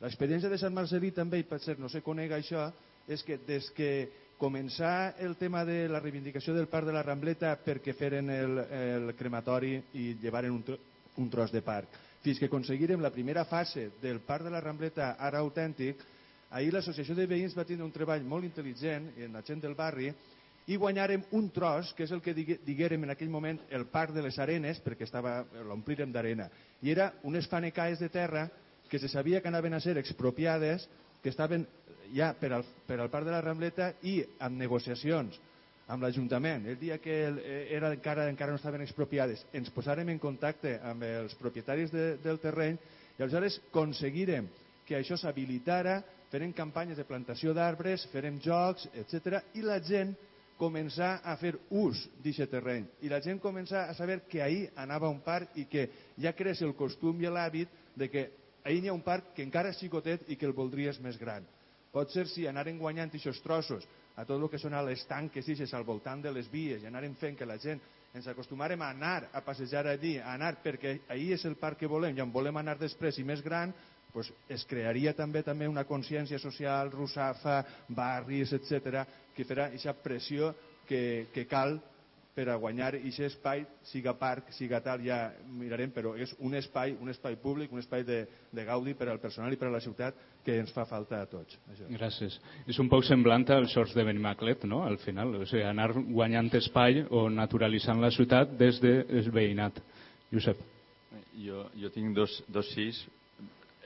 L'experiència 0.00 0.48
de 0.48 0.58
Sant 0.60 0.72
Marcelí 0.72 1.10
també, 1.12 1.40
i 1.40 1.46
cert 1.58 1.80
no 1.80 1.88
se 1.88 2.00
conega 2.00 2.36
això, 2.36 2.70
és 3.08 3.22
que 3.24 3.38
des 3.46 3.68
que 3.76 4.08
començar 4.40 5.16
el 5.20 5.36
tema 5.36 5.64
de 5.64 5.88
la 5.88 6.00
reivindicació 6.00 6.54
del 6.54 6.68
Parc 6.68 6.86
de 6.86 6.94
la 6.96 7.02
Rambleta 7.04 7.58
perquè 7.60 7.92
feren 7.92 8.30
el, 8.30 8.58
el 8.58 9.14
crematori 9.18 9.74
i 10.00 10.14
llevaren 10.22 10.54
un, 10.56 10.62
tro, 10.64 10.78
un 11.20 11.28
tros 11.28 11.52
de 11.52 11.60
parc, 11.60 11.98
fins 12.24 12.38
que 12.38 12.48
aconseguirem 12.50 13.00
la 13.00 13.12
primera 13.12 13.44
fase 13.44 13.90
del 14.02 14.20
Parc 14.20 14.44
de 14.44 14.52
la 14.52 14.60
Rambleta 14.60 15.14
ara 15.18 15.40
autèntic, 15.40 16.02
ahir 16.50 16.72
l'associació 16.74 17.16
de 17.16 17.26
veïns 17.30 17.56
va 17.56 17.64
tenir 17.64 17.84
un 17.84 17.92
treball 17.94 18.24
molt 18.28 18.44
intel·ligent 18.44 19.12
en 19.16 19.38
la 19.38 19.42
gent 19.46 19.62
del 19.62 19.76
barri 19.78 20.10
i 20.70 20.76
guanyarem 20.76 21.24
un 21.34 21.48
tros, 21.50 21.94
que 21.96 22.04
és 22.04 22.12
el 22.12 22.20
que 22.20 22.34
diguérem 22.34 23.04
en 23.04 23.14
aquell 23.14 23.30
moment 23.32 23.58
el 23.70 23.86
Parc 23.90 24.12
de 24.14 24.22
les 24.22 24.38
Arenes, 24.38 24.82
perquè 24.84 25.08
l'omplirem 25.66 26.12
d'arena, 26.12 26.50
i 26.82 26.92
era 26.92 27.12
unes 27.24 27.48
fanecaes 27.48 27.98
de 27.98 28.08
terra 28.08 28.48
que 28.88 28.98
se 28.98 29.08
sabia 29.08 29.40
que 29.40 29.48
anaven 29.48 29.74
a 29.74 29.80
ser 29.80 29.96
expropiades, 29.98 30.88
que 31.22 31.30
estaven 31.30 31.66
ja 32.14 32.34
per 32.34 32.52
al, 32.52 32.64
per 32.86 33.00
al 33.00 33.10
Parc 33.10 33.26
de 33.26 33.32
la 33.32 33.40
Rambleta 33.40 33.94
i 34.02 34.20
amb 34.40 34.58
negociacions 34.58 35.38
amb 35.90 36.06
l'Ajuntament. 36.06 36.68
El 36.70 36.78
dia 36.78 36.98
que 37.02 37.16
el, 37.26 37.38
eh, 37.42 37.66
era 37.74 37.90
encara, 37.92 38.28
encara 38.30 38.54
no 38.54 38.60
estaven 38.60 38.84
expropiades, 38.84 39.42
ens 39.52 39.70
posàrem 39.74 40.08
en 40.12 40.22
contacte 40.22 40.76
amb 40.86 41.04
els 41.06 41.34
propietaris 41.40 41.90
de, 41.90 42.06
del 42.22 42.38
terreny 42.42 42.78
i 43.18 43.22
aleshores 43.22 43.58
aconseguirem 43.68 44.48
que 44.86 44.96
això 44.98 45.18
s'habilitara, 45.18 46.00
farem 46.30 46.54
campanyes 46.54 46.98
de 46.98 47.06
plantació 47.06 47.52
d'arbres, 47.54 48.06
farem 48.14 48.38
jocs, 48.42 48.86
etc. 49.02 49.42
i 49.58 49.66
la 49.66 49.80
gent 49.82 50.14
començar 50.60 51.18
a 51.24 51.34
fer 51.40 51.54
ús 51.72 52.02
d'aquest 52.22 52.52
terreny 52.52 52.84
i 53.00 53.08
la 53.08 53.22
gent 53.24 53.40
comença 53.40 53.86
a 53.88 53.94
saber 53.96 54.20
que 54.28 54.42
ahir 54.44 54.66
anava 54.76 55.08
un 55.08 55.22
parc 55.24 55.56
i 55.56 55.64
que 55.64 55.86
ja 56.20 56.34
creix 56.36 56.60
el 56.62 56.76
costum 56.76 57.22
i 57.22 57.30
l'hàbit 57.32 57.72
de 57.96 58.10
que 58.12 58.26
ahir 58.62 58.84
hi 58.84 58.90
ha 58.90 58.96
un 58.96 59.02
parc 59.02 59.32
que 59.34 59.42
encara 59.46 59.72
és 59.72 59.80
xicotet 59.80 60.28
i 60.28 60.36
que 60.36 60.46
el 60.46 60.52
voldries 60.52 61.00
més 61.00 61.16
gran. 61.18 61.46
Pot 61.90 62.12
ser 62.12 62.26
si 62.28 62.46
anaren 62.46 62.78
guanyant 62.78 63.10
aquests 63.10 63.40
trossos 63.42 63.88
a 64.16 64.24
tot 64.24 64.40
el 64.40 64.48
que 64.50 64.58
són 64.58 64.76
les 64.86 65.04
tanques 65.08 65.48
ixes 65.48 65.72
al 65.74 65.84
voltant 65.84 66.22
de 66.22 66.32
les 66.32 66.48
vies 66.50 66.82
i 66.82 66.88
anaren 66.90 67.14
fent 67.20 67.36
que 67.38 67.46
la 67.48 67.58
gent 67.58 67.80
ens 68.14 68.26
acostumarem 68.26 68.80
a 68.82 68.90
anar 68.90 69.28
a 69.32 69.40
passejar 69.46 69.86
allí, 69.86 70.16
a 70.18 70.34
anar 70.34 70.56
perquè 70.64 71.00
ahir 71.08 71.34
és 71.36 71.44
el 71.46 71.56
parc 71.56 71.78
que 71.78 71.90
volem 71.90 72.16
i 72.16 72.22
on 72.24 72.32
volem 72.32 72.56
anar 72.56 72.76
després 72.78 73.18
i 73.18 73.24
més 73.24 73.42
gran, 73.42 73.72
pues 74.12 74.32
es 74.50 74.64
crearia 74.66 75.14
també 75.14 75.44
també 75.46 75.68
una 75.70 75.84
consciència 75.86 76.40
social, 76.42 76.90
russafa, 76.90 77.62
barris, 77.88 78.52
etc 78.52 79.04
que 79.36 79.46
farà 79.46 79.68
aquesta 79.70 79.94
pressió 80.02 80.54
que, 80.88 81.28
que 81.32 81.46
cal 81.46 81.78
per 82.34 82.46
a 82.48 82.56
guanyar 82.56 82.94
aquest 82.94 83.24
espai, 83.26 83.64
siga 83.90 84.14
parc, 84.18 84.52
siga 84.54 84.80
tal, 84.84 85.02
ja 85.04 85.32
mirarem, 85.58 85.90
però 85.92 86.12
és 86.14 86.32
un 86.38 86.54
espai, 86.54 86.94
un 87.02 87.10
espai 87.10 87.36
públic, 87.42 87.72
un 87.74 87.82
espai 87.82 88.04
de, 88.06 88.20
de 88.52 88.64
gaudi 88.64 88.94
per 88.94 89.08
al 89.10 89.20
personal 89.22 89.52
i 89.52 89.58
per 89.58 89.68
a 89.68 89.74
la 89.74 89.82
ciutat 89.82 90.18
que 90.44 90.56
ens 90.60 90.72
fa 90.72 90.86
falta 90.88 91.20
a 91.20 91.28
tots. 91.30 91.58
Això. 91.72 91.88
Gràcies. 91.90 92.38
És 92.70 92.78
un 92.80 92.88
poc 92.92 93.04
semblant 93.08 93.44
als 93.50 93.74
sorts 93.74 93.94
de 93.98 94.04
Benimaclet, 94.06 94.64
no?, 94.70 94.84
al 94.86 95.00
final. 95.02 95.34
O 95.40 95.46
sigui, 95.46 95.64
anar 95.66 95.90
guanyant 95.98 96.52
espai 96.60 97.02
o 97.10 97.26
naturalitzant 97.34 98.00
la 98.00 98.12
ciutat 98.14 98.54
des 98.60 98.80
del 98.82 99.30
veïnat. 99.34 99.82
Josep. 100.30 100.60
Jo, 101.40 101.66
jo 101.74 101.90
tinc 101.90 102.14
dos, 102.14 102.36
dos 102.48 102.68
sis 102.74 103.02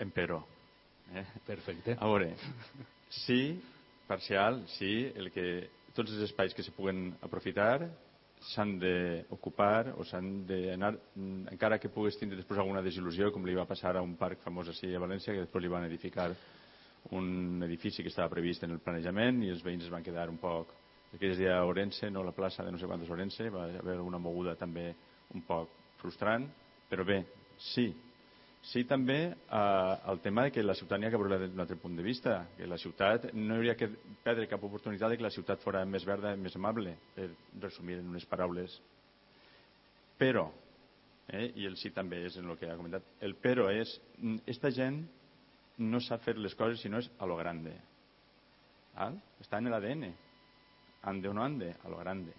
en 0.02 0.10
però. 0.12 0.42
Eh? 1.14 1.24
Perfecte. 1.46 1.96
A 1.96 2.08
veure, 2.10 2.34
sí, 3.24 3.56
parcial, 4.08 4.62
sí, 4.76 5.10
el 5.16 5.30
que 5.32 5.46
tots 5.94 6.10
els 6.10 6.26
espais 6.26 6.54
que 6.54 6.64
se 6.66 6.74
puguen 6.74 7.12
aprofitar 7.22 7.86
s'han 8.52 8.74
d'ocupar 8.78 9.94
o 9.96 10.04
s'han 10.04 10.44
d'anar, 10.46 10.92
encara 11.52 11.78
que 11.80 11.90
puguis 11.92 12.18
tindre 12.20 12.36
després 12.38 12.60
alguna 12.60 12.82
desil·lusió, 12.84 13.30
com 13.32 13.46
li 13.46 13.56
va 13.56 13.66
passar 13.68 13.96
a 13.96 14.02
un 14.04 14.16
parc 14.20 14.42
famós 14.44 14.68
així 14.68 14.92
a 14.94 15.00
València, 15.00 15.32
que 15.32 15.46
després 15.46 15.64
li 15.64 15.72
van 15.72 15.86
edificar 15.88 16.30
un 17.12 17.62
edifici 17.64 18.02
que 18.02 18.12
estava 18.12 18.32
previst 18.32 18.64
en 18.64 18.76
el 18.76 18.80
planejament 18.84 19.42
i 19.44 19.52
els 19.52 19.64
veïns 19.64 19.84
es 19.84 19.92
van 19.92 20.04
quedar 20.04 20.28
un 20.32 20.38
poc. 20.40 20.72
Aquell 21.14 21.36
dia 21.38 21.58
a 21.58 21.66
Orense, 21.68 22.10
no 22.10 22.24
la 22.26 22.34
plaça 22.34 22.64
de 22.64 22.72
no 22.72 22.78
sé 22.78 22.88
quantos 22.90 23.10
Orense, 23.10 23.48
va 23.52 23.68
haver 23.78 24.00
una 24.02 24.18
moguda 24.18 24.56
també 24.58 24.88
un 25.34 25.44
poc 25.46 25.70
frustrant, 26.00 26.48
però 26.90 27.04
bé, 27.06 27.22
sí, 27.72 27.88
Sí, 28.64 28.86
també 28.88 29.18
eh, 29.28 29.94
el 30.08 30.20
tema 30.24 30.46
de 30.46 30.52
que 30.54 30.62
la 30.62 30.72
ha 30.72 31.10
que 31.10 31.20
veure 31.20 31.38
d'un 31.42 31.60
altre 31.60 31.76
punt 31.76 31.96
de 31.96 32.02
vista, 32.02 32.46
que 32.56 32.66
la 32.66 32.78
ciutat 32.78 33.26
no 33.34 33.58
hauria 33.58 33.74
que 33.76 33.90
perdre 34.24 34.48
cap 34.48 34.62
oportunitat 34.64 35.10
de 35.10 35.18
que 35.18 35.26
la 35.26 35.30
ciutat 35.30 35.60
fora 35.60 35.84
més 35.84 36.06
verda 36.08 36.32
i 36.32 36.40
més 36.40 36.56
amable, 36.56 36.96
per 37.14 37.28
resumir 37.60 37.98
en 37.98 38.08
unes 38.08 38.24
paraules. 38.24 38.78
Però, 40.16 40.46
eh, 41.28 41.50
i 41.60 41.66
el 41.68 41.76
sí 41.76 41.90
també 41.90 42.22
és 42.24 42.38
en 42.40 42.48
el 42.48 42.56
que 42.56 42.70
ha 42.70 42.78
comentat, 42.78 43.04
el 43.20 43.36
però 43.36 43.68
és, 43.68 43.98
esta 44.46 44.72
gent 44.72 45.02
no 45.78 46.00
sap 46.00 46.24
fer 46.24 46.38
les 46.38 46.54
coses 46.54 46.80
si 46.80 46.88
no 46.88 47.02
és 47.02 47.10
a 47.18 47.28
lo 47.28 47.36
grande. 47.36 47.74
Val? 48.94 49.18
Està 49.42 49.58
en 49.58 49.68
l'ADN. 49.68 50.08
Ande 51.10 51.28
o 51.28 51.34
no 51.36 51.44
ande, 51.44 51.74
a 51.84 51.92
lo 51.92 51.98
grande. 52.00 52.32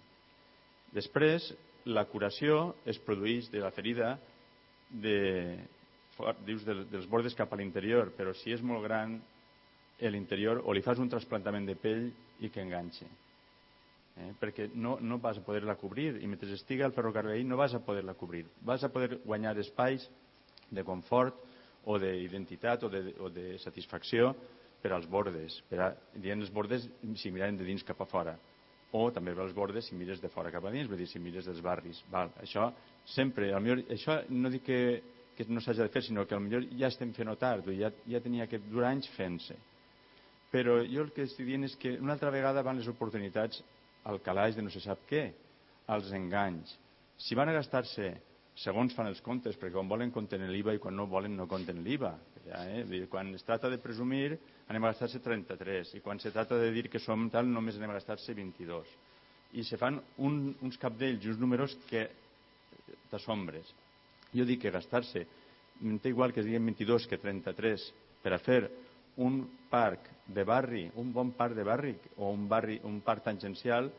Després, 0.96 1.52
la 1.86 2.06
curació 2.10 2.74
es 2.84 2.98
produeix 2.98 3.46
de 3.52 3.60
la 3.62 3.70
ferida 3.70 4.16
de, 4.90 5.58
dius 6.46 6.64
dels 6.66 7.08
bordes 7.10 7.36
cap 7.36 7.52
a 7.52 7.58
l'interior, 7.60 8.12
però 8.16 8.32
si 8.34 8.52
és 8.54 8.62
molt 8.64 8.84
gran 8.84 9.18
l'interior 10.00 10.62
o 10.64 10.74
li 10.76 10.84
fas 10.84 11.00
un 11.00 11.08
trasplantament 11.08 11.66
de 11.68 11.76
pell 11.80 12.08
i 12.44 12.50
que 12.52 12.60
enganxe. 12.60 13.06
Eh? 14.16 14.32
Perquè 14.40 14.70
no, 14.74 14.96
no 15.00 15.18
vas 15.20 15.38
a 15.38 15.44
poder-la 15.44 15.76
cobrir 15.80 16.14
i 16.20 16.28
mentre 16.28 16.52
estiga 16.52 16.86
el 16.88 16.94
ferrocarril 16.96 17.46
no 17.48 17.56
vas 17.60 17.74
a 17.74 17.82
poder-la 17.84 18.16
cobrir. 18.16 18.46
Vas 18.64 18.84
a 18.84 18.92
poder 18.92 19.20
guanyar 19.24 19.56
espais 19.60 20.08
de 20.70 20.84
confort 20.84 21.36
o 21.86 21.98
d'identitat 22.02 22.84
o, 22.84 22.90
de, 22.90 23.14
o 23.20 23.30
de 23.30 23.56
satisfacció 23.62 24.34
per 24.82 24.92
als 24.92 25.08
bordes. 25.08 25.60
Per 25.70 25.80
a, 25.80 25.90
dient 26.16 26.40
els 26.40 26.52
bordes 26.52 26.88
si 27.20 27.32
mirem 27.32 27.56
de 27.56 27.68
dins 27.68 27.84
cap 27.84 28.00
a 28.00 28.08
fora 28.08 28.36
o 28.96 29.10
també 29.12 29.34
per 29.34 29.44
als 29.44 29.54
bordes 29.54 29.88
si 29.88 29.96
mires 29.98 30.20
de 30.22 30.30
fora 30.32 30.52
cap 30.54 30.64
a 30.64 30.72
dins, 30.72 30.88
vull 30.88 31.00
dir, 31.00 31.08
si 31.10 31.20
mires 31.20 31.46
dels 31.48 31.60
barris. 31.64 32.00
Val. 32.12 32.30
Això 32.42 32.70
sempre, 33.16 33.50
millor, 33.60 33.82
això 33.92 34.20
no 34.30 34.50
dic 34.52 34.64
que 34.66 34.80
que 35.36 35.46
no 35.48 35.60
s'hagi 35.60 35.84
de 35.84 35.92
fer, 35.92 36.02
sinó 36.02 36.24
que 36.26 36.38
potser 36.38 36.62
ja 36.80 36.88
estem 36.88 37.12
fent-ho 37.16 37.36
tard, 37.36 37.68
ja, 37.76 37.92
ja 38.08 38.20
tenia 38.24 38.48
que 38.50 38.60
durar 38.70 38.94
anys 38.94 39.08
fent-se. 39.16 39.56
Però 40.52 40.78
jo 40.86 41.02
el 41.04 41.12
que 41.12 41.26
estic 41.26 41.46
dient 41.46 41.66
és 41.66 41.74
que 41.76 41.96
una 42.00 42.14
altra 42.14 42.30
vegada 42.32 42.62
van 42.64 42.78
les 42.80 42.88
oportunitats 42.88 43.60
al 44.06 44.22
calaix 44.24 44.56
de 44.56 44.64
no 44.64 44.70
se 44.70 44.80
sap 44.80 45.02
què, 45.10 45.28
als 45.92 46.10
enganys. 46.14 46.72
Si 47.18 47.36
van 47.38 47.50
a 47.50 47.56
gastar-se, 47.56 48.12
segons 48.56 48.94
fan 48.96 49.10
els 49.10 49.20
comptes, 49.24 49.56
perquè 49.58 49.74
quan 49.74 49.88
volen 49.90 50.12
compten 50.14 50.46
l'IVA 50.48 50.76
i 50.76 50.82
quan 50.82 50.96
no 50.96 51.06
volen 51.10 51.36
no 51.36 51.48
compten 51.50 51.82
l'IVA. 51.84 52.14
Ja, 52.46 52.62
eh? 52.70 53.06
Quan 53.10 53.34
es 53.34 53.42
tracta 53.44 53.68
de 53.68 53.80
presumir, 53.82 54.36
anem 54.70 54.84
a 54.84 54.92
gastar-se 54.92 55.20
33, 55.24 55.96
i 55.98 56.02
quan 56.04 56.20
se 56.22 56.30
tracta 56.34 56.58
de 56.60 56.70
dir 56.74 56.86
que 56.88 57.02
som 57.02 57.26
tal, 57.30 57.48
només 57.50 57.76
anem 57.76 57.92
a 57.92 57.98
gastar-se 57.98 58.34
22. 58.38 58.92
I 59.58 59.64
se 59.66 59.78
fan 59.80 59.98
un, 60.22 60.54
uns 60.62 60.78
capdells 60.78 61.24
i 61.24 61.32
uns 61.32 61.42
números 61.42 61.74
que 61.90 62.06
t'assombres. 63.10 63.74
Jo 64.36 64.44
dic 64.48 64.62
que 64.64 64.74
gastar-se, 64.74 65.24
té 66.02 66.12
igual 66.12 66.32
que 66.32 66.40
es 66.42 66.46
diguen 66.48 66.66
22 66.68 67.06
que 67.08 67.18
33, 67.20 67.86
per 68.22 68.34
a 68.34 68.40
fer 68.42 68.60
un 69.22 69.40
parc 69.70 70.10
de 70.26 70.44
barri, 70.44 70.86
un 71.00 71.12
bon 71.12 71.32
parc 71.36 71.56
de 71.56 71.64
barri 71.64 71.94
o 72.16 72.30
un, 72.32 72.48
barri, 72.48 72.78
un 72.84 73.00
parc 73.04 73.24
tangencial, 73.24 73.90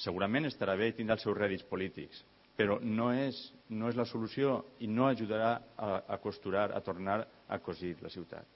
segurament 0.00 0.48
estarà 0.48 0.76
bé 0.76 0.90
i 0.90 0.96
tindrà 0.96 1.16
els 1.16 1.24
seus 1.24 1.36
rèdits 1.36 1.64
polítics, 1.68 2.22
però 2.56 2.78
no 2.80 3.10
és, 3.12 3.38
no 3.68 3.90
és 3.90 3.96
la 3.96 4.06
solució 4.08 4.62
i 4.80 4.88
no 4.88 5.08
ajudarà 5.08 5.52
a, 5.76 5.90
a 6.08 6.18
costurar, 6.22 6.70
a 6.72 6.80
tornar 6.84 7.20
a 7.48 7.58
cosir 7.64 7.96
la 8.02 8.12
ciutat. 8.12 8.46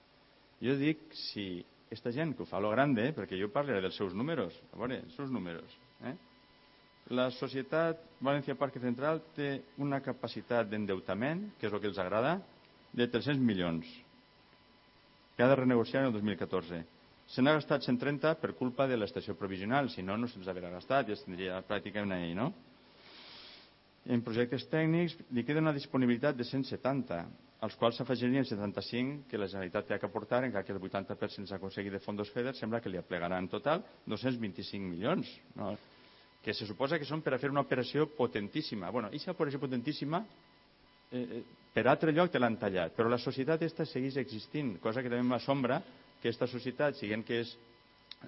Jo 0.60 0.76
dic, 0.76 1.06
si 1.16 1.62
aquesta 1.88 2.12
gent 2.14 2.36
que 2.36 2.44
ho 2.44 2.48
fa 2.48 2.58
a 2.60 2.64
lo 2.64 2.72
grande, 2.72 3.10
perquè 3.16 3.38
jo 3.40 3.50
parlaré 3.52 3.80
dels 3.84 3.96
seus 3.98 4.14
números, 4.16 4.56
a 4.72 4.80
veure, 4.80 5.00
els 5.04 5.16
seus 5.16 5.32
números, 5.32 5.76
eh? 6.06 6.14
La 7.08 7.30
societat 7.34 8.04
València 8.22 8.54
Parque 8.54 8.80
Central 8.82 9.22
té 9.34 9.62
una 9.82 9.98
capacitat 10.04 10.68
d'endeutament, 10.70 11.48
que 11.58 11.66
és 11.66 11.72
el 11.72 11.80
que 11.80 11.88
els 11.90 11.98
agrada, 11.98 12.36
de 12.92 13.06
300 13.06 13.40
milions, 13.42 13.86
que 15.36 15.42
ha 15.42 15.48
de 15.48 15.56
renegociar 15.56 16.02
en 16.02 16.10
el 16.10 16.12
2014. 16.18 16.84
Se 17.30 17.42
n'ha 17.42 17.54
gastat 17.56 17.86
130 17.86 18.34
per 18.42 18.52
culpa 18.58 18.86
de 18.90 18.96
l'estació 18.98 19.36
provisional, 19.38 19.90
si 19.90 20.02
no, 20.02 20.16
no 20.18 20.28
se'ns 20.28 20.48
hauria 20.50 20.70
gastat, 20.70 21.06
ja 21.08 21.14
es 21.14 21.22
tindria 21.24 21.62
pràcticament 21.66 22.14
ahir, 22.16 22.34
no? 22.38 22.50
En 24.10 24.22
projectes 24.26 24.64
tècnics 24.70 25.16
li 25.30 25.44
queda 25.44 25.62
una 25.62 25.74
disponibilitat 25.76 26.36
de 26.36 26.46
170, 26.48 27.20
als 27.60 27.76
quals 27.76 27.98
s'afegirien 28.00 28.46
75 28.48 29.28
que 29.30 29.38
la 29.38 29.46
Generalitat 29.50 29.86
té 29.86 29.98
que 30.00 30.08
aportar, 30.08 30.42
encara 30.46 30.64
que 30.64 30.72
el 30.72 30.80
80% 30.80 31.46
s'ha 31.46 31.58
aconseguit 31.60 31.92
de 31.92 32.00
fons 32.00 32.30
FEDER, 32.32 32.54
sembla 32.56 32.80
que 32.80 32.88
li 32.88 32.98
aplegarà 32.98 33.38
en 33.38 33.48
total 33.52 33.84
225 34.06 34.88
milions. 34.88 35.28
No? 35.54 35.74
Que 36.42 36.54
se 36.54 36.66
suposa 36.66 36.98
que 36.98 37.08
són 37.08 37.22
per 37.22 37.34
a 37.34 37.38
fer 37.38 37.50
una 37.52 37.64
operació 37.64 38.06
potentíssima. 38.16 38.90
bueno, 38.90 39.08
aquesta 39.08 39.32
operació 39.32 39.60
potentíssima 39.60 40.24
eh, 41.12 41.18
eh, 41.20 41.42
per 41.72 41.86
altre 41.86 42.12
lloc 42.12 42.30
te 42.30 42.38
l'han 42.38 42.56
tallat, 42.58 42.94
però 42.96 43.08
la 43.08 43.18
societat 43.18 43.60
aquesta 43.60 43.86
segueix 43.86 44.16
existint, 44.16 44.78
cosa 44.80 45.02
que 45.02 45.10
també 45.12 45.22
m'assombra 45.28 45.80
que 46.20 46.28
aquesta 46.28 46.48
societat, 46.50 46.96
siguent 46.96 47.24
que 47.24 47.40
és... 47.44 47.56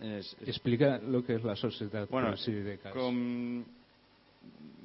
és, 0.01 0.35
és... 0.41 0.49
Explica 0.55 0.97
el 1.01 1.23
que 1.27 1.37
és 1.37 1.45
la 1.45 1.57
societat. 1.57 2.11
Bueno, 2.11 2.37
si 2.37 2.53
de 2.53 2.79
cas. 2.81 2.95
com 2.95 3.65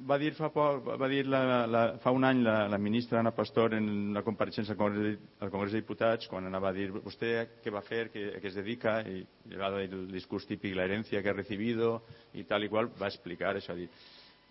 va 0.08 0.16
dir 0.20 0.32
fa, 0.36 0.48
poc, 0.54 0.86
va 1.00 1.08
dir 1.10 1.24
la, 1.28 1.40
la, 1.68 1.82
fa 2.02 2.12
un 2.14 2.24
any 2.24 2.40
la, 2.44 2.78
ministra 2.80 3.20
Ana 3.20 3.34
Pastor 3.36 3.74
en 3.76 3.88
una 4.12 4.22
compareixença 4.24 4.72
al 4.72 4.78
Congrés, 4.80 5.18
de, 5.18 5.32
al 5.44 5.50
Congrés 5.52 5.74
de 5.74 5.82
Diputats 5.82 6.30
quan 6.30 6.46
anava 6.48 6.70
a 6.70 6.76
dir 6.76 6.88
vostè 6.94 7.32
què 7.64 7.72
va 7.74 7.82
fer, 7.84 8.06
què, 8.14 8.24
a 8.38 8.40
què 8.40 8.48
es 8.48 8.56
dedica 8.56 9.00
i 9.04 9.20
va 9.58 9.72
dir 9.76 9.90
el 9.90 10.06
discurs 10.12 10.46
típic 10.48 10.76
la 10.76 10.86
herencia 10.88 11.22
que 11.22 11.30
ha 11.30 11.36
recibido 11.36 12.04
y 12.32 12.44
tal 12.44 12.64
y 12.64 12.68
cual 12.68 12.90
va 13.00 13.08
explicar 13.08 13.56
dir 13.58 13.90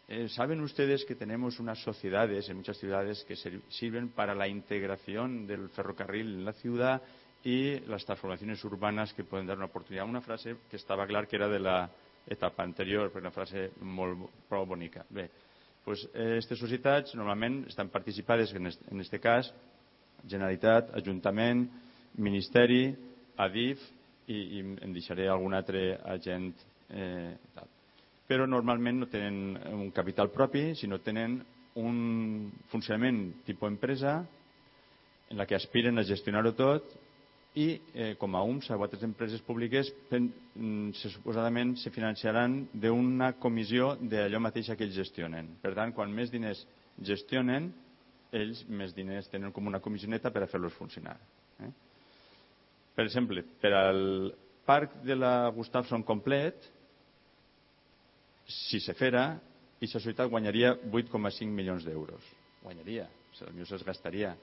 eh, 0.09 0.29
saben 0.29 0.61
ustedes 0.61 1.05
que 1.05 1.15
tenemos 1.15 1.59
unas 1.59 1.79
sociedades 1.79 2.47
en 2.49 2.57
muchas 2.57 2.77
ciudades 2.77 3.25
que 3.25 3.35
sirven 3.69 4.09
para 4.09 4.35
la 4.35 4.47
integración 4.47 5.47
del 5.47 5.69
ferrocarril 5.69 6.27
en 6.27 6.45
la 6.45 6.53
ciudad 6.53 7.01
y 7.43 7.79
las 7.81 8.05
transformaciones 8.05 8.63
urbanas 8.63 9.13
que 9.13 9.23
pueden 9.23 9.47
dar 9.47 9.57
una 9.57 9.67
oportunidad. 9.67 10.05
Una 10.05 10.21
frase 10.21 10.57
que 10.69 10.77
estava 10.77 11.05
clar 11.05 11.27
que 11.27 11.35
era 11.35 11.47
de 11.47 11.59
la 11.59 11.89
etapa 12.29 12.63
anterior, 12.63 13.11
per 13.11 13.21
una 13.21 13.33
frase 13.33 13.69
molt 13.81 14.27
prou 14.49 14.65
bonica. 14.67 15.05
Bé, 15.09 15.27
doncs, 15.85 16.05
aquestes 16.11 16.59
societats 16.59 17.15
normalment 17.15 17.63
estan 17.71 17.91
participades, 17.93 18.53
en 18.53 18.67
aquest 18.67 19.19
cas, 19.23 19.51
Generalitat, 20.27 20.89
Ajuntament, 20.97 21.67
Ministeri, 22.17 22.89
Adif 23.37 23.83
i, 24.27 24.37
i 24.57 24.63
en 24.63 24.95
deixaré 24.95 25.27
algun 25.29 25.53
altre 25.55 25.91
agent 26.09 26.49
eh, 26.89 27.35
tal. 27.55 27.69
Però 28.27 28.47
normalment 28.49 29.03
no 29.03 29.07
tenen 29.07 29.55
un 29.71 29.91
capital 29.95 30.31
propi, 30.33 30.73
sinó 30.75 30.99
tenen 30.99 31.37
un 31.79 32.51
funcionament 32.71 33.43
tipus 33.45 33.69
empresa 33.69 34.17
en 35.29 35.37
la 35.37 35.45
que 35.45 35.55
aspiren 35.55 35.99
a 35.99 36.05
gestionar-ho 36.07 36.51
tot 36.57 36.89
i 37.57 37.67
eh, 37.93 38.13
com 38.21 38.35
a 38.37 38.43
UMS, 38.45 38.69
a 38.69 38.77
altres 38.77 39.03
empreses 39.07 39.41
públiques, 39.41 39.89
pen, 40.11 40.29
mm, 40.53 40.91
se, 40.99 41.09
suposadament 41.15 41.73
se 41.81 41.89
financiaran 41.93 42.59
d'una 42.73 43.31
comissió 43.41 43.95
d'allò 43.97 44.41
mateix 44.43 44.69
que 44.75 44.85
ells 44.85 44.97
gestionen. 44.99 45.55
Per 45.63 45.73
tant, 45.77 45.93
quan 45.97 46.13
més 46.13 46.29
diners 46.33 46.61
gestionen, 47.01 47.71
ells 48.35 48.61
més 48.69 48.93
diners 48.93 49.29
tenen 49.31 49.53
com 49.55 49.65
una 49.69 49.81
comissioneta 49.81 50.29
per 50.33 50.43
a 50.43 50.49
fer-los 50.51 50.75
funcionar. 50.77 51.15
Eh? 51.63 51.71
Per 52.97 53.05
exemple, 53.05 53.41
per 53.61 53.73
al 53.73 54.03
parc 54.67 54.99
de 55.05 55.15
la 55.15 55.49
Gustafsson 55.55 56.03
complet, 56.05 56.67
si 58.47 58.79
se 58.83 58.93
fera, 58.97 59.31
i 59.79 59.85
la 59.85 59.93
societat 59.93 60.29
guanyaria 60.29 60.75
8,5 60.89 61.53
milions 61.53 61.85
d'euros. 61.85 62.21
Guanyaria, 62.63 63.07
potser 63.31 63.77
es 63.77 63.85
gastaria. 63.85 64.35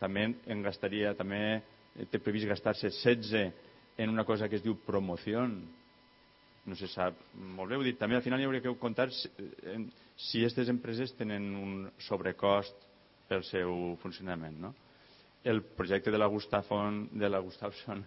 També 0.00 0.28
en 0.50 0.62
gastaria, 0.62 1.14
també 1.18 1.62
té 2.10 2.20
previst 2.22 2.48
gastar-se 2.48 2.90
16 2.90 3.52
en 3.98 4.10
una 4.10 4.24
cosa 4.24 4.48
que 4.48 4.56
es 4.56 4.64
diu 4.64 4.76
promoció. 4.86 5.44
No 6.62 6.78
se 6.78 6.86
sap 6.88 7.18
molt 7.34 7.72
bé, 7.72 7.76
ho 7.76 7.84
dit, 7.84 7.98
també 7.98 8.16
al 8.16 8.24
final 8.24 8.40
hi 8.40 8.46
hauria 8.46 8.62
que 8.62 8.72
comptar 8.78 9.08
si, 9.10 9.28
si 10.16 10.40
aquestes 10.40 10.70
empreses 10.70 11.12
tenen 11.18 11.50
un 11.58 11.90
sobrecost 12.06 12.86
pel 13.28 13.44
seu 13.48 13.96
funcionament, 14.02 14.58
no? 14.62 14.74
El 15.42 15.64
projecte 15.74 16.12
de 16.14 16.18
la 16.20 16.28
Gustafon, 16.30 17.08
de 17.18 17.28
la 17.28 17.40
Gustafson, 17.42 18.04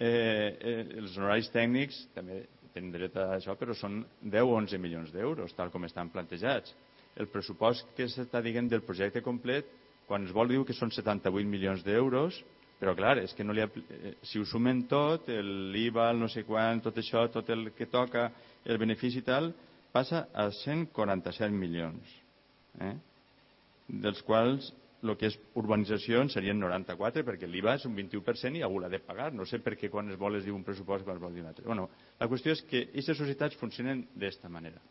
eh, 0.00 0.08
eh, 0.08 0.76
els 0.96 1.16
honoraris 1.18 1.50
tècnics 1.52 2.06
també 2.14 2.46
tenen 2.72 2.92
dret 2.94 3.16
a 3.20 3.34
això, 3.36 3.56
però 3.56 3.76
són 3.76 4.00
10 4.22 4.48
o 4.48 4.54
11 4.56 4.80
milions 4.80 5.12
d'euros, 5.12 5.52
tal 5.56 5.72
com 5.72 5.84
estan 5.84 6.08
plantejats. 6.12 6.72
El 7.16 7.28
pressupost 7.32 7.92
que 7.96 8.08
s'està 8.08 8.42
dient 8.44 8.68
del 8.68 8.84
projecte 8.84 9.22
complet, 9.24 9.68
quan 10.06 10.26
es 10.26 10.34
vol 10.34 10.50
diu 10.52 10.64
que 10.64 10.76
són 10.76 10.92
78 10.94 11.48
milions 11.50 11.82
d'euros, 11.86 12.38
però 12.80 12.92
clar, 12.96 13.16
és 13.22 13.32
que 13.34 13.44
no 13.44 13.54
li, 13.56 13.64
eh, 13.64 14.14
si 14.26 14.38
ho 14.38 14.44
sumen 14.44 14.84
tot, 14.90 15.28
l'IVA, 15.28 16.10
el 16.12 16.20
no 16.20 16.28
sé 16.28 16.44
quan, 16.44 16.82
tot 16.84 16.98
això, 17.00 17.24
tot 17.32 17.48
el 17.50 17.70
que 17.76 17.88
toca, 17.92 18.30
el 18.64 18.78
benefici 18.78 19.22
i 19.22 19.26
tal, 19.26 19.52
passa 19.92 20.26
a 20.34 20.50
147 20.52 21.52
milions, 21.56 22.16
eh? 22.84 22.96
dels 23.88 24.20
quals 24.26 24.72
el 25.06 25.14
que 25.20 25.28
és 25.30 25.36
urbanització 25.60 26.20
en 26.24 26.30
serien 26.32 26.58
94 26.58 27.22
perquè 27.26 27.46
l'IVA 27.46 27.76
és 27.78 27.84
un 27.86 27.94
21% 27.94 28.58
i 28.58 28.64
algú 28.66 28.80
l'ha 28.82 28.90
de 28.90 28.98
pagar. 28.98 29.28
No 29.32 29.46
sé 29.46 29.60
per 29.62 29.76
què 29.78 29.90
quan 29.92 30.10
es 30.10 30.18
vol 30.18 30.34
es 30.38 30.44
diu 30.44 30.56
un 30.56 30.64
pressupost 30.66 31.04
quan 31.06 31.14
es 31.14 31.22
vol 31.22 31.36
dir 31.36 31.44
un 31.44 31.52
altre. 31.52 31.66
Bueno, 31.68 31.88
la 32.18 32.26
qüestió 32.26 32.56
és 32.56 32.64
que 32.66 32.88
aquestes 32.88 33.20
societats 33.20 33.60
funcionen 33.60 34.02
d'esta 34.18 34.50
manera 34.50 34.82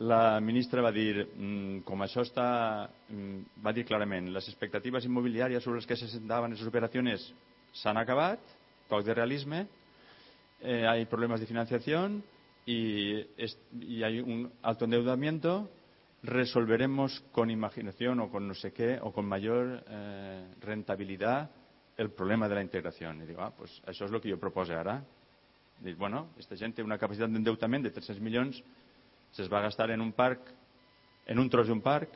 la 0.00 0.40
ministra 0.40 0.82
va 0.82 0.92
dir 0.92 1.26
mmm, 1.26 1.82
com 1.84 2.02
això 2.02 2.24
està 2.24 2.88
mmm, 3.08 3.60
va 3.64 3.72
dir 3.76 3.84
clarament 3.88 4.30
les 4.32 4.48
expectatives 4.48 5.04
immobiliàries 5.04 5.62
sobre 5.64 5.80
les 5.80 5.88
que 5.88 5.98
se 6.00 6.08
sentaven 6.08 6.56
les 6.56 6.66
operacions 6.66 7.28
s'han 7.82 8.00
acabat 8.00 8.40
poc 8.88 9.04
de 9.04 9.14
realisme 9.14 9.66
eh, 10.60 10.86
hay 10.86 11.04
problemas 11.06 11.40
de 11.40 11.46
financiación 11.46 12.22
y, 12.66 13.20
es, 13.36 13.58
y 13.80 14.02
hay 14.02 14.20
un 14.20 14.50
alto 14.62 14.84
endeudamiento 14.84 15.68
resolveremos 16.22 17.20
con 17.32 17.50
imaginación 17.50 18.20
o 18.20 18.30
con 18.30 18.46
no 18.46 18.54
sé 18.54 18.72
qué 18.72 18.98
o 19.00 19.12
con 19.12 19.26
mayor 19.26 19.84
eh, 19.88 20.54
rentabilidad 20.60 21.50
el 21.96 22.10
problema 22.10 22.48
de 22.48 22.54
la 22.54 22.62
integración. 22.62 23.20
I 23.20 23.26
dic, 23.28 23.38
ah, 23.38 23.50
pues 23.52 23.80
això 23.84 24.06
és 24.06 24.12
el 24.12 24.20
que 24.24 24.30
jo 24.32 24.38
proposo 24.40 24.72
ara. 24.72 25.02
Dic, 25.80 25.98
bueno, 26.00 26.30
aquesta 26.32 26.56
gent 26.56 26.72
té 26.76 26.84
una 26.84 26.96
capacitat 27.00 27.28
d'endeutament 27.32 27.84
de 27.84 27.92
300 27.92 28.22
milions, 28.24 28.60
se's 29.36 29.50
va 29.52 29.62
gastar 29.64 29.90
en 29.90 30.00
un 30.00 30.12
parc, 30.12 30.40
en 31.26 31.38
un 31.38 31.50
tros 31.50 31.68
d'un 31.68 31.80
parc, 31.80 32.10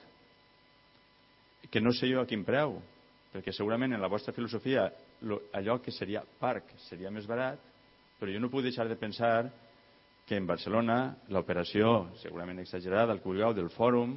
que 1.70 1.80
no 1.80 1.92
sé 1.92 2.10
jo 2.10 2.20
a 2.20 2.26
quin 2.26 2.44
preu, 2.46 2.76
perquè 3.32 3.52
segurament 3.52 3.94
en 3.94 4.02
la 4.02 4.10
vostra 4.10 4.32
filosofia 4.32 4.88
lo, 5.26 5.40
allò 5.52 5.80
que 5.82 5.90
seria 5.90 6.22
parc 6.40 6.74
seria 6.86 7.10
més 7.10 7.26
barat, 7.26 7.58
però 8.18 8.30
jo 8.30 8.40
no 8.40 8.50
puc 8.50 8.62
deixar 8.62 8.86
de 8.88 8.98
pensar 8.98 9.50
que 10.24 10.36
en 10.38 10.46
Barcelona 10.46 11.16
l'operació, 11.28 12.14
segurament 12.22 12.62
exagerada, 12.62 13.12
el 13.12 13.20
que 13.20 13.28
vulgueu, 13.28 13.52
del 13.52 13.72
fòrum, 13.74 14.14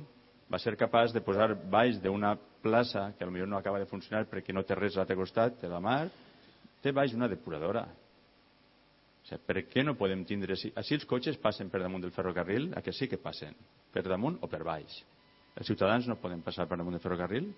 va 0.51 0.59
ser 0.59 0.77
capaç 0.79 1.11
de 1.13 1.23
posar 1.23 1.51
baix 1.67 1.97
d'una 1.99 2.35
plaça, 2.63 3.11
que 3.17 3.25
potser 3.25 3.47
no 3.47 3.57
acaba 3.57 3.79
de 3.79 3.89
funcionar 3.89 4.25
perquè 4.29 4.53
no 4.53 4.63
té 4.63 4.75
res 4.75 4.95
a 4.95 5.01
l'altre 5.01 5.17
costat 5.19 5.59
de 5.61 5.71
la 5.71 5.81
mar, 5.83 6.07
té 6.81 6.93
baix 6.95 7.13
una 7.13 7.27
depuradora. 7.27 7.87
Sigui, 9.27 9.43
per 9.43 9.63
què 9.67 9.83
no 9.83 9.95
podem 9.99 10.23
tindre... 10.25 10.55
Així 10.55 10.95
els 10.95 11.05
cotxes 11.05 11.37
passen 11.41 11.69
per 11.69 11.81
damunt 11.83 12.03
del 12.03 12.13
ferrocarril, 12.15 12.71
a 12.75 12.81
que 12.81 12.93
sí 12.95 13.09
que 13.11 13.19
passen, 13.19 13.55
per 13.91 14.05
damunt 14.07 14.39
o 14.41 14.47
per 14.47 14.63
baix. 14.63 15.01
Els 15.57 15.67
ciutadans 15.67 16.07
no 16.07 16.19
poden 16.21 16.43
passar 16.45 16.67
per 16.67 16.77
damunt 16.77 16.95
del 16.95 17.03
ferrocarril? 17.03 17.49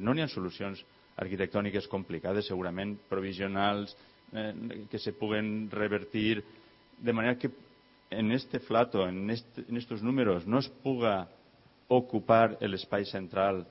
No 0.00 0.14
n'hi 0.14 0.24
ha 0.24 0.28
solucions 0.28 0.80
arquitectòniques 1.18 1.88
complicades, 1.90 2.46
segurament 2.48 2.94
provisionals, 3.10 3.96
eh, 4.32 4.52
que 4.90 4.98
se 4.98 5.12
puguen 5.12 5.68
revertir, 5.70 6.42
de 6.98 7.12
manera 7.12 7.38
que 7.38 7.50
en 8.10 8.32
este 8.32 8.60
flato, 8.60 9.06
en, 9.06 9.28
este, 9.30 9.64
en 9.68 9.76
estos 9.76 10.02
números, 10.02 10.46
no 10.46 10.58
es 10.58 10.68
puga 10.68 11.28
ocupar 11.88 12.56
l'espai 12.60 13.04
central 13.04 13.66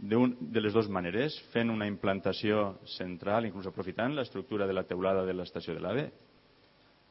un, 0.00 0.36
de 0.40 0.60
les 0.60 0.74
dues 0.74 0.88
maneres, 0.90 1.36
fent 1.52 1.70
una 1.72 1.86
implantació 1.88 2.80
central, 2.96 3.46
inclús 3.46 3.68
aprofitant 3.70 4.12
l'estructura 4.16 4.66
de 4.66 4.74
la 4.76 4.84
teulada 4.84 5.24
de 5.24 5.32
l'estació 5.32 5.76
de 5.76 5.80
l'AVE 5.80 6.06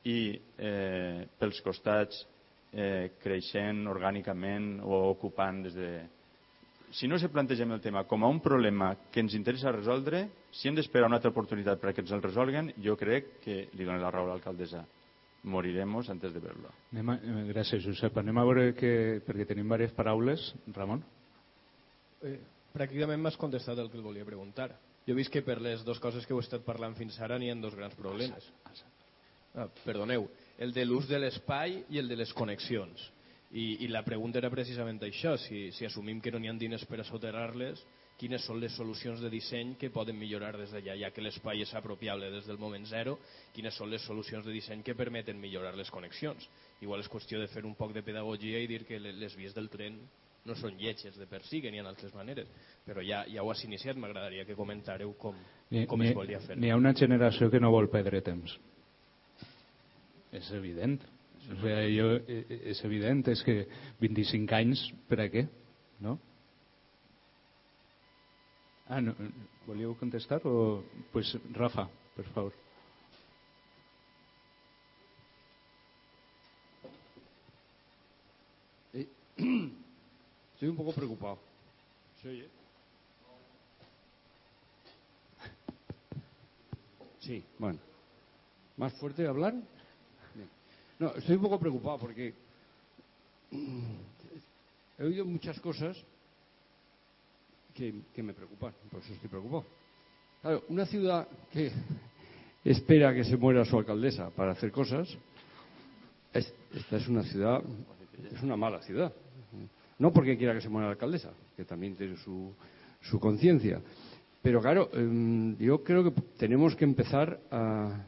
i 0.09 0.17
eh, 0.57 1.27
pels 1.39 1.61
costats 1.63 2.25
eh, 2.73 3.13
creixent 3.23 3.85
orgànicament 3.88 4.80
o 4.84 5.05
ocupant 5.13 5.63
des 5.67 5.77
de... 5.77 5.93
Si 6.93 7.07
no 7.09 7.17
se 7.17 7.31
plantegem 7.34 7.71
el 7.73 7.81
tema 7.81 8.03
com 8.05 8.23
a 8.23 8.30
un 8.30 8.39
problema 8.43 8.91
que 9.11 9.23
ens 9.23 9.34
interessa 9.34 9.71
resoldre, 9.73 10.27
si 10.53 10.67
hem 10.69 10.75
d'esperar 10.77 11.07
una 11.09 11.17
altra 11.17 11.31
oportunitat 11.34 11.81
perquè 11.81 12.03
ens 12.03 12.11
el 12.13 12.21
resolguen, 12.21 12.69
jo 12.84 12.93
crec 12.99 13.39
que 13.41 13.63
li 13.73 13.88
dono 13.88 14.01
la 14.01 14.11
raó 14.13 14.27
a 14.27 14.35
l'alcaldessa 14.35 14.84
moriremos 15.43 16.09
antes 16.09 16.34
de 16.34 16.39
verlo. 16.39 16.69
A, 16.93 17.15
eh, 17.15 17.43
gràcies, 17.51 17.84
Josep. 17.84 18.17
Anem 18.17 18.38
a 18.38 18.45
veure 18.47 18.73
que, 18.73 19.21
perquè 19.25 19.45
tenim 19.47 19.67
diverses 19.67 19.95
paraules. 19.95 20.53
Ramon? 20.73 21.03
Eh, 22.23 22.39
pràcticament 22.73 23.21
m'has 23.21 23.38
contestat 23.38 23.80
el 23.80 23.91
que 23.91 23.99
el 23.99 24.03
volia 24.03 24.25
preguntar. 24.25 24.71
Jo 25.03 25.11
he 25.11 25.19
vist 25.19 25.31
que 25.31 25.43
per 25.43 25.59
les 25.61 25.84
dues 25.84 25.99
coses 25.99 26.25
que 26.25 26.34
heu 26.34 26.39
estat 26.39 26.63
parlant 26.63 26.95
fins 26.95 27.19
ara 27.19 27.38
n'hi 27.38 27.51
ha 27.51 27.55
dos 27.59 27.75
grans 27.75 27.95
problemes. 27.95 28.47
Ah, 29.53 29.67
perdoneu, 29.84 30.25
el 30.57 30.73
de 30.73 30.85
l'ús 30.85 31.05
de 31.09 31.19
l'espai 31.21 31.84
i 31.93 31.99
el 32.01 32.07
de 32.09 32.17
les 32.17 32.31
connexions. 32.34 33.01
I, 33.53 33.85
I 33.85 33.88
la 33.93 34.01
pregunta 34.01 34.39
era 34.41 34.49
precisament 34.49 34.97
això, 35.05 35.35
si, 35.38 35.67
si 35.77 35.85
assumim 35.85 36.21
que 36.21 36.31
no 36.34 36.39
n'hi 36.41 36.49
ha 36.49 36.55
diners 36.57 36.88
per 36.89 37.03
a 37.03 37.05
soterrar-les, 37.05 37.84
quines 38.17 38.41
són 38.45 38.59
les 38.61 38.73
solucions 38.73 39.21
de 39.21 39.30
disseny 39.30 39.75
que 39.77 39.91
poden 39.93 40.17
millorar 40.17 40.55
des 40.57 40.73
d'allà, 40.73 40.95
ja 40.97 41.11
que 41.13 41.21
l'espai 41.21 41.61
és 41.61 41.73
apropiable 41.77 42.31
des 42.34 42.49
del 42.49 42.57
moment 42.57 42.85
zero, 42.89 43.19
quines 43.53 43.77
són 43.77 43.93
les 43.93 44.01
solucions 44.01 44.45
de 44.45 44.53
disseny 44.53 44.81
que 44.81 44.97
permeten 44.97 45.39
millorar 45.41 45.75
les 45.77 45.91
connexions. 45.93 46.49
Igual 46.81 47.05
és 47.05 47.09
qüestió 47.09 47.41
de 47.41 47.49
fer 47.51 47.65
un 47.65 47.77
poc 47.77 47.93
de 47.93 48.05
pedagogia 48.05 48.61
i 48.61 48.69
dir 48.69 48.84
que 48.89 48.99
les 48.99 49.38
vies 49.38 49.53
del 49.53 49.69
tren 49.69 50.01
no 50.45 50.57
són 50.59 50.75
lletges 50.80 51.15
de 51.15 51.30
per 51.30 51.43
si, 51.45 51.61
que 51.61 51.71
n'hi 51.71 51.80
ha 51.80 51.88
altres 51.88 52.13
maneres, 52.17 52.49
però 52.84 53.05
ja, 53.05 53.21
ja 53.30 53.45
ho 53.45 53.51
has 53.53 53.63
iniciat, 53.63 53.95
m'agradaria 54.01 54.43
que 54.49 54.57
comentareu 54.57 55.13
com, 55.19 55.38
com 55.88 56.03
es 56.03 56.17
volia 56.17 56.41
fer. 56.43 56.57
N'hi 56.59 56.73
ha 56.73 56.80
una 56.80 56.93
generació 56.97 57.53
que 57.53 57.61
no 57.63 57.71
vol 57.71 57.88
perdre 57.93 58.21
temps. 58.25 58.57
És 60.34 60.49
evident. 60.51 61.01
O 61.38 61.41
sigui, 61.43 61.73
jo, 61.97 62.07
eh, 62.18 62.43
eh, 62.49 62.60
és 62.72 62.80
evident, 62.88 63.22
és 63.30 63.41
que 63.45 63.65
25 64.01 64.55
anys, 64.57 64.84
per 65.10 65.19
a 65.22 65.27
què? 65.30 65.43
No? 66.01 66.18
Ah, 68.88 69.01
no, 69.01 69.14
¿volíeu 69.68 69.95
contestar 69.99 70.41
o...? 70.47 70.84
Pues 71.11 71.35
Rafa, 71.53 71.88
por 72.15 72.26
favor. 72.34 72.53
Eh, 78.93 79.07
estoy 80.53 80.69
un 80.69 80.76
poco 80.76 80.93
preocupado. 80.93 81.39
¿Se 82.22 82.30
oye? 82.30 82.49
Sí, 87.19 87.43
bueno. 87.57 87.80
¿Más 88.76 88.93
fuerte 88.99 89.27
hablar? 89.27 89.53
No, 91.03 91.13
estoy 91.15 91.35
un 91.35 91.41
poco 91.41 91.59
preocupado 91.59 91.97
porque 91.97 92.34
he 94.97 95.03
oído 95.03 95.25
muchas 95.25 95.59
cosas 95.59 96.01
que, 97.73 97.93
me 98.23 98.34
preocupan, 98.34 98.73
por 98.89 99.01
eso 99.01 99.11
estoy 99.11 99.30
preocupado. 99.30 99.65
Claro, 100.41 100.63
una 100.69 100.85
ciudad 100.85 101.27
que 101.51 101.73
espera 102.63 103.13
que 103.13 103.25
se 103.25 103.35
muera 103.35 103.65
su 103.65 103.77
alcaldesa 103.77 104.30
para 104.30 104.53
hacer 104.53 104.71
cosas, 104.71 105.09
esta 106.31 106.95
es 106.95 107.07
una 107.09 107.23
ciudad, 107.23 107.61
es 108.34 108.41
una 108.41 108.55
mala 108.55 108.81
ciudad. 108.84 109.11
No 109.99 110.13
porque 110.13 110.38
quiera 110.38 110.53
que 110.53 110.61
se 110.61 110.69
muera 110.69 110.88
la 110.88 110.93
alcaldesa, 110.93 111.34
que 111.57 111.65
también 111.65 111.97
tiene 111.97 112.15
su, 112.15 112.53
su 113.01 113.19
conciencia. 113.19 113.81
Pero 114.41 114.61
claro, 114.61 114.89
em, 114.93 115.57
yo 115.57 115.84
creo 115.84 116.05
que 116.05 116.21
tenemos 116.38 116.77
que 116.77 116.85
empezar 116.85 117.41
a, 117.51 118.05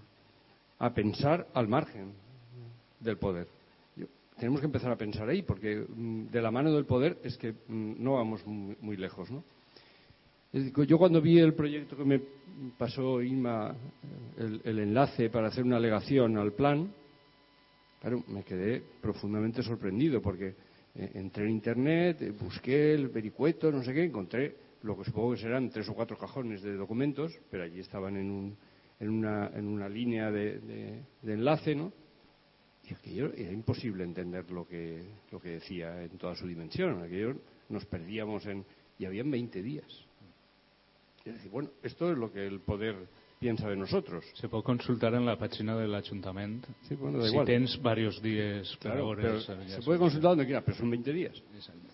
a 0.80 0.93
pensar 0.93 1.45
al 1.53 1.67
margen 1.67 2.23
del 3.06 3.18
poder. 3.18 3.48
tenemos 4.38 4.60
que 4.60 4.65
empezar 4.65 4.91
a 4.91 4.98
pensar 4.98 5.30
ahí, 5.30 5.44
porque 5.44 5.86
mm, 5.88 6.26
de 6.27 6.41
la 6.41 6.52
mano 6.52 6.73
del 6.73 6.86
poder 6.86 7.19
es 7.23 7.38
que 7.38 7.52
mm, 7.53 8.03
no 8.03 8.14
vamos 8.14 8.45
muy, 8.45 8.76
muy 8.82 8.98
lejos, 8.98 9.32
¿no? 9.32 9.44
Yo 10.88 10.98
cuando 10.98 11.22
vi 11.22 11.38
el 11.38 11.53
proyecto 11.53 11.98
que 11.98 12.06
me 12.06 12.22
pasó 12.77 13.22
Inma, 13.22 13.76
el, 14.38 14.61
el 14.64 14.80
enlace 14.80 15.30
para 15.30 15.48
hacer 15.48 15.65
una 15.65 15.76
alegación 15.76 16.38
al 16.38 16.53
plan, 16.53 16.94
claro, 17.99 18.23
me 18.27 18.44
quedé 18.44 18.82
profundamente 19.02 19.61
sorprendido 19.64 20.22
porque 20.22 20.56
eh, 20.95 21.11
entré 21.15 21.44
en 21.44 21.52
internet, 21.52 22.22
eh, 22.22 22.32
busqué 22.32 22.94
el 22.94 23.10
vericueto, 23.10 23.69
no 23.69 23.84
sé 23.84 23.94
qué, 23.94 24.06
encontré 24.06 24.56
lo 24.84 24.98
que 24.98 25.03
supongo 25.03 25.32
que 25.34 25.41
serán 25.41 25.69
tres 25.69 25.90
o 25.90 25.94
cuatro 25.94 26.18
cajones 26.18 26.61
de 26.61 26.76
documentos, 26.76 27.38
pero 27.52 27.64
allí 27.64 27.82
estaban 27.82 28.15
en, 28.15 28.32
un, 28.32 28.57
en, 29.02 29.10
una, 29.10 29.52
en 29.53 29.68
una 29.68 29.90
línea 29.90 30.32
de 30.32 31.03
enlace, 31.23 31.76
¿no? 31.76 31.91
Y 32.87 32.93
aquello 32.93 33.33
era 33.33 33.51
imposible 33.51 34.03
entender 34.03 34.49
lo 34.51 34.67
que, 34.67 35.03
lo 35.31 35.39
que 35.39 35.49
decía 35.49 36.03
en 36.03 36.17
toda 36.17 36.35
su 36.35 36.47
dimensión. 36.47 37.01
Aquello 37.01 37.35
nos 37.69 37.85
perdíamos 37.85 38.45
en... 38.45 38.63
Y 38.99 39.05
habían 39.05 39.29
20 39.29 39.61
días. 39.61 39.87
Es 41.25 41.33
decir, 41.33 41.51
bueno, 41.51 41.69
esto 41.81 42.11
es 42.11 42.17
lo 42.17 42.31
que 42.31 42.45
el 42.45 42.59
poder 42.59 42.95
piensa 43.39 43.67
de 43.67 43.75
nosotros. 43.75 44.23
Se 44.35 44.47
pot 44.47 44.63
consultar 44.63 45.13
en 45.15 45.25
la 45.25 45.35
pàgina 45.37 45.75
de 45.75 45.87
l'Ajuntament. 45.87 46.65
Sí, 46.87 46.95
bueno, 46.95 47.19
da 47.19 47.25
si 47.25 47.33
igual. 47.33 47.45
tens 47.45 47.75
varios 47.81 48.21
días, 48.21 48.77
Claro, 48.79 49.07
hores, 49.07 49.25
pero 49.25 49.67
se 49.67 49.81
puede 49.81 49.99
consultar 49.99 50.31
donde 50.31 50.45
quiera, 50.45 50.61
pero 50.61 50.77
son 50.77 50.89
20 50.89 51.13
días. 51.13 51.35
Exacto. 51.53 51.89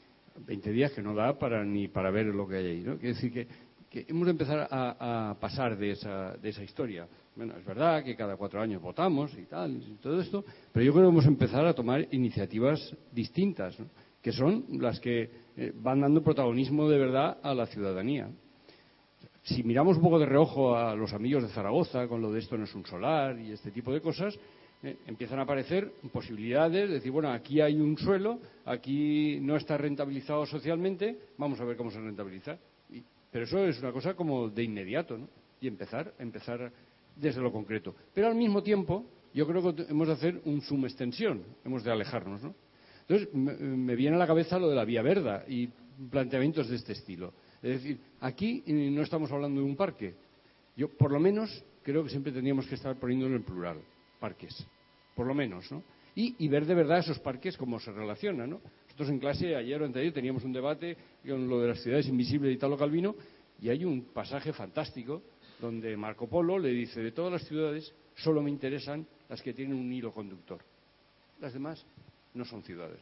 20 0.45 0.71
días 0.71 0.91
que 0.91 1.01
no 1.01 1.13
da 1.15 1.37
para 1.37 1.63
ni 1.63 1.87
para 1.87 2.11
ver 2.11 2.27
lo 2.27 2.47
que 2.47 2.55
hay 2.57 2.65
ahí. 2.67 2.81
¿no? 2.81 2.97
Quiere 2.97 3.15
decir 3.15 3.31
que, 3.31 3.47
que 3.91 4.05
hemos 4.07 4.25
de 4.25 4.31
empezar 4.31 4.69
a, 4.71 5.35
pasar 5.37 5.77
de 5.77 5.91
esa, 5.91 6.37
de 6.37 6.49
esa 6.49 6.63
historia. 6.63 7.05
Bueno, 7.35 7.57
es 7.57 7.65
verdad 7.65 8.01
que 8.03 8.15
cada 8.15 8.37
cuatro 8.37 8.61
años 8.61 8.81
votamos 8.81 9.37
y 9.37 9.43
tal, 9.43 9.83
y 9.83 9.97
todo 10.01 10.21
esto, 10.21 10.45
pero 10.71 10.85
yo 10.85 10.93
creo 10.93 11.03
que 11.03 11.07
vamos 11.07 11.25
a 11.25 11.27
empezar 11.27 11.65
a 11.65 11.73
tomar 11.73 12.07
iniciativas 12.11 12.95
distintas, 13.11 13.77
que 14.21 14.31
son 14.31 14.65
las 14.79 14.97
que 15.01 15.29
eh, 15.57 15.73
van 15.75 15.99
dando 15.99 16.23
protagonismo 16.23 16.87
de 16.87 16.97
verdad 16.97 17.39
a 17.43 17.53
la 17.53 17.65
ciudadanía. 17.67 18.29
Si 19.43 19.61
miramos 19.63 19.97
un 19.97 20.03
poco 20.03 20.19
de 20.19 20.25
reojo 20.25 20.77
a 20.77 20.95
los 20.95 21.11
amigos 21.11 21.43
de 21.43 21.49
Zaragoza 21.49 22.07
con 22.07 22.21
lo 22.21 22.31
de 22.31 22.39
esto 22.39 22.57
no 22.57 22.63
es 22.63 22.75
un 22.75 22.85
solar 22.85 23.37
y 23.39 23.51
este 23.51 23.71
tipo 23.71 23.91
de 23.91 23.99
cosas, 23.99 24.39
eh, 24.83 24.99
empiezan 25.05 25.39
a 25.39 25.41
aparecer 25.41 25.91
posibilidades 26.13 26.87
de 26.87 26.95
decir, 26.95 27.11
bueno, 27.11 27.29
aquí 27.31 27.59
hay 27.59 27.75
un 27.75 27.97
suelo, 27.97 28.39
aquí 28.63 29.37
no 29.41 29.57
está 29.57 29.77
rentabilizado 29.77 30.45
socialmente, 30.45 31.17
vamos 31.37 31.59
a 31.59 31.65
ver 31.65 31.75
cómo 31.75 31.91
se 31.91 31.99
rentabiliza. 31.99 32.57
Pero 33.31 33.45
eso 33.45 33.65
es 33.65 33.79
una 33.79 33.91
cosa 33.91 34.13
como 34.13 34.49
de 34.49 34.63
inmediato, 34.63 35.17
¿no? 35.17 35.27
Y 35.61 35.67
empezar, 35.67 36.13
empezar 36.19 36.71
desde 37.15 37.41
lo 37.41 37.51
concreto. 37.51 37.95
Pero 38.13 38.27
al 38.27 38.35
mismo 38.35 38.61
tiempo, 38.61 39.05
yo 39.33 39.47
creo 39.47 39.73
que 39.73 39.83
hemos 39.83 40.07
de 40.07 40.13
hacer 40.13 40.41
un 40.45 40.61
zoom 40.61 40.85
extensión, 40.85 41.43
hemos 41.63 41.83
de 41.83 41.91
alejarnos, 41.91 42.43
¿no? 42.43 42.55
Entonces, 43.01 43.33
me, 43.33 43.95
viene 43.95 44.15
a 44.15 44.19
la 44.19 44.27
cabeza 44.27 44.59
lo 44.59 44.69
de 44.69 44.75
la 44.75 44.85
vía 44.85 45.01
verda 45.01 45.43
y 45.47 45.69
planteamientos 46.09 46.69
de 46.69 46.75
este 46.75 46.93
estilo. 46.93 47.33
Es 47.61 47.81
decir, 47.81 47.99
aquí 48.19 48.63
eh, 48.65 48.89
no 48.91 49.01
estamos 49.01 49.31
hablando 49.31 49.61
de 49.61 49.67
un 49.67 49.75
parque. 49.75 50.15
Yo, 50.75 50.89
por 50.89 51.11
lo 51.11 51.19
menos, 51.19 51.63
creo 51.83 52.03
que 52.03 52.09
siempre 52.09 52.31
tendríamos 52.31 52.67
que 52.67 52.75
estar 52.75 52.95
poniéndolo 52.97 53.35
en 53.35 53.43
plural, 53.43 53.81
parques. 54.19 54.65
Por 55.15 55.27
lo 55.27 55.33
menos, 55.33 55.71
¿no? 55.71 55.83
Y, 56.15 56.35
y 56.39 56.47
ver 56.47 56.65
de 56.65 56.75
verdad 56.75 56.99
esos 56.99 57.19
parques 57.19 57.57
cómo 57.57 57.79
se 57.79 57.91
relacionan, 57.91 58.49
¿no? 58.49 58.61
Nosotros 58.91 59.09
en 59.09 59.19
clase, 59.19 59.55
ayer 59.55 59.81
o 59.81 59.85
anteayer, 59.85 60.11
teníamos 60.11 60.43
un 60.43 60.51
debate 60.51 60.97
con 61.25 61.47
lo 61.47 61.61
de 61.61 61.69
las 61.69 61.81
ciudades 61.81 62.09
invisibles 62.09 62.51
y 62.51 62.55
Italo 62.55 62.77
Calvino, 62.77 63.15
y 63.61 63.69
hay 63.69 63.85
un 63.85 64.11
pasaje 64.11 64.51
fantástico 64.51 65.21
donde 65.61 65.95
Marco 65.95 66.27
Polo 66.27 66.59
le 66.59 66.71
dice, 66.71 67.01
de 67.01 67.13
todas 67.13 67.31
las 67.31 67.47
ciudades, 67.47 67.93
solo 68.15 68.41
me 68.43 68.49
interesan 68.49 69.07
las 69.29 69.41
que 69.41 69.53
tienen 69.53 69.77
un 69.77 69.93
hilo 69.93 70.11
conductor. 70.11 70.59
Las 71.39 71.53
demás 71.53 71.85
no 72.33 72.43
son 72.43 72.63
ciudades. 72.63 72.99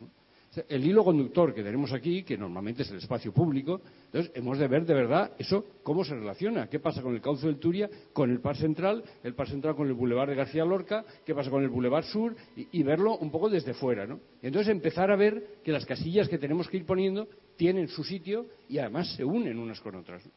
El 0.68 0.84
hilo 0.84 1.04
conductor 1.04 1.54
que 1.54 1.62
tenemos 1.62 1.94
aquí, 1.94 2.24
que 2.24 2.36
normalmente 2.36 2.82
es 2.82 2.90
el 2.90 2.98
espacio 2.98 3.32
público, 3.32 3.82
entonces 4.06 4.32
hemos 4.34 4.58
de 4.58 4.68
ver 4.68 4.84
de 4.84 4.96
verdad 4.96 5.32
eso 5.38 5.64
cómo 5.84 6.04
se 6.04 6.16
relaciona, 6.16 6.68
qué 6.68 6.80
pasa 6.80 7.04
con 7.04 7.14
el 7.14 7.22
cauce 7.22 7.46
del 7.46 7.60
Turia, 7.60 7.88
con 8.14 8.32
el 8.32 8.42
Par 8.42 8.58
Central, 8.58 9.04
el 9.24 9.36
Par 9.36 9.48
Central 9.48 9.76
con 9.76 9.88
el 9.88 9.94
Boulevard 9.94 10.30
de 10.30 10.36
García 10.36 10.66
Lorca, 10.66 11.06
qué 11.24 11.36
pasa 11.36 11.52
con 11.52 11.62
el 11.62 11.70
Boulevard 11.70 12.06
Sur, 12.06 12.36
y, 12.56 12.82
verlo 12.82 13.18
un 13.18 13.30
poco 13.30 13.48
desde 13.48 13.76
fuera. 13.76 14.08
¿no? 14.08 14.20
Y 14.42 14.48
entonces 14.48 14.72
empezar 14.72 15.12
a 15.12 15.16
ver 15.16 15.60
que 15.64 15.72
las 15.72 15.86
casillas 15.86 16.28
que 16.28 16.40
tenemos 16.40 16.68
que 16.68 16.78
ir 16.78 16.86
poniendo 16.86 17.28
tienen 17.56 17.88
su 17.88 18.04
sitio 18.04 18.48
y 18.68 18.80
además 18.80 19.16
se 19.16 19.24
unen 19.24 19.60
unas 19.60 19.80
con 19.82 19.96
otras. 19.96 20.28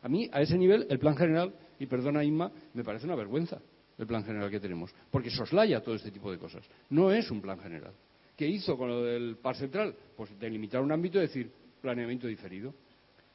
A 0.00 0.08
mí, 0.08 0.30
a 0.32 0.40
ese 0.40 0.56
nivel, 0.56 0.86
el 0.88 0.98
plan 0.98 1.16
general, 1.16 1.52
y 1.78 1.86
perdona 1.86 2.24
Inma, 2.24 2.50
me 2.72 2.84
parece 2.84 3.04
una 3.04 3.16
vergüenza 3.16 3.60
el 3.98 4.06
plan 4.06 4.24
general 4.24 4.48
que 4.50 4.60
tenemos, 4.60 4.94
porque 5.10 5.28
soslaya 5.28 5.82
todo 5.82 5.96
este 5.96 6.10
tipo 6.10 6.30
de 6.30 6.38
cosas. 6.38 6.64
No 6.88 7.12
es 7.12 7.30
un 7.30 7.42
plan 7.42 7.58
general. 7.58 7.92
¿Qué 8.38 8.46
hizo 8.46 8.78
con 8.78 8.88
lo 8.88 9.02
del 9.02 9.36
Par 9.42 9.56
Central? 9.56 9.92
Pues 10.16 10.38
delimitar 10.38 10.80
un 10.80 10.92
ámbito 10.92 11.18
y 11.18 11.22
decir 11.22 11.50
planeamiento 11.82 12.28
diferido. 12.28 12.72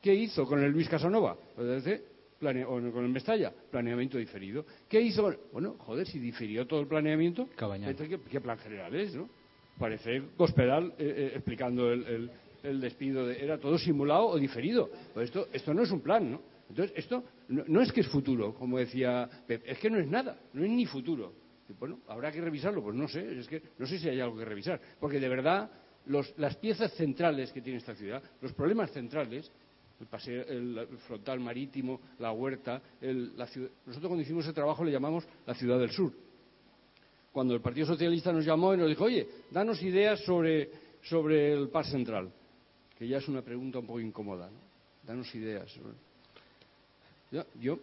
¿Qué 0.02 0.14
hizo 0.16 0.46
con 0.46 0.64
el 0.64 0.72
Luis 0.72 0.88
Casanova? 0.88 1.38
Pues 1.56 1.84
decir, 1.84 2.02
plane- 2.40 2.64
o 2.64 2.80
con 2.92 3.04
el 3.04 3.10
Mestalla, 3.12 3.52
planeamiento 3.70 4.18
diferido. 4.18 4.66
¿Qué 4.88 5.02
hizo 5.02 5.22
con... 5.24 5.38
Bueno, 5.52 5.76
joder, 5.80 6.08
si 6.08 6.20
difirió 6.20 6.66
todo 6.66 6.80
el 6.80 6.88
planeamiento, 6.88 7.50
entonces, 7.90 8.18
¿qué, 8.18 8.30
qué 8.32 8.40
plan 8.40 8.58
general 8.60 8.96
es, 8.96 9.14
no? 9.14 9.30
Parece 9.78 10.22
Cospedal 10.38 10.94
eh, 10.98 11.14
eh, 11.18 11.32
explicando 11.36 11.92
el, 11.92 12.04
el- 12.06 12.32
el 12.64 12.80
despido. 12.80 13.28
De, 13.28 13.44
¿Era 13.44 13.58
todo 13.58 13.78
simulado 13.78 14.28
o 14.28 14.38
diferido? 14.38 14.90
Pues 15.14 15.26
esto, 15.26 15.50
esto 15.52 15.74
no 15.74 15.84
es 15.84 15.92
un 15.92 16.00
plan, 16.00 16.32
¿no? 16.32 16.42
Entonces, 16.70 16.96
esto 16.98 17.26
no, 17.50 17.66
no 17.68 17.82
es 17.82 17.92
que 17.92 18.00
es 18.02 18.08
futuro, 18.08 18.54
como 18.54 18.78
decía 18.80 19.30
Pep, 19.46 19.64
es 19.66 19.78
que 19.80 19.90
no 19.90 19.98
es 20.00 20.08
nada, 20.08 20.40
no 20.54 20.64
es 20.64 20.70
ni 20.70 20.86
futuro. 20.86 21.34
Bueno, 21.80 22.00
habrá 22.08 22.32
que 22.32 22.42
revisarlo, 22.42 22.82
pues 22.84 22.96
no 22.96 23.08
sé, 23.08 23.40
es 23.40 23.48
que 23.48 23.62
no 23.78 23.86
sé 23.88 23.98
si 23.98 24.10
hay 24.10 24.20
algo 24.20 24.38
que 24.38 24.46
revisar, 24.46 24.80
porque 25.00 25.20
de 25.20 25.30
verdad 25.30 25.70
los- 26.08 26.38
las 26.38 26.56
piezas 26.58 26.92
centrales 26.94 27.52
que 27.52 27.62
tiene 27.62 27.80
esta 27.80 27.96
ciudad, 27.96 28.22
los 28.42 28.54
problemas 28.54 28.92
centrales, 28.92 29.50
el 30.00 30.08
paseo, 30.08 30.44
el, 30.48 30.88
frontal 31.08 31.40
marítimo, 31.40 32.02
la 32.20 32.32
huerta, 32.32 32.82
el- 33.00 33.38
la 33.38 33.48
ciudad- 33.48 33.70
nosotros 33.86 34.10
cuando 34.10 34.24
hicimos 34.24 34.44
ese 34.44 34.54
trabajo 34.54 34.84
le 34.84 34.92
llamamos 34.92 35.26
la 35.46 35.54
ciudad 35.56 35.80
del 35.80 35.92
sur. 35.92 36.12
Cuando 37.32 37.56
el 37.56 37.62
Partido 37.62 37.88
Socialista 37.88 38.32
nos 38.32 38.46
llamó 38.46 38.74
y 38.74 38.78
nos 38.78 38.90
dijo, 38.90 39.06
oye, 39.06 39.28
danos 39.50 39.82
ideas 39.82 40.20
sobre, 40.26 40.70
sobre 41.04 41.54
el 41.54 41.70
Par 41.70 41.86
Central, 41.86 42.30
que 42.98 43.08
ya 43.08 43.18
es 43.18 43.28
una 43.28 43.42
pregunta 43.42 43.80
un 43.80 43.88
poco 43.88 44.00
incómoda, 44.00 44.50
¿no? 44.50 44.58
Danos 45.06 45.34
ideas. 45.36 45.74
yo, 47.32 47.44
yo, 47.60 47.80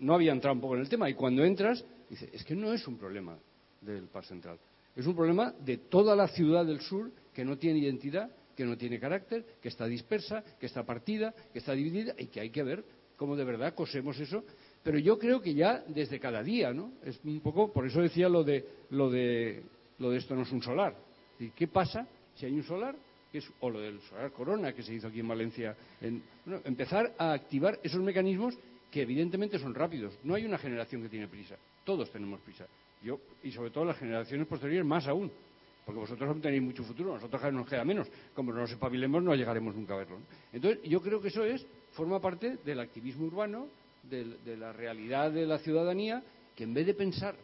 no 0.00 0.14
había 0.14 0.32
entrado 0.32 0.54
un 0.54 0.60
poco 0.60 0.74
en 0.74 0.80
el 0.80 0.88
tema 0.88 1.08
y 1.08 1.14
cuando 1.14 1.44
entras, 1.44 1.84
dice, 2.10 2.28
es 2.32 2.44
que 2.44 2.54
no 2.54 2.72
es 2.72 2.86
un 2.86 2.98
problema 2.98 3.38
del 3.80 4.08
Par 4.08 4.24
Central. 4.24 4.58
Es 4.94 5.06
un 5.06 5.14
problema 5.14 5.54
de 5.64 5.78
toda 5.78 6.14
la 6.14 6.28
ciudad 6.28 6.66
del 6.66 6.80
sur 6.80 7.10
que 7.32 7.44
no 7.44 7.56
tiene 7.56 7.78
identidad, 7.78 8.30
que 8.56 8.64
no 8.64 8.76
tiene 8.76 8.98
carácter, 8.98 9.44
que 9.62 9.68
está 9.68 9.86
dispersa, 9.86 10.44
que 10.58 10.66
está 10.66 10.84
partida, 10.84 11.32
que 11.52 11.60
está 11.60 11.72
dividida 11.72 12.14
y 12.18 12.26
que 12.26 12.40
hay 12.40 12.50
que 12.50 12.62
ver 12.62 12.84
cómo 13.16 13.36
de 13.36 13.44
verdad 13.44 13.74
cosemos 13.74 14.18
eso. 14.18 14.44
Pero 14.82 14.98
yo 14.98 15.18
creo 15.18 15.40
que 15.40 15.54
ya 15.54 15.84
desde 15.86 16.18
cada 16.18 16.42
día, 16.42 16.72
¿no? 16.72 16.92
Es 17.04 17.20
un 17.24 17.40
poco, 17.40 17.72
por 17.72 17.86
eso 17.86 18.02
decía 18.02 18.28
lo 18.28 18.42
de, 18.42 18.66
lo 18.90 19.10
de, 19.10 19.62
lo 19.98 20.10
de 20.10 20.18
esto 20.18 20.34
no 20.34 20.42
es 20.42 20.52
un 20.52 20.62
solar. 20.62 20.96
¿Y 21.38 21.50
qué 21.50 21.68
pasa 21.68 22.06
si 22.34 22.46
hay 22.46 22.52
un 22.52 22.64
solar? 22.64 22.96
O 23.60 23.70
lo 23.70 23.80
del 23.80 24.00
solar 24.00 24.32
Corona 24.32 24.72
que 24.72 24.82
se 24.82 24.92
hizo 24.92 25.06
aquí 25.06 25.20
en 25.20 25.28
Valencia. 25.28 25.76
En, 26.00 26.22
bueno, 26.44 26.60
empezar 26.64 27.14
a 27.16 27.32
activar 27.32 27.78
esos 27.82 28.02
mecanismos 28.02 28.58
que 28.90 29.02
evidentemente 29.02 29.58
son 29.58 29.74
rápidos. 29.74 30.18
No 30.24 30.34
hay 30.34 30.44
una 30.44 30.58
generación 30.58 31.02
que 31.02 31.08
tiene 31.08 31.28
prisa. 31.28 31.56
Todos 31.90 32.12
tenemos 32.12 32.38
prisa. 32.42 32.68
Yo, 33.02 33.18
y 33.42 33.50
sobre 33.50 33.70
todo 33.72 33.84
las 33.84 33.98
generaciones 33.98 34.46
posteriores, 34.46 34.86
más 34.86 35.08
aún. 35.08 35.28
Porque 35.84 35.98
vosotros 35.98 36.28
aún 36.30 36.40
tenéis 36.40 36.62
mucho 36.62 36.84
futuro, 36.84 37.14
nosotros 37.14 37.52
nos 37.52 37.68
queda 37.68 37.84
menos. 37.84 38.06
Como 38.32 38.52
no 38.52 38.60
nos 38.60 38.70
espabilemos, 38.70 39.20
no 39.24 39.34
llegaremos 39.34 39.74
nunca 39.74 39.94
a 39.94 39.96
verlo. 39.96 40.18
Entonces, 40.52 40.80
yo 40.84 41.02
creo 41.02 41.20
que 41.20 41.26
eso 41.26 41.44
es, 41.44 41.66
forma 41.94 42.20
parte 42.20 42.58
del 42.64 42.78
activismo 42.78 43.26
urbano, 43.26 43.66
del- 44.04 44.36
de 44.44 44.56
la 44.56 44.72
realidad 44.72 45.32
de 45.32 45.46
la 45.46 45.58
ciudadanía, 45.58 46.22
que 46.54 46.62
en 46.62 46.74
vez 46.74 46.86
de 46.86 46.94
pensar 46.94 47.34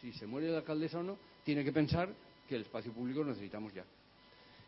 si 0.00 0.12
se 0.12 0.26
muere 0.26 0.48
la 0.50 0.58
alcaldesa 0.58 0.98
o 0.98 1.04
no, 1.04 1.16
tiene 1.44 1.62
que 1.62 1.70
pensar 1.70 2.08
que 2.48 2.56
el 2.56 2.62
espacio 2.62 2.92
público 2.92 3.20
lo 3.22 3.26
necesitamos 3.30 3.72
ya. 3.72 3.84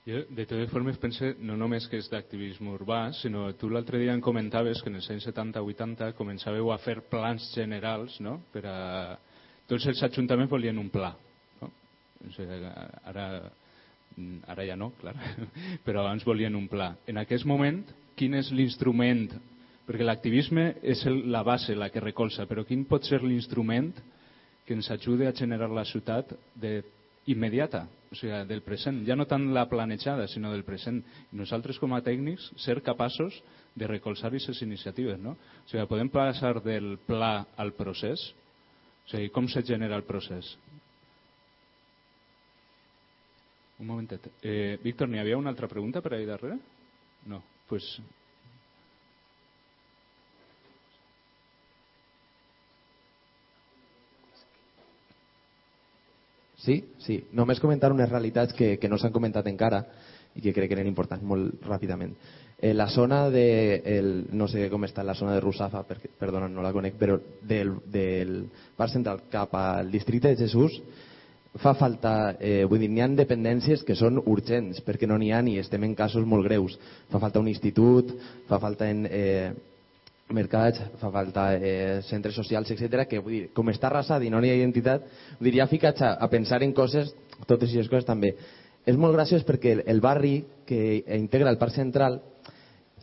Jo, 0.07 0.23
de 0.33 0.47
totes 0.49 0.71
formes, 0.73 0.97
pense 0.97 1.35
no 1.45 1.59
només 1.61 1.85
que 1.91 1.99
és 2.01 2.07
d'activisme 2.09 2.73
urbà, 2.73 3.11
sinó 3.19 3.51
tu 3.61 3.69
l'altre 3.69 3.99
dia 4.01 4.15
em 4.17 4.23
comentaves 4.25 4.81
que 4.81 4.89
en 4.89 4.97
els 4.97 5.09
anys 5.13 5.27
70-80 5.29 6.15
començàveu 6.17 6.71
a 6.73 6.79
fer 6.81 7.03
plans 7.11 7.51
generals, 7.57 8.17
no?, 8.25 8.39
per 8.55 8.65
a... 8.65 8.79
Tots 9.69 9.87
els 9.93 10.01
ajuntaments 10.03 10.51
volien 10.51 10.81
un 10.81 10.89
pla, 10.91 11.13
no? 11.61 11.69
O 12.25 12.33
sigui, 12.35 12.57
ara, 13.13 13.27
ara 14.51 14.67
ja 14.67 14.75
no, 14.81 14.89
clar, 14.99 15.15
però 15.87 16.07
abans 16.07 16.25
volien 16.27 16.57
un 16.57 16.67
pla. 16.73 16.95
En 17.07 17.21
aquest 17.21 17.45
moment, 17.47 17.85
quin 18.19 18.35
és 18.41 18.51
l'instrument? 18.57 19.29
Perquè 19.87 20.07
l'activisme 20.07 20.65
és 20.83 21.05
la 21.29 21.45
base, 21.47 21.77
la 21.77 21.91
que 21.93 22.03
recolza, 22.03 22.49
però 22.49 22.65
quin 22.65 22.87
pot 22.89 23.05
ser 23.07 23.21
l'instrument 23.23 23.93
que 24.65 24.75
ens 24.75 24.91
ajude 24.91 25.29
a 25.29 25.37
generar 25.37 25.69
la 25.71 25.85
ciutat 25.85 26.33
de 26.57 26.79
immediata, 27.31 27.85
o 28.11 28.19
sigui, 28.19 28.35
del 28.51 28.63
present, 28.67 29.05
ja 29.07 29.15
no 29.15 29.27
tant 29.31 29.47
la 29.55 29.69
planejada, 29.71 30.27
sinó 30.29 30.51
del 30.51 30.65
present. 30.67 30.99
Nosaltres 31.37 31.79
com 31.79 31.95
a 31.95 32.03
tècnics 32.03 32.49
ser 32.59 32.81
capaços 32.83 33.37
de 33.79 33.87
recolzar 33.87 34.33
aquestes 34.33 34.63
iniciatives, 34.67 35.19
no? 35.23 35.37
O 35.39 35.71
sigui, 35.71 35.87
podem 35.91 36.11
passar 36.11 36.57
del 36.65 36.97
pla 37.07 37.47
al 37.57 37.73
procés, 37.79 38.33
o 39.07 39.13
sigui, 39.15 39.31
com 39.35 39.47
se 39.49 39.63
genera 39.63 39.99
el 39.99 40.07
procés? 40.09 40.57
Un 43.81 43.89
momentet. 43.89 44.27
Eh, 44.43 44.79
Víctor, 44.83 45.09
n'hi 45.09 45.23
havia 45.23 45.39
una 45.39 45.55
altra 45.55 45.71
pregunta 45.71 46.03
per 46.05 46.15
ahí 46.15 46.27
darrere? 46.29 46.59
No, 47.27 47.39
doncs... 47.39 47.69
Pues... 47.71 47.93
Sí? 56.61 56.81
Sí. 57.01 57.23
Només 57.33 57.61
comentar 57.61 57.93
unes 57.93 58.11
realitats 58.11 58.57
que, 58.57 58.77
que 58.79 58.89
no 58.89 58.99
s'han 59.01 59.15
comentat 59.15 59.49
encara 59.49 59.85
i 60.37 60.45
que 60.45 60.53
crec 60.55 60.71
que 60.71 60.77
eren 60.79 60.91
importants 60.91 61.25
molt 61.27 61.65
ràpidament. 61.67 62.15
Eh, 62.61 62.75
la 62.75 62.87
zona 62.93 63.25
de, 63.33 63.83
el, 63.89 64.11
no 64.37 64.47
sé 64.49 64.69
com 64.71 64.85
està 64.85 65.03
la 65.03 65.17
zona 65.17 65.33
de 65.35 65.41
Rusafa, 65.41 65.81
perquè, 65.89 66.13
perdona, 66.21 66.49
no 66.53 66.63
la 66.63 66.75
conec, 66.77 66.99
però 67.01 67.17
del, 67.43 67.73
del 67.89 68.35
Parc 68.77 68.93
Central 68.93 69.25
cap 69.33 69.55
al 69.57 69.91
districte 69.91 70.35
de 70.35 70.45
Jesús 70.45 70.77
fa 71.59 71.73
falta, 71.75 72.37
eh, 72.39 72.63
vull 72.69 72.79
dir, 72.79 72.91
n'hi 72.93 73.03
ha 73.03 73.09
dependències 73.19 73.83
que 73.83 73.97
són 73.99 74.21
urgents, 74.21 74.85
perquè 74.87 75.09
no 75.09 75.17
n'hi 75.19 75.33
ha 75.35 75.41
ni 75.43 75.57
estem 75.59 75.83
en 75.83 75.97
casos 75.99 76.27
molt 76.29 76.47
greus. 76.47 76.77
Fa 77.11 77.19
falta 77.19 77.41
un 77.43 77.49
institut, 77.51 78.13
fa 78.47 78.61
falta 78.63 78.87
en, 78.91 79.07
eh, 79.11 79.51
mercats, 80.37 80.81
fa 81.01 81.11
falta 81.13 81.51
eh, 81.57 82.01
centres 82.09 82.37
socials, 82.39 82.71
etc 82.71 83.07
que 83.11 83.21
vull 83.21 83.37
dir, 83.37 83.45
com 83.57 83.69
està 83.73 83.89
arrasat 83.91 84.25
i 84.25 84.31
no 84.31 84.43
hi 84.43 84.53
ha 84.53 84.59
identitat, 84.59 85.07
vull 85.39 85.51
dir, 85.51 85.59
ja 85.61 85.69
ficats 85.71 86.03
a, 86.07 86.15
a 86.15 86.31
pensar 86.33 86.63
en 86.65 86.75
coses, 86.77 87.15
totes 87.47 87.71
aquestes 87.71 87.91
coses 87.91 88.09
també. 88.09 88.35
És 88.89 88.97
molt 88.97 89.15
graciós 89.15 89.45
perquè 89.45 89.77
el, 89.77 89.85
el 89.91 90.01
barri 90.01 90.41
que 90.67 91.03
integra 91.19 91.51
el 91.51 91.61
Parc 91.61 91.77
Central 91.77 92.21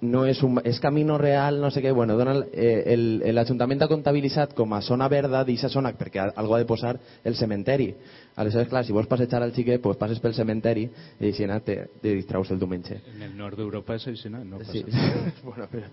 no 0.02 0.26
és, 0.30 0.40
un, 0.46 0.60
és 0.68 0.80
camino 0.80 1.18
real, 1.18 1.60
no 1.62 1.72
sé 1.74 1.82
què, 1.82 1.92
bueno, 1.96 2.18
dona, 2.20 2.36
eh, 2.54 2.96
l'Ajuntament 3.34 3.82
ha 3.82 3.90
comptabilitzat 3.90 4.54
com 4.58 4.76
a 4.78 4.82
zona 4.86 5.08
verda 5.10 5.42
d'aquesta 5.42 5.72
zona, 5.74 5.94
perquè 5.98 6.22
algú 6.28 6.54
ha 6.54 6.60
de 6.62 6.68
posar 6.70 6.96
el 7.26 7.36
cementeri. 7.36 7.90
Aleshores, 8.38 8.70
clar, 8.70 8.84
si 8.86 8.94
vols 8.94 9.10
passejar 9.10 9.42
al 9.42 9.56
xiquet, 9.56 9.82
pues 9.82 9.98
passes 9.98 10.22
pel 10.22 10.36
cementeri 10.38 10.86
i 10.86 11.32
així 11.32 11.50
te, 11.66 11.80
te 12.02 12.14
distraus 12.14 12.52
el 12.54 12.60
diumenge. 12.62 13.02
En 13.16 13.26
el 13.26 13.34
nord 13.38 13.58
d'Europa 13.58 13.98
és 13.98 14.08
així, 14.14 14.30
no? 14.30 14.44
no 14.46 14.62
sí. 14.70 14.86
bueno, 15.48 15.66
però... 15.72 15.90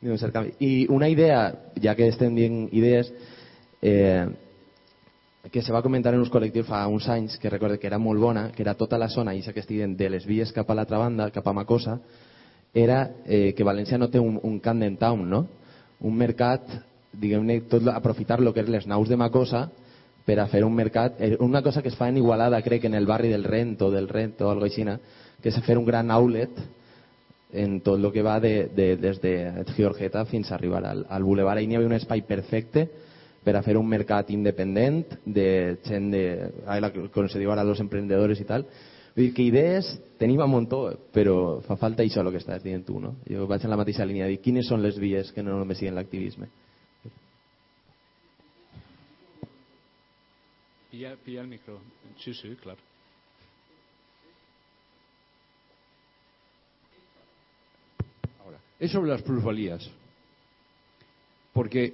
I 0.00 0.86
una 0.88 1.08
idea, 1.08 1.72
ja 1.76 1.92
que 1.94 2.06
estem 2.08 2.32
dient 2.34 2.70
idees, 2.72 3.12
eh, 3.82 4.24
que 5.52 5.60
se 5.60 5.72
va 5.72 5.82
comentar 5.82 6.14
en 6.14 6.22
uns 6.22 6.30
col·lectius 6.32 6.68
fa 6.68 6.86
uns 6.88 7.08
anys, 7.12 7.36
que 7.36 7.50
recorde 7.52 7.76
que 7.78 7.86
era 7.86 7.98
molt 8.00 8.20
bona, 8.20 8.46
que 8.56 8.62
era 8.62 8.74
tota 8.80 8.96
la 8.96 9.10
zona, 9.12 9.34
i 9.34 9.42
que 9.42 9.60
estiguen 9.60 9.96
de 9.96 10.08
les 10.08 10.24
vies 10.24 10.52
cap 10.56 10.70
a 10.70 10.74
l'altra 10.74 10.98
banda, 10.98 11.30
cap 11.30 11.46
a 11.46 11.52
Macosa, 11.52 11.98
era 12.72 13.10
eh, 13.26 13.52
que 13.52 13.64
València 13.64 13.98
no 13.98 14.08
té 14.08 14.18
un, 14.18 14.40
un 14.42 14.58
Camden 14.60 14.96
Town, 14.96 15.28
no? 15.28 15.46
Un 16.00 16.16
mercat, 16.16 16.64
diguem-ne, 17.12 17.60
tot 17.68 17.92
aprofitar 17.92 18.40
lo 18.40 18.54
que 18.54 18.64
eren 18.64 18.72
les 18.72 18.86
naus 18.86 19.08
de 19.08 19.20
Macosa 19.20 19.66
per 20.24 20.38
a 20.40 20.48
fer 20.48 20.64
un 20.64 20.74
mercat, 20.74 21.20
eh, 21.20 21.36
una 21.40 21.60
cosa 21.60 21.82
que 21.82 21.92
es 21.92 21.96
fa 21.96 22.08
en 22.08 22.16
Igualada, 22.16 22.62
crec, 22.62 22.88
en 22.88 22.94
el 22.94 23.04
barri 23.04 23.28
del 23.28 23.44
Rent 23.44 23.76
o 23.82 23.90
del 23.90 24.08
Rent 24.08 24.40
o 24.40 24.48
algo 24.48 24.64
així, 24.64 24.86
que 25.42 25.52
és 25.52 25.60
fer 25.66 25.76
un 25.76 25.84
gran 25.84 26.10
outlet 26.10 26.56
en 27.52 27.80
tot 27.80 27.98
el 27.98 28.12
que 28.12 28.22
va 28.22 28.38
de, 28.40 28.70
de, 28.74 28.96
des 28.96 29.20
de 29.22 29.64
Giorgeta 29.76 30.24
fins 30.26 30.50
a 30.50 30.54
arribar 30.54 30.84
al, 30.86 31.06
al 31.08 31.24
Boulevard. 31.24 31.58
Ahí 31.58 31.66
n'hi 31.66 31.78
havia 31.78 31.90
un 31.90 31.96
espai 31.96 32.22
perfecte 32.26 32.86
per 33.44 33.56
a 33.56 33.62
fer 33.64 33.76
un 33.80 33.88
mercat 33.88 34.30
independent 34.30 35.16
de 35.24 35.78
gent 35.86 36.10
de, 36.12 36.24
com 37.14 37.28
se 37.28 37.40
diu 37.40 37.52
ara, 37.52 37.64
los 37.64 37.80
emprendedors 37.80 38.40
i 38.40 38.48
tal. 38.48 38.66
Vull 39.16 39.26
dir 39.26 39.34
que 39.34 39.46
idees 39.48 39.88
tenim 40.20 40.40
a 40.40 40.46
muntó, 40.46 40.84
però 41.12 41.60
fa 41.66 41.76
falta 41.80 42.04
això 42.04 42.22
el 42.22 42.30
que 42.30 42.42
estàs 42.42 42.62
dient 42.62 42.84
tu, 42.86 43.00
no? 43.02 43.16
Jo 43.26 43.48
vaig 43.50 43.64
en 43.64 43.72
la 43.72 43.80
mateixa 43.80 44.06
línia, 44.06 44.28
dir 44.30 44.38
quines 44.44 44.68
són 44.68 44.84
les 44.84 45.00
vies 45.00 45.32
que 45.34 45.42
no 45.42 45.58
només 45.58 45.80
siguen 45.80 45.98
l'activisme. 45.98 46.50
Pilla, 50.90 51.16
pilla 51.24 51.42
el 51.42 51.48
micro. 51.48 51.80
Sí, 52.18 52.34
sí, 52.34 52.54
clar. 52.62 52.76
Es 58.80 58.90
sobre 58.90 59.10
las 59.10 59.22
plusvalías. 59.22 59.88
Porque 61.52 61.92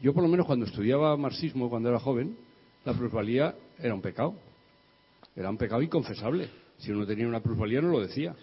yo 0.00 0.14
por 0.14 0.22
lo 0.22 0.28
menos 0.28 0.46
cuando 0.46 0.66
estudiaba 0.66 1.16
marxismo, 1.16 1.68
cuando 1.68 1.88
era 1.88 1.98
joven, 1.98 2.36
la 2.84 2.94
plusvalía 2.94 3.54
era 3.78 3.92
un 3.92 4.00
pecado. 4.00 4.34
Era 5.34 5.50
un 5.50 5.56
pecado 5.56 5.82
inconfesable. 5.82 6.48
Si 6.78 6.90
uno 6.90 7.04
tenía 7.06 7.26
una 7.26 7.40
plusvalía 7.40 7.80
no 7.80 7.88
lo 7.88 8.00
decía. 8.00 8.34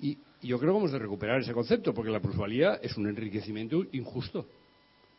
Y 0.00 0.18
yo 0.42 0.58
creo 0.58 0.72
que 0.72 0.78
hemos 0.78 0.92
de 0.92 0.98
recuperar 0.98 1.40
ese 1.40 1.52
concepto, 1.52 1.94
porque 1.94 2.10
la 2.10 2.20
plusvalía 2.20 2.80
es 2.82 2.96
un 2.96 3.06
enriquecimiento 3.08 3.84
injusto. 3.92 4.46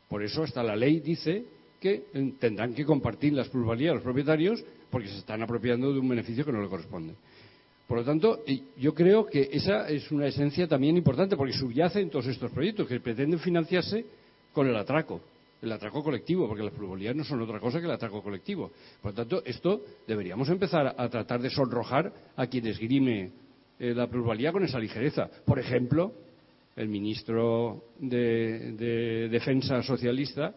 Por 0.10 0.24
eso 0.24 0.44
hasta 0.44 0.62
la 0.64 0.76
ley 0.76 1.00
dice 1.00 1.46
que 1.80 2.06
tendrán 2.40 2.74
que 2.74 2.86
compartir 2.86 3.34
las 3.34 3.50
plusvalías 3.50 3.96
los 3.96 4.04
propietarios 4.04 4.64
porque 4.90 5.10
se 5.10 5.18
están 5.18 5.42
apropiando 5.42 5.92
de 5.92 6.00
un 6.00 6.08
beneficio 6.08 6.46
que 6.46 6.52
no 6.52 6.62
le 6.62 6.70
corresponde. 6.70 7.16
Por 7.88 7.98
lo 7.98 8.04
tanto, 8.06 8.44
yo 8.78 8.94
creo 8.94 9.26
que 9.26 9.50
esa 9.52 9.90
es 9.90 10.10
una 10.12 10.28
esencia 10.28 10.68
también 10.68 10.96
importante 10.98 11.36
porque 11.36 11.54
subyace 11.54 12.00
en 12.00 12.10
todos 12.10 12.28
estos 12.28 12.52
proyectos 12.52 12.88
que 12.88 13.00
pretenden 13.00 13.40
financiarse 13.40 14.06
con 14.54 14.68
el 14.68 14.76
atraco, 14.76 15.22
el 15.62 15.72
atraco 15.72 16.02
colectivo, 16.04 16.48
porque 16.48 16.64
las 16.64 16.74
pluralidades 16.74 17.18
no 17.18 17.24
son 17.24 17.42
otra 17.42 17.60
cosa 17.60 17.80
que 17.80 17.86
el 17.86 17.92
atraco 17.92 18.24
colectivo. 18.24 18.72
Por 19.02 19.12
lo 19.12 19.16
tanto, 19.16 19.44
esto 19.46 19.82
deberíamos 20.08 20.48
empezar 20.50 20.96
a 20.98 21.10
tratar 21.10 21.42
de 21.42 21.50
sonrojar 21.50 22.14
a 22.36 22.48
quienes 22.48 22.80
grime 22.80 23.32
eh, 23.80 23.94
la 23.94 24.08
pluralidad 24.08 24.54
con 24.54 24.64
esa 24.64 24.80
ligereza. 24.80 25.30
Por 25.46 25.60
ejemplo, 25.60 26.14
el 26.76 26.88
ministro 26.88 27.84
de 28.00 29.28
Defensa 29.30 29.84
socialista 29.84 30.56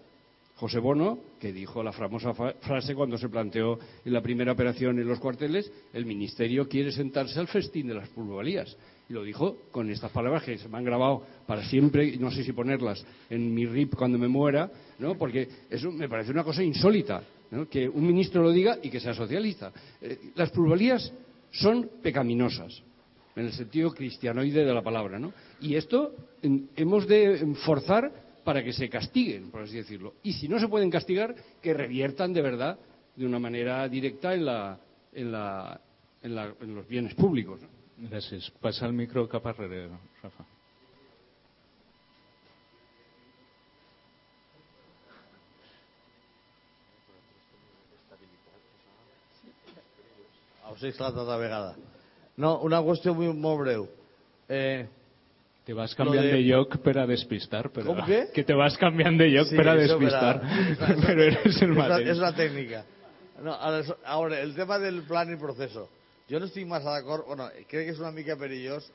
José 0.56 0.78
Bono, 0.78 1.18
que 1.38 1.52
dijo 1.52 1.82
la 1.82 1.92
famosa 1.92 2.32
frase 2.32 2.94
cuando 2.94 3.18
se 3.18 3.28
planteó 3.28 3.78
en 4.04 4.12
la 4.12 4.22
primera 4.22 4.52
operación 4.52 4.98
en 4.98 5.06
los 5.06 5.20
cuarteles, 5.20 5.70
el 5.92 6.06
Ministerio 6.06 6.66
quiere 6.66 6.90
sentarse 6.92 7.38
al 7.38 7.46
festín 7.46 7.88
de 7.88 7.94
las 7.94 8.08
plusvalías. 8.08 8.74
Y 9.08 9.12
lo 9.12 9.22
dijo 9.22 9.58
con 9.70 9.90
estas 9.90 10.10
palabras 10.10 10.44
que 10.44 10.56
se 10.56 10.68
me 10.68 10.78
han 10.78 10.84
grabado 10.84 11.22
para 11.46 11.62
siempre, 11.68 12.06
y 12.06 12.18
no 12.18 12.30
sé 12.30 12.42
si 12.42 12.52
ponerlas 12.52 13.04
en 13.28 13.54
mi 13.54 13.66
RIP 13.66 13.96
cuando 13.96 14.18
me 14.18 14.28
muera, 14.28 14.70
¿no? 14.98 15.18
porque 15.18 15.46
eso 15.68 15.92
me 15.92 16.08
parece 16.08 16.32
una 16.32 16.42
cosa 16.42 16.62
insólita, 16.62 17.22
que 17.70 17.86
un 17.86 18.06
ministro 18.06 18.42
lo 18.42 18.50
diga 18.50 18.78
y 18.82 18.88
que 18.88 18.98
sea 18.98 19.12
socialista. 19.12 19.70
Eh, 20.00 20.30
las 20.36 20.50
plusvalías 20.50 21.12
son 21.50 21.90
pecaminosas, 22.02 22.82
en 23.36 23.44
el 23.44 23.52
sentido 23.52 23.92
cristianoide 23.92 24.64
de 24.64 24.74
la 24.74 24.82
palabra. 24.82 25.18
¿no? 25.18 25.34
Y 25.60 25.74
esto 25.74 26.14
hemos 26.42 27.06
de 27.06 27.54
forzar 27.64 28.25
para 28.46 28.62
que 28.62 28.72
se 28.72 28.88
castiguen, 28.88 29.50
por 29.50 29.62
así 29.62 29.74
decirlo. 29.74 30.14
Y 30.22 30.34
si 30.34 30.46
no 30.46 30.60
se 30.60 30.68
pueden 30.68 30.88
castigar, 30.88 31.34
que 31.60 31.74
reviertan 31.74 32.32
de 32.32 32.42
verdad, 32.42 32.78
de 33.16 33.26
una 33.26 33.40
manera 33.40 33.88
directa, 33.88 34.34
en, 34.34 34.46
la, 34.46 34.78
en, 35.12 35.32
la, 35.32 35.80
en, 36.22 36.34
la, 36.36 36.54
en 36.60 36.74
los 36.76 36.86
bienes 36.86 37.12
públicos. 37.14 37.60
¿no? 37.60 37.68
Gràcies. 38.08 38.52
Passa 38.60 38.86
el 38.86 38.92
micro 38.92 39.26
cap 39.26 39.48
arrere, 39.50 39.88
Rafa. 40.22 40.44
Us 50.70 50.84
he 50.84 50.92
esclatat 50.92 51.26
de 51.26 51.38
vegada. 51.40 51.74
No, 52.36 52.60
una 52.62 52.78
qüestió 52.84 53.16
molt 53.16 53.62
breu. 53.64 53.88
Eh, 54.46 54.86
te 55.66 55.74
vas 55.74 55.94
cambiant 55.98 56.22
de... 56.22 56.36
de 56.36 56.42
lloc 56.46 56.76
per 56.84 56.94
a 57.02 57.06
despistar. 57.10 57.64
Però... 57.74 57.90
Com 57.90 58.04
que? 58.06 58.20
Que 58.34 58.44
te 58.46 58.54
vas 58.54 58.76
canviant 58.78 59.18
de 59.18 59.26
lloc 59.32 59.50
sí, 59.50 59.58
per 59.58 59.66
a 59.72 59.74
despistar. 59.80 60.36
Per 60.78 60.92
a... 60.92 60.98
però 61.02 61.24
eres 61.26 61.58
el 61.66 61.74
mateix. 61.74 62.12
És 62.14 62.22
una 62.22 62.32
tècnica. 62.38 62.84
No, 63.42 63.52
a 63.52 63.72
veure, 63.74 64.38
el 64.40 64.54
tema 64.56 64.78
del 64.80 65.02
plan 65.08 65.32
i 65.34 65.38
proceso. 65.40 65.88
Jo 66.30 66.38
no 66.40 66.48
estic 66.48 66.66
massa 66.70 66.94
d'acord, 66.94 67.26
bueno, 67.28 67.48
crec 67.66 67.88
que 67.88 67.92
és 67.94 68.00
una 68.02 68.14
mica 68.14 68.38
perillós 68.38 68.86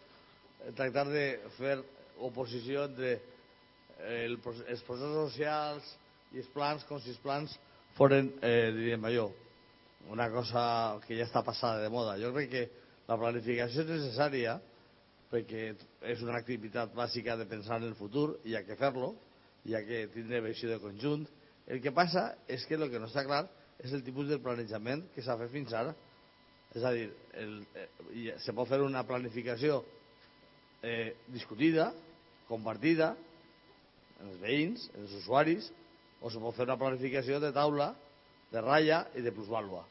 tractar 0.78 1.06
de 1.10 1.26
fer 1.58 1.78
oposició 2.22 2.88
entre 2.88 3.14
el, 4.08 4.38
els 4.40 4.84
processos 4.88 5.30
socials 5.32 5.94
i 6.36 6.42
els 6.42 6.50
plans 6.56 6.84
com 6.88 7.00
si 7.02 7.14
els 7.14 7.22
plans 7.24 7.54
foren, 7.98 8.32
eh, 8.42 8.72
diríem 8.76 9.06
allò, 9.08 9.30
una 10.12 10.28
cosa 10.34 10.64
que 11.06 11.18
ja 11.20 11.28
està 11.28 11.44
passada 11.46 11.84
de 11.84 11.92
moda. 11.94 12.18
Jo 12.22 12.32
crec 12.36 12.52
que 12.52 12.68
la 13.08 13.20
planificació 13.20 13.84
és 13.84 13.92
necessària, 13.92 14.58
perquè 15.32 15.72
és 16.12 16.22
una 16.26 16.36
activitat 16.38 16.92
bàsica 16.96 17.38
de 17.40 17.48
pensar 17.48 17.80
en 17.80 17.88
el 17.88 17.96
futur 17.96 18.36
i 18.44 18.56
ha 18.58 18.66
que 18.68 18.76
fer-lo, 18.80 19.14
ha 19.72 19.82
que 19.88 20.04
tindre 20.14 20.42
visió 20.44 20.70
de 20.70 20.80
conjunt. 20.84 21.24
El 21.72 21.80
que 21.82 21.94
passa 21.96 22.34
és 22.52 22.66
que 22.68 22.76
el 22.76 22.90
que 22.92 23.00
no 23.00 23.08
està 23.08 23.24
clar 23.24 23.46
és 23.82 23.94
el 23.96 24.04
tipus 24.04 24.28
de 24.30 24.42
planejament 24.44 25.06
que 25.16 25.24
s'ha 25.24 25.38
fet 25.40 25.52
fins 25.54 25.74
ara. 25.78 25.96
És 26.76 26.84
a 26.84 26.92
dir, 26.96 27.08
el, 27.40 27.58
eh, 27.76 28.36
se 28.44 28.54
pot 28.56 28.68
fer 28.70 28.82
una 28.84 29.04
planificació 29.08 29.82
eh, 30.84 31.16
discutida, 31.32 31.92
compartida, 32.48 33.14
en 34.22 34.34
els 34.34 34.42
veïns, 34.44 34.88
en 34.96 35.06
els 35.06 35.16
usuaris, 35.22 35.72
o 36.22 36.30
se 36.30 36.40
pot 36.40 36.56
fer 36.56 36.68
una 36.68 36.80
planificació 36.80 37.40
de 37.44 37.52
taula, 37.56 37.92
de 38.52 38.62
ratlla 38.62 39.06
i 39.16 39.24
de 39.24 39.32
plusvàlua. 39.34 39.86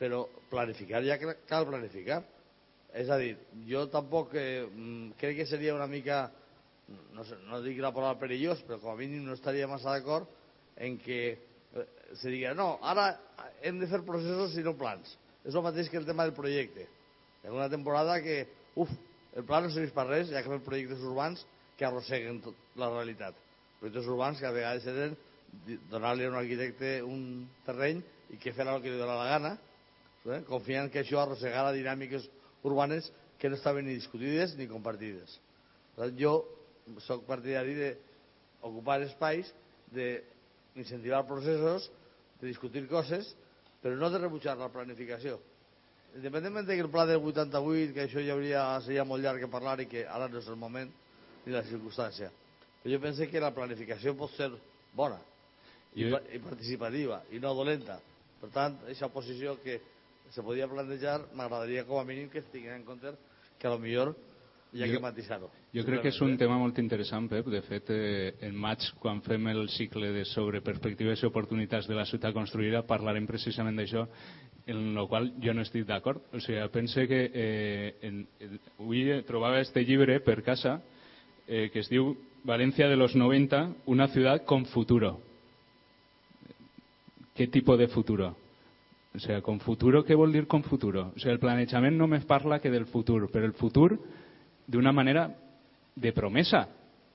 Però 0.00 0.24
planificar 0.50 1.02
ja 1.04 1.18
cal 1.20 1.68
planificar 1.68 2.22
és 2.96 3.10
a 3.12 3.18
dir, 3.20 3.34
jo 3.68 3.84
tampoc 3.92 4.32
eh, 4.38 4.64
mm, 4.64 5.16
crec 5.20 5.42
que 5.42 5.48
seria 5.48 5.74
una 5.76 5.88
mica, 5.90 6.30
no, 7.12 7.24
sé, 7.28 7.36
no 7.50 7.60
dic 7.64 7.80
la 7.82 7.92
paraula 7.92 8.16
perillós, 8.20 8.62
però 8.64 8.78
com 8.80 8.94
a 8.94 8.98
mínim 8.98 9.26
no 9.26 9.36
estaria 9.36 9.68
massa 9.68 9.92
d'acord 9.92 10.30
en 10.80 10.96
que 11.02 11.20
eh, 11.32 11.86
se 12.14 12.32
digui, 12.32 12.48
no, 12.56 12.76
ara 12.80 13.10
hem 13.62 13.82
de 13.82 13.88
fer 13.90 14.00
processos 14.06 14.56
i 14.56 14.64
no 14.64 14.76
plans. 14.80 15.12
És 15.44 15.54
el 15.54 15.64
mateix 15.66 15.90
que 15.92 16.00
el 16.00 16.08
tema 16.08 16.24
del 16.24 16.34
projecte. 16.34 16.88
Ha 17.44 17.52
una 17.52 17.68
temporada 17.70 18.16
que, 18.24 18.40
uf, 18.74 18.90
el 19.36 19.44
pla 19.46 19.60
no 19.62 19.70
serveix 19.70 19.92
per 19.94 20.06
res, 20.08 20.32
ja 20.32 20.42
que 20.42 20.50
fem 20.50 20.64
projectes 20.64 21.04
urbans 21.04 21.44
que 21.76 21.86
arrosseguen 21.86 22.40
tot 22.42 22.80
la 22.80 22.88
realitat. 22.94 23.36
Projectes 23.78 24.08
urbans 24.08 24.40
que 24.40 24.48
a 24.48 24.54
vegades 24.56 24.88
eren 24.90 25.14
donar-li 25.92 26.24
a 26.24 26.32
un 26.32 26.40
arquitecte 26.40 26.96
un 27.04 27.20
terreny 27.66 28.00
i 28.32 28.40
que 28.40 28.54
farà 28.56 28.74
el 28.74 28.82
que 28.82 28.90
li 28.90 28.98
dóna 28.98 29.20
la 29.20 29.28
gana, 29.28 29.52
eh? 30.32 30.40
confiant 30.48 30.90
que 30.90 31.04
això 31.04 31.20
arrossegarà 31.22 31.76
dinàmiques 31.76 32.26
urbanes 32.64 33.10
que 33.38 33.48
no 33.50 33.56
estaven 33.56 33.86
ni 33.86 33.94
discutides 33.94 34.56
ni 34.56 34.66
compartides. 34.70 35.38
Per 35.96 36.06
tant, 36.06 36.16
jo 36.20 36.32
sóc 37.04 37.24
partidari 37.28 37.74
d'ocupar 37.76 39.00
espais, 39.04 39.50
d'incentivar 39.92 41.24
processos, 41.26 41.90
de 42.40 42.46
discutir 42.50 42.86
coses, 42.88 43.34
però 43.82 43.96
no 43.96 44.10
de 44.10 44.18
rebutjar 44.22 44.56
la 44.58 44.68
planificació. 44.72 45.38
Independentment 46.16 46.66
que 46.68 46.78
el 46.80 46.88
pla 46.90 47.04
del 47.08 47.20
88, 47.20 47.92
que 47.94 48.06
això 48.06 48.22
ja 48.24 48.32
hauria, 48.34 48.64
seria 48.84 49.04
molt 49.04 49.22
llarg 49.24 49.42
que 49.42 49.50
parlar 49.52 49.78
i 49.84 49.88
que 49.90 50.06
ara 50.08 50.28
no 50.32 50.38
és 50.40 50.48
el 50.48 50.56
moment 50.56 50.90
ni 51.44 51.52
la 51.52 51.62
circumstància. 51.64 52.30
Però 52.82 52.92
jo 52.94 53.00
penso 53.02 53.26
que 53.28 53.40
la 53.42 53.52
planificació 53.54 54.14
pot 54.16 54.32
ser 54.36 54.48
bona 54.96 55.18
i, 55.96 56.06
Jo- 56.08 56.22
i 56.32 56.38
participativa 56.40 57.22
i 57.32 57.40
no 57.42 57.52
dolenta. 57.54 57.98
Per 58.40 58.48
tant, 58.52 58.78
aquesta 58.84 59.08
posició 59.12 59.56
que 59.62 59.78
se 60.30 60.42
podia 60.42 60.68
plantejar 60.68 61.20
m'agradaria 61.34 61.84
com 61.86 61.98
a 62.00 62.04
mínim 62.04 62.28
que 62.28 62.38
es 62.38 62.46
tinguin 62.52 62.72
en 62.80 62.84
compte 62.84 63.12
que 63.58 63.66
a 63.66 63.70
lo 63.70 63.78
millor 63.78 64.14
hi 64.72 64.82
ha 64.82 64.86
Jo- 64.86 64.92
que 64.94 65.00
matisar-ho. 65.00 65.50
Jo 65.72 65.84
crec 65.84 66.02
que 66.02 66.08
és 66.08 66.20
un 66.20 66.36
tema 66.36 66.58
molt 66.58 66.78
interessant, 66.78 67.28
Pep. 67.30 67.46
De 67.48 67.62
fet, 67.62 67.88
eh, 67.90 68.34
en 68.42 68.54
maig, 68.56 68.82
quan 68.98 69.22
fem 69.22 69.46
el 69.48 69.68
cicle 69.70 70.10
de 70.12 70.24
sobre 70.24 70.60
perspectives 70.60 71.22
i 71.22 71.26
oportunitats 71.26 71.86
de 71.88 71.94
la 71.94 72.04
ciutat 72.04 72.34
construïda, 72.34 72.82
parlarem 72.86 73.26
precisament 73.26 73.76
d'això, 73.78 74.06
en 74.66 74.96
el 74.98 75.06
qual 75.08 75.30
jo 75.40 75.54
no 75.54 75.62
estic 75.62 75.86
d'acord. 75.86 76.20
O 76.34 76.40
sigui, 76.40 76.60
pense 76.72 77.06
que 77.08 77.30
eh, 77.32 77.94
en, 78.02 78.26
en, 78.40 78.58
avui 78.80 79.22
trobava 79.24 79.60
este 79.60 79.84
llibre 79.84 80.18
per 80.20 80.42
casa 80.42 80.80
eh, 81.46 81.70
que 81.72 81.78
es 81.80 81.88
diu 81.88 82.16
Valencia 82.44 82.88
de 82.88 82.96
los 82.96 83.14
90, 83.14 83.72
una 83.86 84.08
ciudad 84.08 84.44
con 84.44 84.66
futuro. 84.66 85.20
¿Qué 87.34 87.46
tipo 87.48 87.76
de 87.76 87.88
futuro? 87.88 88.36
O 89.16 89.18
sea, 89.18 89.40
con 89.40 89.60
futuro, 89.64 90.02
què 90.04 90.12
vol 90.12 90.34
dir 90.34 90.44
con 90.44 90.62
futuro? 90.62 91.06
O 91.14 91.18
sigui, 91.18 91.32
el 91.32 91.40
planejament 91.40 91.96
només 91.96 92.26
parla 92.28 92.58
que 92.60 92.68
del 92.68 92.84
futur, 92.90 93.30
però 93.32 93.48
el 93.48 93.54
futur 93.56 93.94
d'una 94.68 94.92
manera 94.92 95.30
de 95.96 96.12
promesa, 96.12 96.66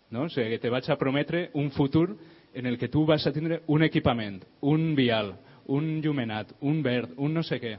no? 0.10 0.26
O 0.26 0.30
sigui, 0.34 0.50
que 0.56 0.64
te 0.64 0.72
vaig 0.74 0.90
a 0.90 0.98
prometre 0.98 1.52
un 1.54 1.70
futur 1.70 2.16
en 2.58 2.66
el 2.66 2.80
que 2.82 2.90
tu 2.90 3.06
vas 3.06 3.28
a 3.28 3.32
tindre 3.32 3.62
un 3.68 3.86
equipament, 3.86 4.42
un 4.62 4.96
vial, 4.96 5.36
un 5.70 6.02
llumenat, 6.02 6.56
un 6.62 6.82
verd, 6.82 7.14
un 7.22 7.38
no 7.38 7.44
sé 7.46 7.62
què. 7.62 7.76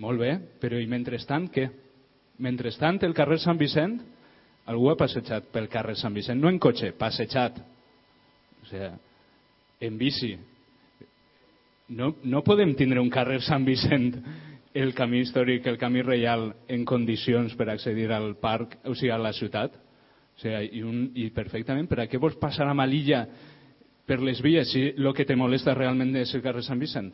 Molt 0.00 0.22
bé, 0.22 0.36
però 0.62 0.78
i 0.78 0.86
mentrestant 0.86 1.50
què? 1.50 1.66
Mentrestant, 2.40 3.02
el 3.04 3.16
carrer 3.18 3.40
Sant 3.42 3.58
Vicent, 3.58 3.98
algú 4.70 4.92
ha 4.92 4.96
passejat 5.00 5.50
pel 5.50 5.66
carrer 5.68 5.98
Sant 5.98 6.14
Vicent, 6.14 6.38
no 6.38 6.48
en 6.48 6.62
cotxe, 6.62 6.94
passejat. 6.94 7.58
O 8.62 8.70
sigui, 8.70 8.94
en 9.90 9.98
bici, 9.98 10.36
no, 11.90 12.14
no 12.22 12.42
podem 12.46 12.72
tindre 12.78 13.02
un 13.02 13.10
carrer 13.10 13.40
Sant 13.42 13.66
Vicent, 13.66 14.12
el 14.74 14.92
camí 14.94 15.24
històric, 15.24 15.66
el 15.66 15.78
camí 15.78 16.02
reial, 16.06 16.52
en 16.70 16.84
condicions 16.86 17.56
per 17.58 17.68
accedir 17.72 18.10
al 18.14 18.36
parc, 18.38 18.78
o 18.86 18.94
sigui, 18.94 19.10
a 19.10 19.18
la 19.18 19.32
ciutat. 19.34 19.74
O 19.74 20.42
sigui, 20.42 20.68
i, 20.78 20.84
un, 20.86 21.08
i 21.18 21.30
perfectament, 21.34 21.88
per 21.90 22.04
a 22.04 22.06
què 22.10 22.20
vols 22.22 22.38
passar 22.40 22.68
a 22.70 22.76
Malilla 22.76 23.24
per 24.06 24.20
les 24.22 24.40
vies 24.42 24.70
si 24.70 24.86
el 24.94 25.10
que 25.14 25.26
te 25.26 25.36
molesta 25.38 25.74
realment 25.74 26.14
és 26.22 26.32
el 26.34 26.44
carrer 26.46 26.62
Sant 26.66 26.78
Vicent? 26.80 27.12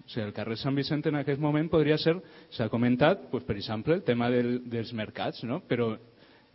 O 0.00 0.08
sigui, 0.08 0.24
el 0.24 0.34
carrer 0.36 0.56
Sant 0.56 0.76
Vicent 0.76 1.04
en 1.10 1.20
aquest 1.20 1.40
moment 1.40 1.68
podria 1.68 2.00
ser, 2.00 2.16
s'ha 2.56 2.70
comentat, 2.72 3.28
pues, 3.30 3.44
per 3.44 3.58
exemple, 3.60 4.00
el 4.00 4.06
tema 4.08 4.32
del, 4.32 4.62
dels 4.72 4.94
mercats, 4.96 5.44
no? 5.44 5.60
però 5.68 5.92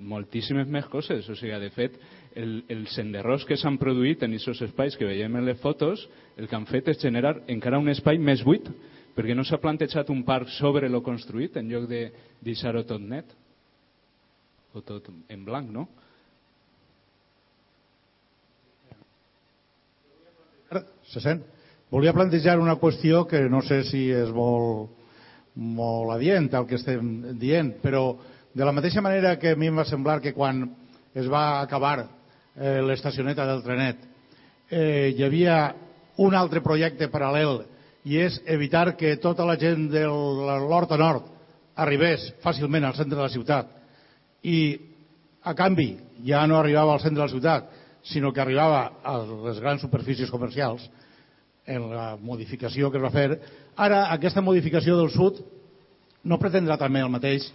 moltíssimes 0.02 0.68
més 0.68 0.90
coses. 0.90 1.30
O 1.30 1.38
sigui, 1.38 1.54
de 1.62 1.70
fet, 1.78 2.02
el, 2.36 2.64
els 2.72 2.96
senderros 2.96 3.46
que 3.46 3.58
s'han 3.60 3.78
produït 3.82 4.24
en 4.24 4.34
aquests 4.36 4.66
espais 4.68 4.98
que 4.98 5.08
veiem 5.08 5.36
en 5.38 5.46
les 5.46 5.60
fotos, 5.62 6.08
el 6.38 6.50
que 6.50 6.58
han 6.58 6.68
fet 6.70 6.90
és 6.94 7.02
generar 7.02 7.38
encara 7.52 7.82
un 7.82 7.92
espai 7.94 8.18
més 8.18 8.44
buit, 8.46 8.68
perquè 9.14 9.36
no 9.38 9.46
s'ha 9.46 9.62
plantejat 9.62 10.10
un 10.10 10.24
parc 10.26 10.50
sobre 10.58 10.90
lo 10.90 11.04
construït 11.06 11.58
en 11.58 11.70
lloc 11.70 11.88
de 11.90 12.08
deixar-ho 12.42 12.84
tot 12.90 13.02
net 13.02 13.30
o 14.74 14.82
tot 14.82 15.10
en 15.30 15.46
blanc, 15.46 15.70
no? 15.70 15.88
Se 21.14 21.22
sent? 21.22 21.44
Volia 21.94 22.16
plantejar 22.16 22.58
una 22.58 22.80
qüestió 22.82 23.28
que 23.30 23.44
no 23.46 23.62
sé 23.62 23.84
si 23.86 24.08
és 24.10 24.32
molt, 24.34 24.90
molt 25.54 26.16
adient 26.16 26.50
el 26.58 26.66
que 26.66 26.80
estem 26.80 27.38
dient, 27.38 27.76
però 27.84 28.16
de 28.54 28.66
la 28.66 28.74
mateixa 28.74 29.02
manera 29.06 29.36
que 29.38 29.54
a 29.54 29.60
mi 29.60 29.70
em 29.70 29.78
va 29.78 29.86
semblar 29.86 30.20
que 30.22 30.34
quan 30.34 30.66
es 31.14 31.30
va 31.30 31.62
acabar 31.62 32.08
eh, 32.58 32.82
l'estacioneta 32.82 33.46
del 33.50 33.64
trenet 33.66 33.98
eh, 34.70 35.14
hi 35.16 35.24
havia 35.24 35.58
un 36.24 36.36
altre 36.36 36.62
projecte 36.62 37.10
paral·lel 37.12 37.64
i 38.06 38.20
és 38.20 38.40
evitar 38.46 38.94
que 39.00 39.16
tota 39.22 39.46
la 39.48 39.58
gent 39.58 39.88
de 39.92 40.04
l'Hort 40.06 40.92
a 40.92 41.00
Nord 41.00 41.30
arribés 41.76 42.26
fàcilment 42.44 42.86
al 42.86 42.98
centre 42.98 43.18
de 43.18 43.24
la 43.24 43.32
ciutat 43.34 43.72
i 44.44 44.60
a 45.44 45.54
canvi 45.58 45.96
ja 46.26 46.44
no 46.48 46.60
arribava 46.60 46.94
al 46.94 47.02
centre 47.02 47.22
de 47.22 47.28
la 47.28 47.34
ciutat 47.34 47.72
sinó 48.04 48.34
que 48.34 48.42
arribava 48.42 49.00
a 49.04 49.18
les 49.24 49.60
grans 49.64 49.82
superfícies 49.82 50.30
comercials 50.30 50.84
en 51.66 51.88
la 51.96 52.18
modificació 52.20 52.92
que 52.92 53.00
es 53.00 53.04
va 53.04 53.12
fer. 53.14 53.40
Ara, 53.80 54.10
aquesta 54.12 54.44
modificació 54.44 54.98
del 55.00 55.10
sud 55.14 55.40
no 56.28 56.40
pretendrà 56.40 56.76
també 56.78 57.00
el 57.00 57.12
mateix 57.12 57.48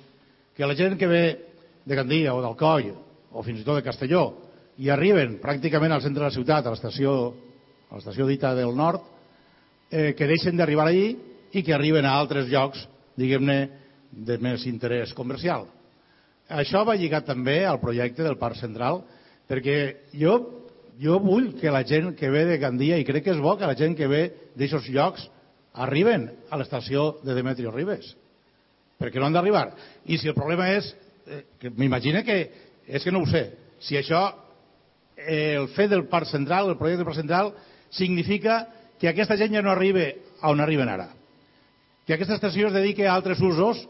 que 0.57 0.67
la 0.67 0.77
gent 0.77 0.97
que 0.99 1.07
ve 1.07 1.25
de 1.85 1.97
Gandia 1.97 2.35
o 2.35 2.41
d'Alcoi 2.43 2.91
o 3.31 3.45
fins 3.45 3.61
i 3.61 3.67
tot 3.67 3.77
de 3.77 3.85
Castelló 3.85 4.48
i 4.79 4.91
arriben 4.95 5.39
pràcticament 5.43 5.93
al 5.93 6.03
centre 6.05 6.23
de 6.23 6.29
la 6.29 6.35
ciutat, 6.35 6.67
a 6.67 6.75
l'estació 6.75 7.15
a 7.89 7.97
l'estació 7.97 8.27
dita 8.29 8.53
del 8.55 8.75
nord, 8.77 9.01
eh, 9.91 10.13
que 10.15 10.29
deixen 10.29 10.57
d'arribar 10.57 10.89
allí 10.89 11.17
i 11.57 11.63
que 11.65 11.75
arriben 11.75 12.05
a 12.05 12.15
altres 12.19 12.49
llocs, 12.53 12.85
diguem-ne, 13.17 13.59
de 14.09 14.39
més 14.41 14.65
interès 14.69 15.13
comercial. 15.17 15.67
Això 16.49 16.81
va 16.89 16.97
lligat 16.97 17.27
també 17.29 17.61
al 17.67 17.81
projecte 17.81 18.25
del 18.25 18.39
Parc 18.41 18.57
Central, 18.61 19.03
perquè 19.49 20.09
jo, 20.17 20.37
jo 21.01 21.19
vull 21.21 21.51
que 21.61 21.73
la 21.73 21.85
gent 21.85 22.15
que 22.17 22.31
ve 22.33 22.47
de 22.49 22.57
Gandia, 22.61 22.97
i 22.97 23.05
crec 23.09 23.27
que 23.27 23.35
és 23.37 23.43
bo 23.43 23.57
que 23.57 23.69
la 23.69 23.77
gent 23.77 23.97
que 23.97 24.09
ve 24.09 24.23
d'aixòs 24.57 24.89
llocs 24.95 25.27
arriben 25.85 26.29
a 26.49 26.57
l'estació 26.61 27.19
de 27.25 27.37
Demetrio 27.37 27.73
Ribes, 27.73 28.15
perquè 29.01 29.21
no 29.21 29.29
han 29.29 29.37
d'arribar. 29.37 29.69
I 30.09 30.17
si 30.19 30.29
el 30.29 30.37
problema 30.37 30.71
és, 30.73 30.89
eh, 31.27 31.45
que 31.61 31.71
m'imagino 31.71 32.25
que 32.25 32.39
és 32.89 33.05
que 33.05 33.13
no 33.13 33.21
ho 33.21 33.29
sé, 33.29 33.51
si 33.85 33.97
això, 33.97 34.48
el 35.27 35.69
fet 35.75 35.91
del 35.91 36.07
Parc 36.09 36.29
Central, 36.31 36.71
el 36.71 36.79
projecte 36.79 37.03
del 37.03 37.09
Parc 37.09 37.19
Central, 37.19 37.53
significa 37.91 38.69
que 38.99 39.09
aquesta 39.09 39.37
gent 39.37 39.55
ja 39.55 39.63
no 39.63 39.71
arriba 39.71 40.07
a 40.41 40.51
on 40.51 40.61
arriben 40.61 40.89
ara. 40.89 41.09
Que 42.07 42.15
aquesta 42.15 42.39
estació 42.39 42.69
es 42.69 42.77
dedique 42.77 43.07
a 43.07 43.15
altres 43.15 43.41
usos 43.41 43.85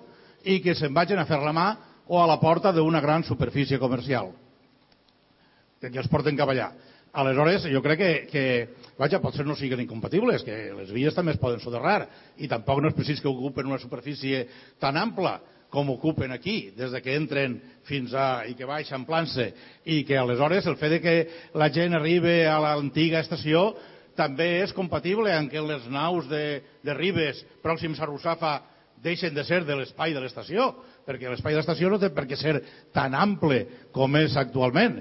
i 0.45 0.61
que 0.65 0.75
se'n 0.75 0.95
vagin 0.95 1.19
a 1.19 1.27
fer 1.29 1.41
la 1.43 1.55
mà 1.55 1.69
o 2.09 2.21
a 2.23 2.27
la 2.27 2.39
porta 2.41 2.73
d'una 2.73 3.01
gran 3.01 3.25
superfície 3.25 3.79
comercial. 3.79 4.33
Que 5.81 5.93
els 5.93 6.09
porten 6.11 6.37
cap 6.37 6.51
allà. 6.51 6.73
Aleshores, 7.19 7.65
jo 7.73 7.81
crec 7.83 7.99
que, 7.99 8.13
que 8.29 8.45
vaja, 8.99 9.21
potser 9.21 9.47
no 9.47 9.57
siguin 9.57 9.81
incompatibles, 9.81 10.45
que 10.45 10.73
les 10.77 10.91
vies 10.93 11.15
també 11.17 11.33
es 11.35 11.41
poden 11.41 11.61
soterrar 11.61 12.03
i 12.37 12.49
tampoc 12.51 12.83
no 12.83 12.91
és 12.91 12.97
precís 12.97 13.23
que 13.23 13.31
ocupen 13.31 13.67
una 13.67 13.81
superfície 13.81 14.45
tan 14.79 14.97
ampla 15.01 15.39
com 15.71 15.91
ocupen 15.93 16.33
aquí, 16.33 16.73
des 16.77 16.93
de 16.93 17.03
que 17.05 17.17
entren 17.17 17.59
fins 17.89 18.15
a, 18.17 18.47
i 18.49 18.57
que 18.57 18.69
baixen 18.69 19.05
plan-se, 19.09 19.51
i 19.85 20.01
que 20.09 20.17
aleshores 20.17 20.67
el 20.67 20.79
fet 20.81 20.97
de 20.97 21.01
que 21.05 21.17
la 21.61 21.69
gent 21.73 21.97
arribi 21.97 22.41
a 22.49 22.57
l'antiga 22.63 23.21
estació 23.21 23.75
també 24.17 24.63
és 24.65 24.73
compatible 24.75 25.31
amb 25.35 25.53
que 25.53 25.63
les 25.63 25.85
naus 25.93 26.27
de, 26.31 26.61
de 26.83 26.97
Ribes 26.97 27.45
pròxims 27.63 28.01
a 28.01 28.09
Russafa 28.09 28.57
deixen 29.03 29.35
de 29.35 29.45
ser 29.47 29.63
de 29.65 29.77
l'espai 29.79 30.17
de 30.17 30.25
l'estació, 30.25 30.73
perquè 31.07 31.31
l'espai 31.31 31.55
de 31.55 31.61
l'estació 31.61 31.93
no 31.93 32.01
té 32.03 32.11
per 32.11 32.27
què 32.27 32.37
ser 32.37 32.59
tan 32.93 33.15
ample 33.15 33.63
com 33.95 34.17
és 34.19 34.35
actualment, 34.41 34.99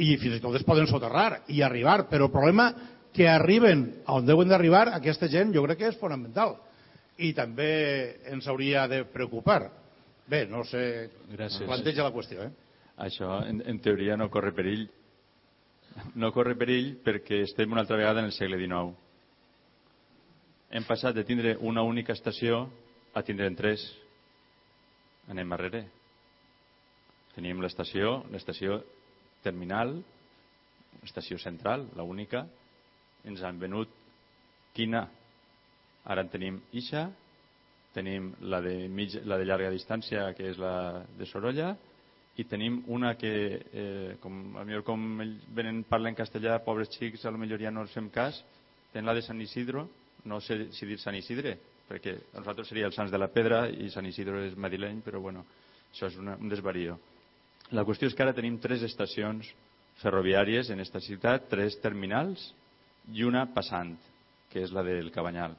i 0.00 0.14
fins 0.20 0.38
i 0.38 0.42
tot 0.42 0.54
es 0.56 0.64
poden 0.64 0.88
soterrar 0.88 1.42
i 1.50 1.64
arribar, 1.64 2.04
però 2.08 2.28
el 2.28 2.34
problema 2.34 2.70
que 3.12 3.26
arriben 3.28 3.88
on 4.08 4.26
deuen 4.26 4.48
d'arribar 4.48 4.86
aquesta 4.94 5.28
gent 5.28 5.52
jo 5.54 5.64
crec 5.66 5.80
que 5.80 5.90
és 5.90 5.98
fonamental 5.98 6.54
i 7.20 7.32
també 7.36 7.72
ens 8.30 8.46
hauria 8.48 8.86
de 8.88 9.02
preocupar. 9.04 9.64
Bé, 10.30 10.44
no 10.46 10.62
sé, 10.64 11.10
Gràcies. 11.32 11.66
planteja 11.66 12.04
la 12.06 12.12
qüestió. 12.14 12.44
Eh? 12.46 12.50
Això, 13.02 13.40
en, 13.50 13.62
en 13.66 13.80
teoria, 13.82 14.16
no 14.16 14.28
corre 14.30 14.52
perill. 14.54 14.84
No 16.14 16.30
corre 16.30 16.54
perill 16.54 16.92
perquè 17.02 17.40
estem 17.42 17.72
una 17.72 17.82
altra 17.82 17.98
vegada 17.98 18.22
en 18.22 18.28
el 18.30 18.34
segle 18.36 18.60
XIX. 18.60 18.94
Hem 20.70 20.86
passat 20.86 21.16
de 21.16 21.24
tindre 21.26 21.56
una 21.66 21.82
única 21.82 22.14
estació 22.14 22.68
a 23.14 23.24
tindre'n 23.26 23.56
tres. 23.58 23.82
Anem 25.34 25.50
arrere. 25.56 25.82
Tenim 27.34 27.58
l'estació, 27.62 28.20
l'estació 28.30 28.78
terminal, 29.42 29.96
estació 31.02 31.38
central, 31.42 31.88
la 31.98 32.06
única. 32.06 32.44
Ens 33.26 33.42
han 33.42 33.58
venut 33.58 33.90
quina. 34.78 35.08
Ara 36.06 36.22
en 36.22 36.30
tenim 36.32 36.62
Ixa, 36.72 37.08
tenim 37.94 38.32
la 38.40 38.60
de, 38.62 38.74
mig, 38.88 39.16
la 39.26 39.38
de 39.38 39.46
llarga 39.48 39.70
distància, 39.72 40.30
que 40.36 40.50
és 40.52 40.58
la 40.60 41.02
de 41.18 41.26
Sorolla, 41.26 41.74
i 42.38 42.46
tenim 42.48 42.80
una 42.94 43.14
que, 43.18 43.32
eh, 43.72 44.16
com, 44.22 44.56
a 44.56 44.64
millor 44.64 44.84
com 44.86 45.02
venen, 45.54 45.82
parlen 45.88 46.16
castellà, 46.16 46.60
pobres 46.64 46.92
xics, 46.94 47.24
a 47.24 47.32
lo 47.34 47.38
millor 47.38 47.60
ja 47.60 47.72
no 47.74 47.82
els 47.82 47.92
fem 47.92 48.08
cas, 48.10 48.38
tenen 48.92 49.10
la 49.10 49.14
de 49.14 49.22
Sant 49.26 49.40
Isidro, 49.40 49.88
no 50.24 50.40
sé 50.40 50.70
si 50.72 50.86
dir 50.86 50.98
Sant 51.00 51.16
Isidre, 51.16 51.56
perquè 51.88 52.14
a 52.32 52.38
nosaltres 52.38 52.70
seria 52.70 52.86
el 52.86 52.94
Sants 52.94 53.12
de 53.12 53.18
la 53.18 53.30
Pedra 53.34 53.64
i 53.68 53.90
Sant 53.90 54.06
Isidre 54.06 54.46
és 54.46 54.56
madrileny, 54.56 55.02
però 55.04 55.20
bueno, 55.20 55.44
això 55.90 56.06
és 56.06 56.18
una, 56.20 56.36
un 56.38 56.48
desvarío. 56.48 56.96
La 57.74 57.84
qüestió 57.86 58.08
és 58.08 58.14
que 58.14 58.22
ara 58.22 58.34
tenim 58.34 58.58
tres 58.62 58.82
estacions 58.86 59.50
ferroviàries 60.00 60.70
en 60.70 60.80
esta 60.80 61.00
ciutat, 61.02 61.48
tres 61.50 61.76
terminals 61.82 62.52
i 63.12 63.24
una 63.26 63.44
passant, 63.54 63.96
que 64.50 64.62
és 64.64 64.72
la 64.74 64.82
del 64.86 65.10
Cabanyal. 65.14 65.56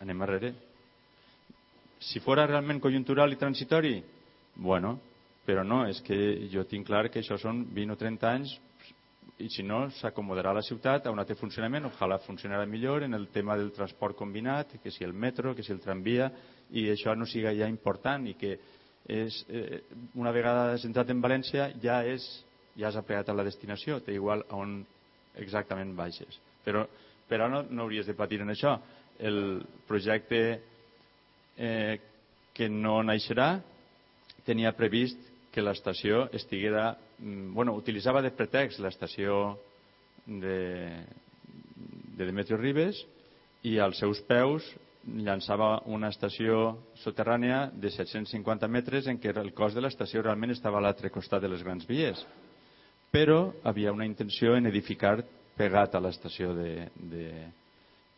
Anem 0.00 0.22
arrere. 0.24 0.52
Si 2.02 2.20
fora 2.20 2.46
realment 2.46 2.80
conjuntural 2.82 3.32
i 3.32 3.38
transitori, 3.38 3.94
bueno, 4.56 4.96
però 5.46 5.62
no, 5.62 5.84
és 5.86 6.00
que 6.02 6.16
jo 6.50 6.64
tinc 6.66 6.86
clar 6.88 7.08
que 7.10 7.22
això 7.22 7.38
són 7.38 7.64
20 7.74 7.94
o 7.94 7.98
30 7.98 8.30
anys 8.30 8.54
i 9.42 9.48
si 9.50 9.64
no 9.66 9.84
s'acomodarà 9.98 10.52
la 10.54 10.62
ciutat 10.62 11.06
a 11.06 11.12
un 11.14 11.18
altre 11.22 11.36
funcionament, 11.38 11.86
ojalà 11.88 12.18
funcionarà 12.22 12.66
millor 12.66 13.06
en 13.06 13.14
el 13.14 13.28
tema 13.34 13.56
del 13.58 13.72
transport 13.74 14.16
combinat, 14.18 14.76
que 14.82 14.90
si 14.90 15.04
el 15.04 15.12
metro, 15.12 15.54
que 15.54 15.62
si 15.62 15.72
el 15.72 15.80
tramvia, 15.82 16.30
i 16.70 16.88
això 16.92 17.14
no 17.18 17.26
siga 17.26 17.54
ja 17.54 17.70
important 17.70 18.26
i 18.30 18.34
que 18.38 18.52
és, 19.08 19.44
eh, 19.48 19.82
una 20.14 20.30
vegada 20.30 20.72
has 20.72 20.84
entrat 20.86 21.10
en 21.10 21.22
València 21.22 21.72
ja 21.82 22.02
és 22.06 22.26
ja 22.78 22.88
has 22.88 22.96
aplegat 22.96 23.28
a 23.28 23.36
la 23.36 23.44
destinació, 23.44 24.00
té 24.00 24.14
igual 24.14 24.44
a 24.48 24.56
on 24.56 24.80
exactament 25.36 25.94
baixes. 25.96 26.38
Però, 26.64 26.86
però 27.28 27.48
no, 27.50 27.62
no 27.68 27.86
hauries 27.86 28.06
de 28.06 28.14
patir 28.14 28.40
en 28.40 28.52
això. 28.54 28.78
El 29.18 29.62
projecte 29.88 30.62
eh, 31.56 31.98
que 32.54 32.68
no 32.68 33.00
naixerà 33.02 33.56
tenia 34.46 34.74
previst 34.76 35.18
que 35.52 35.64
l'estació 35.64 36.28
estiguera... 36.32 36.96
mm, 37.18 37.52
Bueno, 37.54 37.74
utilitzava 37.76 38.22
de 38.22 38.32
pretext 38.32 38.80
l'estació 38.80 39.58
de, 40.26 41.04
de 42.16 42.24
Demetrio 42.24 42.56
Ribes 42.56 43.02
i 43.62 43.78
als 43.78 44.00
seus 44.00 44.20
peus 44.26 44.66
llançava 45.02 45.82
una 45.90 46.08
estació 46.14 46.78
soterrània 47.02 47.66
de 47.74 47.90
750 47.90 48.68
metres 48.68 49.08
en 49.10 49.18
què 49.18 49.34
el 49.34 49.52
cos 49.52 49.74
de 49.74 49.82
l'estació 49.82 50.22
realment 50.22 50.54
estava 50.54 50.78
a 50.78 50.84
l'altre 50.86 51.10
costat 51.10 51.42
de 51.42 51.50
les 51.50 51.62
grans 51.62 51.86
vies. 51.88 52.22
Però 53.10 53.52
havia 53.64 53.92
una 53.92 54.06
intenció 54.06 54.54
en 54.56 54.70
edificar 54.70 55.18
pegat 55.58 55.94
a 55.94 56.00
l'estació 56.00 56.54
de, 56.54 56.88
de, 56.94 57.26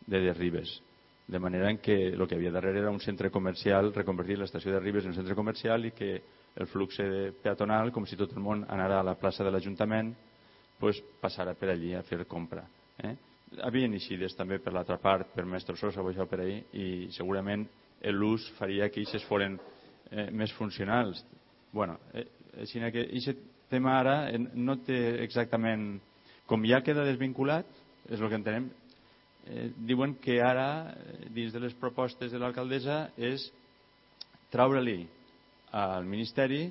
de, 0.07 0.33
Ribes 0.33 0.77
de 1.27 1.39
manera 1.41 1.71
en 1.71 1.79
què 1.81 1.95
el 2.13 2.27
que 2.27 2.37
havia 2.37 2.53
darrere 2.53 2.83
era 2.83 2.91
un 2.93 3.01
centre 3.01 3.31
comercial, 3.33 3.91
reconvertir 3.93 4.37
l'estació 4.37 4.75
de 4.75 4.79
Ribes 4.79 5.05
en 5.05 5.13
un 5.13 5.17
centre 5.17 5.35
comercial 5.35 5.87
i 5.87 5.91
que 5.91 6.11
el 6.55 6.67
flux 6.69 6.99
peatonal, 7.41 7.91
com 7.91 8.05
si 8.05 8.17
tot 8.17 8.35
el 8.35 8.43
món 8.43 8.63
anara 8.69 8.99
a 8.99 9.07
la 9.07 9.15
plaça 9.19 9.43
de 9.43 9.51
l'Ajuntament, 9.51 10.13
pues, 10.79 11.01
passara 11.21 11.55
per 11.57 11.71
allí 11.71 11.93
a 11.95 12.03
fer 12.03 12.25
compra. 12.29 12.65
Eh? 13.03 13.15
Havien 13.65 13.93
eixides 13.95 14.35
també 14.35 14.59
per 14.59 14.73
l'altra 14.73 14.97
part, 15.01 15.33
per 15.33 15.45
Mestre 15.45 15.75
Sosa 15.79 16.03
o 16.03 16.09
això 16.11 16.27
per 16.29 16.41
ahir, 16.43 16.61
i 16.73 17.07
segurament 17.15 17.65
l'ús 18.13 18.45
faria 18.59 18.89
que 18.89 19.01
aquests 19.01 19.25
foren 19.25 19.57
eh, 20.11 20.29
més 20.31 20.53
funcionals. 20.53 21.25
bueno, 21.71 21.99
eh, 22.13 22.27
així 22.61 22.79
que 22.79 23.01
aquest 23.01 23.39
tema 23.69 23.99
ara 23.99 24.29
eh, 24.29 24.39
no 24.39 24.77
té 24.83 25.23
exactament... 25.23 25.99
Com 26.45 26.61
ja 26.61 26.77
queda 26.85 27.01
desvinculat, 27.01 27.65
és 28.05 28.21
el 28.21 28.29
que 28.29 28.37
entenem, 28.37 28.67
eh, 29.45 29.69
diuen 29.77 30.15
que 30.21 30.39
ara, 30.41 30.95
eh, 30.95 31.29
dins 31.33 31.53
de 31.53 31.61
les 31.63 31.75
propostes 31.77 32.31
de 32.31 32.41
l'alcaldessa, 32.41 33.11
és 33.17 33.49
traure-li 34.51 35.03
al 35.75 36.05
Ministeri 36.07 36.65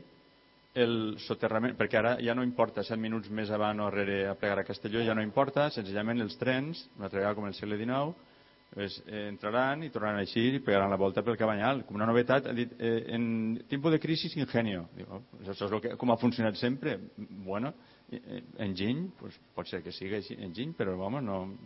el 0.74 1.16
soterrament, 1.22 1.76
perquè 1.78 2.00
ara 2.00 2.14
ja 2.18 2.34
no 2.34 2.42
importa 2.42 2.82
7 2.82 2.98
minuts 2.98 3.30
més 3.30 3.50
avant 3.54 3.78
o 3.80 3.86
darrere 3.86 4.24
a 4.26 4.34
plegar 4.34 4.58
a 4.58 4.66
Castelló, 4.66 5.04
ja 5.06 5.14
no 5.14 5.22
importa, 5.22 5.68
senzillament 5.70 6.24
els 6.24 6.34
trens, 6.40 6.88
una 6.96 7.06
altra 7.06 7.20
vegada 7.20 7.38
com 7.38 7.46
el 7.46 7.54
segle 7.54 7.78
XIX, 7.78 8.14
pues, 8.74 8.96
eh, 9.06 9.28
entraran 9.28 9.84
i 9.86 9.90
tornaran 9.94 10.18
a 10.18 10.24
i 10.24 10.58
pegaran 10.58 10.90
la 10.90 10.96
volta 10.96 11.22
pel 11.22 11.36
Cabanyal. 11.36 11.84
Com 11.86 11.94
una 11.94 12.06
novetat, 12.06 12.46
ha 12.46 12.52
dit, 12.52 12.72
eh, 12.78 13.04
en 13.14 13.62
tipus 13.68 13.92
de 13.92 14.00
crisi 14.00 14.28
ingenio. 14.40 14.88
Digo, 14.96 15.22
pues 15.30 15.48
això 15.48 15.66
és 15.66 15.80
que, 15.80 15.96
com 15.96 16.10
ha 16.10 16.16
funcionat 16.16 16.56
sempre. 16.56 16.98
Bueno, 17.16 17.72
eh, 18.10 18.42
enginy, 18.58 19.12
pues, 19.20 19.38
pot 19.54 19.66
ser 19.68 19.80
que 19.82 19.92
sigui 19.92 20.18
enginy, 20.38 20.74
però 20.74 20.98
vamos, 20.98 21.22
no, 21.22 21.56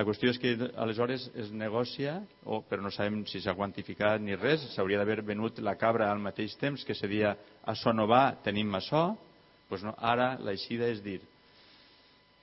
la 0.00 0.06
qüestió 0.08 0.30
és 0.32 0.38
que 0.40 0.54
aleshores 0.80 1.26
es 1.36 1.50
negocia, 1.52 2.22
o, 2.48 2.62
però 2.64 2.80
no 2.80 2.92
sabem 2.94 3.20
si 3.28 3.42
s'ha 3.44 3.52
quantificat 3.58 4.22
ni 4.24 4.38
res, 4.38 4.64
s'hauria 4.72 4.96
d'haver 4.96 5.20
venut 5.28 5.60
la 5.60 5.76
cabra 5.76 6.08
al 6.08 6.22
mateix 6.24 6.54
temps 6.56 6.86
que 6.88 6.96
se 6.96 7.10
dia 7.10 7.34
a 7.60 7.74
so 7.76 7.92
no 7.92 8.06
va, 8.08 8.30
tenim 8.40 8.72
açò, 8.78 9.10
doncs 9.68 9.84
no, 9.84 9.92
ara 10.00 10.32
l'eixida 10.40 10.88
és 10.88 11.04
dir 11.04 11.20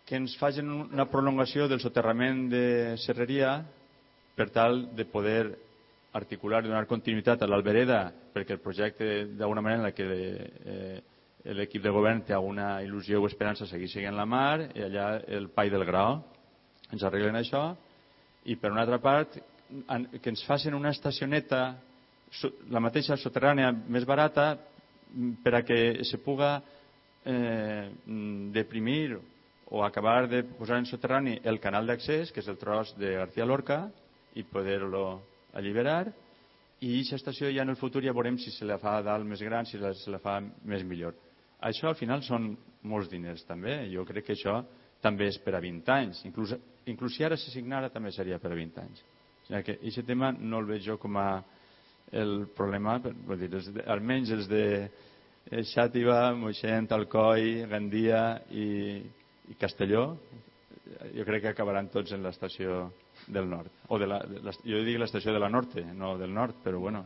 que 0.07 0.15
ens 0.15 0.37
facin 0.39 0.69
una 0.71 1.09
prolongació 1.11 1.65
del 1.67 1.81
soterrament 1.83 2.45
de 2.53 2.95
Serreria 3.03 3.57
per 4.37 4.47
tal 4.55 4.85
de 4.95 5.03
poder 5.09 5.41
articular 6.15 6.61
i 6.63 6.69
donar 6.69 6.85
continuïtat 6.87 7.41
a 7.41 7.49
l'Albereda 7.49 8.05
perquè 8.33 8.55
el 8.55 8.63
projecte 8.63 9.09
d'alguna 9.33 9.65
manera 9.65 9.81
en 9.81 9.87
la 9.89 9.95
que 9.97 10.07
eh, 10.07 11.01
l'equip 11.57 11.83
de 11.83 11.91
govern 11.91 12.23
té 12.23 12.37
alguna 12.37 12.77
il·lusió 12.85 13.19
o 13.19 13.27
esperança 13.27 13.67
seguir 13.67 13.89
seguint 13.91 14.15
la 14.15 14.29
mar 14.29 14.69
i 14.69 14.85
allà 14.85 15.09
el 15.27 15.49
Pai 15.57 15.73
del 15.73 15.83
Grau 15.89 16.21
ens 16.93 17.03
arreglen 17.03 17.35
això 17.35 17.69
i 18.47 18.55
per 18.55 18.71
una 18.71 18.83
altra 18.85 18.99
part 19.03 19.37
que 20.21 20.31
ens 20.31 20.43
facin 20.47 20.75
una 20.77 20.93
estacioneta 20.95 21.61
la 22.71 22.83
mateixa 22.83 23.17
soterrània 23.19 23.71
més 23.71 24.05
barata 24.07 24.53
per 25.43 25.53
a 25.55 25.63
que 25.63 26.03
se 26.03 26.19
puga 26.23 26.57
eh, 27.25 27.89
deprimir 28.53 29.17
o 29.69 29.83
acabar 29.83 30.27
de 30.27 30.43
posar 30.43 30.79
en 30.79 30.85
soterrani 30.87 31.39
el 31.43 31.59
canal 31.59 31.87
d'accés, 31.87 32.31
que 32.31 32.39
és 32.39 32.47
el 32.47 32.59
tros 32.59 32.93
de 32.99 33.17
García 33.19 33.45
Lorca, 33.45 33.87
i 34.35 34.43
poder-lo 34.47 35.21
alliberar, 35.53 36.07
i 36.79 36.93
aquesta 36.93 37.17
estació 37.17 37.49
ja 37.51 37.65
en 37.65 37.73
el 37.73 37.79
futur 37.79 38.03
ja 38.05 38.13
veurem 38.13 38.37
si 38.37 38.51
se 38.53 38.65
la 38.65 38.77
fa 38.77 38.99
dalt 39.01 39.25
més 39.25 39.41
gran, 39.41 39.65
si 39.65 39.79
se 39.79 40.11
la 40.13 40.21
fa 40.23 40.39
més 40.39 40.83
millor. 40.85 41.15
Això 41.59 41.89
al 41.89 41.97
final 41.97 42.21
són 42.23 42.51
molts 42.85 43.09
diners 43.09 43.43
també. 43.47 43.87
Jo 43.89 44.05
crec 44.05 44.27
que 44.27 44.35
això 44.37 44.61
també 45.01 45.27
és 45.31 45.39
per 45.41 45.55
a 45.57 45.61
20 45.63 45.91
anys. 45.91 46.21
Inclús, 46.29 46.53
inclús 46.91 47.17
si 47.17 47.23
ara 47.23 47.37
se 47.37 47.51
signara 47.51 47.91
també 47.93 48.11
seria 48.15 48.39
per 48.39 48.51
a 48.51 48.57
20 48.57 48.81
anys. 48.83 49.03
O 49.03 49.47
sigui 49.47 49.63
que 49.63 49.77
aquest 49.77 50.07
tema 50.07 50.31
no 50.31 50.59
el 50.61 50.67
veig 50.69 50.83
jo 50.85 50.97
com 51.01 51.17
a 51.17 51.29
el 52.11 52.47
problema, 52.55 52.97
vull 53.27 53.39
dir, 53.41 53.61
almenys 53.91 54.31
els 54.31 54.47
de 54.47 54.63
eh, 54.85 55.63
Xàtiva, 55.73 56.31
Moixent, 56.39 56.87
Alcoi, 56.95 57.65
Gandia 57.67 58.21
i, 58.55 58.67
i 59.51 59.57
Castelló, 59.59 60.13
jo 61.15 61.25
crec 61.27 61.43
que 61.43 61.51
acabaran 61.51 61.89
tots 61.91 62.13
en 62.15 62.23
l'estació 62.23 62.85
del 63.27 63.49
nord. 63.49 63.71
O 63.89 63.99
de 63.99 64.07
la, 64.07 64.21
de 64.23 64.39
la, 64.43 64.53
jo 64.63 64.83
dic 64.87 64.99
l'estació 65.01 65.33
de 65.35 65.41
la 65.43 65.51
norte, 65.51 65.83
no 65.93 66.15
del 66.17 66.33
nord, 66.33 66.61
però 66.63 66.79
bueno. 66.79 67.03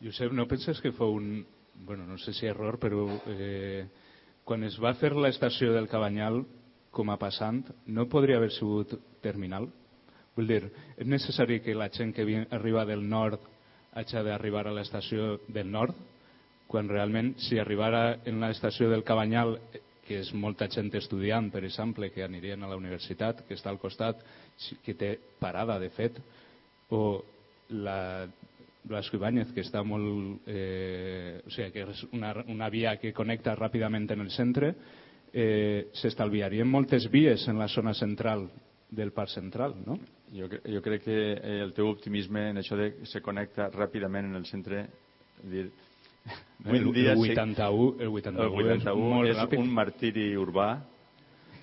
Josep, 0.00 0.32
no 0.32 0.48
penses 0.48 0.80
que 0.80 0.92
fou 0.96 1.16
un, 1.16 1.42
bueno, 1.84 2.06
no 2.06 2.16
sé 2.18 2.32
si 2.32 2.46
error, 2.48 2.78
però 2.80 3.04
eh, 3.28 3.84
quan 4.44 4.64
es 4.64 4.78
va 4.80 4.94
fer 4.96 5.12
l'estació 5.16 5.74
del 5.74 5.88
Cabanyal 5.88 6.42
com 6.90 7.10
a 7.10 7.18
passant 7.18 7.62
no 7.86 8.08
podria 8.10 8.38
haver 8.40 8.50
sigut 8.54 8.96
terminal? 9.22 9.68
Vull 10.36 10.48
dir, 10.48 10.62
és 10.96 11.06
necessari 11.06 11.60
que 11.64 11.74
la 11.74 11.90
gent 11.90 12.12
que 12.14 12.24
arriba 12.50 12.84
del 12.86 13.02
nord 13.08 13.42
hagi 13.92 14.22
d'arribar 14.24 14.66
a 14.68 14.74
l'estació 14.74 15.38
del 15.48 15.70
nord, 15.70 15.94
quan 16.70 16.88
realment 16.88 17.34
si 17.42 17.58
arribara 17.58 18.20
en 18.24 18.38
l'estació 18.40 18.88
del 18.90 19.02
Cabanyal, 19.02 19.56
que 20.06 20.20
és 20.22 20.30
molta 20.34 20.68
gent 20.70 20.90
estudiant, 20.98 21.50
per 21.50 21.64
exemple, 21.66 22.10
que 22.14 22.22
anirien 22.22 22.62
a 22.62 22.70
la 22.70 22.78
universitat, 22.78 23.44
que 23.46 23.54
està 23.58 23.70
al 23.70 23.78
costat, 23.82 24.22
que 24.84 24.94
té 24.94 25.16
parada, 25.38 25.78
de 25.82 25.90
fet, 25.94 26.18
o 26.90 27.22
la 27.70 28.26
Blasco 28.82 29.18
Ibáñez, 29.18 29.52
que 29.54 29.62
està 29.62 29.82
molt... 29.86 30.46
Eh, 30.50 31.42
o 31.46 31.52
sigui, 31.52 31.70
que 31.74 31.84
és 31.84 32.02
una, 32.14 32.32
una 32.48 32.70
via 32.72 32.96
que 32.98 33.12
connecta 33.14 33.54
ràpidament 33.58 34.08
en 34.14 34.24
el 34.24 34.30
centre, 34.34 34.72
eh, 35.32 35.90
s'estalviarien 35.92 36.68
moltes 36.68 37.06
vies 37.10 37.46
en 37.48 37.58
la 37.58 37.68
zona 37.68 37.94
central 37.94 38.48
del 38.90 39.12
Parc 39.12 39.30
Central, 39.30 39.76
no? 39.86 39.98
Jo, 40.34 40.46
jo 40.46 40.82
crec 40.82 41.04
que 41.04 41.18
eh, 41.34 41.60
el 41.64 41.72
teu 41.74 41.88
optimisme 41.90 42.50
en 42.50 42.60
això 42.62 42.78
de 42.78 42.92
se 43.10 43.22
connecta 43.22 43.70
ràpidament 43.74 44.30
en 44.30 44.38
el 44.38 44.46
centre 44.46 44.84
dir, 45.42 45.68
el, 46.66 46.92
dia, 46.92 47.12
el 47.12 47.18
81, 47.18 47.96
el 47.98 48.08
81, 48.08 48.46
el 48.46 48.72
81 48.78 49.28
és, 49.30 49.36
és 49.36 49.58
un 49.58 49.70
martiri 49.74 50.26
urbà 50.38 50.70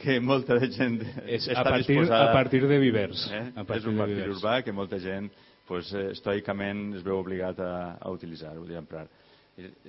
que 0.02 0.20
molta 0.22 0.60
gent 0.70 1.00
és 1.26 1.48
està 1.48 1.64
a 1.64 1.72
partir, 1.72 1.96
disposada... 1.96 2.30
A 2.30 2.34
partir 2.36 2.62
de 2.70 2.80
vivers. 2.80 3.28
Eh? 3.34 3.46
A 3.56 3.64
partir 3.64 3.82
és 3.82 3.92
un 3.92 3.98
martiri 3.98 4.28
urbà 4.30 4.60
que 4.66 4.76
molta 4.76 5.00
gent 5.02 5.30
pues, 5.68 5.90
estoicament 6.14 6.92
es 7.00 7.06
veu 7.06 7.18
obligat 7.20 7.60
a, 7.60 7.72
a 8.00 8.12
utilitzar-ho, 8.14 8.66
a 8.68 8.82
emprar. 8.82 9.08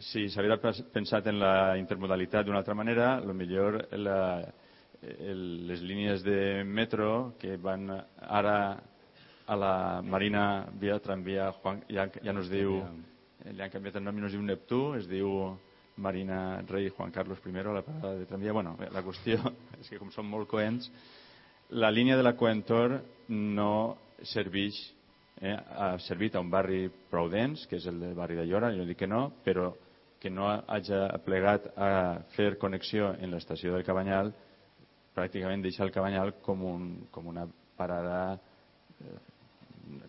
Si 0.01 0.29
s'hagués 0.33 0.83
pensat 0.95 1.27
en 1.29 1.39
la 1.43 1.77
intermodalitat 1.77 2.47
d'una 2.47 2.63
altra 2.63 2.75
manera, 2.75 3.19
lo 3.21 3.35
millor 3.37 3.83
la, 4.01 4.21
el, 5.03 5.43
les 5.69 5.83
línies 5.85 6.25
de 6.25 6.65
metro 6.65 7.35
que 7.39 7.57
van 7.61 7.91
ara 7.93 8.59
a 9.47 9.57
la 9.57 10.01
Marina 10.03 10.67
via 10.81 10.99
tramvia 11.01 11.53
Juan, 11.61 11.83
ja, 11.89 12.09
ja 12.23 12.33
no 12.33 12.41
es 12.45 12.51
diu 12.53 12.81
li 13.49 13.63
han 13.63 13.71
canviat 13.73 13.97
el 13.97 14.05
nom 14.05 14.17
i 14.17 14.25
no 14.25 14.29
es 14.29 14.35
diu 14.37 14.43
Neptú 14.45 14.83
es 14.97 15.07
diu 15.09 15.31
Marina 15.97 16.63
Rei 16.69 16.89
Juan 16.89 17.13
Carlos 17.13 17.39
I 17.45 17.59
a 17.59 17.73
la 17.73 17.83
parada 17.83 18.15
de 18.15 18.27
tramvia. 18.27 18.53
Bueno, 18.53 18.77
la 18.79 19.03
qüestió 19.03 19.39
és 19.81 19.89
que 19.89 19.99
com 19.99 20.11
són 20.11 20.27
molt 20.27 20.49
coents 20.49 20.91
la 21.71 21.91
línia 21.91 22.17
de 22.17 22.23
la 22.23 22.37
Coentor 22.37 23.03
no 23.29 23.99
serveix 24.25 24.79
eh, 25.41 25.55
ha 25.55 25.93
servit 26.03 26.35
a 26.35 26.41
un 26.41 26.51
barri 26.51 26.89
prou 27.11 27.29
dens, 27.31 27.67
que 27.69 27.79
és 27.79 27.87
el 27.87 28.01
del 28.01 28.17
barri 28.19 28.37
de 28.39 28.47
Llora, 28.47 28.73
jo 28.75 28.87
dic 28.89 28.99
que 29.03 29.11
no, 29.11 29.29
però 29.45 29.71
que 30.19 30.31
no 30.31 30.49
hagi 30.51 30.99
plegat 31.25 31.71
a 31.79 31.91
fer 32.35 32.57
connexió 32.59 33.13
en 33.15 33.31
l'estació 33.31 33.75
del 33.75 33.87
Cabanyal, 33.87 34.33
pràcticament 35.15 35.63
deixa 35.63 35.85
el 35.87 35.95
Cabanyal 35.95 36.35
com, 36.43 36.65
un, 36.67 36.89
com 37.15 37.27
una 37.31 37.47
parada 37.79 38.39
eh, 38.99 39.19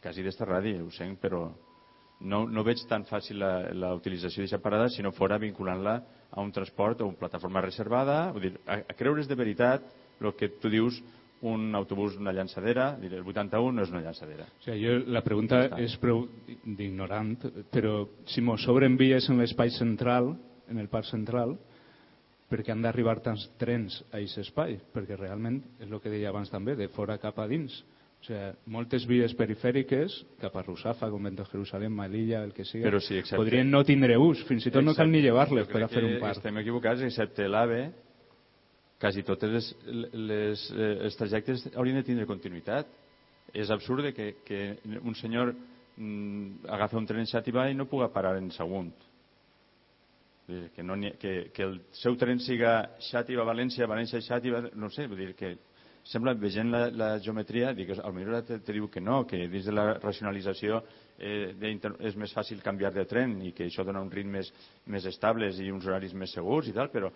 quasi 0.01 0.25
desterrada, 0.25 0.73
ho 0.81 0.89
sent, 0.91 1.17
però 1.21 1.45
no, 2.19 2.43
no 2.49 2.65
veig 2.67 2.81
tan 2.89 3.05
fàcil 3.07 3.39
la, 3.39 3.53
la 3.71 3.93
utilització 3.95 4.41
d'aquesta 4.41 4.63
parada 4.63 4.89
si 4.91 5.05
no 5.05 5.13
fora 5.15 5.39
vinculant-la 5.39 5.95
a 6.29 6.41
un 6.41 6.51
transport 6.51 7.01
o 7.01 7.07
una 7.07 7.21
plataforma 7.21 7.61
reservada, 7.63 8.31
vull 8.33 8.49
dir, 8.49 8.55
a, 8.65 8.81
a 8.81 8.97
creure's 8.97 9.29
de 9.29 9.37
veritat 9.39 9.85
el 10.19 10.33
que 10.35 10.49
tu 10.59 10.69
dius 10.69 10.99
un 11.41 11.75
autobús 11.75 12.17
una 12.19 12.33
llançadera, 12.35 12.91
dir, 12.99 13.13
el 13.15 13.23
81 13.23 13.71
no 13.75 13.85
és 13.85 13.93
una 13.93 14.01
llançadera. 14.03 14.47
O 14.59 14.65
sigui, 14.65 14.81
jo, 14.83 14.95
la 15.13 15.23
pregunta 15.23 15.61
és 15.79 15.95
prou 16.01 16.25
d'ignorant, 16.65 17.35
però 17.71 18.01
si 18.27 18.43
mos 18.43 18.65
sobren 18.67 18.97
vies 18.99 19.29
en 19.31 19.39
l'espai 19.39 19.71
central, 19.75 20.33
en 20.69 20.81
el 20.81 20.89
parc 20.91 21.07
central, 21.09 21.55
perquè 22.49 22.73
han 22.73 22.83
d'arribar 22.83 23.19
tants 23.23 23.45
trens 23.61 24.01
a 24.09 24.17
aquest 24.17 24.43
espai? 24.43 24.79
Perquè 24.93 25.17
realment, 25.19 25.61
és 25.79 25.87
el 25.87 26.01
que 26.01 26.11
deia 26.11 26.33
abans 26.33 26.51
també, 26.51 26.75
de 26.75 26.89
fora 26.91 27.19
cap 27.21 27.39
a 27.39 27.47
dins. 27.47 27.77
O 28.19 28.25
sigui, 28.27 28.51
moltes 28.73 29.05
vies 29.07 29.31
perifèriques, 29.39 30.17
cap 30.41 30.57
a 30.59 30.65
Rusafa, 30.65 31.07
Convento 31.13 31.45
de 31.45 31.53
Jerusalem, 31.53 31.93
Malilla, 31.95 32.43
el 32.43 32.51
que 32.51 32.65
sigui, 32.67 32.83
Però 32.83 32.99
sí, 32.99 33.15
excepte... 33.15 33.39
podrien 33.39 33.71
no 33.71 33.85
tindre 33.87 34.17
ús, 34.19 34.43
fins 34.49 34.67
i 34.67 34.75
tot 34.75 34.83
no 34.83 34.97
cal 34.97 35.07
ni 35.07 35.23
llevar-les 35.23 35.71
per 35.71 35.85
a 35.85 35.87
fer 35.87 36.03
un 36.03 36.17
parc. 36.19 36.41
Estem 36.41 36.59
equivocats, 36.59 37.05
excepte 37.07 37.47
l'AVE, 37.47 37.83
quasi 38.99 39.23
totes 39.23 39.49
les, 39.51 39.67
les, 40.13 40.63
eh, 40.75 40.93
els 41.07 41.15
trajectes 41.19 41.67
haurien 41.75 41.99
de 42.01 42.05
tindre 42.07 42.27
continuïtat. 42.29 42.87
És 43.53 43.71
absurd 43.73 44.11
que, 44.13 44.33
que 44.45 44.59
un 45.01 45.15
senyor 45.17 45.53
mm, 45.97 46.65
agafa 46.69 46.99
un 46.99 47.07
tren 47.09 47.23
en 47.23 47.29
Xàtiva 47.31 47.69
i 47.71 47.77
no 47.77 47.87
puga 47.89 48.11
parar 48.13 48.35
en 48.37 48.51
segon. 48.53 48.91
Que, 50.75 50.81
no 50.83 50.93
ha- 50.97 51.11
que, 51.21 51.51
que 51.53 51.63
el 51.63 51.79
seu 51.93 52.15
tren 52.17 52.39
siga 52.41 52.95
Xàtiva-València, 53.11 53.85
València-Xàtiva, 53.89 54.63
no 54.81 54.89
sé, 54.89 55.05
vull 55.07 55.19
dir 55.21 55.35
que 55.37 55.51
sembla, 56.09 56.33
veient 56.33 56.71
la, 56.73 56.87
la 56.89 57.09
geometria, 57.21 57.69
dic, 57.77 57.91
potser 58.01 58.39
te, 58.47 58.57
te 58.65 58.73
diu 58.73 58.87
que 58.89 59.01
no, 59.01 59.19
que 59.29 59.43
dins 59.51 59.67
de 59.69 59.75
la 59.75 59.91
racionalització 60.01 60.79
eh, 61.19 61.51
d'inter- 61.59 61.93
és 62.09 62.17
més 62.17 62.33
fàcil 62.33 62.63
canviar 62.65 62.89
de 62.95 63.05
tren 63.05 63.35
i 63.45 63.51
que 63.53 63.67
això 63.69 63.85
dona 63.85 64.01
uns 64.01 64.13
ritmes 64.15 64.49
més 64.89 65.05
estables 65.05 65.59
i 65.61 65.69
uns 65.69 65.85
horaris 65.85 66.15
més 66.17 66.33
segurs 66.33 66.67
i 66.71 66.73
tal, 66.73 66.89
però 66.89 67.11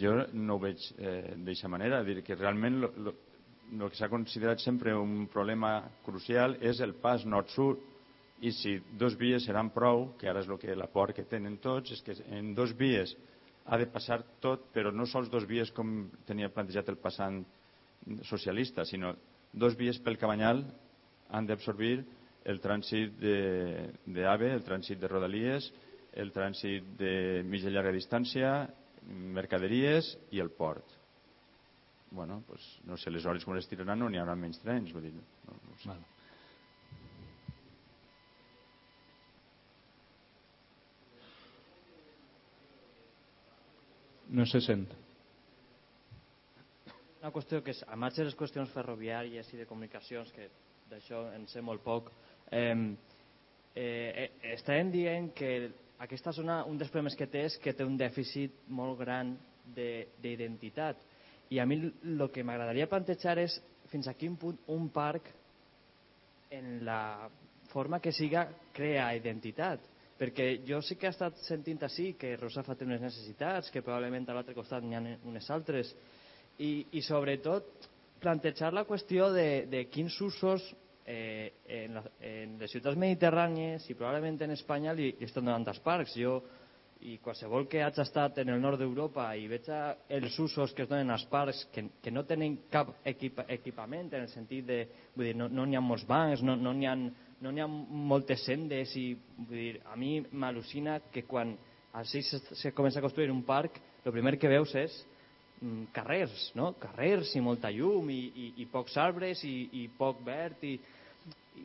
jo 0.00 0.14
no 0.32 0.56
ho 0.56 0.62
veig 0.62 0.82
eh, 0.98 1.34
d'aquesta 1.36 1.68
manera. 1.68 2.02
Dir 2.06 2.22
que 2.22 2.38
realment 2.38 2.82
el 2.84 3.88
que 3.88 3.96
s'ha 3.98 4.10
considerat 4.10 4.60
sempre 4.62 4.94
un 4.96 5.26
problema 5.30 5.80
crucial 6.04 6.56
és 6.60 6.80
el 6.80 6.94
pas 7.02 7.24
nord-sud 7.24 7.86
i 8.40 8.52
si 8.56 8.78
dos 8.98 9.16
vies 9.20 9.44
seran 9.44 9.70
prou, 9.74 10.14
que 10.18 10.28
ara 10.30 10.40
és 10.40 10.48
el 10.48 10.58
que 10.58 10.74
la 10.76 10.88
por 10.88 11.12
que 11.12 11.26
tenen 11.28 11.58
tots, 11.60 11.92
és 11.92 12.00
que 12.02 12.16
en 12.32 12.54
dos 12.54 12.72
vies 12.76 13.12
ha 13.66 13.76
de 13.78 13.86
passar 13.86 14.22
tot, 14.40 14.70
però 14.72 14.90
no 14.92 15.06
sols 15.06 15.28
dos 15.30 15.44
vies 15.46 15.70
com 15.76 16.08
tenia 16.26 16.48
plantejat 16.50 16.88
el 16.88 16.96
passant 16.98 17.42
socialista, 18.24 18.86
sinó 18.88 19.12
dos 19.52 19.76
vies 19.76 20.00
pel 20.00 20.16
Cabanyal 20.18 20.64
han 21.30 21.46
d'absorbir 21.46 22.00
el 22.48 22.60
trànsit 22.64 23.20
d'AVE, 23.20 24.54
el 24.54 24.64
trànsit 24.64 25.00
de 25.00 25.08
Rodalies, 25.10 25.68
el 26.16 26.32
trànsit 26.32 26.96
de 26.98 27.12
mitja 27.46 27.70
llarga 27.70 27.92
distància, 27.94 28.54
mercaderies 29.10 30.14
i 30.30 30.40
el 30.40 30.50
port. 30.50 30.96
Bueno, 32.10 32.42
pues, 32.46 32.62
no 32.84 32.96
sé 32.96 33.10
les 33.10 33.26
hores 33.26 33.44
com 33.44 33.54
les 33.54 33.68
tiraran 33.70 34.02
o 34.02 34.08
n'hi 34.10 34.18
haurà 34.18 34.34
menys 34.38 34.58
trens. 34.62 34.90
Vull 34.94 35.06
dir, 35.06 35.12
no, 35.14 35.54
no 35.54 35.74
ho 35.74 35.78
sé. 35.78 35.90
Val. 35.90 36.00
No 44.30 44.46
se 44.46 44.60
sent. 44.62 44.86
Una 47.20 47.32
qüestió 47.34 47.60
que 47.66 47.74
és, 47.74 47.82
a 47.84 47.96
marge 47.98 48.22
de 48.22 48.28
les 48.30 48.36
qüestions 48.38 48.70
ferroviàries 48.72 49.48
i 49.52 49.58
de 49.58 49.66
comunicacions, 49.68 50.30
que 50.32 50.46
d'això 50.90 51.26
en 51.34 51.46
sé 51.50 51.60
molt 51.62 51.82
poc, 51.84 52.10
eh, 52.50 52.74
eh, 53.74 53.82
eh, 53.82 54.28
estàvem 54.54 54.90
dient 54.94 55.28
que 55.36 55.50
aquesta 56.00 56.32
zona, 56.32 56.62
un 56.64 56.78
dels 56.80 56.90
problemes 56.90 57.16
que 57.16 57.28
té 57.28 57.44
és 57.50 57.58
que 57.60 57.74
té 57.76 57.84
un 57.84 57.98
dèficit 58.00 58.54
molt 58.68 58.98
gran 59.02 59.34
de- 59.74 60.08
d'identitat. 60.22 60.96
I 61.50 61.58
a 61.58 61.66
mi 61.66 61.76
el 61.84 62.30
que 62.32 62.44
m'agradaria 62.44 62.88
plantejar 62.88 63.38
és 63.38 63.60
fins 63.90 64.08
a 64.08 64.14
quin 64.14 64.36
punt 64.36 64.58
un 64.68 64.88
parc, 64.88 65.28
en 66.50 66.84
la 66.84 67.28
forma 67.70 68.00
que 68.00 68.12
siga, 68.12 68.48
crea 68.72 69.14
identitat. 69.14 69.80
Perquè 70.18 70.66
jo 70.66 70.80
sí 70.82 70.96
que 70.96 71.06
he 71.06 71.14
estat 71.14 71.36
sentint 71.46 71.80
així 71.86 72.12
que 72.18 72.36
Rosafa 72.36 72.74
té 72.76 72.84
unes 72.84 73.00
necessitats, 73.00 73.70
que 73.70 73.82
probablement 73.82 74.28
a 74.28 74.34
l'altre 74.36 74.54
costat 74.54 74.82
n'hi 74.84 74.96
ha 74.96 75.02
unes 75.24 75.50
altres, 75.50 75.94
i, 76.58 76.86
i 76.92 77.02
sobretot 77.02 77.88
plantejar 78.20 78.72
la 78.74 78.84
qüestió 78.84 79.30
de, 79.32 79.66
de 79.70 79.86
quins 79.88 80.18
usos 80.20 80.64
eh, 81.10 81.52
en, 81.80 81.98
la, 81.98 82.04
en 82.22 82.56
les 82.62 82.72
ciutats 82.72 82.98
mediterrànies 82.98 83.90
i 83.90 83.98
probablement 83.98 84.38
en 84.46 84.54
Espanya 84.54 84.94
li, 84.94 85.10
li 85.18 85.28
estan 85.28 85.46
donant 85.48 85.66
als 85.72 85.82
parcs. 85.84 86.14
Jo, 86.18 86.38
i 87.00 87.16
qualsevol 87.22 87.64
que 87.70 87.80
hagi 87.80 88.02
estat 88.02 88.38
en 88.42 88.50
el 88.52 88.60
nord 88.60 88.80
d'Europa 88.80 89.30
i 89.38 89.46
veig 89.48 89.68
els 90.18 90.38
usos 90.42 90.74
que 90.76 90.84
es 90.84 90.90
donen 90.90 91.10
als 91.10 91.24
parcs 91.32 91.62
que, 91.72 91.86
que 92.02 92.12
no 92.12 92.26
tenen 92.28 92.58
cap 92.72 92.92
equip, 93.08 93.40
equipament 93.48 94.10
en 94.12 94.26
el 94.26 94.28
sentit 94.28 94.66
de, 94.68 94.80
vull 95.14 95.30
dir, 95.30 95.36
no 95.38 95.48
n'hi 95.48 95.78
no 95.78 95.80
ha 95.80 95.84
molts 95.84 96.04
bancs, 96.08 96.44
no 96.44 96.58
n'hi 96.60 96.84
no 96.84 96.90
ha, 96.90 96.96
no 97.40 97.54
ha 97.64 97.68
moltes 98.12 98.44
sendes 98.44 98.92
i 99.00 99.06
vull 99.38 99.56
dir, 99.56 99.80
a 99.88 99.96
mi 99.96 100.18
m'al·lucina 100.20 100.98
que 101.12 101.24
quan 101.28 101.56
així 101.96 102.22
se, 102.22 102.42
se 102.52 102.74
comença 102.76 103.00
a 103.00 103.06
construir 103.06 103.32
un 103.32 103.42
parc 103.48 103.80
el 104.04 104.12
primer 104.12 104.36
que 104.38 104.52
veus 104.52 104.74
és 104.76 104.92
mm, 105.60 105.90
carrers, 105.96 106.50
no? 106.54 106.74
carrers 106.80 107.32
i 107.36 107.44
molta 107.44 107.72
llum 107.72 108.12
i, 108.12 108.20
i, 108.28 108.52
i 108.60 108.68
pocs 108.68 109.00
arbres 109.00 109.40
i, 109.48 109.56
i 109.80 109.88
poc 109.96 110.20
verd 110.26 110.68
i 110.68 110.76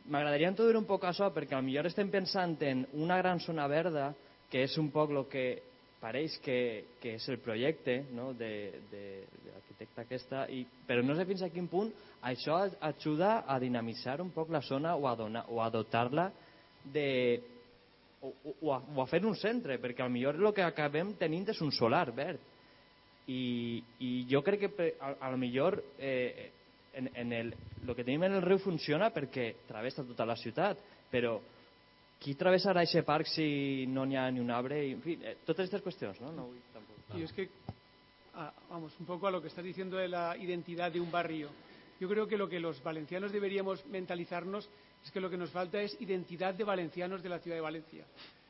m'agradaria 0.06 0.50
introduir 0.52 0.78
un 0.78 0.88
poc 0.88 1.04
això 1.08 1.30
perquè 1.34 1.58
potser 1.58 1.86
estem 1.86 2.10
pensant 2.10 2.56
en 2.62 2.86
una 2.94 3.18
gran 3.18 3.40
zona 3.40 3.66
verda 3.68 4.12
que 4.50 4.62
és 4.64 4.76
un 4.78 4.90
poc 4.90 5.10
el 5.10 5.24
que 5.30 5.46
pareix 6.00 6.36
que, 6.44 6.84
que 7.00 7.16
és 7.16 7.28
el 7.28 7.38
projecte 7.42 8.04
no? 8.14 8.32
de, 8.34 8.80
de, 8.90 9.04
de 9.42 9.52
l'arquitecte 9.52 10.04
aquesta, 10.04 10.44
i, 10.52 10.64
però 10.86 11.02
no 11.02 11.16
sé 11.16 11.26
fins 11.26 11.42
a 11.42 11.50
quin 11.50 11.68
punt 11.72 11.90
això 12.26 12.58
ajuda 12.80 13.44
a 13.46 13.58
dinamitzar 13.62 14.20
un 14.22 14.32
poc 14.34 14.50
la 14.50 14.62
zona 14.62 14.96
o 14.96 15.06
a, 15.08 15.14
donar, 15.16 15.46
o 15.48 15.62
a 15.62 15.70
dotar-la 15.70 16.30
de... 16.84 17.08
O, 18.22 18.32
o, 18.60 18.72
a, 18.72 18.80
o 18.96 19.02
a 19.02 19.06
fer 19.06 19.20
un 19.28 19.36
centre, 19.38 19.76
perquè 19.78 20.02
al 20.02 20.10
millor 20.10 20.38
el 20.40 20.48
que 20.56 20.64
acabem 20.64 21.12
tenint 21.20 21.50
és 21.52 21.60
un 21.62 21.70
solar 21.70 22.08
verd. 22.16 22.40
I, 23.28 23.82
i 24.02 24.10
jo 24.30 24.40
crec 24.42 24.64
que 24.64 24.86
a, 24.98 25.12
a 25.20 25.30
lo 25.30 25.38
millor 25.38 25.76
eh, 25.98 26.48
en, 26.96 27.10
en 27.14 27.32
el, 27.32 27.54
el 27.86 27.94
que 27.94 28.04
tenim 28.04 28.24
en 28.26 28.38
el 28.38 28.42
riu 28.44 28.58
funciona 28.58 29.12
perquè 29.14 29.52
travessa 29.68 30.04
tota 30.04 30.26
la 30.26 30.36
ciutat, 30.40 30.80
però 31.12 31.36
qui 32.18 32.34
travessarà 32.34 32.82
aquest 32.82 33.06
parc 33.06 33.28
si 33.28 33.86
no 33.92 34.06
n'hi 34.08 34.16
ha 34.16 34.30
ni 34.32 34.40
un 34.40 34.50
arbre? 34.50 34.80
I, 34.88 34.94
en 34.96 35.02
fi, 35.04 35.18
eh, 35.20 35.36
totes 35.44 35.66
aquestes 35.66 35.84
qüestions, 35.84 36.20
no? 36.24 36.48
es 37.22 37.32
que, 37.32 37.48
ah, 38.34 38.52
vamos, 38.70 38.96
un 38.98 39.06
poco 39.06 39.26
a 39.26 39.30
lo 39.30 39.40
que 39.40 39.48
estás 39.48 39.64
diciendo 39.64 39.96
de 39.96 40.08
la 40.08 40.36
identidad 40.36 40.90
de 40.90 41.00
un 41.00 41.10
barrio. 41.10 41.50
Yo 42.00 42.08
creo 42.08 42.26
que 42.26 42.36
lo 42.36 42.48
que 42.48 42.60
los 42.60 42.82
valencianos 42.82 43.32
deberíamos 43.32 43.84
mentalizarnos 43.86 44.68
es 45.04 45.10
que 45.10 45.20
lo 45.20 45.30
que 45.30 45.36
nos 45.36 45.50
falta 45.50 45.80
es 45.80 45.96
identidad 46.00 46.54
de 46.54 46.64
valencianos 46.64 47.22
de 47.22 47.28
la 47.28 47.38
ciudad 47.38 47.56
de 47.56 47.62
Valencia. 47.62 48.04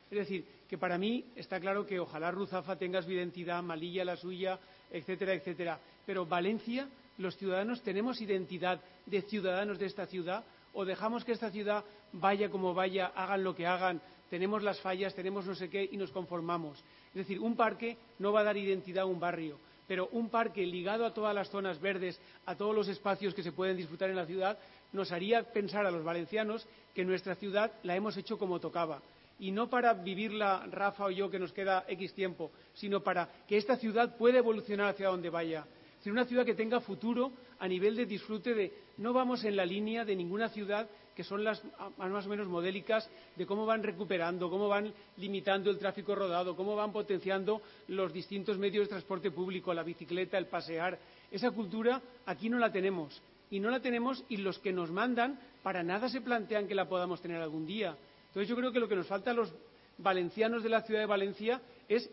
Es 0.09 0.17
decir, 0.17 0.45
que 0.67 0.77
para 0.77 0.97
mí 0.97 1.25
está 1.35 1.59
claro 1.59 1.85
que 1.85 1.99
ojalá 1.99 2.31
Ruzafa 2.31 2.77
tenga 2.77 3.01
su 3.01 3.11
identidad, 3.11 3.61
Malilla 3.61 4.05
la 4.05 4.15
suya, 4.15 4.57
etcétera, 4.89 5.33
etcétera. 5.33 5.79
Pero 6.05 6.25
Valencia, 6.25 6.87
los 7.17 7.35
ciudadanos, 7.37 7.81
tenemos 7.81 8.21
identidad 8.21 8.79
de 9.05 9.21
ciudadanos 9.21 9.79
de 9.79 9.85
esta 9.85 10.05
ciudad 10.05 10.43
o 10.73 10.85
dejamos 10.85 11.25
que 11.25 11.31
esta 11.31 11.51
ciudad 11.51 11.83
vaya 12.13 12.49
como 12.49 12.73
vaya, 12.73 13.07
hagan 13.07 13.43
lo 13.43 13.55
que 13.55 13.65
hagan, 13.65 14.01
tenemos 14.29 14.63
las 14.63 14.79
fallas, 14.81 15.15
tenemos 15.15 15.45
no 15.45 15.55
sé 15.55 15.69
qué 15.69 15.87
y 15.91 15.97
nos 15.97 16.11
conformamos. 16.11 16.83
Es 17.09 17.15
decir, 17.15 17.39
un 17.39 17.55
parque 17.55 17.97
no 18.19 18.31
va 18.31 18.41
a 18.41 18.45
dar 18.45 18.57
identidad 18.57 19.03
a 19.03 19.07
un 19.07 19.19
barrio, 19.19 19.59
pero 19.87 20.09
un 20.11 20.29
parque 20.29 20.65
ligado 20.65 21.05
a 21.05 21.13
todas 21.13 21.33
las 21.33 21.49
zonas 21.49 21.79
verdes, 21.79 22.19
a 22.45 22.55
todos 22.55 22.75
los 22.75 22.87
espacios 22.87 23.33
que 23.33 23.43
se 23.43 23.53
pueden 23.53 23.77
disfrutar 23.77 24.09
en 24.09 24.17
la 24.17 24.25
ciudad, 24.25 24.59
nos 24.91 25.11
haría 25.11 25.43
pensar 25.43 25.85
a 25.85 25.91
los 25.91 26.03
valencianos 26.03 26.67
que 26.93 27.05
nuestra 27.05 27.35
ciudad 27.35 27.71
la 27.83 27.95
hemos 27.95 28.17
hecho 28.17 28.37
como 28.37 28.59
tocaba. 28.59 29.01
Y 29.39 29.51
no 29.51 29.69
para 29.69 29.93
vivirla 29.93 30.65
Rafa 30.71 31.05
o 31.05 31.11
yo 31.11 31.29
que 31.29 31.39
nos 31.39 31.53
queda 31.53 31.85
X 31.87 32.13
tiempo, 32.13 32.51
sino 32.73 33.01
para 33.01 33.29
que 33.47 33.57
esta 33.57 33.77
ciudad 33.77 34.17
pueda 34.17 34.39
evolucionar 34.39 34.87
hacia 34.87 35.09
donde 35.09 35.29
vaya. 35.29 35.65
Decir, 36.07 36.13
una 36.13 36.25
ciudad 36.25 36.45
que 36.45 36.55
tenga 36.55 36.79
futuro 36.79 37.33
a 37.59 37.67
nivel 37.67 37.93
de 37.93 38.05
disfrute 38.05 38.53
de... 38.53 38.71
No 38.95 39.11
vamos 39.11 39.43
en 39.43 39.57
la 39.57 39.65
línea 39.65 40.05
de 40.05 40.15
ninguna 40.15 40.47
ciudad 40.47 40.87
que 41.13 41.25
son 41.25 41.43
las 41.43 41.61
más 41.97 42.25
o 42.25 42.29
menos 42.29 42.47
modélicas 42.47 43.09
de 43.35 43.45
cómo 43.45 43.65
van 43.65 43.83
recuperando, 43.83 44.49
cómo 44.49 44.69
van 44.69 44.93
limitando 45.17 45.69
el 45.69 45.77
tráfico 45.77 46.15
rodado, 46.15 46.55
cómo 46.55 46.77
van 46.77 46.93
potenciando 46.93 47.61
los 47.89 48.13
distintos 48.13 48.57
medios 48.57 48.85
de 48.85 48.89
transporte 48.89 49.31
público, 49.31 49.73
la 49.73 49.83
bicicleta, 49.83 50.37
el 50.37 50.45
pasear. 50.45 50.97
Esa 51.29 51.51
cultura 51.51 52.01
aquí 52.25 52.47
no 52.49 52.57
la 52.57 52.71
tenemos. 52.71 53.21
y 53.51 53.59
no 53.59 53.69
la 53.69 53.81
tenemos 53.81 54.23
y 54.29 54.37
los 54.37 54.59
que 54.59 54.71
nos 54.71 54.89
mandan 54.89 55.37
para 55.61 55.83
nada 55.83 56.07
se 56.07 56.21
plantean 56.21 56.69
que 56.69 56.75
la 56.75 56.87
podamos 56.87 57.21
tener 57.21 57.41
algún 57.41 57.65
día. 57.65 57.97
Entonces 58.27 58.47
yo 58.47 58.55
creo 58.55 58.71
que 58.71 58.79
lo 58.79 58.87
que 58.87 58.95
nos 58.95 59.07
falta 59.07 59.31
a 59.31 59.33
los 59.33 59.53
valencianos 59.97 60.63
de 60.63 60.69
la 60.69 60.83
ciudad 60.83 61.01
de 61.01 61.05
Valencia 61.05 61.61
es 61.89 62.09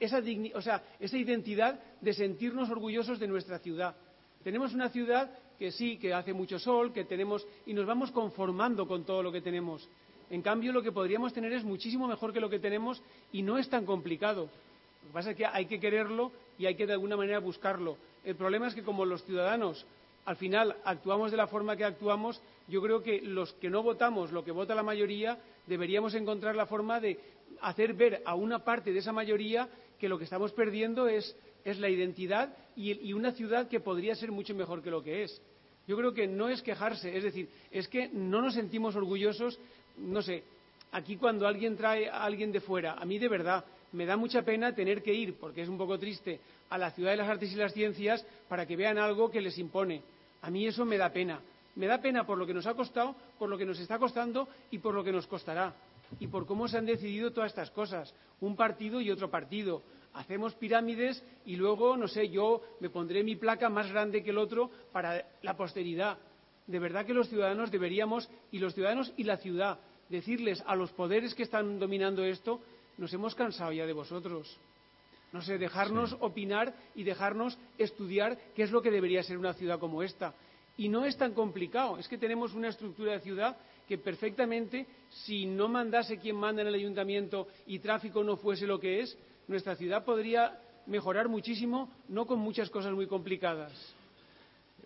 esa, 0.00 0.22
o 0.54 0.62
sea, 0.62 0.82
esa 1.00 1.16
identidad 1.16 1.80
de 2.00 2.12
sentirnos 2.12 2.70
orgullosos 2.70 3.18
de 3.18 3.26
nuestra 3.26 3.58
ciudad. 3.58 3.94
Tenemos 4.42 4.74
una 4.74 4.88
ciudad 4.90 5.30
que 5.58 5.70
sí, 5.70 5.96
que 5.96 6.12
hace 6.12 6.32
mucho 6.32 6.58
sol, 6.58 6.92
que 6.92 7.04
tenemos 7.04 7.46
y 7.66 7.72
nos 7.72 7.86
vamos 7.86 8.10
conformando 8.10 8.86
con 8.86 9.04
todo 9.04 9.22
lo 9.22 9.32
que 9.32 9.40
tenemos. 9.40 9.88
En 10.30 10.42
cambio, 10.42 10.72
lo 10.72 10.82
que 10.82 10.92
podríamos 10.92 11.32
tener 11.32 11.52
es 11.52 11.64
muchísimo 11.64 12.06
mejor 12.06 12.32
que 12.32 12.40
lo 12.40 12.50
que 12.50 12.58
tenemos 12.58 13.02
y 13.32 13.42
no 13.42 13.58
es 13.58 13.68
tan 13.68 13.86
complicado. 13.86 14.42
Lo 15.02 15.08
que 15.08 15.12
pasa 15.12 15.30
es 15.30 15.36
que 15.36 15.46
hay 15.46 15.66
que 15.66 15.80
quererlo 15.80 16.32
y 16.58 16.66
hay 16.66 16.74
que 16.74 16.86
de 16.86 16.92
alguna 16.92 17.16
manera 17.16 17.38
buscarlo. 17.40 17.96
El 18.24 18.36
problema 18.36 18.68
es 18.68 18.74
que 18.74 18.82
como 18.82 19.04
los 19.04 19.24
ciudadanos 19.24 19.86
al 20.24 20.36
final 20.36 20.76
actuamos 20.84 21.30
de 21.30 21.36
la 21.36 21.46
forma 21.46 21.76
que 21.76 21.84
actuamos, 21.84 22.40
yo 22.68 22.80
creo 22.80 23.02
que 23.02 23.20
los 23.20 23.52
que 23.54 23.68
no 23.68 23.82
votamos 23.82 24.32
lo 24.32 24.42
que 24.42 24.52
vota 24.52 24.74
la 24.74 24.82
mayoría 24.82 25.38
deberíamos 25.66 26.14
encontrar 26.14 26.56
la 26.56 26.66
forma 26.66 27.00
de 27.00 27.18
hacer 27.64 27.94
ver 27.94 28.22
a 28.24 28.34
una 28.34 28.60
parte 28.64 28.92
de 28.92 28.98
esa 28.98 29.12
mayoría 29.12 29.68
que 29.98 30.08
lo 30.08 30.18
que 30.18 30.24
estamos 30.24 30.52
perdiendo 30.52 31.08
es, 31.08 31.34
la 31.64 31.88
identidad 31.88 32.54
y, 32.76 33.12
una 33.14 33.32
ciudad 33.32 33.68
que 33.68 33.80
podría 33.80 34.14
ser 34.14 34.30
mucho 34.30 34.54
mejor 34.54 34.82
que 34.82 34.90
lo 34.90 35.02
que 35.02 35.22
es. 35.22 35.40
Yo 35.86 35.96
creo 35.96 36.12
que 36.12 36.26
no 36.26 36.48
es 36.48 36.62
quejarse, 36.62 37.16
es 37.16 37.24
decir, 37.24 37.48
es 37.70 37.88
que 37.88 38.08
no 38.08 38.42
nos 38.42 38.54
sentimos 38.54 38.96
orgullosos, 38.96 39.58
no 39.96 40.20
sé, 40.20 40.44
aquí 40.92 41.16
cuando 41.16 41.46
alguien 41.46 41.76
trae 41.76 42.08
a 42.08 42.24
alguien 42.24 42.52
de 42.52 42.60
fuera, 42.60 42.94
a 42.94 43.04
mí 43.04 43.18
de 43.18 43.28
verdad 43.28 43.64
me 43.92 44.04
da 44.06 44.16
mucha 44.16 44.42
pena 44.42 44.74
tener 44.74 45.02
que 45.02 45.14
ir, 45.14 45.36
porque 45.38 45.62
es 45.62 45.68
un 45.68 45.78
poco 45.78 45.98
triste, 45.98 46.40
a 46.68 46.76
la 46.76 46.90
ciudad 46.90 47.12
de 47.12 47.18
las 47.18 47.28
artes 47.28 47.52
y 47.52 47.56
las 47.56 47.72
ciencias 47.72 48.26
para 48.48 48.66
que 48.66 48.76
vean 48.76 48.98
algo 48.98 49.30
que 49.30 49.40
les 49.40 49.56
impone. 49.58 50.02
A 50.42 50.50
mí 50.50 50.66
eso 50.66 50.84
me 50.84 50.98
da 50.98 51.10
pena. 51.10 51.40
Me 51.76 51.86
da 51.86 51.98
pena 51.98 52.26
por 52.26 52.36
lo 52.36 52.46
que 52.46 52.54
nos 52.54 52.66
ha 52.66 52.74
costado, 52.74 53.14
por 53.38 53.48
lo 53.48 53.56
que 53.56 53.64
nos 53.64 53.78
está 53.78 53.98
costando 53.98 54.48
y 54.70 54.78
por 54.78 54.94
lo 54.94 55.02
que 55.02 55.12
nos 55.12 55.26
costará. 55.26 55.74
Y 56.20 56.26
por 56.28 56.46
cómo 56.46 56.68
se 56.68 56.78
han 56.78 56.86
decidido 56.86 57.32
todas 57.32 57.50
estas 57.50 57.70
cosas. 57.70 58.14
Un 58.40 58.56
partido 58.56 59.00
y 59.00 59.10
otro 59.10 59.30
partido. 59.30 59.82
Hacemos 60.14 60.54
pirámides 60.54 61.22
y 61.44 61.56
luego, 61.56 61.96
no 61.96 62.06
sé, 62.06 62.28
yo 62.28 62.62
me 62.80 62.88
pondré 62.88 63.24
mi 63.24 63.36
placa 63.36 63.68
más 63.68 63.90
grande 63.90 64.22
que 64.22 64.30
el 64.30 64.38
otro 64.38 64.70
para 64.92 65.26
la 65.42 65.56
posteridad. 65.56 66.18
De 66.66 66.78
verdad 66.78 67.04
que 67.04 67.12
los 67.12 67.28
ciudadanos 67.28 67.70
deberíamos, 67.70 68.30
y 68.50 68.58
los 68.58 68.74
ciudadanos 68.74 69.12
y 69.16 69.24
la 69.24 69.36
ciudad, 69.36 69.78
decirles 70.08 70.62
a 70.66 70.76
los 70.76 70.92
poderes 70.92 71.34
que 71.34 71.42
están 71.42 71.78
dominando 71.78 72.24
esto, 72.24 72.60
nos 72.96 73.12
hemos 73.12 73.34
cansado 73.34 73.72
ya 73.72 73.86
de 73.86 73.92
vosotros. 73.92 74.56
No 75.32 75.42
sé, 75.42 75.58
dejarnos 75.58 76.16
opinar 76.20 76.72
y 76.94 77.02
dejarnos 77.02 77.58
estudiar 77.76 78.38
qué 78.54 78.62
es 78.62 78.70
lo 78.70 78.80
que 78.80 78.92
debería 78.92 79.22
ser 79.24 79.36
una 79.36 79.52
ciudad 79.52 79.80
como 79.80 80.02
esta. 80.02 80.32
Y 80.76 80.88
no 80.88 81.04
es 81.04 81.16
tan 81.16 81.34
complicado, 81.34 81.98
es 81.98 82.08
que 82.08 82.18
tenemos 82.18 82.54
una 82.54 82.68
estructura 82.68 83.12
de 83.12 83.20
ciudad 83.20 83.56
que 83.88 83.98
perfectamente, 83.98 84.86
si 85.10 85.46
no 85.46 85.68
mandase 85.68 86.18
quien 86.18 86.36
manda 86.36 86.62
en 86.62 86.68
el 86.68 86.74
ayuntamiento 86.74 87.48
y 87.66 87.78
tráfico 87.78 88.24
no 88.24 88.36
fuese 88.36 88.66
lo 88.66 88.80
que 88.80 89.00
es, 89.00 89.16
nuestra 89.48 89.76
ciudad 89.76 90.04
podría 90.04 90.58
mejorar 90.86 91.28
muchísimo, 91.28 91.90
no 92.08 92.26
con 92.26 92.38
muchas 92.38 92.70
cosas 92.70 92.92
muy 92.92 93.06
complicadas. 93.06 93.72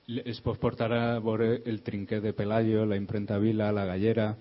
Es 0.07 0.41
por 0.41 0.59
portar 0.59 0.93
a 0.93 1.19
el 1.19 1.83
trinquet 1.83 2.23
de 2.23 2.33
Pelayo, 2.33 2.87
la 2.87 2.97
imprenta 2.97 3.37
Vila, 3.39 3.71
la 3.73 3.85
gallera. 3.85 4.37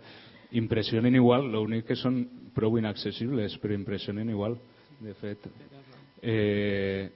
Impressionen 0.52 1.14
igual, 1.14 1.52
lo 1.52 1.62
único 1.62 1.88
que 1.88 1.96
son 1.96 2.52
prou 2.56 2.80
inaccesibles, 2.80 3.58
pero 3.60 3.74
impressionen 3.76 4.30
igual, 4.30 4.58
de 5.02 5.14
fet. 5.14 5.40
Eh, 6.22 7.12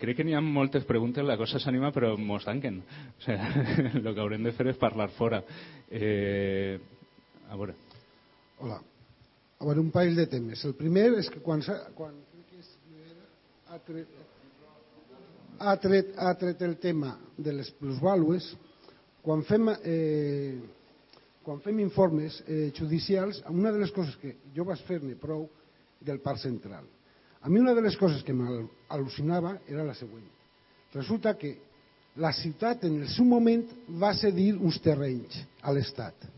crec 0.00 0.18
que 0.18 0.24
n'hi 0.26 0.34
ha 0.36 0.40
moltes 0.42 0.84
preguntes, 0.88 1.24
la 1.26 1.36
cosa 1.40 1.60
s'anima 1.62 1.92
però 1.94 2.14
mos 2.18 2.44
tanquen. 2.46 2.80
O 3.18 3.22
sea, 3.22 3.48
el 3.94 4.02
que 4.02 4.20
haurem 4.20 4.44
de 4.46 4.52
fer 4.56 4.68
és 4.72 4.80
parlar 4.80 5.10
fora. 5.16 5.42
Eh, 5.90 6.78
a 7.48 7.56
veure. 7.56 7.76
Hola. 8.60 8.80
A 9.60 9.66
veure, 9.68 9.80
un 9.80 9.92
parell 9.94 10.18
de 10.18 10.26
temes. 10.26 10.64
El 10.66 10.74
primer 10.74 11.08
és 11.20 11.30
que 11.30 11.42
quan, 11.44 11.62
quan 11.94 12.16
ha, 13.70 13.78
tret, 13.86 14.16
ha, 15.58 15.76
tret, 15.80 16.14
ha 16.18 16.32
tret 16.40 16.64
el 16.66 16.78
tema 16.82 17.14
de 17.38 17.54
les 17.60 17.70
plusvàlues, 17.78 18.48
quan 19.22 19.44
fem, 19.46 19.70
eh, 19.86 20.56
quan 21.46 21.62
fem 21.62 21.78
informes 21.84 22.40
eh, 22.48 22.72
judicials, 22.74 23.44
una 23.54 23.70
de 23.70 23.84
les 23.84 23.94
coses 23.94 24.18
que 24.18 24.34
jo 24.56 24.66
vaig 24.66 24.82
fer-ne 24.88 25.14
prou 25.20 25.46
del 26.02 26.18
Parc 26.24 26.42
Central 26.42 26.88
a 27.42 27.48
mi 27.48 27.58
una 27.58 27.74
de 27.74 27.82
les 27.82 27.96
coses 27.98 28.22
que 28.22 28.34
m'al·lucinava 28.34 29.56
era 29.66 29.84
la 29.84 29.96
següent. 29.98 30.24
Resulta 30.94 31.34
que 31.34 31.56
la 32.22 32.30
ciutat 32.36 32.84
en 32.84 33.00
el 33.02 33.08
seu 33.10 33.26
moment 33.26 33.64
va 33.98 34.12
cedir 34.14 34.52
uns 34.54 34.78
terrenys 34.84 35.40
a 35.62 35.72
l'Estat. 35.72 36.28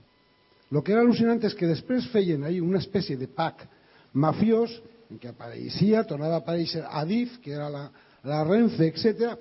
El 0.73 0.81
que 0.83 0.95
era 0.95 1.03
al·lucinant 1.05 1.43
és 1.45 1.55
que 1.55 1.69
després 1.69 2.09
feien 2.11 2.47
ahí 2.47 2.61
una 2.63 2.81
espècie 2.81 3.19
de 3.21 3.29
PAC 3.29 3.67
mafiós 4.15 4.73
en 5.11 5.21
què 5.21 5.31
apareixia, 5.31 6.05
tornava 6.09 6.39
a 6.39 6.43
aparèixer 6.43 6.83
Adif, 6.89 7.39
que 7.43 7.53
era 7.55 7.69
la, 7.71 7.85
la 8.25 8.43
Renfe, 8.47 8.89
etc., 8.89 9.35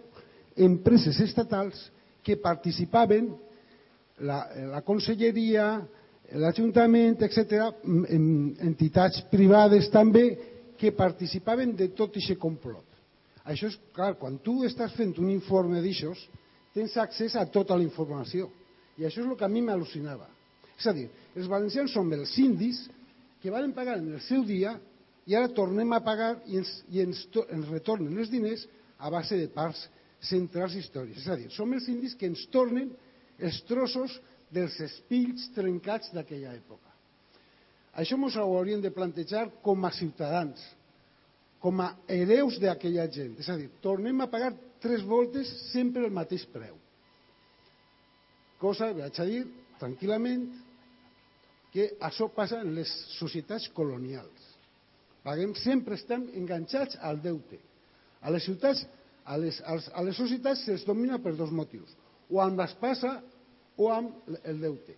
empreses 0.57 1.17
estatals 1.23 1.79
que 2.23 2.37
participaven 2.37 3.31
la, 4.21 4.43
la 4.69 4.81
conselleria, 4.85 5.81
l'Ajuntament, 6.37 7.21
etc., 7.25 7.71
entitats 8.63 9.23
privades 9.31 9.89
també, 9.93 10.27
que 10.79 10.91
participaven 10.95 11.75
de 11.77 11.89
tot 11.97 12.17
aquest 12.17 12.39
complot. 12.41 12.85
Això 13.43 13.67
és, 13.67 13.77
clar, 13.95 14.13
quan 14.19 14.37
tu 14.43 14.61
estàs 14.63 14.93
fent 14.95 15.13
un 15.19 15.29
informe 15.33 15.81
d'aixòs, 15.83 16.21
tens 16.73 16.95
accés 16.97 17.35
a 17.35 17.45
tota 17.51 17.75
la 17.77 17.85
informació. 17.85 18.49
I 18.97 19.07
això 19.07 19.21
és 19.21 19.27
el 19.27 19.37
que 19.37 19.45
a 19.45 19.51
mi 19.51 19.61
m'al·lucinava. 19.65 20.29
És 20.77 20.87
a 20.89 20.93
dir, 20.95 21.09
els 21.35 21.49
valencians 21.51 21.91
som 21.93 22.09
els 22.15 22.33
indis 22.41 22.85
que 23.41 23.51
van 23.51 23.73
pagar 23.75 23.97
en 23.99 24.13
el 24.15 24.21
seu 24.25 24.45
dia 24.47 24.77
i 25.27 25.35
ara 25.35 25.51
tornem 25.55 25.91
a 25.93 26.01
pagar 26.03 26.37
i 26.47 26.59
ens, 26.59 26.71
i 26.91 27.03
ens, 27.03 27.25
ens 27.43 27.69
retornen 27.71 28.17
els 28.19 28.31
diners 28.31 28.65
a 28.97 29.11
base 29.13 29.37
de 29.39 29.49
parts 29.51 29.85
centrals 30.23 30.75
històrics. 30.79 31.23
És 31.23 31.29
a 31.29 31.37
dir, 31.39 31.49
som 31.51 31.71
els 31.75 31.87
indis 31.91 32.15
que 32.15 32.29
ens 32.31 32.45
tornen 32.51 32.93
els 33.39 33.59
trossos 33.67 34.15
dels 34.53 34.79
espills 34.85 35.49
trencats 35.55 36.13
d'aquella 36.15 36.53
època. 36.55 36.92
Això 37.93 38.17
ens 38.17 38.35
ho 38.37 38.45
hauríem 38.57 38.81
de 38.81 38.91
plantejar 38.93 39.47
com 39.65 39.85
a 39.85 39.91
ciutadans, 39.93 40.61
com 41.61 41.81
a 41.81 41.91
hereus 42.09 42.57
d'aquella 42.61 43.05
gent. 43.11 43.35
És 43.39 43.49
a 43.49 43.57
dir, 43.59 43.69
tornem 43.83 44.21
a 44.21 44.29
pagar 44.31 44.53
tres 44.81 45.03
voltes 45.05 45.49
sempre 45.71 46.03
el 46.07 46.15
mateix 46.15 46.45
preu. 46.51 46.75
Cosa, 48.59 48.89
vaig 48.97 49.19
a 49.19 49.27
dir, 49.27 49.43
tranquil·lament, 49.79 50.47
que 51.73 51.91
això 52.05 52.29
passa 52.33 52.61
en 52.63 52.73
les 52.77 52.89
societats 53.17 53.69
colonials. 53.77 54.49
Paguem, 55.23 55.53
sempre 55.57 55.97
estem 55.97 56.25
enganxats 56.37 56.99
al 57.01 57.21
deute. 57.23 57.59
A 58.21 58.33
les 58.33 58.45
ciutats, 58.45 58.83
a 59.25 59.37
les, 59.39 59.59
a 59.63 60.03
les 60.03 60.17
societats 60.19 60.65
se'ls 60.67 60.83
domina 60.87 61.19
per 61.23 61.33
dos 61.37 61.51
motius. 61.51 61.93
O 62.29 62.41
amb 62.43 62.59
l'espasa 62.59 63.15
o 63.77 63.89
amb 63.91 64.35
el 64.43 64.61
deute. 64.61 64.97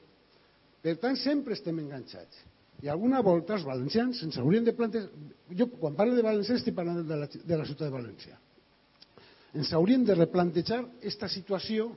Per 0.83 0.97
tant, 1.01 1.17
sempre 1.17 1.55
estem 1.57 1.79
enganxats. 1.81 2.43
I 2.83 2.89
alguna 2.91 3.21
volta 3.23 3.55
els 3.55 3.65
valencians 3.67 4.21
ens 4.25 4.37
haurien 4.41 4.65
de 4.65 4.73
plantejar... 4.75 5.09
Jo, 5.55 5.69
quan 5.79 5.95
parlo 5.95 6.15
de 6.17 6.25
València, 6.25 6.57
estic 6.59 6.75
parlant 6.75 7.05
de 7.07 7.19
la, 7.21 7.29
de 7.29 7.57
la 7.57 7.67
ciutat 7.67 7.87
de 7.87 7.95
València. 7.95 8.37
Ens 9.55 9.71
hauríem 9.73 10.03
de 10.03 10.17
replantejar 10.17 10.81
aquesta 10.83 11.29
situació 11.31 11.93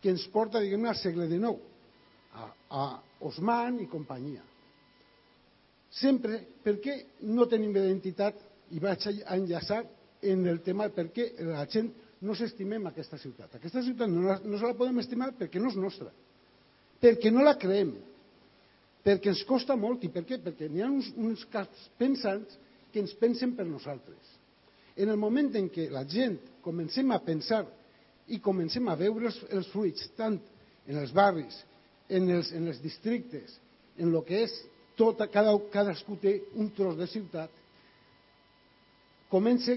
que 0.00 0.12
ens 0.12 0.26
porta, 0.30 0.62
diguem 0.62 0.84
al 0.86 0.98
segle 1.00 1.26
XIX, 1.30 1.56
a, 2.34 2.48
a 2.70 2.84
Osman 3.26 3.80
i 3.82 3.88
companyia. 3.90 4.44
Sempre, 5.94 6.40
per 6.62 6.76
què 6.82 6.98
no 7.30 7.48
tenim 7.50 7.74
identitat, 7.74 8.38
i 8.74 8.80
vaig 8.82 9.04
a 9.06 9.36
enllaçar 9.36 9.82
en 10.24 10.46
el 10.50 10.60
tema 10.64 10.88
per 10.94 11.08
què 11.14 11.28
la 11.46 11.66
gent 11.70 11.90
no 12.24 12.34
s'estimem 12.36 12.86
aquesta 12.88 13.18
ciutat. 13.20 13.58
Aquesta 13.58 13.82
ciutat 13.84 14.10
no, 14.10 14.24
no 14.24 14.58
se 14.58 14.66
la 14.66 14.76
podem 14.78 15.02
estimar 15.02 15.32
perquè 15.38 15.60
no 15.60 15.70
és 15.70 15.78
nostra, 15.78 16.10
perquè 17.02 17.32
no 17.32 17.44
la 17.44 17.56
creem, 17.60 17.92
perquè 19.04 19.32
ens 19.32 19.44
costa 19.48 19.76
molt. 19.76 20.04
I 20.04 20.10
per 20.12 20.24
què? 20.28 20.40
Perquè 20.42 20.70
n'hi 20.70 20.82
ha 20.82 20.90
uns, 20.90 21.10
uns 21.16 21.44
caps 21.52 21.88
pensants 22.00 22.56
que 22.92 23.02
ens 23.02 23.14
pensen 23.20 23.54
per 23.58 23.66
nosaltres. 23.68 24.32
En 24.96 25.10
el 25.10 25.18
moment 25.18 25.50
en 25.58 25.68
què 25.72 25.88
la 25.90 26.04
gent 26.08 26.38
comencem 26.62 27.10
a 27.12 27.20
pensar 27.22 27.64
i 28.30 28.38
comencem 28.40 28.86
a 28.88 28.96
veure 28.96 29.28
els, 29.28 29.40
els 29.52 29.68
fruits, 29.72 30.06
tant 30.16 30.38
en 30.86 31.00
els 31.00 31.12
barris, 31.12 31.56
en 32.08 32.30
els, 32.30 32.52
en 32.54 32.70
els 32.70 32.80
districtes, 32.80 33.58
en 33.98 34.12
el 34.12 34.22
que 34.24 34.44
és 34.46 34.54
tota, 34.96 35.26
cada, 35.32 35.52
cadascú 35.72 36.16
té 36.22 36.38
un 36.60 36.70
tros 36.76 36.96
de 36.96 37.08
ciutat, 37.10 37.50
comence, 39.32 39.76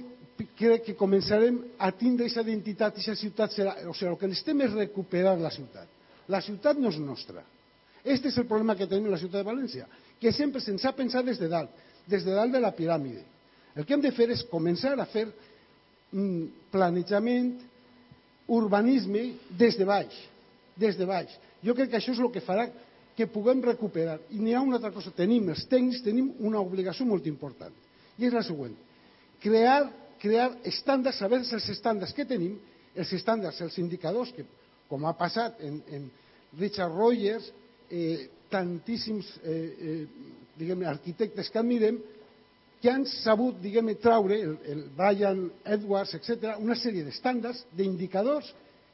crec 0.59 0.85
que 0.85 0.97
començarem 0.97 1.57
a 1.81 1.89
tindre 1.97 2.27
aquesta 2.27 2.45
identitat, 2.45 2.93
aquesta 2.93 3.17
ciutat 3.17 3.55
serà, 3.55 3.73
o 3.89 3.95
sigui, 3.97 4.11
el 4.11 4.19
que 4.21 4.29
necessitem 4.29 4.65
és 4.67 4.75
recuperar 4.77 5.33
la 5.41 5.51
ciutat. 5.53 5.89
La 6.29 6.43
ciutat 6.45 6.77
no 6.77 6.91
és 6.93 6.99
nostra, 7.01 7.41
este 8.07 8.31
és 8.31 8.38
el 8.38 8.47
problema 8.47 8.75
que 8.75 8.88
tenim 8.88 9.09
en 9.09 9.15
la 9.15 9.21
ciutat 9.21 9.43
de 9.43 9.49
València, 9.49 9.88
que 10.19 10.31
sempre 10.34 10.61
se'ns 10.63 10.85
ha 10.85 10.95
pensat 10.95 11.25
des 11.25 11.39
de 11.39 11.49
dalt, 11.51 11.71
des 12.07 12.23
de 12.25 12.34
dalt 12.34 12.53
de 12.53 12.61
la 12.63 12.73
piràmide. 12.75 13.23
El 13.75 13.85
que 13.85 13.93
hem 13.93 14.01
de 14.01 14.11
fer 14.15 14.29
és 14.34 14.45
començar 14.49 14.95
a 14.97 15.05
fer 15.05 15.27
mm, 15.27 16.71
planejament 16.73 17.51
urbanisme 18.47 19.34
des 19.59 19.77
de 19.77 19.85
baix. 19.85 20.15
Des 20.77 20.97
de 20.97 21.05
baix. 21.05 21.34
Jo 21.63 21.75
crec 21.75 21.91
que 21.91 21.99
això 21.99 22.13
és 22.15 22.21
el 22.23 22.31
que 22.34 22.41
farà 22.41 22.67
que 23.17 23.27
puguem 23.27 23.61
recuperar. 23.65 24.19
I 24.29 24.39
n'hi 24.39 24.53
ha 24.53 24.61
una 24.61 24.77
altra 24.77 24.91
cosa. 24.93 25.11
Tenim, 25.13 25.49
els 25.49 25.65
tècnics, 25.69 26.03
tenim 26.05 26.31
una 26.45 26.61
obligació 26.61 27.05
molt 27.09 27.25
important. 27.29 27.73
I 28.17 28.29
és 28.29 28.34
la 28.34 28.43
següent. 28.45 28.75
Crear, 29.41 29.88
crear 30.21 30.51
estàndards, 30.65 31.17
saber 31.17 31.41
els 31.43 31.69
estàndards 31.73 32.13
que 32.13 32.25
tenim, 32.29 32.55
els 32.97 33.13
estàndards, 33.13 33.61
els 33.65 33.77
indicadors, 33.81 34.34
que 34.34 34.45
com 34.89 35.05
ha 35.05 35.13
passat 35.17 35.61
en, 35.65 35.81
en 35.93 36.05
Richard 36.57 36.93
Rogers, 36.93 37.49
eh, 37.89 38.30
tantíssims 38.49 39.27
eh, 39.43 40.07
eh, 40.59 40.85
arquitectes 40.85 41.49
que 41.49 41.59
admirem, 41.59 41.99
que 42.81 42.89
han 42.91 43.05
sabut 43.09 43.57
diguem, 43.61 43.95
traure, 44.01 44.38
el, 44.39 44.57
el 44.69 44.84
Brian 44.95 45.47
Edwards, 45.65 46.14
etc., 46.18 46.57
una 46.61 46.77
sèrie 46.77 47.05
d'estàndards, 47.05 47.65
d'indicadors 47.73 48.51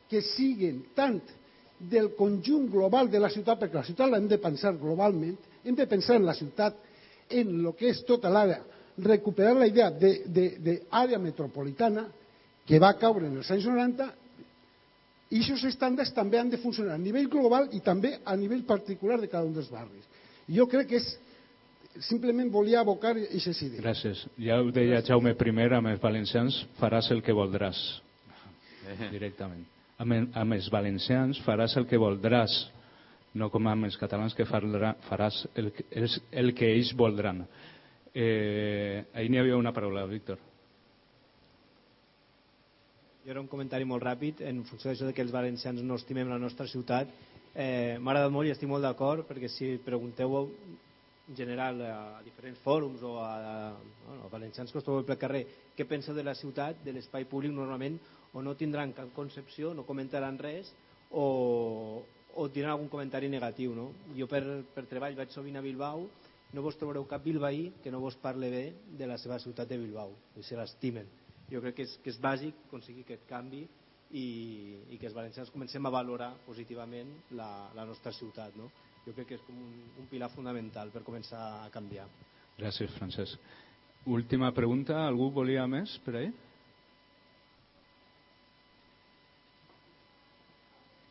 que 0.10 0.22
siguen 0.34 0.84
tant 0.96 1.20
del 1.80 2.14
conjunt 2.16 2.70
global 2.72 3.10
de 3.12 3.20
la 3.20 3.32
ciutat, 3.34 3.60
perquè 3.60 3.82
la 3.82 3.88
ciutat 3.88 4.12
l'hem 4.12 4.30
de 4.32 4.40
pensar 4.40 4.76
globalment, 4.80 5.36
hem 5.64 5.76
de 5.76 5.88
pensar 5.90 6.16
en 6.20 6.28
la 6.28 6.36
ciutat, 6.38 6.78
en 7.30 7.54
el 7.60 7.72
que 7.76 7.90
és 7.92 8.04
tota 8.08 8.32
l'àrea, 8.32 8.62
recuperar 9.04 9.56
la 9.58 9.68
idea 9.68 9.90
d'àrea 9.90 11.20
metropolitana 11.20 12.06
que 12.68 12.80
va 12.80 12.94
caure 13.00 13.28
en 13.28 13.40
els 13.42 13.50
anys 13.52 13.66
90 13.68 14.10
i 15.34 15.42
aquests 15.42 15.68
estàndards 15.74 16.14
també 16.14 16.40
han 16.40 16.52
de 16.54 16.62
funcionar 16.62 16.96
a 16.96 17.02
nivell 17.02 17.30
global 17.32 17.70
i 17.74 17.82
també 17.82 18.20
a 18.24 18.38
nivell 18.38 18.64
particular 18.70 19.20
de 19.22 19.30
cada 19.32 19.48
un 19.50 19.54
dels 19.58 19.72
barris. 19.74 20.06
Jo 20.48 20.68
crec 20.70 20.90
que 20.92 21.02
és 21.02 21.12
simplement 22.08 22.50
volia 22.54 22.82
abocar 22.82 23.16
aquestes 23.18 23.62
idees. 23.66 23.82
Gràcies. 23.82 24.24
Ja 24.38 24.62
ho 24.62 24.72
deia 24.72 25.02
Jaume 25.02 25.34
I 25.34 25.70
amb 25.74 25.88
els 25.88 26.02
valencians, 26.02 26.66
faràs 26.80 27.12
el 27.12 27.22
que 27.22 27.34
voldràs. 27.34 27.80
Directament 29.12 29.66
amb, 30.04 30.36
amb 30.36 30.56
els 30.56 30.70
valencians 30.72 31.40
faràs 31.46 31.76
el 31.80 31.88
que 31.90 32.00
voldràs, 32.02 32.54
no 33.40 33.50
com 33.54 33.68
amb 33.68 33.88
els 33.88 33.98
catalans 33.98 34.36
que 34.38 34.46
farà, 34.46 34.94
faràs 35.08 35.44
el, 35.56 35.72
el, 35.92 36.10
el 36.44 36.54
que 36.58 36.70
ells 36.76 36.94
voldran. 36.98 37.44
Eh, 38.14 39.04
ahir 39.14 39.30
n'hi 39.32 39.42
havia 39.42 39.58
una 39.58 39.74
paraula, 39.74 40.06
Víctor. 40.10 40.38
Jo 43.24 43.32
era 43.32 43.40
un 43.40 43.48
comentari 43.48 43.86
molt 43.88 44.04
ràpid 44.04 44.42
en 44.44 44.66
funció 44.68 44.90
d'això 44.90 45.08
que 45.16 45.24
els 45.24 45.32
valencians 45.32 45.80
no 45.88 45.96
estimem 45.96 46.28
la 46.28 46.40
nostra 46.42 46.66
ciutat. 46.68 47.08
Eh, 47.56 47.96
M'ha 47.96 48.12
agradat 48.12 48.34
molt 48.36 48.50
i 48.50 48.52
estic 48.52 48.68
molt 48.68 48.84
d'acord 48.84 49.24
perquè 49.30 49.48
si 49.48 49.78
pregunteu 49.86 50.36
en 50.44 51.38
general 51.38 51.80
a 51.88 52.20
diferents 52.26 52.60
fòrums 52.66 53.00
o 53.08 53.14
a, 53.24 53.30
a, 53.38 54.18
a 54.26 54.28
valencians 54.34 54.74
que 54.74 54.82
us 54.82 54.84
trobeu 54.84 55.08
pel 55.08 55.22
carrer 55.22 55.46
què 55.78 55.88
penseu 55.88 56.18
de 56.18 56.28
la 56.28 56.36
ciutat, 56.36 56.84
de 56.84 56.92
l'espai 56.92 57.24
públic, 57.24 57.56
normalment 57.56 57.96
o 58.34 58.44
no 58.44 58.58
tindran 58.60 58.92
cap 58.92 59.16
concepció, 59.16 59.72
no 59.72 59.88
comentaran 59.88 60.42
res, 60.44 60.74
o, 61.16 62.04
o 62.36 62.50
tindran 62.52 62.76
algun 62.76 62.92
comentari 62.92 63.32
negatiu. 63.32 63.72
No? 63.72 63.94
Jo 64.20 64.28
per, 64.28 64.44
per 64.76 64.84
treball 64.92 65.16
vaig 65.16 65.32
sovint 65.32 65.56
a 65.56 65.64
Bilbao, 65.64 66.10
no 66.52 66.62
vos 66.62 66.76
trobareu 66.76 67.08
cap 67.08 67.24
bilbaí 67.24 67.70
que 67.82 67.94
no 67.94 68.04
vos 68.04 68.20
parle 68.20 68.52
bé 68.52 68.66
de 69.00 69.08
la 69.08 69.16
seva 69.18 69.40
ciutat 69.40 69.72
de 69.72 69.80
Bilbao, 69.80 70.12
i 70.36 70.44
se 70.44 70.60
l'estimen. 70.60 71.23
Jo 71.54 71.62
crec 71.62 71.78
que 71.78 71.86
és, 71.86 71.98
que 72.02 72.10
és 72.10 72.20
bàsic 72.22 72.66
aconseguir 72.68 73.06
aquest 73.06 73.28
canvi 73.30 73.64
i, 73.64 74.28
i 74.90 74.98
que 74.98 75.08
els 75.10 75.18
valencians 75.18 75.52
comencem 75.54 75.86
a 75.86 75.94
valorar 75.94 76.32
positivament 76.48 77.12
la, 77.38 77.50
la 77.78 77.86
nostra 77.86 78.14
ciutat. 78.14 78.56
No? 78.58 78.72
Jo 79.06 79.14
crec 79.14 79.30
que 79.30 79.38
és 79.38 79.44
com 79.46 79.60
un, 79.62 79.76
un 80.02 80.08
pilar 80.10 80.32
fonamental 80.34 80.90
per 80.94 81.04
començar 81.06 81.44
a 81.62 81.70
canviar. 81.74 82.08
Gràcies, 82.58 82.90
Francesc. 82.98 83.54
Última 84.10 84.50
pregunta. 84.52 85.06
Algú 85.06 85.30
volia 85.32 85.68
més 85.70 85.94
per 86.06 86.18
ahir? 86.20 86.34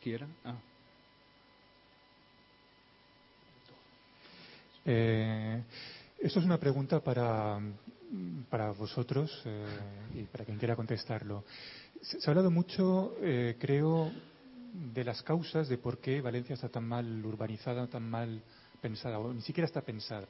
quiera. 0.03 0.27
Ah. 0.43 0.57
Eh, 4.85 5.63
esto 6.19 6.39
es 6.39 6.45
una 6.45 6.59
pregunta 6.59 6.99
para, 6.99 7.61
para 8.49 8.71
vosotros 8.71 9.41
eh, 9.45 9.65
y 10.15 10.23
para 10.23 10.45
quien 10.45 10.57
quiera 10.57 10.75
contestarlo. 10.75 11.43
Se, 12.01 12.17
ha 12.25 12.31
hablado 12.31 12.51
mucho, 12.51 13.15
eh, 13.21 13.55
creo, 13.59 14.11
de 14.73 15.03
las 15.03 15.21
causas 15.21 15.69
de 15.69 15.77
por 15.77 15.99
qué 15.99 16.21
Valencia 16.21 16.55
está 16.55 16.69
tan 16.69 16.87
mal 16.87 17.25
urbanizada, 17.25 17.87
tan 17.87 18.09
mal 18.09 18.41
pensada, 18.81 19.19
o 19.19 19.33
ni 19.33 19.41
siquiera 19.41 19.65
está 19.65 19.81
pensada. 19.81 20.27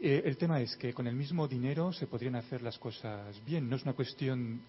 Eh, 0.00 0.22
el 0.26 0.36
tema 0.36 0.60
es 0.60 0.76
que 0.76 0.92
con 0.92 1.06
el 1.06 1.14
mismo 1.14 1.48
dinero 1.48 1.92
se 1.92 2.06
podrían 2.06 2.36
hacer 2.36 2.62
las 2.62 2.78
cosas 2.78 3.42
bien. 3.44 3.68
No 3.68 3.76
es 3.76 3.82
una 3.82 3.94
cuestión 3.94 4.60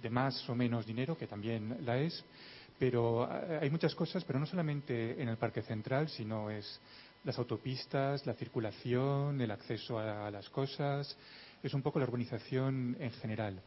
de 0.00 0.10
más 0.10 0.48
o 0.48 0.54
menos 0.54 0.86
dinero, 0.86 1.16
que 1.16 1.26
también 1.26 1.84
la 1.84 1.98
es, 1.98 2.24
pero 2.78 3.28
eh, 3.30 3.58
hay 3.62 3.70
muchas 3.70 3.94
cosas, 3.94 4.24
pero 4.24 4.38
no 4.38 4.46
solamente 4.46 5.20
en 5.20 5.28
el 5.28 5.36
Parque 5.36 5.62
Central, 5.62 6.08
sino 6.08 6.50
es 6.50 6.80
las 7.26 7.38
autopistas, 7.38 8.24
la 8.24 8.34
circulación, 8.34 9.40
el 9.40 9.50
acceso 9.50 9.98
a, 9.98 10.30
las 10.30 10.48
cosas, 10.48 11.16
es 11.60 11.74
un 11.74 11.82
poco 11.82 11.98
la 11.98 12.06
urbanización 12.06 12.96
en 13.00 13.10
general. 13.10 13.60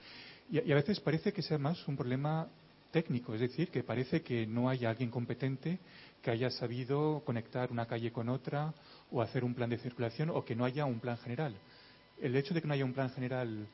Y, 0.49 0.71
a 0.71 0.75
veces 0.75 1.01
parece 1.01 1.33
que 1.33 1.41
sea 1.41 1.57
más 1.57 1.85
un 1.87 1.97
problema 1.97 2.47
técnico, 2.91 3.35
es 3.35 3.41
decir, 3.41 3.69
que 3.69 3.83
parece 3.83 4.21
que 4.21 4.47
no 4.47 4.69
haya 4.69 4.89
alguien 4.89 5.11
competente 5.11 5.77
que 6.23 6.31
haya 6.31 6.49
sabido 6.49 7.21
conectar 7.25 7.71
una 7.71 7.85
calle 7.85 8.11
con 8.11 8.29
otra 8.29 8.73
o 9.11 9.21
hacer 9.21 9.43
un 9.43 9.53
plan 9.53 9.69
de 9.69 9.77
circulación 9.77 10.29
o 10.29 10.43
que 10.43 10.55
no 10.55 10.65
haya 10.65 10.85
un 10.85 10.99
plan 10.99 11.17
general. 11.17 11.53
El 12.21 12.35
hecho 12.35 12.53
de 12.53 12.61
que 12.61 12.67
no 12.67 12.73
haya 12.73 12.85
un 12.85 12.93
plan 12.93 13.09
general 13.11 13.67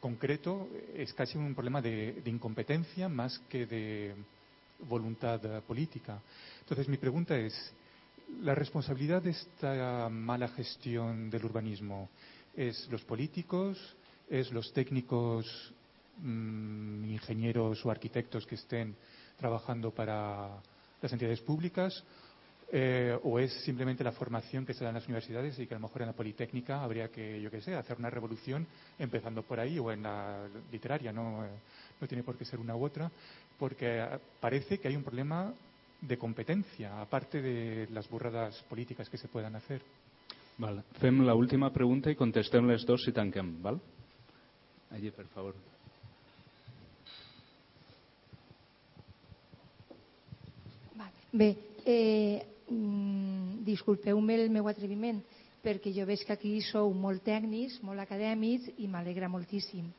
concreto 0.00 0.68
es 0.94 1.12
casi 1.14 1.36
un 1.36 1.54
problema 1.54 1.82
de 1.82 2.22
incompetencia 2.26 3.08
más 3.08 3.38
que 3.48 3.66
de 3.66 4.14
voluntad 4.88 5.40
política. 5.62 6.20
Entonces, 6.60 6.88
mi 6.88 6.96
pregunta 6.96 7.36
es, 7.36 7.54
¿la 8.42 8.54
responsabilidad 8.54 9.22
de 9.22 9.30
esta 9.30 10.08
mala 10.08 10.48
gestión 10.48 11.30
del 11.30 11.44
urbanismo 11.44 12.08
es 12.54 12.88
los 12.90 13.02
políticos, 13.04 13.96
es 14.28 14.52
los 14.52 14.72
técnicos, 14.72 15.72
mmm, 16.18 17.04
ingenieros 17.04 17.84
o 17.84 17.90
arquitectos 17.90 18.46
que 18.46 18.56
estén 18.56 18.96
trabajando 19.38 19.90
para 19.90 20.60
las 21.00 21.12
entidades 21.12 21.40
públicas? 21.40 22.02
Eh, 22.72 23.16
¿O 23.22 23.38
es 23.38 23.52
simplemente 23.62 24.02
la 24.02 24.10
formación 24.10 24.66
que 24.66 24.74
se 24.74 24.82
da 24.82 24.90
en 24.90 24.96
las 24.96 25.06
universidades 25.06 25.56
y 25.60 25.68
que 25.68 25.74
a 25.74 25.78
lo 25.78 25.86
mejor 25.86 26.02
en 26.02 26.08
la 26.08 26.14
Politécnica 26.14 26.82
habría 26.82 27.08
que, 27.08 27.40
yo 27.40 27.48
qué 27.48 27.60
sé, 27.60 27.76
hacer 27.76 27.96
una 27.96 28.10
revolución 28.10 28.66
empezando 28.98 29.42
por 29.42 29.60
ahí 29.60 29.78
o 29.78 29.92
en 29.92 30.02
la 30.02 30.48
literaria? 30.72 31.12
No, 31.12 31.44
eh, 31.44 31.50
no 32.00 32.08
tiene 32.08 32.24
por 32.24 32.36
qué 32.36 32.44
ser 32.44 32.58
una 32.58 32.74
u 32.74 32.84
otra, 32.84 33.08
porque 33.56 34.04
parece 34.40 34.78
que 34.78 34.88
hay 34.88 34.96
un 34.96 35.04
problema 35.04 35.54
de 36.00 36.18
competencia, 36.18 37.00
aparte 37.00 37.40
de 37.40 37.88
las 37.90 38.08
burradas 38.08 38.62
políticas 38.68 39.08
que 39.08 39.18
se 39.18 39.28
puedan 39.28 39.56
hacer. 39.56 39.82
Val. 40.58 40.82
Fem 41.00 41.20
la 41.26 41.34
última 41.36 41.68
pregunta 41.72 42.10
i 42.10 42.16
contestem 42.16 42.64
les 42.68 42.86
dos 42.88 43.04
i 43.08 43.12
tanquem, 43.12 43.58
val? 43.62 43.80
Allí, 44.90 45.10
per 45.10 45.26
favor. 45.34 45.56
Bé, 51.36 51.56
eh, 51.84 52.46
mm, 52.70 53.64
disculpeu-me 53.66 54.34
el 54.40 54.48
meu 54.48 54.68
atreviment, 54.70 55.18
perquè 55.60 55.92
jo 55.92 56.06
veig 56.08 56.22
que 56.24 56.32
aquí 56.32 56.52
sou 56.64 56.94
molt 56.94 57.20
tècnics, 57.26 57.82
molt 57.84 58.00
acadèmics 58.00 58.70
i 58.80 58.88
m'alegra 58.88 59.28
moltíssim. 59.28 59.90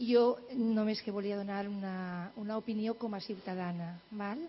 Jo 0.00 0.40
només 0.56 1.02
que 1.04 1.12
volia 1.14 1.38
donar 1.38 1.68
una, 1.68 2.32
una 2.40 2.56
opinió 2.58 2.96
com 2.98 3.14
a 3.14 3.20
ciutadana. 3.20 4.00
Val? 4.10 4.42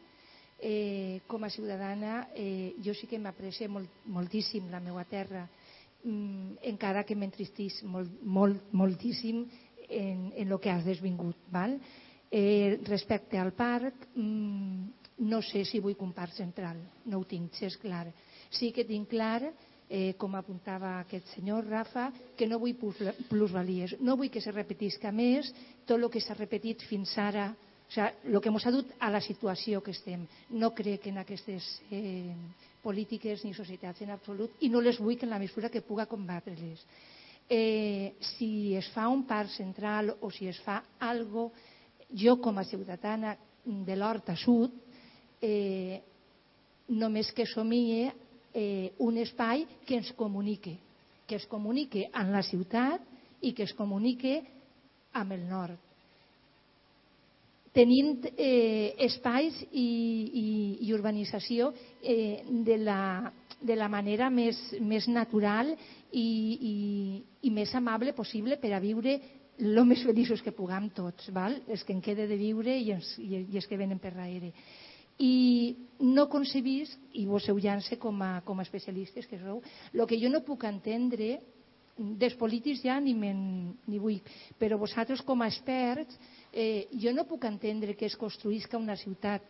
Eh, 0.63 1.21
com 1.25 1.41
a 1.43 1.49
ciutadana 1.49 2.29
eh, 2.37 2.75
jo 2.85 2.93
sí 2.93 3.07
que 3.09 3.17
m'aprecia 3.17 3.65
molt, 3.65 3.89
moltíssim 4.05 4.67
la 4.69 4.79
meva 4.79 5.01
terra, 5.09 5.47
mm, 6.05 6.61
encara 6.69 7.01
que 7.01 7.17
m'entristís 7.17 7.79
molt, 7.81 8.13
molt, 8.21 8.69
moltíssim 8.77 9.41
en, 9.89 10.29
en 10.37 10.51
el 10.51 10.59
que 10.61 10.69
has 10.69 10.85
desvingut. 10.85 11.35
Val? 11.49 11.79
Eh, 12.29 12.77
respecte 12.85 13.41
al 13.41 13.55
parc, 13.57 14.05
mm, 14.13 15.25
no 15.25 15.41
sé 15.41 15.65
si 15.65 15.81
vull 15.81 15.97
un 15.99 16.13
parc 16.13 16.37
central, 16.37 16.77
no 17.05 17.19
ho 17.19 17.25
tinc, 17.25 17.57
és 17.61 17.75
clar. 17.81 18.07
Sí 18.53 18.71
que 18.71 18.85
tinc 18.85 19.09
clar 19.09 19.41
eh, 19.91 20.13
com 20.17 20.37
apuntava 20.37 20.99
aquest 21.01 21.27
senyor 21.35 21.67
Rafa, 21.67 22.11
que 22.37 22.47
no 22.47 22.61
vull 22.61 22.77
plusvalies, 23.29 23.97
no 23.99 24.15
vull 24.15 24.31
que 24.31 24.41
se 24.41 24.53
repetisca 24.55 25.11
més 25.11 25.51
tot 25.85 25.97
el 25.99 26.09
que 26.09 26.21
s'ha 26.23 26.37
repetit 26.37 26.85
fins 26.87 27.11
ara, 27.19 27.51
o 27.91 27.93
sigui, 27.93 28.07
el 28.31 28.39
que 28.39 28.49
ens 28.49 28.65
ha 28.65 28.71
dut 28.71 28.91
a 29.03 29.09
la 29.11 29.19
situació 29.19 29.81
que 29.83 29.91
estem. 29.91 30.23
No 30.55 30.71
crec 30.71 31.09
en 31.11 31.17
aquestes 31.19 31.65
eh, 31.91 32.31
polítiques 32.81 33.43
ni 33.43 33.51
societats 33.53 34.01
en 34.01 34.13
absolut 34.15 34.63
i 34.63 34.69
no 34.71 34.79
les 34.79 34.99
vull 34.99 35.17
que 35.19 35.27
en 35.27 35.33
la 35.35 35.39
mesura 35.39 35.69
que 35.69 35.83
puga 35.83 36.07
combatre-les. 36.07 36.85
Eh, 37.51 38.15
si 38.37 38.77
es 38.79 38.87
fa 38.95 39.09
un 39.11 39.25
parc 39.27 39.51
central 39.51 40.15
o 40.21 40.31
si 40.31 40.47
es 40.47 40.61
fa 40.63 40.79
algo, 40.99 41.51
jo 42.15 42.37
com 42.39 42.57
a 42.57 42.63
ciutadana 42.63 43.35
de 43.65 43.95
l'Horta 43.99 44.37
Sud, 44.39 44.71
eh, 45.41 45.99
només 46.87 47.33
que 47.35 47.45
somie 47.45 48.07
eh, 48.53 48.93
un 48.99 49.19
espai 49.19 49.67
que 49.85 49.99
ens 49.99 50.15
comunique, 50.15 50.77
que 51.27 51.35
es 51.35 51.45
comunique 51.51 52.07
amb 52.13 52.31
la 52.31 52.43
ciutat 52.43 53.03
i 53.41 53.51
que 53.51 53.67
es 53.67 53.75
comunique 53.75 54.39
amb 55.11 55.35
el 55.35 55.47
nord. 55.49 55.90
Tenint 57.73 58.25
eh, 58.35 58.93
espais 59.07 59.55
i, 59.71 59.85
i, 60.41 60.47
i 60.87 60.93
urbanització 60.93 61.71
eh, 62.03 62.43
de, 62.67 62.77
la, 62.77 63.31
de 63.61 63.77
la 63.79 63.87
manera 63.91 64.29
més, 64.29 64.59
més 64.81 65.07
natural 65.07 65.71
i, 66.11 66.21
i, 66.21 66.73
i 67.47 67.53
més 67.53 67.71
amable 67.75 68.13
possible 68.17 68.59
per 68.59 68.73
a 68.75 68.81
viure 68.83 69.15
el 69.61 69.83
més 69.85 70.03
feliços 70.03 70.41
que 70.41 70.55
puguem 70.55 70.89
tots, 70.95 71.29
val? 71.31 71.59
els 71.69 71.83
que 71.85 71.93
en 71.93 72.01
quede 72.01 72.27
de 72.27 72.37
viure 72.39 72.75
i 72.75 72.91
els, 72.95 73.13
i, 73.21 73.45
els 73.45 73.67
que 73.69 73.79
venen 73.79 74.01
per 74.01 74.15
darrere. 74.15 74.51
I 75.21 75.75
no 76.01 76.25
concebís, 76.31 76.95
i 77.13 77.27
vos 77.29 77.45
heu 77.47 77.59
llança 77.61 77.95
com 78.01 78.23
a, 78.25 78.39
com 78.43 78.57
a 78.57 78.65
especialistes 78.65 79.27
que 79.29 79.39
sou, 79.39 79.61
el 79.93 80.07
que 80.09 80.17
jo 80.17 80.31
no 80.33 80.41
puc 80.43 80.65
entendre 80.65 81.35
dels 81.95 82.35
polítics 82.39 82.81
ja 82.81 82.97
ni, 83.03 83.13
ni 83.13 83.99
vull, 84.01 84.17
però 84.57 84.79
vosaltres 84.81 85.21
com 85.27 85.43
a 85.43 85.49
experts 85.51 86.17
eh, 86.53 86.87
jo 86.91 87.13
no 87.15 87.27
puc 87.29 87.45
entendre 87.47 87.95
que 87.95 88.05
es 88.05 88.17
construïsca 88.19 88.79
una 88.79 88.97
ciutat 88.99 89.43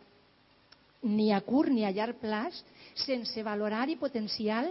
ni 1.02 1.32
a 1.32 1.40
curt 1.42 1.72
ni 1.72 1.84
a 1.84 1.90
llarg 1.90 2.20
plaç 2.22 2.60
sense 2.94 3.42
valorar 3.42 3.88
i 3.90 3.98
potenciar 3.98 4.64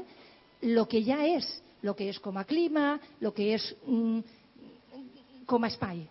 el 0.62 0.86
que 0.88 1.02
ja 1.04 1.20
és, 1.26 1.48
el 1.84 1.94
que 1.98 2.08
és 2.10 2.20
com 2.22 2.38
a 2.38 2.46
clima, 2.48 2.96
el 3.20 3.34
que 3.36 3.52
és 3.56 3.66
mm, 3.86 4.20
com 5.50 5.64
a 5.64 5.72
espai. 5.72 6.06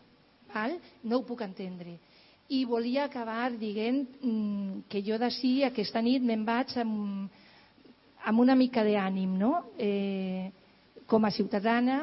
Val? 0.50 0.76
No 1.06 1.20
ho 1.20 1.26
puc 1.26 1.44
entendre. 1.46 1.96
I 2.50 2.64
volia 2.66 3.04
acabar 3.06 3.52
dient 3.54 4.02
mm, 4.20 4.88
que 4.90 5.02
jo 5.06 5.16
d'ací 5.22 5.60
aquesta 5.64 6.02
nit 6.02 6.24
me'n 6.26 6.42
vaig 6.44 6.74
amb, 6.82 7.30
amb 8.26 8.42
una 8.42 8.58
mica 8.58 8.82
d'ànim, 8.84 9.38
no? 9.38 9.52
Eh, 9.78 10.50
com 11.06 11.24
a 11.24 11.30
ciutadana, 11.30 12.00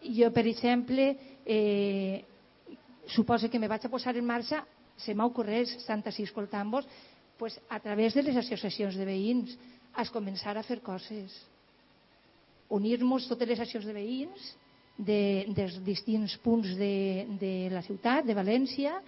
jo, 0.00 0.30
per 0.32 0.46
exemple, 0.48 1.12
eh, 1.44 2.24
suposo 3.14 3.50
que 3.50 3.58
me 3.58 3.68
vaig 3.68 3.86
a 3.86 3.92
posar 3.92 4.16
en 4.16 4.26
marxa, 4.26 4.64
se 4.96 5.14
m'ha 5.14 5.26
ocorregut, 5.26 5.80
estant 5.80 6.02
així 6.06 6.26
escoltant-vos, 6.28 6.86
pues, 7.40 7.58
a 7.68 7.80
través 7.80 8.14
de 8.14 8.22
les 8.22 8.36
associacions 8.36 8.96
de 8.96 9.06
veïns, 9.08 9.56
es 10.00 10.10
començar 10.12 10.56
a 10.56 10.64
fer 10.66 10.80
coses. 10.84 11.34
Unir-nos 12.70 13.26
totes 13.28 13.48
les 13.48 13.58
associacions 13.58 13.88
de 13.88 13.96
veïns 13.96 14.50
de, 14.98 15.20
dels 15.56 15.80
distints 15.84 16.36
punts 16.44 16.76
de, 16.78 17.26
de 17.40 17.54
la 17.72 17.82
ciutat, 17.82 18.26
de 18.28 18.36
València, 18.36 19.00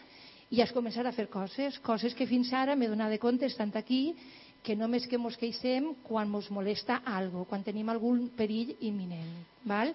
i 0.53 0.61
es 0.61 0.73
començar 0.73 1.05
a 1.07 1.15
fer 1.17 1.29
coses, 1.33 1.79
coses 1.85 2.17
que 2.17 2.29
fins 2.29 2.51
ara 2.53 2.77
m'he 2.77 2.91
donat 2.91 3.13
de 3.13 3.21
compte, 3.21 3.49
estant 3.49 3.73
aquí, 3.79 4.15
que 4.63 4.77
només 4.79 5.07
que 5.11 5.19
mos 5.19 5.37
queixem 5.41 5.91
quan 6.07 6.31
mos 6.31 6.51
molesta 6.55 7.01
algo, 7.09 7.45
quan 7.51 7.65
tenim 7.67 7.89
algun 7.91 8.29
perill 8.37 8.77
imminent. 8.81 9.33
Val? 9.67 9.95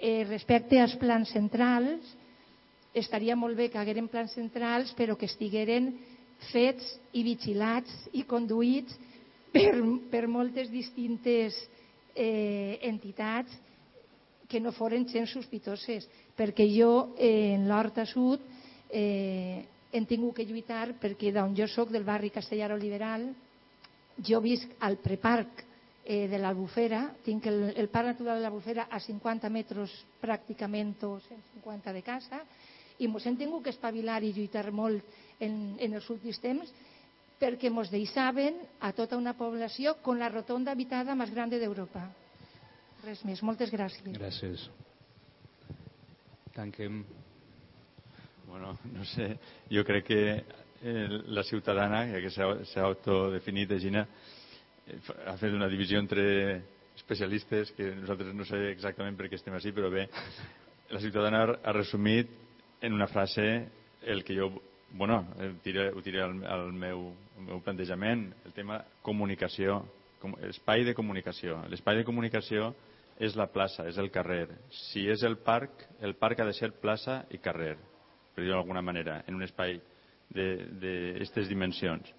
Eh, 0.00 0.24
respecte 0.28 0.80
als 0.80 0.96
plans 0.98 1.30
centrals, 1.36 2.16
estaria 2.94 3.36
molt 3.36 3.56
bé 3.56 3.68
que 3.70 3.78
hagueren 3.78 4.08
plans 4.08 4.34
centrals 4.34 4.92
però 4.98 5.16
que 5.16 5.28
estigueren 5.30 5.92
fets 6.50 6.86
i 7.12 7.22
vigilats 7.22 7.92
i 8.16 8.24
conduïts 8.26 8.96
per, 9.52 9.74
per 10.10 10.26
moltes 10.30 10.70
distintes 10.70 11.56
eh, 12.14 12.78
entitats 12.82 13.52
que 14.50 14.60
no 14.60 14.72
foren 14.74 15.06
gens 15.06 15.30
sospitoses, 15.30 16.08
perquè 16.34 16.66
jo 16.66 17.14
eh, 17.14 17.54
en 17.54 17.68
l'Horta 17.70 18.02
Sud 18.08 18.42
eh, 18.90 19.62
hem 19.94 20.06
tingut 20.10 20.40
que 20.40 20.46
lluitar 20.46 20.96
perquè 20.98 21.30
d'on 21.34 21.54
jo 21.54 21.68
sóc, 21.70 21.92
del 21.94 22.06
barri 22.06 22.32
Castellar 22.34 22.74
Liberal, 22.78 23.28
jo 24.18 24.40
visc 24.42 24.74
al 24.82 24.98
preparc 24.98 25.62
eh, 26.04 26.26
de 26.26 26.38
l'Albufera, 26.42 27.04
tinc 27.22 27.46
el, 27.46 27.62
el 27.78 27.88
parc 27.94 28.10
natural 28.10 28.40
de 28.40 28.48
l'Albufera 28.48 28.88
a 28.90 28.98
50 28.98 29.50
metres 29.54 29.94
pràcticament 30.20 30.96
o 31.06 31.14
150 31.28 31.94
de 31.94 32.02
casa, 32.02 32.42
i 33.00 33.08
ens 33.08 33.26
hem 33.26 33.36
tingut 33.40 33.64
que 33.64 33.72
espavilar 33.74 34.20
i 34.22 34.32
lluitar 34.36 34.68
molt 34.72 35.04
en, 35.40 35.76
en 35.80 35.96
els 35.96 36.08
últims 36.12 36.40
temps 36.42 36.70
perquè 37.40 37.70
ens 37.72 37.90
deixaven 37.92 38.60
a 38.84 38.92
tota 38.92 39.16
una 39.16 39.32
població 39.36 39.96
con 40.04 40.20
la 40.20 40.28
rotonda 40.28 40.74
habitada 40.76 41.16
més 41.16 41.32
gran 41.32 41.48
d'Europa. 41.50 42.04
Res 43.00 43.22
més. 43.24 43.40
Moltes 43.42 43.72
gràcies. 43.72 44.12
Gràcies. 44.12 44.66
Tanquem. 46.52 47.00
Bueno, 48.50 48.74
no 48.92 49.06
sé, 49.06 49.30
jo 49.70 49.84
crec 49.86 50.04
que 50.10 50.20
eh, 50.82 51.06
la 51.32 51.44
ciutadana, 51.46 52.02
ja 52.10 52.20
que 52.20 52.32
s'ha 52.34 52.84
autodefinit, 52.84 53.72
Gina, 53.80 54.04
eh, 54.84 54.98
ha 55.30 55.36
fet 55.40 55.54
una 55.54 55.70
divisió 55.70 56.02
entre 56.02 56.24
especialistes 56.98 57.70
que 57.76 57.94
nosaltres 57.94 58.34
no 58.34 58.44
sé 58.44 58.58
exactament 58.72 59.16
per 59.16 59.30
què 59.30 59.38
estem 59.38 59.54
així, 59.56 59.72
però 59.72 59.88
bé, 59.92 60.08
la 60.90 61.00
ciutadana 61.00 61.44
ha 61.62 61.72
resumit 61.72 62.34
en 62.80 62.92
una 62.92 63.06
frase 63.06 63.68
el 64.02 64.24
que 64.24 64.36
jo 64.38 64.50
bueno, 64.92 65.26
ho 65.38 65.62
tiré, 65.62 65.90
ho 65.90 66.02
tiré 66.02 66.22
al, 66.22 66.44
al, 66.44 66.72
meu, 66.72 67.12
al 67.38 67.44
meu 67.46 67.60
plantejament, 67.62 68.30
el 68.44 68.54
tema 68.56 68.80
comunicació, 69.06 69.80
com, 70.20 70.34
espai 70.50 70.84
de 70.84 70.94
comunicació. 70.98 71.60
L'espai 71.70 72.00
de 72.00 72.06
comunicació 72.08 72.72
és 73.20 73.36
la 73.38 73.46
plaça, 73.52 73.86
és 73.88 73.98
el 74.00 74.10
carrer. 74.10 74.48
Si 74.90 75.06
és 75.08 75.22
el 75.26 75.38
parc, 75.44 75.86
el 76.02 76.16
parc 76.18 76.40
ha 76.40 76.48
de 76.48 76.56
ser 76.56 76.72
plaça 76.82 77.22
i 77.30 77.38
carrer, 77.38 77.76
per 78.34 78.44
dir-ho 78.44 78.56
d'alguna 78.56 78.82
manera, 78.82 79.20
en 79.28 79.38
un 79.38 79.46
espai 79.46 79.78
d'aquestes 80.30 81.48
dimensions. 81.50 82.10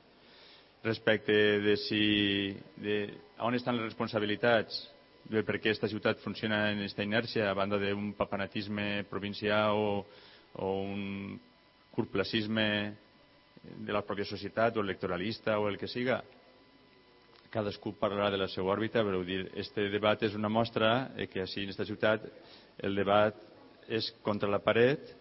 Respecte 0.84 1.36
de 1.62 1.76
si... 1.78 2.02
De, 2.82 3.04
on 3.46 3.56
estan 3.58 3.78
les 3.78 3.92
responsabilitats 3.92 4.80
de 5.30 5.44
per 5.46 5.60
què 5.60 5.70
aquesta 5.70 5.90
ciutat 5.90 6.22
funciona 6.24 6.72
en 6.72 6.82
aquesta 6.82 7.06
inèrcia 7.06 7.50
a 7.50 7.56
banda 7.58 7.78
d'un 7.80 8.12
papanatisme 8.18 9.04
provincial 9.10 9.78
o, 9.78 9.92
o 10.56 10.82
un 10.82 11.40
curtplacisme 11.92 12.68
de 13.62 13.94
la 13.94 14.02
pròpia 14.02 14.26
societat 14.26 14.78
o 14.78 14.84
electoralista 14.84 15.60
o 15.60 15.68
el 15.70 15.78
que 15.78 15.88
siga, 15.88 16.22
cadascú 17.52 17.94
parlarà 18.00 18.32
de 18.32 18.40
la 18.40 18.48
seva 18.50 18.72
òrbita, 18.72 19.04
però 19.04 19.22
dir, 19.28 19.44
este 19.60 19.90
debat 19.92 20.24
és 20.24 20.36
una 20.38 20.50
mostra 20.50 21.12
que 21.30 21.44
així 21.44 21.62
en 21.62 21.70
aquesta 21.70 21.86
ciutat 21.86 22.28
el 22.80 22.96
debat 22.96 23.36
és 23.92 24.08
contra 24.24 24.50
la 24.50 24.62
paret 24.64 25.12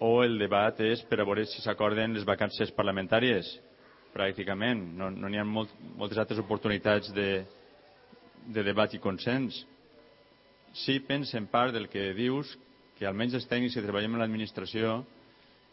o 0.00 0.22
el 0.24 0.38
debat 0.40 0.78
és 0.80 1.02
per 1.04 1.20
a 1.20 1.26
veure 1.28 1.44
si 1.44 1.60
s'acorden 1.60 2.16
les 2.16 2.24
vacances 2.24 2.72
parlamentàries, 2.72 3.50
pràcticament. 4.14 4.80
No 4.96 5.10
n'hi 5.12 5.36
no 5.36 5.42
ha 5.42 5.44
molt, 5.44 5.74
moltes 6.00 6.18
altres 6.18 6.40
oportunitats 6.40 7.12
de, 7.14 7.44
de 8.48 8.64
debat 8.64 8.94
i 8.96 9.02
consens. 9.02 9.60
Sí, 10.72 10.98
pensa 11.04 11.36
en 11.36 11.50
part 11.52 11.74
del 11.76 11.90
que 11.92 12.14
dius, 12.16 12.56
que 13.00 13.08
almenys 13.08 13.38
els 13.38 13.46
tècnics 13.48 13.78
que 13.78 13.80
treballem 13.80 14.12
en 14.12 14.20
l'administració, 14.20 14.98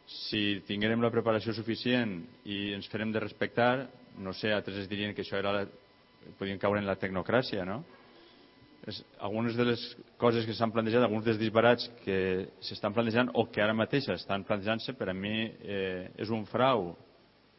si 0.08 0.62
tinguérem 0.64 1.02
la 1.04 1.12
preparació 1.12 1.52
suficient 1.52 2.22
i 2.48 2.72
ens 2.72 2.88
farem 2.88 3.12
de 3.12 3.20
respectar, 3.20 3.90
no 4.24 4.32
sé, 4.32 4.54
altres 4.56 4.78
es 4.80 4.88
dirien 4.88 5.12
que 5.14 5.26
això 5.26 5.36
era 5.36 5.52
la, 5.52 5.66
podien 6.40 6.62
caure 6.62 6.80
en 6.80 6.88
la 6.88 6.96
tecnocràcia, 6.96 7.66
no? 7.68 7.82
És, 8.88 9.02
algunes 9.20 9.58
de 9.60 9.66
les 9.68 9.84
coses 10.22 10.48
que 10.48 10.56
s'han 10.56 10.72
plantejat, 10.72 11.04
alguns 11.04 11.26
dels 11.28 11.42
disbarats 11.42 11.90
que 12.06 12.20
s'estan 12.64 12.96
plantejant 12.96 13.34
o 13.36 13.50
que 13.52 13.60
ara 13.60 13.76
mateix 13.76 14.08
estan 14.16 14.48
plantejant-se, 14.48 14.96
per 14.96 15.10
a 15.12 15.18
mi 15.18 15.36
eh, 15.44 16.08
és 16.16 16.32
un 16.32 16.48
frau 16.48 16.94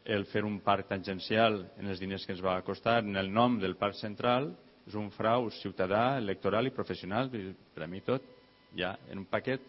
el 0.09 0.25
fer 0.31 0.41
un 0.47 0.57
parc 0.65 0.89
tangencial 0.89 1.61
en 1.77 1.93
els 1.93 2.01
diners 2.01 2.25
que 2.25 2.33
ens 2.33 2.41
va 2.41 2.57
costar, 2.65 3.03
en 3.05 3.21
el 3.21 3.29
nom 3.29 3.61
del 3.61 3.77
parc 3.77 4.01
central, 4.01 4.49
és 4.89 4.97
un 4.97 5.13
frau 5.13 5.51
ciutadà, 5.59 6.17
electoral 6.17 6.65
i 6.65 6.73
professional, 6.73 7.29
per 7.29 7.85
a 7.85 7.91
mi 7.91 8.01
tot, 8.01 8.25
ja 8.77 8.97
en 9.09 9.23
un 9.23 9.25
paquet. 9.25 9.61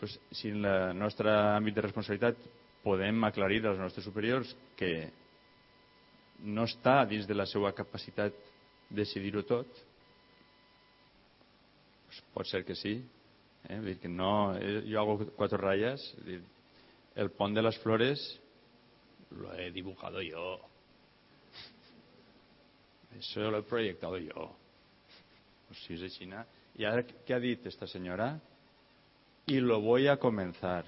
Pues, 0.00 0.18
si 0.32 0.50
en 0.50 0.64
el 0.64 0.98
nostre 0.98 1.30
àmbit 1.32 1.76
de 1.76 1.84
responsabilitat 1.86 2.40
podem 2.84 3.24
aclarir 3.24 3.62
als 3.66 3.80
nostres 3.80 4.04
superiors 4.04 4.50
que 4.76 5.08
no 6.44 6.66
està 6.68 7.02
dins 7.08 7.24
de 7.24 7.36
la 7.36 7.46
seva 7.48 7.72
capacitat 7.72 8.36
decidir-ho 8.92 9.44
tot? 9.48 9.80
Pues 12.06 12.20
pot 12.34 12.50
ser 12.50 12.64
que 12.68 12.76
sí. 12.76 12.98
Eh? 13.68 13.80
Dir 13.80 13.96
que 14.02 14.10
no, 14.12 14.54
eh, 14.58 14.82
jo 14.84 15.00
hago 15.00 15.16
quatre 15.38 15.58
ratlles. 15.60 16.04
Dir, 16.26 16.42
el 17.16 17.30
pont 17.30 17.54
de 17.54 17.62
les 17.62 17.78
flores 17.80 18.20
lo 19.38 19.54
he 19.54 19.70
dibujado 19.70 20.20
yo. 20.22 20.58
Eso 23.18 23.50
lo 23.50 23.58
he 23.58 23.62
proyectado 23.62 24.18
yo. 24.18 24.50
Pues 25.68 25.80
si 25.86 25.94
es 25.94 26.02
així. 26.02 26.28
¿Y 26.76 26.84
ahora 26.84 27.04
qué 27.04 27.34
ha 27.34 27.40
dit 27.40 27.64
esta 27.66 27.86
señora? 27.86 28.40
Y 29.46 29.60
lo 29.60 29.80
voy 29.80 30.08
a 30.08 30.16
comenzar 30.16 30.84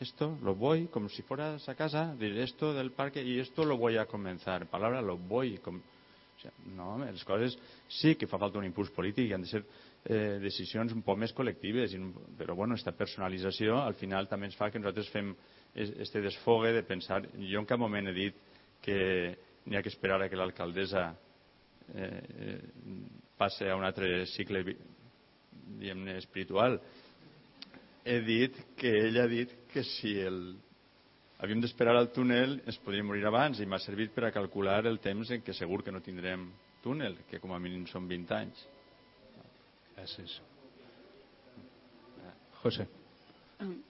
esto 0.00 0.36
lo 0.42 0.54
voy, 0.54 0.86
como 0.86 1.08
si 1.08 1.22
fueras 1.22 1.68
a 1.68 1.74
casa, 1.74 2.14
dir 2.16 2.36
esto 2.38 2.74
del 2.74 2.90
parque 2.90 3.22
y 3.22 3.38
esto 3.38 3.64
lo 3.64 3.76
voy 3.76 3.96
a 3.96 4.06
comenzar. 4.06 4.66
Palabra 4.66 5.00
lo 5.00 5.16
voy. 5.16 5.58
Com... 5.58 5.76
O 5.76 6.40
sea, 6.40 6.50
no, 6.74 6.98
les 6.98 7.24
coses 7.24 7.56
sí 7.88 8.16
que 8.16 8.26
fa 8.26 8.40
falta 8.42 8.58
un 8.58 8.66
impuls 8.66 8.90
polític 8.90 9.30
i 9.30 9.34
han 9.36 9.44
de 9.44 9.48
ser 9.48 9.60
eh, 9.62 10.40
decisions 10.42 10.92
un 10.92 11.04
poc 11.06 11.16
més 11.16 11.32
col·lectives, 11.32 11.94
però 12.36 12.56
bueno, 12.58 12.74
aquesta 12.74 12.92
personalització 12.92 13.78
al 13.78 13.94
final 13.94 14.26
també 14.28 14.50
ens 14.50 14.58
fa 14.58 14.68
que 14.68 14.82
nosaltres 14.82 15.12
fem 15.14 15.30
este 15.74 16.20
desfogue 16.20 16.74
de 16.74 16.82
pensar... 16.82 17.22
Jo 17.38 17.62
en 17.62 17.70
cap 17.70 17.78
moment 17.78 18.10
he 18.10 18.16
dit 18.18 18.42
que 18.82 18.98
n'hi 19.64 19.78
ha 19.78 19.82
que 19.82 19.94
esperar 19.94 20.20
a 20.20 20.28
que 20.28 20.36
l'alcaldessa 20.36 21.12
eh, 21.92 22.22
eh, 22.46 22.60
passe 23.36 23.68
a 23.68 23.76
un 23.76 23.84
altre 23.84 24.26
cicle 24.32 24.64
diguem-ne 24.64 26.16
espiritual 26.18 26.78
he 28.04 28.20
dit 28.20 28.56
que 28.76 28.92
ell 29.06 29.18
ha 29.20 29.26
dit 29.26 29.50
que 29.72 29.82
si 29.82 30.12
el 30.20 30.56
havíem 31.40 31.60
d'esperar 31.60 31.96
al 31.96 32.10
túnel, 32.12 32.58
ens 32.64 32.78
podríem 32.84 33.08
morir 33.08 33.24
abans 33.28 33.60
i 33.60 33.66
m'ha 33.66 33.80
servit 33.82 34.12
per 34.14 34.28
a 34.28 34.32
calcular 34.32 34.84
el 34.86 35.00
temps 35.02 35.32
en 35.34 35.42
què 35.44 35.56
segur 35.56 35.82
que 35.84 35.92
no 35.92 36.02
tindrem 36.04 36.46
túnel, 36.84 37.16
que 37.30 37.40
com 37.40 37.52
a 37.52 37.60
mínim 37.60 37.86
són 37.88 38.08
20 38.08 38.36
anys. 38.36 38.60
Gràcies. 39.94 40.36
José. 42.60 42.86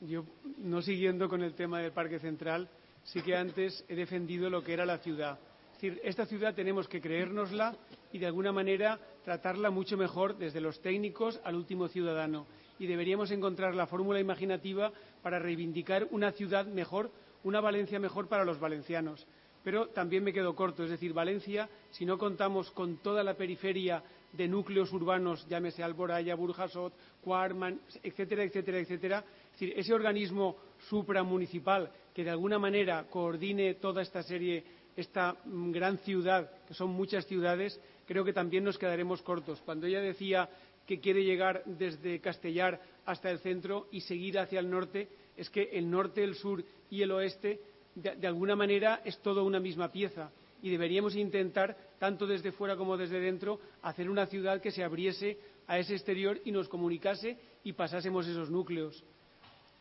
Yo, 0.07 0.25
no 0.59 0.83
siguiendo 0.83 1.29
con 1.29 1.43
el 1.43 1.55
tema 1.55 1.81
del 1.81 1.93
Parque 1.93 2.19
Central, 2.19 2.69
sí 3.05 3.23
que 3.23 3.37
antes 3.37 3.85
he 3.89 3.95
defendido 3.95 4.51
lo 4.51 4.63
que 4.63 4.73
era 4.73 4.87
la 4.87 4.99
ciudad. 4.99 5.39
Decir, 5.85 6.01
esta 6.03 6.25
ciudad 6.25 6.55
tenemos 6.55 6.89
que 6.89 6.99
creérnosla 6.99 7.77
y 8.11 8.19
de 8.19 8.25
alguna 8.25 8.53
manera 8.53 8.99
tratarla 9.23 9.69
mucho 9.69 9.99
mejor 9.99 10.39
desde 10.39 10.59
los 10.59 10.81
técnicos 10.81 11.39
al 11.45 11.57
último 11.57 11.89
ciudadano. 11.89 12.47
Y 12.79 12.87
deberíamos 12.87 13.31
encontrar 13.31 13.75
la 13.75 13.87
fórmula 13.87 14.19
imaginativa 14.19 14.95
para 15.23 15.39
reivindicar 15.39 16.09
una 16.11 16.33
ciudad 16.33 16.65
mejor, 16.65 17.11
una 17.43 17.61
Valencia 17.61 17.99
mejor 17.99 18.29
para 18.29 18.47
los 18.47 18.59
valencianos. 18.59 19.27
Pero 19.63 19.89
también 19.89 20.25
me 20.25 20.33
quedo 20.33 20.57
corto, 20.57 20.85
es 20.85 20.91
decir, 20.91 21.13
Valencia, 21.13 21.69
si 21.91 22.07
no 22.07 22.17
contamos 22.17 22.71
con 22.71 22.97
toda 23.03 23.23
la 23.23 23.35
periferia 23.35 24.03
de 24.33 24.49
núcleos 24.49 24.91
urbanos, 24.91 25.47
llámese 25.49 25.83
Alboraya, 25.83 26.35
Burjasot, 26.35 26.95
Cuarman, 27.21 27.79
etcétera, 28.03 28.43
etcétera, 28.43 28.79
etcétera, 28.79 29.25
es 29.47 29.53
decir, 29.53 29.75
ese 29.77 29.93
organismo 29.93 30.57
supramunicipal 30.89 31.91
que 32.15 32.25
de 32.25 32.31
alguna 32.31 32.59
manera 32.59 33.07
coordine 33.11 33.75
toda 33.75 34.03
esta 34.03 34.23
serie, 34.23 34.65
esta 34.97 35.37
gran 35.45 35.99
ciudad, 35.99 36.51
que 36.67 36.75
son 36.75 36.91
muchas 36.91 37.27
ciudades, 37.27 37.81
creo 38.07 38.25
que 38.25 38.33
también 38.33 38.65
nos 38.65 38.79
quedaremos 38.79 39.23
cortos. 39.23 39.61
Cuando 39.65 39.87
ella 39.87 40.01
decía 40.01 40.49
que 40.87 41.01
quiere 41.01 41.25
llegar 41.25 41.63
desde 41.65 42.21
Castellar 42.21 42.81
hasta 43.07 43.31
el 43.31 43.39
centro 43.39 43.89
y 43.91 44.01
seguir 44.01 44.39
hacia 44.39 44.61
el 44.61 44.71
norte, 44.71 45.09
es 45.37 45.51
que 45.51 45.71
el 45.73 45.91
norte, 45.91 46.23
el 46.23 46.35
sur 46.35 46.65
y 46.91 47.03
el 47.03 47.11
oeste, 47.11 47.61
de, 47.95 48.17
de 48.17 48.27
alguna 48.27 48.55
manera, 48.55 49.01
es 49.05 49.19
todo 49.19 49.45
una 49.45 49.61
misma 49.61 49.91
pieza. 49.91 50.31
Y 50.63 50.71
deberíamos 50.71 51.17
intentar, 51.17 51.77
tanto 51.99 52.27
desde 52.27 52.53
fuera 52.53 52.77
como 52.77 52.97
desde 52.97 53.21
dentro, 53.21 53.61
hacer 53.83 54.09
una 54.09 54.27
ciudad 54.27 54.61
que 54.61 54.71
se 54.71 54.85
abriese 54.85 55.39
a 55.67 55.79
ese 55.79 55.95
exterior 55.95 56.41
y 56.45 56.53
nos 56.53 56.69
comunicase 56.69 57.37
y 57.65 57.73
pasásemos 57.73 58.27
esos 58.27 58.51
núcleos 58.51 59.05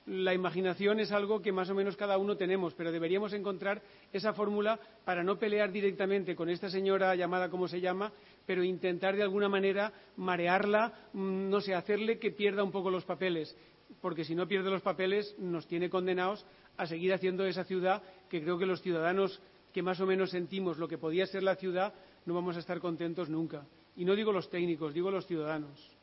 la 0.06 0.34
imaginación 0.34 1.00
es 1.00 1.12
algo 1.12 1.42
que 1.42 1.52
más 1.52 1.70
o 1.70 1.76
menos 1.76 1.96
cada 1.96 2.18
uno 2.18 2.36
tenemos, 2.36 2.74
pero 2.74 2.92
deberíamos 2.92 3.34
encontrar 3.34 3.82
esa 4.12 4.34
fórmula 4.34 4.80
para 5.06 5.24
no 5.24 5.40
pelear 5.40 5.72
directamente 5.72 6.36
con 6.36 6.50
esta 6.50 6.70
señora 6.70 7.16
llamada 7.16 7.50
como 7.50 7.68
se 7.68 7.80
llama, 7.80 8.12
pero 8.46 8.64
intentar 8.64 9.16
de 9.16 9.24
alguna 9.24 9.48
manera 9.48 9.94
marearla, 10.18 10.94
mm, 11.14 11.50
no 11.50 11.62
sé, 11.62 11.74
hacerle 11.74 12.20
que 12.20 12.32
pierda 12.32 12.64
un 12.64 12.72
poco 12.72 12.90
los 12.90 13.06
papeles, 13.06 13.56
porque 14.02 14.26
si 14.26 14.36
no 14.36 14.48
pierde 14.48 14.70
los 14.70 14.82
papeles 14.82 15.36
nos 15.40 15.68
tiene 15.68 15.90
condenados 15.90 16.46
a 16.76 16.86
seguir 16.86 17.14
haciendo 17.14 17.46
esa 17.46 17.64
ciudad 17.64 18.02
que 18.30 18.42
creo 18.42 18.58
que 18.58 18.66
los 18.66 18.82
ciudadanos 18.82 19.42
que 19.72 19.82
más 19.82 20.00
o 20.00 20.06
menos 20.06 20.32
sentimos 20.32 20.78
lo 20.78 20.88
que 20.88 20.98
podía 20.98 21.26
ser 21.26 21.44
la 21.44 21.56
ciudad 21.56 21.94
no 22.26 22.34
vamos 22.34 22.56
a 22.56 22.60
estar 22.60 22.80
contentos 22.80 23.30
nunca. 23.30 23.66
Y 23.96 24.06
no 24.06 24.16
digo 24.16 24.32
los 24.32 24.50
técnicos, 24.50 24.94
digo 24.94 25.12
los 25.12 25.26
ciudadanos. 25.28 25.98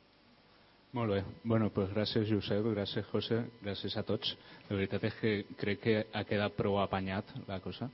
Molt 0.92 1.12
bé. 1.12 1.20
Bueno, 1.44 1.68
pues 1.70 1.92
gràcies 1.94 2.26
Josep, 2.26 2.64
gràcies 2.74 3.06
José, 3.12 3.44
gràcies 3.62 3.94
a 3.94 4.02
tots. 4.02 4.32
La 4.66 4.74
veritat 4.74 5.04
és 5.06 5.18
que 5.20 5.34
crec 5.60 5.84
que 5.84 5.94
ha 6.10 6.24
quedat 6.26 6.56
prou 6.58 6.80
apanyat 6.82 7.30
la 7.46 7.60
cosa. 7.62 7.86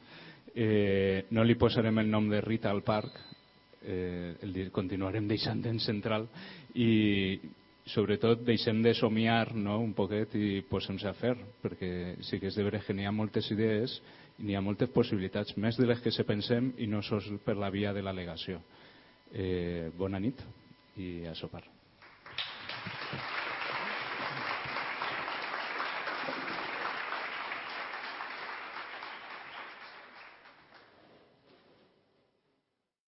Eh, 0.55 1.27
no 1.36 1.44
li 1.44 1.59
posarem 1.60 2.01
el 2.01 2.09
nom 2.09 2.31
de 2.31 2.40
Rita 2.40 2.73
al 2.73 2.81
parc, 2.86 3.20
eh, 3.85 4.32
el 4.40 4.56
continuarem 4.73 5.28
deixant 5.28 5.60
en 5.68 5.78
central 5.78 6.24
i 6.73 7.39
sobretot 7.93 8.40
deixem 8.48 8.81
de 8.82 8.94
somiar 8.97 9.55
no, 9.55 9.77
un 9.85 9.93
poquet 9.93 10.32
i 10.40 10.64
posem 10.64 10.97
a 11.05 11.12
fer, 11.20 11.36
perquè 11.62 12.16
sí 12.24 12.40
que 12.40 12.48
és 12.48 12.56
de 12.56 12.64
veure 12.64 12.81
que 12.81 12.97
n'hi 12.97 13.05
ha 13.05 13.12
moltes 13.12 13.52
idees 13.52 14.01
i 14.40 14.48
n'hi 14.48 14.56
ha 14.56 14.64
moltes 14.64 14.89
possibilitats, 14.89 15.52
més 15.60 15.77
de 15.77 15.85
les 15.85 16.01
que 16.01 16.10
se 16.10 16.24
pensem 16.24 16.73
i 16.78 16.89
no 16.89 17.05
sols 17.05 17.28
per 17.44 17.60
la 17.60 17.70
via 17.70 17.93
de 17.93 18.01
l'al·legació. 18.01 18.60
Eh, 19.32 19.93
bona 19.97 20.18
nit 20.18 20.40
i 20.97 21.27
a 21.28 21.36
sopar. 21.36 21.76